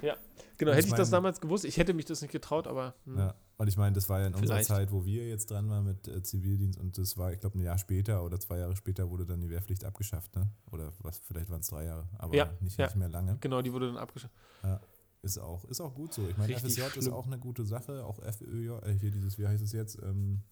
Ja, 0.03 0.17
genau. 0.59 0.73
hätte 0.73 0.87
ich, 0.87 0.91
mein, 0.91 0.99
das 0.99 1.11
damals 1.11 1.41
gewusst, 1.41 1.65
ich 1.65 1.77
hätte 1.77 1.95
mich 1.95 2.05
das 2.05 2.23
nicht 2.23 2.31
getraut, 2.31 2.67
aber. 2.67 2.95
Hm. 3.05 3.19
Ja, 3.19 3.35
und 3.57 3.69
ich 3.69 3.77
meine, 3.77 3.95
das 3.95 4.09
war 4.09 4.21
ja 4.21 4.27
in 4.27 4.35
Vielleicht. 4.35 4.51
unserer 4.51 4.77
Zeit, 4.77 4.93
wo 4.93 5.05
wir 5.05 5.27
jetzt 5.29 5.51
dran 5.51 5.69
waren 5.71 5.85
mit 5.85 6.09
äh, 6.09 6.23
Zivildienst 6.23 6.79
und 6.79 6.99
das 6.99 7.17
war, 7.17 7.33
ich 7.33 7.41
glaube, 7.41 7.59
ein 7.59 7.63
Jahr 7.63 7.79
später 7.79 8.25
oder 8.25 8.41
zwei 8.41 8.59
Jahre 8.59 8.77
später 8.77 9.11
wurde 9.11 9.25
dann 9.25 9.41
die 9.41 9.51
Wehrpflicht 9.51 9.85
abgeschafft, 9.85 10.35
ne? 10.37 10.49
Oder 10.71 10.93
was, 11.01 11.19
vielleicht 11.19 11.51
waren 11.51 11.61
es 11.61 11.69
drei 11.69 11.85
Jahre, 11.85 12.09
aber 12.19 12.35
ja, 12.35 12.51
nicht, 12.61 12.79
ja. 12.79 12.87
nicht 12.87 12.97
mehr 12.97 13.09
lange. 13.09 13.39
Genau, 13.41 13.63
die 13.63 13.73
wurde 13.73 13.87
dann 13.87 13.97
abgeschafft. 13.97 14.35
Ja. 14.63 14.81
Ist 15.23 15.39
auch, 15.39 15.65
ist 15.65 15.81
auch 15.81 15.95
gut 15.95 16.13
so. 16.13 16.27
Ich 16.29 16.37
meine, 16.37 16.55
FSJ 16.55 16.83
schlimm. 16.83 16.99
ist 16.99 17.09
auch 17.09 17.27
eine 17.27 17.39
gute 17.39 17.65
Sache, 17.65 18.05
auch 18.05 18.21
FÖJ, 18.23 18.73
äh, 18.83 18.93
hier 18.93 19.11
dieses, 19.11 19.39
wie 19.39 19.47
heißt 19.47 19.63
es 19.63 19.73
jetzt, 19.73 19.99
ähm, 20.03 20.43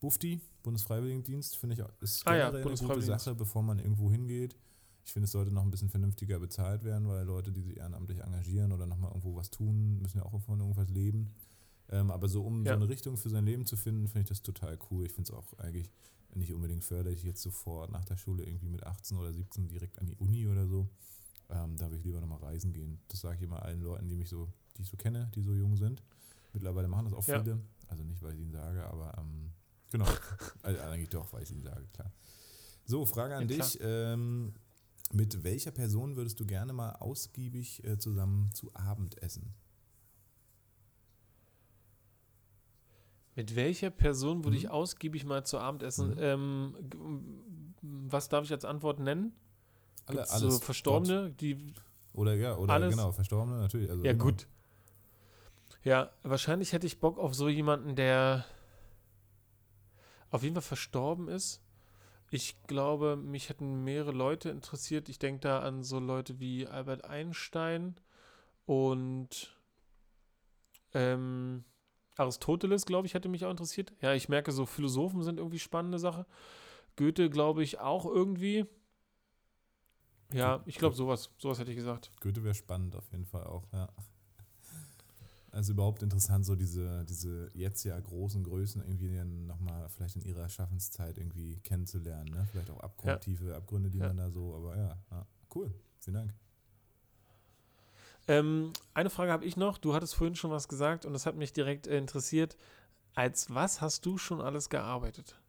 Bufti, 0.00 0.40
Bundesfreiwilligendienst, 0.62 1.56
finde 1.56 1.74
ich, 1.74 2.02
ist 2.02 2.24
generell 2.24 2.42
ah 2.42 2.58
ja, 2.58 2.66
eine 2.66 2.76
gute 2.76 3.02
Sache, 3.02 3.34
bevor 3.34 3.62
man 3.62 3.78
irgendwo 3.78 4.10
hingeht. 4.10 4.56
Ich 5.04 5.12
finde, 5.12 5.24
es 5.24 5.32
sollte 5.32 5.52
noch 5.52 5.62
ein 5.62 5.70
bisschen 5.70 5.90
vernünftiger 5.90 6.38
bezahlt 6.38 6.84
werden, 6.84 7.08
weil 7.08 7.24
Leute, 7.24 7.52
die 7.52 7.60
sich 7.60 7.76
ehrenamtlich 7.76 8.20
engagieren 8.20 8.72
oder 8.72 8.86
nochmal 8.86 9.10
irgendwo 9.10 9.36
was 9.36 9.50
tun, 9.50 10.00
müssen 10.00 10.18
ja 10.18 10.24
auch 10.24 10.40
von 10.40 10.60
irgendwas 10.60 10.88
leben. 10.88 11.34
Ähm, 11.90 12.10
aber 12.10 12.28
so, 12.28 12.42
um 12.42 12.64
ja. 12.64 12.72
so 12.72 12.76
eine 12.76 12.88
Richtung 12.88 13.16
für 13.16 13.28
sein 13.28 13.44
Leben 13.44 13.66
zu 13.66 13.76
finden, 13.76 14.08
finde 14.08 14.22
ich 14.22 14.28
das 14.28 14.42
total 14.42 14.78
cool. 14.90 15.04
Ich 15.04 15.12
finde 15.12 15.30
es 15.30 15.36
auch 15.36 15.52
eigentlich 15.58 15.90
nicht 16.34 16.52
unbedingt 16.52 16.84
förderlich, 16.84 17.22
jetzt 17.22 17.42
sofort 17.42 17.92
nach 17.92 18.04
der 18.04 18.16
Schule 18.16 18.44
irgendwie 18.44 18.68
mit 18.68 18.84
18 18.84 19.18
oder 19.18 19.32
17 19.32 19.68
direkt 19.68 19.98
an 19.98 20.06
die 20.06 20.16
Uni 20.16 20.48
oder 20.48 20.66
so. 20.66 20.88
Ähm, 21.50 21.76
da 21.76 21.86
würde 21.86 21.98
ich 21.98 22.04
lieber 22.04 22.20
nochmal 22.20 22.38
reisen 22.38 22.72
gehen. 22.72 22.98
Das 23.08 23.20
sage 23.20 23.36
ich 23.36 23.42
immer 23.42 23.62
allen 23.62 23.82
Leuten, 23.82 24.08
die 24.08 24.16
mich 24.16 24.30
so, 24.30 24.48
die 24.76 24.82
ich 24.82 24.88
so 24.88 24.96
kenne, 24.96 25.30
die 25.34 25.42
so 25.42 25.52
jung 25.52 25.76
sind. 25.76 26.02
Mittlerweile 26.54 26.88
machen 26.88 27.04
das 27.04 27.14
auch 27.14 27.26
ja. 27.26 27.40
viele. 27.42 27.60
Also 27.88 28.02
nicht, 28.02 28.22
weil 28.22 28.32
ich 28.32 28.40
ihnen 28.40 28.52
sage, 28.52 28.84
aber 28.86 29.16
ähm, 29.18 29.52
Genau. 29.94 30.06
also 30.64 30.80
eigentlich 30.80 31.08
doch, 31.08 31.32
weil 31.32 31.44
ich 31.44 31.52
ihn 31.52 31.62
sage, 31.62 31.86
klar. 31.92 32.10
So, 32.84 33.06
Frage 33.06 33.36
an 33.36 33.48
ja, 33.48 33.56
dich. 33.56 33.78
Ähm, 33.80 34.52
mit 35.14 35.44
welcher 35.44 35.70
Person 35.70 36.16
würdest 36.16 36.40
du 36.40 36.46
gerne 36.46 36.72
mal 36.72 36.92
ausgiebig 36.96 37.84
äh, 37.84 37.98
zusammen 37.98 38.50
zu 38.52 38.74
Abend 38.74 39.22
essen? 39.22 39.54
Mit 43.36 43.56
welcher 43.56 43.90
Würde 44.44 44.50
mhm. 44.50 44.64
ich 44.64 44.70
ausgiebig 44.70 45.24
mal 45.24 45.44
zu 45.44 45.58
Abend 45.58 45.82
essen? 45.82 46.10
Mhm. 46.10 46.18
Ähm, 46.18 47.74
was 47.82 48.28
darf 48.28 48.44
ich 48.44 48.52
als 48.52 48.64
Antwort 48.64 49.00
nennen? 49.00 49.32
Alle, 50.06 50.28
alles. 50.30 50.54
So 50.54 50.60
Verstorbene, 50.60 51.28
Gott. 51.28 51.40
die. 51.40 51.72
Oder 52.12 52.34
ja, 52.34 52.56
oder 52.56 52.74
alles? 52.74 52.94
genau, 52.94 53.12
Verstorbene 53.12 53.58
natürlich. 53.58 53.90
Also 53.90 54.04
ja, 54.04 54.12
immer. 54.12 54.22
gut. 54.22 54.46
Ja, 55.82 56.10
wahrscheinlich 56.22 56.72
hätte 56.72 56.86
ich 56.86 57.00
Bock 57.00 57.18
auf 57.18 57.34
so 57.34 57.48
jemanden, 57.48 57.96
der 57.96 58.44
auf 60.30 60.42
jeden 60.42 60.54
Fall 60.54 60.62
verstorben 60.62 61.28
ist. 61.28 61.63
Ich 62.34 62.60
glaube, 62.66 63.14
mich 63.14 63.48
hätten 63.48 63.84
mehrere 63.84 64.10
Leute 64.10 64.50
interessiert. 64.50 65.08
Ich 65.08 65.20
denke 65.20 65.42
da 65.42 65.60
an 65.60 65.84
so 65.84 66.00
Leute 66.00 66.40
wie 66.40 66.66
Albert 66.66 67.04
Einstein 67.04 67.94
und 68.66 69.56
ähm, 70.94 71.62
Aristoteles, 72.16 72.86
glaube 72.86 73.06
ich, 73.06 73.14
hätte 73.14 73.28
mich 73.28 73.44
auch 73.44 73.52
interessiert. 73.52 73.92
Ja, 74.00 74.14
ich 74.14 74.28
merke, 74.28 74.50
so 74.50 74.66
Philosophen 74.66 75.22
sind 75.22 75.38
irgendwie 75.38 75.60
spannende 75.60 76.00
Sache. 76.00 76.26
Goethe, 76.96 77.30
glaube 77.30 77.62
ich, 77.62 77.78
auch 77.78 78.04
irgendwie. 78.04 78.66
Ja, 80.32 80.60
ich 80.66 80.78
glaube, 80.78 80.96
sowas, 80.96 81.30
sowas 81.38 81.60
hätte 81.60 81.70
ich 81.70 81.76
gesagt. 81.76 82.10
Goethe 82.20 82.42
wäre 82.42 82.54
spannend 82.54 82.96
auf 82.96 83.08
jeden 83.12 83.26
Fall 83.26 83.44
auch, 83.44 83.62
ja. 83.72 83.88
Also 85.54 85.72
überhaupt 85.72 86.02
interessant, 86.02 86.44
so 86.44 86.56
diese, 86.56 87.04
diese 87.04 87.50
jetzt 87.54 87.84
ja 87.84 87.98
großen 87.98 88.42
Größen 88.42 88.82
irgendwie 88.82 89.22
nochmal 89.46 89.88
vielleicht 89.88 90.16
in 90.16 90.22
ihrer 90.22 90.48
Schaffenszeit 90.48 91.16
irgendwie 91.16 91.60
kennenzulernen. 91.60 92.30
Ne? 92.30 92.44
Vielleicht 92.50 92.70
auch 92.70 92.80
abgrundtiefe 92.80 93.50
ja. 93.50 93.56
Abgründe, 93.56 93.88
die 93.88 93.98
ja. 93.98 94.08
man 94.08 94.16
da 94.16 94.30
so, 94.30 94.54
aber 94.56 94.76
ja, 94.76 94.98
ja, 95.12 95.26
cool. 95.54 95.72
Vielen 96.00 96.14
Dank. 96.14 96.34
Ähm, 98.26 98.72
eine 98.94 99.10
Frage 99.10 99.30
habe 99.30 99.44
ich 99.44 99.56
noch. 99.56 99.78
Du 99.78 99.94
hattest 99.94 100.16
vorhin 100.16 100.34
schon 100.34 100.50
was 100.50 100.66
gesagt 100.66 101.04
und 101.04 101.12
das 101.12 101.24
hat 101.24 101.36
mich 101.36 101.52
direkt 101.52 101.86
äh, 101.86 101.98
interessiert. 101.98 102.56
Als 103.14 103.54
was 103.54 103.80
hast 103.80 104.04
du 104.06 104.18
schon 104.18 104.40
alles 104.40 104.68
gearbeitet? 104.70 105.40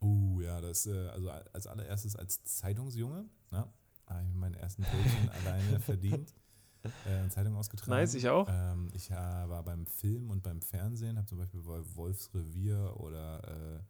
Uh, 0.00 0.40
ja, 0.40 0.60
das, 0.60 0.86
äh, 0.86 1.08
also 1.08 1.30
als 1.30 1.66
allererstes 1.66 2.16
als 2.16 2.42
Zeitungsjunge, 2.42 3.26
ja, 3.52 3.72
habe 4.06 4.24
ich 4.26 4.34
meinen 4.34 4.54
ersten 4.54 4.82
Brötchen 4.82 5.28
alleine 5.44 5.78
verdient, 5.78 6.34
äh, 7.06 7.28
Zeitung 7.28 7.56
ausgetragen. 7.56 7.90
Nice, 7.90 8.14
ich 8.14 8.28
auch. 8.28 8.48
Ähm, 8.48 8.90
ich 8.94 9.10
äh, 9.10 9.14
war 9.14 9.62
beim 9.62 9.86
Film 9.86 10.30
und 10.30 10.42
beim 10.42 10.60
Fernsehen, 10.60 11.16
habe 11.16 11.26
zum 11.26 11.38
Beispiel 11.38 11.60
bei 11.60 11.80
Wolfs 11.94 12.30
Revier 12.34 12.94
oder 12.98 13.42
äh, 13.46 13.80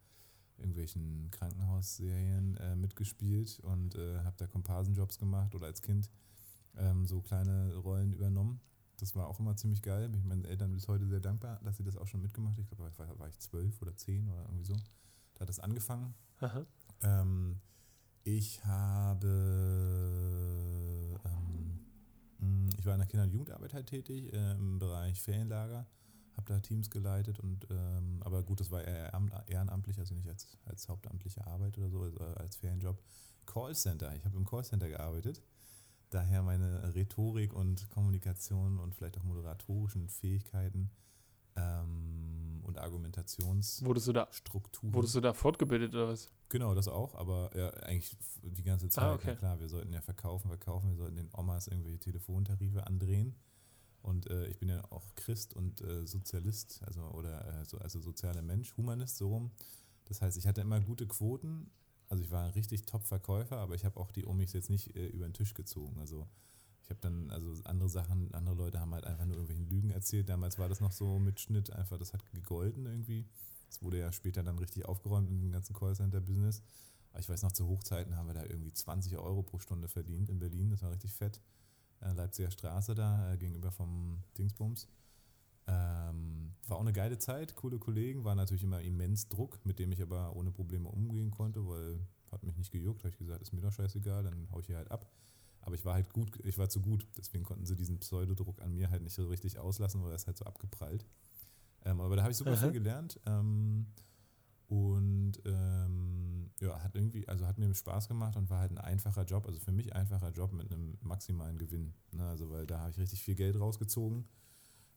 irgendwelchen 0.57 1.29
Krankenhausserien 1.31 2.57
äh, 2.57 2.75
mitgespielt 2.75 3.59
und 3.63 3.95
äh, 3.95 4.19
habe 4.23 4.35
da 4.37 4.47
Komparsenjobs 4.47 5.17
gemacht 5.17 5.55
oder 5.55 5.65
als 5.67 5.81
Kind 5.81 6.09
ähm, 6.77 7.05
so 7.05 7.21
kleine 7.21 7.75
Rollen 7.75 8.13
übernommen. 8.13 8.61
Das 8.99 9.15
war 9.15 9.27
auch 9.27 9.39
immer 9.39 9.55
ziemlich 9.55 9.81
geil. 9.81 10.07
Bin 10.09 10.19
ich 10.19 10.25
meinen 10.25 10.45
Eltern 10.45 10.73
bis 10.73 10.87
heute 10.87 11.07
sehr 11.07 11.19
dankbar, 11.19 11.59
dass 11.63 11.77
sie 11.77 11.83
das 11.83 11.97
auch 11.97 12.07
schon 12.07 12.21
mitgemacht 12.21 12.53
haben. 12.53 12.61
Ich 12.61 12.67
glaube, 12.67 12.91
da 12.95 13.07
war, 13.07 13.19
war 13.19 13.27
ich 13.27 13.39
zwölf 13.39 13.81
oder 13.81 13.95
zehn 13.97 14.29
oder 14.29 14.43
irgendwie 14.43 14.65
so. 14.65 14.75
Da 15.33 15.41
hat 15.41 15.49
das 15.49 15.59
angefangen. 15.59 16.13
Ähm, 17.01 17.59
ich 18.23 18.63
habe, 18.63 19.27
ich 22.77 22.85
war 22.85 22.93
in 22.93 22.99
der 22.99 23.07
Kinder- 23.07 23.23
und 23.23 23.31
Jugendarbeit 23.31 23.73
halt 23.73 23.87
tätig, 23.87 24.33
äh, 24.33 24.51
im 24.53 24.79
Bereich 24.79 25.21
Ferienlager, 25.21 25.85
habe 26.33 26.53
da 26.53 26.59
Teams 26.59 26.89
geleitet 26.89 27.39
und, 27.39 27.67
ähm, 27.69 28.21
aber 28.23 28.43
gut, 28.43 28.59
das 28.59 28.71
war 28.71 28.83
eher 28.83 29.11
ehrenamtlich, 29.47 29.99
also 29.99 30.15
nicht 30.15 30.27
als, 30.27 30.57
als 30.65 30.89
hauptamtliche 30.89 31.45
Arbeit 31.45 31.77
oder 31.77 31.89
so, 31.89 32.01
also 32.01 32.19
als 32.19 32.55
Ferienjob. 32.55 33.01
Callcenter, 33.45 34.15
ich 34.15 34.23
habe 34.25 34.37
im 34.37 34.45
Callcenter 34.45 34.87
gearbeitet. 34.87 35.41
Daher 36.09 36.43
meine 36.43 36.93
Rhetorik 36.93 37.53
und 37.53 37.89
Kommunikation 37.89 38.79
und 38.79 38.95
vielleicht 38.95 39.17
auch 39.17 39.23
moderatorischen 39.23 40.09
Fähigkeiten 40.09 40.91
ähm, 41.55 42.61
und 42.63 42.77
Argumentationsstrukturen. 42.77 43.87
Wurdest 43.87 44.07
du 44.07 44.13
da, 44.13 44.27
wurdest 44.93 45.15
du 45.15 45.21
da 45.21 45.33
fortgebildet 45.33 45.93
oder 45.93 46.09
was? 46.09 46.29
Genau, 46.49 46.73
das 46.75 46.87
auch, 46.87 47.15
aber 47.15 47.51
ja, 47.55 47.69
eigentlich 47.83 48.17
die 48.43 48.63
ganze 48.63 48.89
Zeit. 48.89 49.03
Ah, 49.03 49.13
okay. 49.13 49.35
klar, 49.35 49.59
wir 49.59 49.69
sollten 49.69 49.93
ja 49.93 50.01
verkaufen, 50.01 50.47
verkaufen, 50.47 50.89
wir 50.89 50.97
sollten 50.97 51.15
den 51.15 51.29
Omas 51.33 51.67
irgendwelche 51.67 51.99
Telefontarife 51.99 52.85
andrehen. 52.85 53.35
Und 54.01 54.29
äh, 54.29 54.47
ich 54.47 54.57
bin 54.57 54.69
ja 54.69 54.83
auch 54.89 55.13
Christ 55.15 55.53
und 55.53 55.81
äh, 55.81 56.07
Sozialist, 56.07 56.81
also 56.87 57.01
oder 57.11 57.61
äh, 57.61 57.65
so, 57.65 57.77
also 57.77 57.99
sozialer 57.99 58.41
Mensch, 58.41 58.75
Humanist, 58.75 59.17
so 59.17 59.29
rum. 59.29 59.51
Das 60.05 60.21
heißt, 60.21 60.37
ich 60.37 60.47
hatte 60.47 60.61
immer 60.61 60.79
gute 60.81 61.07
Quoten 61.07 61.69
also 62.11 62.23
ich 62.23 62.29
war 62.29 62.43
ein 62.43 62.51
richtig 62.51 62.85
Top-Verkäufer, 62.85 63.57
aber 63.57 63.73
ich 63.73 63.85
habe 63.85 63.97
auch 63.97 64.11
die 64.11 64.25
Omis 64.25 64.51
jetzt 64.51 64.69
nicht 64.69 64.93
äh, 64.97 65.07
über 65.07 65.25
den 65.25 65.33
Tisch 65.33 65.53
gezogen. 65.53 65.97
Also 66.01 66.27
habe 66.91 67.01
dann, 67.01 67.29
also 67.31 67.53
andere 67.63 67.89
Sachen, 67.89 68.33
andere 68.33 68.55
Leute 68.55 68.79
haben 68.79 68.93
halt 68.93 69.05
einfach 69.05 69.25
nur 69.25 69.35
irgendwelchen 69.35 69.67
Lügen 69.67 69.89
erzählt. 69.89 70.29
Damals 70.29 70.59
war 70.59 70.69
das 70.69 70.79
noch 70.79 70.91
so 70.91 71.19
mit 71.19 71.39
Schnitt, 71.39 71.71
einfach, 71.71 71.97
das 71.97 72.13
hat 72.13 72.23
gegolten 72.31 72.85
irgendwie. 72.85 73.25
Das 73.67 73.81
wurde 73.81 73.99
ja 73.99 74.11
später 74.11 74.43
dann 74.43 74.59
richtig 74.59 74.85
aufgeräumt 74.85 75.29
in 75.29 75.39
dem 75.39 75.51
ganzen 75.51 75.73
Callcenter-Business. 75.73 76.61
Aber 77.11 77.19
ich 77.19 77.29
weiß 77.29 77.43
noch, 77.43 77.51
zu 77.51 77.67
Hochzeiten 77.67 78.15
haben 78.15 78.27
wir 78.27 78.33
da 78.33 78.43
irgendwie 78.43 78.73
20 78.73 79.17
Euro 79.17 79.43
pro 79.43 79.59
Stunde 79.59 79.87
verdient 79.87 80.29
in 80.29 80.39
Berlin. 80.39 80.69
Das 80.69 80.81
war 80.81 80.91
richtig 80.91 81.13
fett. 81.13 81.41
Äh, 82.01 82.13
Leipziger 82.13 82.51
Straße 82.51 82.95
da, 82.95 83.33
äh, 83.33 83.37
gegenüber 83.37 83.71
vom 83.71 84.23
Dingsbums. 84.37 84.87
Ähm, 85.67 86.53
war 86.67 86.77
auch 86.77 86.81
eine 86.81 86.93
geile 86.93 87.17
Zeit, 87.17 87.55
coole 87.55 87.77
Kollegen, 87.77 88.23
war 88.23 88.35
natürlich 88.35 88.63
immer 88.63 88.81
immens 88.81 89.29
Druck, 89.29 89.59
mit 89.65 89.79
dem 89.79 89.91
ich 89.91 90.01
aber 90.01 90.35
ohne 90.35 90.51
Probleme 90.51 90.89
umgehen 90.89 91.31
konnte, 91.31 91.65
weil 91.67 91.99
hat 92.31 92.43
mich 92.43 92.57
nicht 92.57 92.71
gejuckt, 92.71 93.03
habe 93.03 93.09
ich 93.09 93.17
gesagt, 93.17 93.41
ist 93.41 93.53
mir 93.53 93.61
doch 93.61 93.71
scheißegal, 93.71 94.23
dann 94.23 94.47
haue 94.51 94.61
ich 94.61 94.67
hier 94.67 94.77
halt 94.77 94.89
ab. 94.89 95.05
Aber 95.61 95.75
ich 95.75 95.85
war 95.85 95.93
halt 95.93 96.11
gut, 96.11 96.39
ich 96.43 96.57
war 96.57 96.69
zu 96.69 96.81
gut, 96.81 97.05
deswegen 97.17 97.43
konnten 97.43 97.65
sie 97.65 97.75
diesen 97.75 97.99
Pseudodruck 97.99 98.61
an 98.61 98.73
mir 98.73 98.89
halt 98.89 99.03
nicht 99.03 99.13
so 99.13 99.27
richtig 99.27 99.59
auslassen, 99.59 100.01
weil 100.01 100.11
er 100.11 100.15
ist 100.15 100.27
halt 100.27 100.37
so 100.37 100.45
abgeprallt. 100.45 101.05
Ähm, 101.85 102.01
aber 102.01 102.15
da 102.15 102.23
habe 102.23 102.31
ich 102.31 102.37
super 102.37 102.51
Aha. 102.51 102.61
viel 102.61 102.71
gelernt. 102.71 103.19
Ähm, 103.25 103.87
und 104.67 105.33
ähm, 105.45 106.51
ja, 106.61 106.81
hat 106.81 106.95
irgendwie, 106.95 107.27
also 107.27 107.45
hat 107.45 107.57
mir 107.57 107.73
Spaß 107.73 108.07
gemacht 108.07 108.37
und 108.37 108.49
war 108.49 108.59
halt 108.59 108.71
ein 108.71 108.77
einfacher 108.77 109.23
Job, 109.23 109.45
also 109.45 109.59
für 109.59 109.71
mich 109.71 109.93
einfacher 109.95 110.31
Job 110.31 110.53
mit 110.53 110.71
einem 110.71 110.97
maximalen 111.01 111.57
Gewinn. 111.57 111.93
Ne? 112.11 112.25
Also 112.25 112.49
weil 112.49 112.65
da 112.65 112.79
habe 112.79 112.91
ich 112.91 112.97
richtig 112.97 113.21
viel 113.21 113.35
Geld 113.35 113.59
rausgezogen 113.59 114.25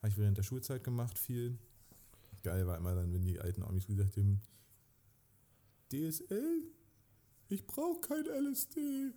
habe 0.05 0.13
ich 0.13 0.19
während 0.19 0.37
der 0.37 0.43
Schulzeit 0.43 0.85
gemacht, 0.85 1.19
viel. 1.19 1.59
Geil 2.43 2.67
war 2.67 2.77
immer 2.77 2.95
dann, 2.95 3.15
wenn 3.15 3.25
die 3.25 3.41
alten 3.41 3.63
Amis 3.63 3.87
gesagt 3.87 4.19
haben, 4.19 4.43
DSL? 5.91 6.63
Ich 7.49 7.67
brauche 7.67 8.03
kein 8.03 8.27
LSD. 8.27 9.15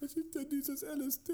Was 0.00 0.12
ist 0.14 0.34
denn 0.34 0.48
dieses 0.50 0.82
LSD? 0.82 1.32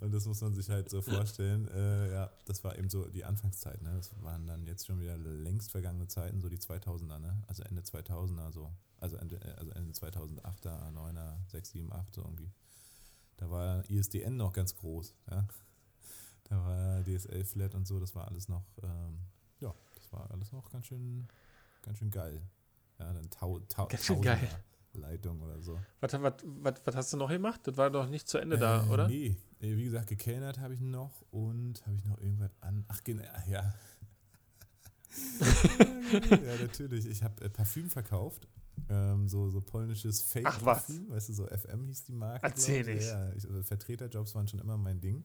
Und 0.00 0.12
das 0.12 0.26
muss 0.26 0.40
man 0.40 0.54
sich 0.54 0.70
halt 0.70 0.88
so 0.88 1.02
vorstellen. 1.02 1.68
Äh, 1.68 2.12
ja, 2.12 2.30
das 2.46 2.64
war 2.64 2.78
eben 2.78 2.88
so 2.88 3.06
die 3.06 3.24
Anfangszeit. 3.24 3.82
Ne? 3.82 3.92
Das 3.94 4.10
waren 4.22 4.46
dann 4.46 4.66
jetzt 4.66 4.86
schon 4.86 5.00
wieder 5.00 5.16
längst 5.18 5.70
vergangene 5.70 6.08
Zeiten, 6.08 6.40
so 6.40 6.48
die 6.48 6.58
2000er, 6.58 7.18
ne? 7.18 7.42
also 7.46 7.62
Ende 7.64 7.82
2000er, 7.82 8.52
so. 8.52 8.72
Also 8.98 9.16
Ende, 9.16 9.40
also 9.58 9.72
Ende 9.72 9.92
2008er, 9.92 10.92
9er, 10.92 11.36
6, 11.48 11.70
7, 11.70 11.92
8, 11.92 12.14
so 12.14 12.22
irgendwie. 12.22 12.50
Da 13.36 13.50
war 13.50 13.88
ISDN 13.88 14.36
noch 14.36 14.52
ganz 14.52 14.74
groß. 14.76 15.14
Ja. 15.30 15.46
Da 16.44 16.56
war 16.56 17.02
DSL 17.04 17.44
Flat 17.44 17.74
und 17.74 17.86
so, 17.86 18.00
das 18.00 18.14
war 18.14 18.28
alles 18.28 18.48
noch, 18.48 18.64
ähm, 18.82 19.20
ja, 19.60 19.72
das 19.94 20.12
war 20.12 20.30
alles 20.30 20.52
noch 20.52 20.68
ganz 20.70 20.86
schön, 20.86 21.28
ganz 21.82 21.98
schön 21.98 22.10
geil. 22.10 22.42
Ja, 23.00 23.12
dann 23.12 23.28
tau, 23.30 23.58
tau. 23.68 23.88
Leitung 24.92 25.40
oder 25.40 25.60
so. 25.60 25.78
Was, 26.00 26.12
was, 26.14 26.34
was, 26.42 26.74
was 26.84 26.96
hast 26.96 27.12
du 27.12 27.16
noch 27.16 27.28
gemacht? 27.28 27.60
Das 27.64 27.76
war 27.76 27.90
doch 27.90 28.08
nicht 28.08 28.28
zu 28.28 28.38
Ende 28.38 28.56
äh, 28.56 28.60
da, 28.60 28.86
oder? 28.88 29.08
Nee, 29.08 29.36
wie 29.60 29.84
gesagt, 29.84 30.08
gekellnert 30.08 30.58
habe 30.58 30.74
ich 30.74 30.80
noch 30.80 31.24
und 31.30 31.84
habe 31.86 31.96
ich 31.96 32.04
noch 32.04 32.18
irgendwas 32.20 32.50
an. 32.60 32.84
Ach, 32.88 33.02
genau, 33.04 33.22
ja. 33.48 33.74
ja, 36.30 36.56
natürlich. 36.60 37.06
Ich 37.06 37.22
habe 37.22 37.44
äh, 37.44 37.48
Parfüm 37.48 37.88
verkauft 37.88 38.48
ähm, 38.88 39.28
so, 39.28 39.48
so 39.50 39.60
polnisches 39.60 40.22
Fake-Parfüm, 40.22 41.10
weißt 41.10 41.28
du, 41.28 41.32
so 41.32 41.46
FM 41.46 41.86
hieß 41.86 42.04
die 42.04 42.12
Marke. 42.12 42.40
Erzähl 42.42 42.88
ich. 42.88 43.06
Ja, 43.06 43.32
ich, 43.32 43.46
also 43.46 43.62
Vertreterjobs 43.62 44.34
waren 44.34 44.48
schon 44.48 44.60
immer 44.60 44.76
mein 44.76 45.00
Ding. 45.00 45.24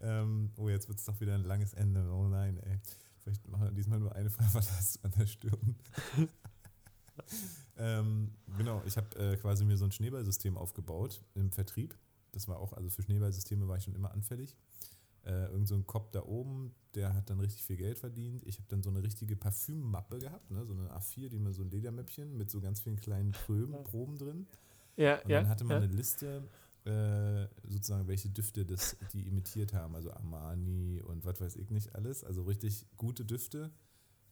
Ähm, 0.00 0.50
oh, 0.56 0.68
jetzt 0.68 0.88
wird 0.88 0.98
es 0.98 1.04
doch 1.04 1.20
wieder 1.20 1.34
ein 1.34 1.44
langes 1.44 1.72
Ende. 1.74 2.10
Oh 2.12 2.28
nein, 2.28 2.58
ey. 2.58 2.80
Vielleicht 3.20 3.46
machen 3.48 3.64
wir 3.64 3.70
diesmal 3.70 3.98
nur 4.00 4.14
eine 4.14 4.30
Frage, 4.30 4.50
was 4.54 4.70
hast 4.72 4.96
du 4.96 5.04
an 5.04 5.12
der 5.18 5.26
Stirn? 5.26 5.76
Ähm, 7.76 8.32
genau, 8.58 8.82
ich 8.86 8.96
habe 8.96 9.16
äh, 9.16 9.36
quasi 9.36 9.64
mir 9.64 9.76
so 9.76 9.84
ein 9.84 9.92
Schneeballsystem 9.92 10.56
aufgebaut 10.56 11.22
im 11.34 11.50
Vertrieb. 11.50 11.96
Das 12.32 12.48
war 12.48 12.58
auch, 12.58 12.72
also 12.72 12.90
für 12.90 13.02
Schneeballsysteme 13.02 13.68
war 13.68 13.76
ich 13.76 13.84
schon 13.84 13.94
immer 13.94 14.12
anfällig 14.12 14.56
äh, 15.26 15.46
irgend 15.46 15.68
so 15.68 15.74
ein 15.74 15.86
Kopf 15.86 16.10
da 16.10 16.22
oben, 16.22 16.74
der 16.94 17.14
hat 17.14 17.30
dann 17.30 17.40
richtig 17.40 17.64
viel 17.64 17.76
Geld 17.76 17.98
verdient. 17.98 18.42
Ich 18.46 18.58
habe 18.58 18.66
dann 18.68 18.82
so 18.82 18.90
eine 18.90 19.02
richtige 19.02 19.36
Parfümmappe 19.36 20.18
gehabt, 20.18 20.50
ne? 20.50 20.64
so 20.66 20.74
eine 20.74 20.90
A4, 20.90 21.28
die 21.28 21.38
man 21.38 21.52
so 21.52 21.62
ein 21.62 21.70
Ledermäppchen 21.70 22.36
mit 22.36 22.50
so 22.50 22.60
ganz 22.60 22.80
vielen 22.80 23.00
kleinen 23.00 23.32
Proben, 23.32 23.82
Proben 23.84 24.18
drin. 24.18 24.46
Ja, 24.96 25.20
und 25.22 25.30
ja. 25.30 25.40
dann 25.40 25.48
hatte 25.48 25.64
man 25.64 25.82
ja. 25.82 25.88
eine 25.88 25.92
Liste, 25.92 26.46
äh, 26.84 27.46
sozusagen, 27.66 28.06
welche 28.06 28.28
Düfte 28.28 28.66
das, 28.66 28.96
die 29.12 29.26
imitiert 29.26 29.72
haben. 29.72 29.94
Also 29.94 30.12
Armani 30.12 31.00
und 31.02 31.24
was 31.24 31.40
weiß 31.40 31.56
ich 31.56 31.70
nicht 31.70 31.94
alles. 31.94 32.22
Also 32.22 32.42
richtig 32.42 32.86
gute 32.96 33.24
Düfte, 33.24 33.70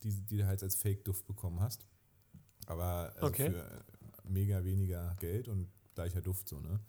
die, 0.03 0.13
die 0.13 0.37
du 0.37 0.47
halt 0.47 0.63
als 0.63 0.75
Fake-Duft 0.75 1.27
bekommen 1.27 1.61
hast. 1.61 1.87
Aber 2.67 3.13
also 3.15 3.27
okay. 3.27 3.51
für 3.51 3.85
mega 4.25 4.65
weniger 4.65 5.15
Geld 5.21 5.49
und 5.49 5.69
gleicher 5.95 6.21
Duft 6.21 6.49
so, 6.49 6.61
ne? 6.61 6.81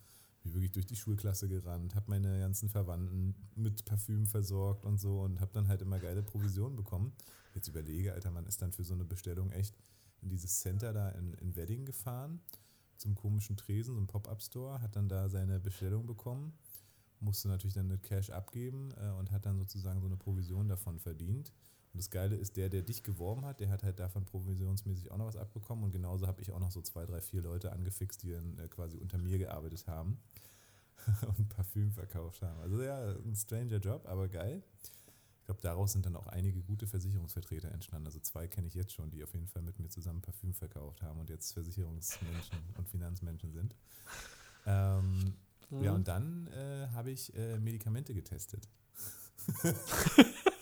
bin 0.44 0.54
wirklich 0.54 0.72
durch 0.74 0.86
die 0.86 0.96
Schulklasse 0.96 1.48
gerannt, 1.48 1.96
habe 1.96 2.10
meine 2.10 2.40
ganzen 2.40 2.70
Verwandten 2.70 3.36
mit 3.56 3.86
Parfüm 3.86 4.26
versorgt 4.26 4.86
und 4.86 5.00
so 5.00 5.22
und 5.22 5.40
habe 5.40 5.52
dann 5.54 5.68
halt 5.68 5.82
immer 5.82 6.00
geile 6.00 6.22
Provisionen 6.22 6.76
bekommen. 6.76 7.14
Jetzt 7.56 7.68
überlege, 7.68 8.14
Alter, 8.14 8.32
man 8.32 8.46
ist 8.46 8.62
dann 8.62 8.72
für 8.72 8.84
so 8.84 8.94
eine 8.94 9.06
Bestellung 9.06 9.52
echt 9.52 9.76
in 10.22 10.30
dieses 10.30 10.60
Center 10.60 10.94
da 10.94 11.10
in, 11.10 11.34
in 11.36 11.56
Wedding 11.56 11.86
gefahren, 11.86 12.42
zum 12.98 13.16
komischen 13.16 13.58
Tresen, 13.58 13.96
so 13.96 14.02
ein 14.02 14.08
Pop-Up-Store, 14.08 14.82
hat 14.82 14.96
dann 14.96 15.10
da 15.10 15.30
seine 15.30 15.60
Bestellung 15.60 16.06
bekommen, 16.06 16.54
musste 17.20 17.48
natürlich 17.48 17.74
dann 17.74 17.86
eine 17.86 17.98
Cash 17.98 18.30
abgeben 18.30 18.90
äh, 18.98 19.12
und 19.12 19.32
hat 19.32 19.46
dann 19.46 19.58
sozusagen 19.58 20.02
so 20.02 20.08
eine 20.08 20.18
Provision 20.18 20.68
davon 20.68 21.00
verdient. 21.00 21.52
Und 21.94 22.00
das 22.00 22.10
Geile 22.10 22.36
ist, 22.36 22.58
der, 22.58 22.70
der 22.70 22.82
dich 22.82 23.04
geworben 23.04 23.46
hat, 23.46 23.60
der 23.60 23.70
hat 23.70 23.84
halt 23.84 24.00
davon 24.00 24.26
provisionsmäßig 24.26 25.12
auch 25.12 25.18
noch 25.18 25.28
was 25.28 25.38
abbekommen. 25.38 25.84
Und 25.84 25.92
genauso 25.92 26.26
habe 26.26 26.42
ich 26.42 26.52
auch 26.52 26.60
noch 26.60 26.72
so 26.72 26.82
zwei, 26.82 27.06
drei, 27.06 27.22
vier 27.22 27.44
Leute 27.44 27.72
angefixt, 27.72 28.24
die 28.24 28.32
dann 28.32 28.58
äh, 28.58 28.68
quasi 28.68 28.98
unter 28.98 29.20
mir 29.20 29.38
gearbeitet 29.38 29.86
haben 29.88 30.18
und 31.38 31.50
Parfüm 31.50 31.92
verkauft 31.92 32.42
haben. 32.42 32.60
Also 32.62 32.82
ja, 32.82 33.00
ein 33.00 33.36
stranger 33.36 33.78
Job, 33.78 34.08
aber 34.08 34.28
geil. 34.28 34.64
Ich 35.42 35.46
glaube, 35.46 35.62
daraus 35.62 35.92
sind 35.92 36.06
dann 36.06 36.16
auch 36.16 36.26
einige 36.28 36.62
gute 36.62 36.88
Versicherungsvertreter 36.88 37.70
entstanden. 37.70 38.08
Also 38.08 38.20
zwei 38.22 38.48
kenne 38.48 38.68
ich 38.68 38.74
jetzt 38.74 38.94
schon, 38.94 39.12
die 39.12 39.24
auf 39.24 39.34
jeden 39.34 39.48
Fall 39.48 39.62
mit 39.62 39.78
mir 39.78 39.90
zusammen 39.90 40.22
Parfüm 40.22 40.54
verkauft 40.54 41.04
haben 41.04 41.20
und 41.20 41.30
jetzt 41.30 41.54
Versicherungsmenschen 41.54 42.58
und 42.78 42.90
Finanzmenschen 42.90 43.52
sind. 43.52 43.76
Ähm, 44.66 45.36
mhm. 45.70 45.84
Ja, 45.84 45.94
und 45.94 46.08
dann 46.08 46.48
äh, 46.48 46.88
habe 46.94 47.12
ich 47.12 47.36
äh, 47.36 47.60
Medikamente 47.60 48.16
getestet. 48.16 48.68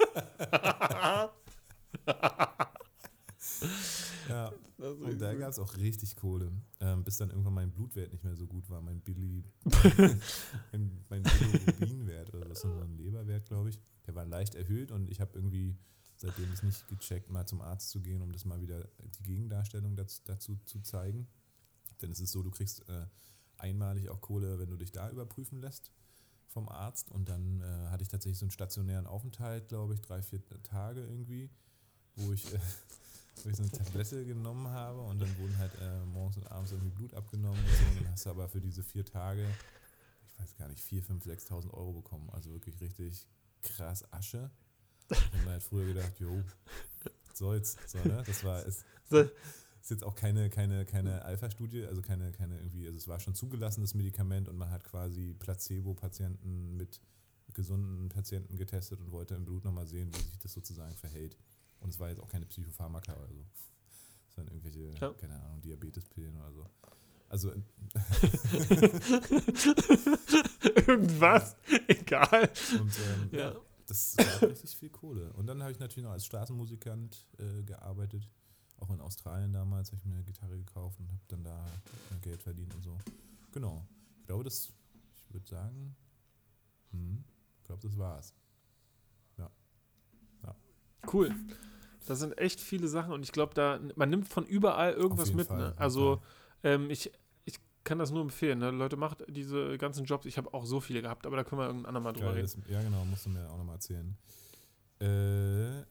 ja, 4.30 4.52
und 4.78 5.22
da 5.22 5.34
gab 5.36 5.50
es 5.50 5.60
auch 5.60 5.76
richtig 5.78 6.16
Kohle, 6.16 6.52
ähm, 6.80 7.04
bis 7.04 7.18
dann 7.18 7.30
irgendwann 7.30 7.54
mein 7.54 7.72
Blutwert 7.72 8.12
nicht 8.12 8.24
mehr 8.24 8.36
so 8.36 8.48
gut 8.48 8.70
war, 8.70 8.82
mein 8.82 9.02
Billy, 9.02 9.44
mein, 10.72 11.06
mein 11.10 11.24
Bilirubinwert 11.24 12.34
oder 12.34 12.50
was, 12.50 12.62
so 12.62 12.70
ein 12.70 12.98
Leberwert, 12.98 13.46
glaube 13.46 13.70
ich. 13.70 13.80
Der 14.08 14.16
war 14.16 14.26
leicht 14.26 14.56
erhöht 14.56 14.92
und 14.92 15.10
ich 15.10 15.22
habe 15.22 15.34
irgendwie 15.36 15.78
seitdem 16.18 16.52
es 16.52 16.64
nicht 16.64 16.88
gecheckt, 16.88 17.30
mal 17.30 17.46
zum 17.46 17.62
Arzt 17.62 17.90
zu 17.90 18.02
gehen, 18.02 18.22
um 18.22 18.32
das 18.32 18.46
mal 18.46 18.62
wieder 18.62 18.88
die 19.20 19.24
Gegendarstellung 19.24 19.96
dazu, 19.96 20.22
dazu 20.26 20.56
zu 20.66 20.82
zeigen. 20.82 21.28
Denn 22.02 22.12
es 22.12 22.20
ist 22.20 22.32
so, 22.32 22.44
du 22.44 22.52
kriegst 22.52 22.88
äh, 22.90 23.06
einmalig 23.58 24.10
auch 24.10 24.22
Kohle, 24.22 24.60
wenn 24.60 24.70
du 24.70 24.78
dich 24.78 24.92
da 24.92 25.10
überprüfen 25.10 25.60
lässt 25.60 25.92
vom 26.52 26.70
Arzt. 26.70 27.12
Und 27.12 27.30
dann 27.30 27.62
äh, 27.62 27.90
hatte 27.90 28.04
ich 28.04 28.10
tatsächlich 28.10 28.38
so 28.38 28.46
einen 28.46 28.52
stationären 28.52 29.08
Aufenthalt, 29.08 29.70
glaube 29.70 29.94
ich, 29.94 30.02
drei, 30.02 30.22
vier 30.22 30.42
Tage 30.64 31.02
irgendwie, 31.02 31.50
wo 32.16 32.32
ich, 32.32 32.54
äh, 32.54 32.60
wo 33.44 33.50
ich 33.50 33.56
so 33.56 33.64
eine 33.64 33.72
Tablette 33.72 34.26
genommen 34.26 34.68
habe 34.68 35.00
und 35.02 35.20
dann 35.20 35.38
wurden 35.40 35.58
halt 35.58 35.72
äh, 35.82 36.06
morgens 36.06 36.38
und 36.38 36.52
abends 36.52 36.72
irgendwie 36.72 36.92
Blut 36.92 37.14
abgenommen. 37.14 37.60
Und, 37.60 37.72
so. 37.72 37.86
und 37.86 38.02
dann 38.02 38.12
hast 38.12 38.26
du 38.26 38.30
aber 38.30 38.48
für 38.50 38.62
diese 38.62 38.84
vier 38.84 39.06
Tage, 39.06 39.48
ich 40.28 40.40
weiß 40.40 40.58
gar 40.58 40.68
nicht, 40.68 40.82
4, 40.82 41.04
5, 41.04 41.26
6.000 41.26 41.72
Euro 41.74 41.94
bekommen. 41.94 42.30
Also 42.32 42.52
wirklich 42.52 42.80
richtig 42.82 43.28
krass 43.62 44.12
Asche. 44.12 44.52
Und 45.10 45.46
man 45.46 45.56
hat 45.56 45.64
früher 45.64 45.86
gedacht, 45.86 46.20
jo, 46.20 46.42
soll's. 47.34 47.76
So, 47.88 47.98
ne? 48.00 48.24
Das 48.26 48.44
war, 48.44 48.64
ist, 48.66 48.86
ist 49.82 49.90
jetzt 49.90 50.04
auch 50.04 50.16
keine, 50.16 50.50
keine, 50.50 50.86
keine 50.86 51.26
Alpha-Studie, 51.26 51.86
also 51.86 52.02
keine, 52.02 52.32
keine 52.32 52.58
irgendwie, 52.58 52.86
also 52.86 52.98
es 52.98 53.08
war 53.08 53.20
schon 53.20 53.34
zugelassenes 53.34 53.94
Medikament 53.96 54.48
und 54.48 54.58
man 54.58 54.70
hat 54.70 54.84
quasi 54.84 55.34
Placebo-Patienten 55.34 56.78
mit 56.78 57.02
gesunden 57.54 58.10
Patienten 58.10 58.56
getestet 58.56 59.00
und 59.00 59.12
wollte 59.12 59.36
im 59.36 59.44
Blut 59.44 59.66
nochmal 59.66 59.88
sehen, 59.88 60.12
wie 60.14 60.22
sich 60.22 60.40
das 60.40 60.54
sozusagen 60.54 60.96
verhält. 60.96 61.36
Und 61.80 61.90
es 61.90 62.00
war 62.00 62.10
jetzt 62.10 62.22
auch 62.22 62.30
keine 62.30 62.46
Psychopharmaka 62.46 63.14
oder 63.16 63.34
so. 63.34 63.44
Es 64.30 64.38
waren 64.38 64.48
irgendwelche, 64.48 64.94
ja. 65.00 65.14
keine 65.14 65.42
Ahnung, 65.42 65.62
Diabetespillen 65.62 66.38
oder 66.38 66.52
so. 66.54 66.70
Also. 67.28 67.52
Irgendwas, 70.88 71.56
egal. 71.88 72.50
Und 72.80 72.92
ähm, 73.00 73.30
ja. 73.32 73.56
das 73.88 74.18
war 74.18 74.50
richtig 74.50 74.76
viel 74.76 74.90
Kohle. 74.90 75.34
Und 75.34 75.48
dann 75.48 75.62
habe 75.64 75.72
ich 75.72 75.80
natürlich 75.80 76.04
noch 76.04 76.12
als 76.12 76.26
Straßenmusikant 76.26 77.26
äh, 77.40 77.64
gearbeitet. 77.64 78.30
Auch 78.82 78.90
in 78.90 79.00
Australien 79.00 79.54
damals 79.54 79.92
habe 79.92 79.98
ich 79.98 80.06
mir 80.06 80.16
eine 80.16 80.24
Gitarre 80.24 80.58
gekauft 80.58 81.00
und 81.00 81.08
habe 81.08 81.22
dann 81.28 81.44
da 81.44 81.66
Geld 82.22 82.42
verdient 82.42 82.74
und 82.76 82.84
so. 82.84 82.98
Genau. 83.52 83.86
Ich 84.20 84.26
glaube, 84.26 84.44
das, 84.44 84.74
ich 85.28 85.34
würde 85.34 85.48
sagen, 85.48 85.96
hm, 86.92 87.24
ich 87.60 87.64
glaube, 87.64 87.82
das 87.88 87.98
war's. 87.98 88.34
Ja. 89.38 89.50
ja. 90.44 90.56
Cool. 91.12 91.36
Das 92.08 92.20
sind 92.20 92.38
echt 92.38 92.60
viele 92.60 92.88
Sachen 92.88 93.14
und 93.14 93.24
ich 93.24 93.32
glaube, 93.32 93.54
da 93.54 93.80
man 93.96 94.10
nimmt 94.10 94.28
von 94.28 94.46
überall 94.46 94.94
irgendwas 94.94 95.34
mit. 95.34 95.50
Ne? 95.50 95.74
Also 95.78 96.22
ähm, 96.64 96.90
ich, 96.90 97.12
ich 97.46 97.60
kann 97.84 98.00
das 98.00 98.12
nur 98.12 98.22
empfehlen. 98.22 98.60
Ne? 98.60 98.72
Leute, 98.72 98.98
macht 98.98 99.24
diese 99.30 99.78
ganzen 99.78 100.06
Jobs. 100.06 100.26
Ich 100.26 100.38
habe 100.38 100.54
auch 100.54 100.66
so 100.66 100.80
viele 100.80 101.04
gehabt, 101.04 101.28
aber 101.28 101.36
da 101.36 101.44
können 101.44 101.62
wir 101.62 101.68
irgendwann 101.68 101.86
andermal 101.86 102.14
drüber 102.14 102.34
reden. 102.34 102.42
Das, 102.42 102.58
ja, 102.70 102.82
genau, 102.82 103.06
musst 103.06 103.26
du 103.28 103.30
mir 103.30 103.48
auch 103.50 103.58
nochmal 103.58 103.76
erzählen. 103.76 104.18
Äh, 105.00 105.82
äh, 105.82 105.84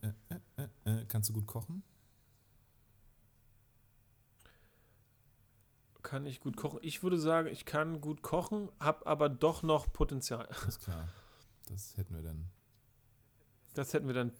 äh, 0.57 0.69
äh, 0.85 1.05
kannst 1.07 1.29
du 1.29 1.33
gut 1.33 1.47
kochen? 1.47 1.83
Kann 6.03 6.27
ich 6.27 6.41
gut 6.41 6.57
kochen? 6.57 6.79
Ich 6.83 7.03
würde 7.03 7.19
sagen, 7.19 7.49
ich 7.49 7.65
kann 7.65 8.01
gut 8.01 8.23
kochen, 8.23 8.69
habe 8.79 9.07
aber 9.07 9.29
doch 9.29 9.63
noch 9.63 9.93
Potenzial. 9.93 10.49
Ist 10.69 10.83
klar. 10.83 11.09
Das 11.69 11.97
hätten 11.97 12.15
wir 12.15 12.23
dann. 12.23 12.47
Das 13.75 13.93
hätten 13.95 14.07
wir 14.07 14.15
dann. 14.15 14.33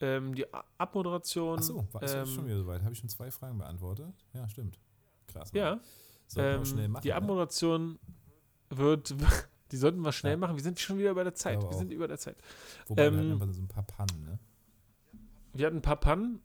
Ähm, 0.00 0.34
die 0.34 0.46
Abmoderation. 0.78 1.58
Achso, 1.58 1.86
war 1.92 2.02
ähm, 2.02 2.26
schon 2.26 2.46
wieder 2.46 2.58
soweit. 2.58 2.82
Habe 2.82 2.92
ich 2.92 2.98
schon 2.98 3.08
zwei 3.08 3.30
Fragen 3.30 3.58
beantwortet? 3.58 4.12
Ja, 4.32 4.48
stimmt. 4.48 4.78
Krass. 5.28 5.52
Mann. 5.52 5.62
Ja. 5.62 5.80
Ähm, 6.36 6.64
schnell 6.64 6.88
machen, 6.88 7.02
die 7.02 7.08
ne? 7.08 7.14
Abmoderation 7.14 7.92
ne? 7.92 7.98
wird. 8.70 9.14
Die 9.70 9.78
sollten 9.78 10.00
wir 10.02 10.12
schnell 10.12 10.34
ja. 10.34 10.36
machen. 10.36 10.56
Wir 10.56 10.62
sind 10.62 10.78
schon 10.78 10.98
wieder 10.98 11.10
über 11.10 11.24
der 11.24 11.34
Zeit. 11.34 11.60
Wir 11.60 11.72
sind 11.72 11.90
über 11.90 12.06
der 12.06 12.18
Zeit. 12.18 12.36
Wobei 12.86 13.06
ähm, 13.06 13.14
wir 13.14 13.34
hatten 13.34 13.42
ähm, 13.42 13.52
so 13.52 13.62
ein 13.62 13.66
paar 13.66 13.82
Pannen, 13.82 14.24
ne? 14.24 14.38
Wir 15.52 15.66
hatten 15.66 15.78
ein 15.78 15.82
paar 15.82 15.96
Pannen, 15.96 16.42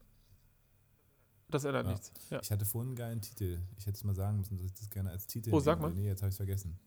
das 1.49 1.63
ändert 1.63 1.85
ja. 1.85 1.91
nichts. 1.91 2.11
Ja. 2.29 2.39
Ich 2.41 2.51
hatte 2.51 2.65
vorhin 2.65 2.89
einen 2.89 2.95
geilen 2.95 3.21
Titel. 3.21 3.59
Ich 3.77 3.85
hätte 3.85 3.97
es 3.97 4.03
mal 4.03 4.15
sagen 4.15 4.37
müssen, 4.37 4.57
dass 4.57 4.65
ich 4.65 4.73
das 4.73 4.89
gerne 4.89 5.09
als 5.09 5.27
Titel. 5.27 5.53
Oh, 5.53 5.59
sag 5.59 5.79
mal. 5.79 5.91
Nee, 5.91 6.07
jetzt 6.07 6.21
habe 6.21 6.29
ich 6.29 6.33
es 6.33 6.37
vergessen. 6.37 6.77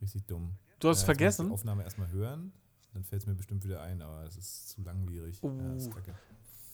Richtig 0.00 0.26
dumm. 0.26 0.54
Du 0.80 0.88
hast 0.88 0.98
es 0.98 1.02
ja, 1.02 1.06
vergessen? 1.06 1.42
Ich 1.42 1.48
die 1.48 1.54
Aufnahme 1.54 1.82
erstmal 1.84 2.10
hören, 2.10 2.52
dann 2.92 3.04
fällt 3.04 3.22
es 3.22 3.26
mir 3.26 3.34
bestimmt 3.34 3.64
wieder 3.64 3.82
ein, 3.82 4.02
aber 4.02 4.24
es 4.24 4.36
ist 4.36 4.68
zu 4.70 4.82
langwierig. 4.82 5.42
Uh. 5.42 5.56
Ja, 5.58 5.74
ist 5.74 5.92
kacke. 5.92 6.14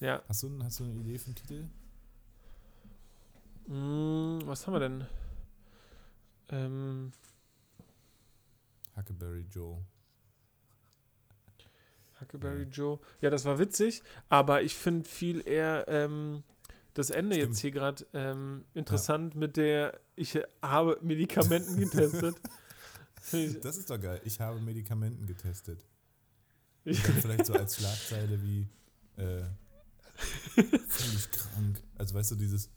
Ja. 0.00 0.22
Hast 0.28 0.42
du, 0.42 0.62
hast 0.62 0.80
du 0.80 0.84
eine 0.84 0.94
Idee 0.94 1.18
für 1.18 1.30
den 1.30 1.36
Titel? 1.36 1.68
Mm, 3.66 4.46
was 4.46 4.66
haben 4.66 4.74
wir 4.74 4.80
denn? 4.80 5.06
Ähm. 6.50 7.12
Huckleberry 8.96 9.46
Joe. 9.50 9.78
Huckleberry 12.20 12.64
Joe. 12.64 12.98
Ja, 13.20 13.30
das 13.30 13.44
war 13.44 13.58
witzig, 13.58 14.02
aber 14.28 14.62
ich 14.62 14.74
finde 14.74 15.08
viel 15.08 15.46
eher 15.46 15.86
ähm, 15.88 16.44
das 16.94 17.10
Ende 17.10 17.34
Stimmt. 17.34 17.50
jetzt 17.50 17.60
hier 17.60 17.70
gerade 17.72 18.06
ähm, 18.14 18.64
interessant 18.72 19.34
ja. 19.34 19.40
mit 19.40 19.56
der, 19.56 20.00
ich 20.16 20.38
habe 20.62 20.98
Medikamenten 21.02 21.76
getestet. 21.76 22.36
das 23.62 23.76
ist 23.76 23.90
doch 23.90 24.00
geil. 24.00 24.20
Ich 24.24 24.40
habe 24.40 24.60
Medikamenten 24.60 25.26
getestet. 25.26 25.84
vielleicht 26.84 27.46
so 27.46 27.54
als 27.54 27.76
Schlagzeile 27.78 28.40
wie 28.42 28.68
äh, 29.16 29.42
völlig 30.88 31.30
krank. 31.32 31.82
Also 31.98 32.14
weißt 32.14 32.32
du, 32.32 32.36
dieses 32.36 32.70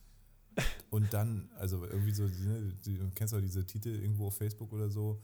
und 0.89 1.13
dann, 1.13 1.49
also 1.57 1.85
irgendwie 1.85 2.13
so, 2.13 2.23
ne, 2.23 2.73
du 2.83 3.09
kennst 3.13 3.33
du 3.33 3.41
diese 3.41 3.65
Titel 3.65 3.89
irgendwo 3.89 4.27
auf 4.27 4.37
Facebook 4.37 4.71
oder 4.73 4.89
so, 4.89 5.21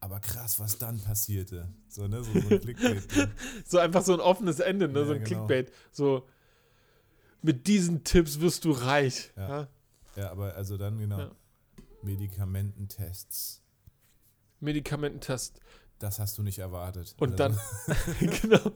aber 0.00 0.20
krass, 0.20 0.58
was 0.58 0.78
dann 0.78 1.00
passierte. 1.00 1.68
So, 1.88 2.08
ne, 2.08 2.22
so, 2.24 2.32
so 2.32 2.48
ein 2.48 2.60
Clickbait. 2.60 3.02
so 3.64 3.78
einfach 3.78 4.02
so 4.02 4.14
ein 4.14 4.20
offenes 4.20 4.60
Ende, 4.60 4.88
ne, 4.88 5.00
ja, 5.00 5.06
so 5.06 5.12
ein 5.12 5.24
genau. 5.24 5.46
Clickbait. 5.46 5.72
So, 5.92 6.26
mit 7.44 7.66
diesen 7.66 8.04
Tipps 8.04 8.40
wirst 8.40 8.64
du 8.64 8.70
reich. 8.70 9.30
Ja, 9.36 9.48
ja? 9.48 9.68
ja 10.16 10.30
aber 10.30 10.54
also 10.54 10.78
dann 10.78 10.98
genau. 10.98 11.18
Ja. 11.18 11.30
Medikamententests. 12.02 13.60
Medikamententest. 14.60 15.60
Das 15.98 16.18
hast 16.18 16.38
du 16.38 16.42
nicht 16.42 16.58
erwartet. 16.58 17.14
Und 17.18 17.38
also. 17.38 17.60
dann, 17.86 17.96
genau. 18.42 18.72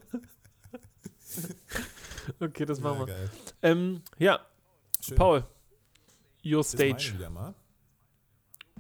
okay, 2.41 2.66
das 2.66 2.81
machen 2.81 3.07
wir. 3.07 3.31
Ähm, 3.62 4.03
ja, 4.19 4.47
Schön. 5.01 5.16
Paul, 5.16 5.47
your 6.45 6.62
stage. 6.62 7.14
wieder 7.14 7.31
mal. 7.31 7.55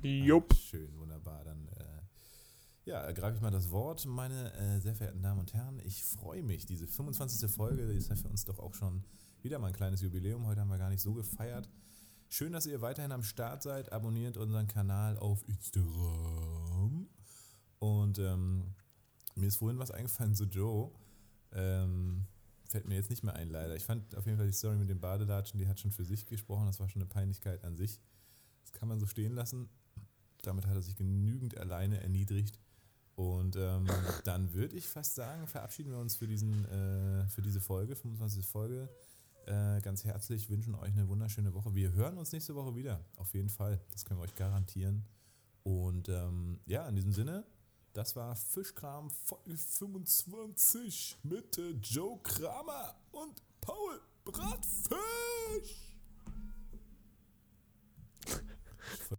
Jupp. 0.02 0.54
schön, 0.54 0.94
wunderbar. 0.98 1.44
Dann 1.44 1.66
äh, 1.68 2.90
ja, 2.90 3.00
ergreife 3.00 3.36
ich 3.36 3.40
mal 3.40 3.50
das 3.50 3.70
Wort, 3.70 4.04
meine 4.04 4.52
äh, 4.52 4.80
sehr 4.80 4.94
verehrten 4.94 5.22
Damen 5.22 5.40
und 5.40 5.54
Herren. 5.54 5.80
Ich 5.80 6.04
freue 6.04 6.42
mich. 6.42 6.66
Diese 6.66 6.86
25. 6.86 7.50
Folge 7.50 7.82
ist 7.84 8.10
ja 8.10 8.16
für 8.16 8.28
uns 8.28 8.44
doch 8.44 8.58
auch 8.58 8.74
schon 8.74 9.02
wieder 9.42 9.58
mal 9.58 9.68
ein 9.68 9.72
kleines 9.72 10.00
Jubiläum. 10.00 10.46
Heute 10.46 10.60
haben 10.60 10.68
wir 10.68 10.78
gar 10.78 10.90
nicht 10.90 11.02
so 11.02 11.14
gefeiert. 11.14 11.68
Schön, 12.28 12.52
dass 12.52 12.66
ihr 12.66 12.80
weiterhin 12.80 13.12
am 13.12 13.22
Start 13.22 13.62
seid. 13.62 13.92
Abonniert 13.92 14.36
unseren 14.36 14.66
Kanal 14.66 15.16
auf 15.16 15.46
Instagram. 15.48 17.08
Und 17.78 18.18
ähm, 18.18 18.74
mir 19.34 19.46
ist 19.46 19.56
vorhin 19.56 19.78
was 19.78 19.90
eingefallen 19.90 20.34
zu 20.34 20.44
Joe. 20.44 20.90
Ähm, 21.52 22.26
fällt 22.64 22.86
mir 22.86 22.96
jetzt 22.96 23.10
nicht 23.10 23.22
mehr 23.22 23.34
ein, 23.34 23.48
leider. 23.48 23.76
Ich 23.76 23.84
fand 23.84 24.14
auf 24.16 24.26
jeden 24.26 24.36
Fall 24.36 24.46
die 24.46 24.52
Story 24.52 24.76
mit 24.76 24.90
dem 24.90 25.00
Badelatschen, 25.00 25.58
die 25.58 25.68
hat 25.68 25.80
schon 25.80 25.92
für 25.92 26.04
sich 26.04 26.26
gesprochen. 26.26 26.66
Das 26.66 26.80
war 26.80 26.88
schon 26.88 27.02
eine 27.02 27.08
Peinlichkeit 27.08 27.64
an 27.64 27.76
sich. 27.76 28.00
Das 28.62 28.72
kann 28.72 28.88
man 28.88 29.00
so 29.00 29.06
stehen 29.06 29.34
lassen. 29.34 29.68
Damit 30.42 30.66
hat 30.66 30.74
er 30.74 30.82
sich 30.82 30.96
genügend 30.96 31.56
alleine 31.56 32.00
erniedrigt. 32.02 32.60
Und 33.14 33.56
ähm, 33.56 33.88
dann 34.24 34.52
würde 34.52 34.76
ich 34.76 34.88
fast 34.88 35.14
sagen, 35.14 35.46
verabschieden 35.46 35.90
wir 35.90 35.98
uns 35.98 36.16
für, 36.16 36.28
diesen, 36.28 36.64
äh, 36.66 37.26
für 37.28 37.42
diese 37.42 37.60
Folge, 37.60 37.96
25. 37.96 38.46
Folge 38.46 38.88
äh, 39.48 39.80
ganz 39.80 40.04
herzlich, 40.04 40.50
wünschen 40.50 40.74
euch 40.74 40.92
eine 40.92 41.08
wunderschöne 41.08 41.54
Woche. 41.54 41.74
Wir 41.74 41.92
hören 41.92 42.18
uns 42.18 42.32
nächste 42.32 42.54
Woche 42.54 42.76
wieder, 42.76 43.02
auf 43.16 43.32
jeden 43.32 43.48
Fall. 43.48 43.80
Das 43.92 44.04
können 44.04 44.20
wir 44.20 44.24
euch 44.24 44.34
garantieren. 44.34 45.06
Und 45.62 46.10
ähm, 46.10 46.60
ja, 46.66 46.86
in 46.86 46.96
diesem 46.96 47.14
Sinne, 47.14 47.46
das 47.94 48.14
war 48.14 48.36
Fischkram 48.36 49.08
Folge 49.10 49.56
25 49.56 51.20
mit 51.22 51.58
Joe 51.80 52.20
Kramer 52.22 52.94
und 53.10 53.42
Paul 53.62 54.02
Bratfisch. 54.26 55.96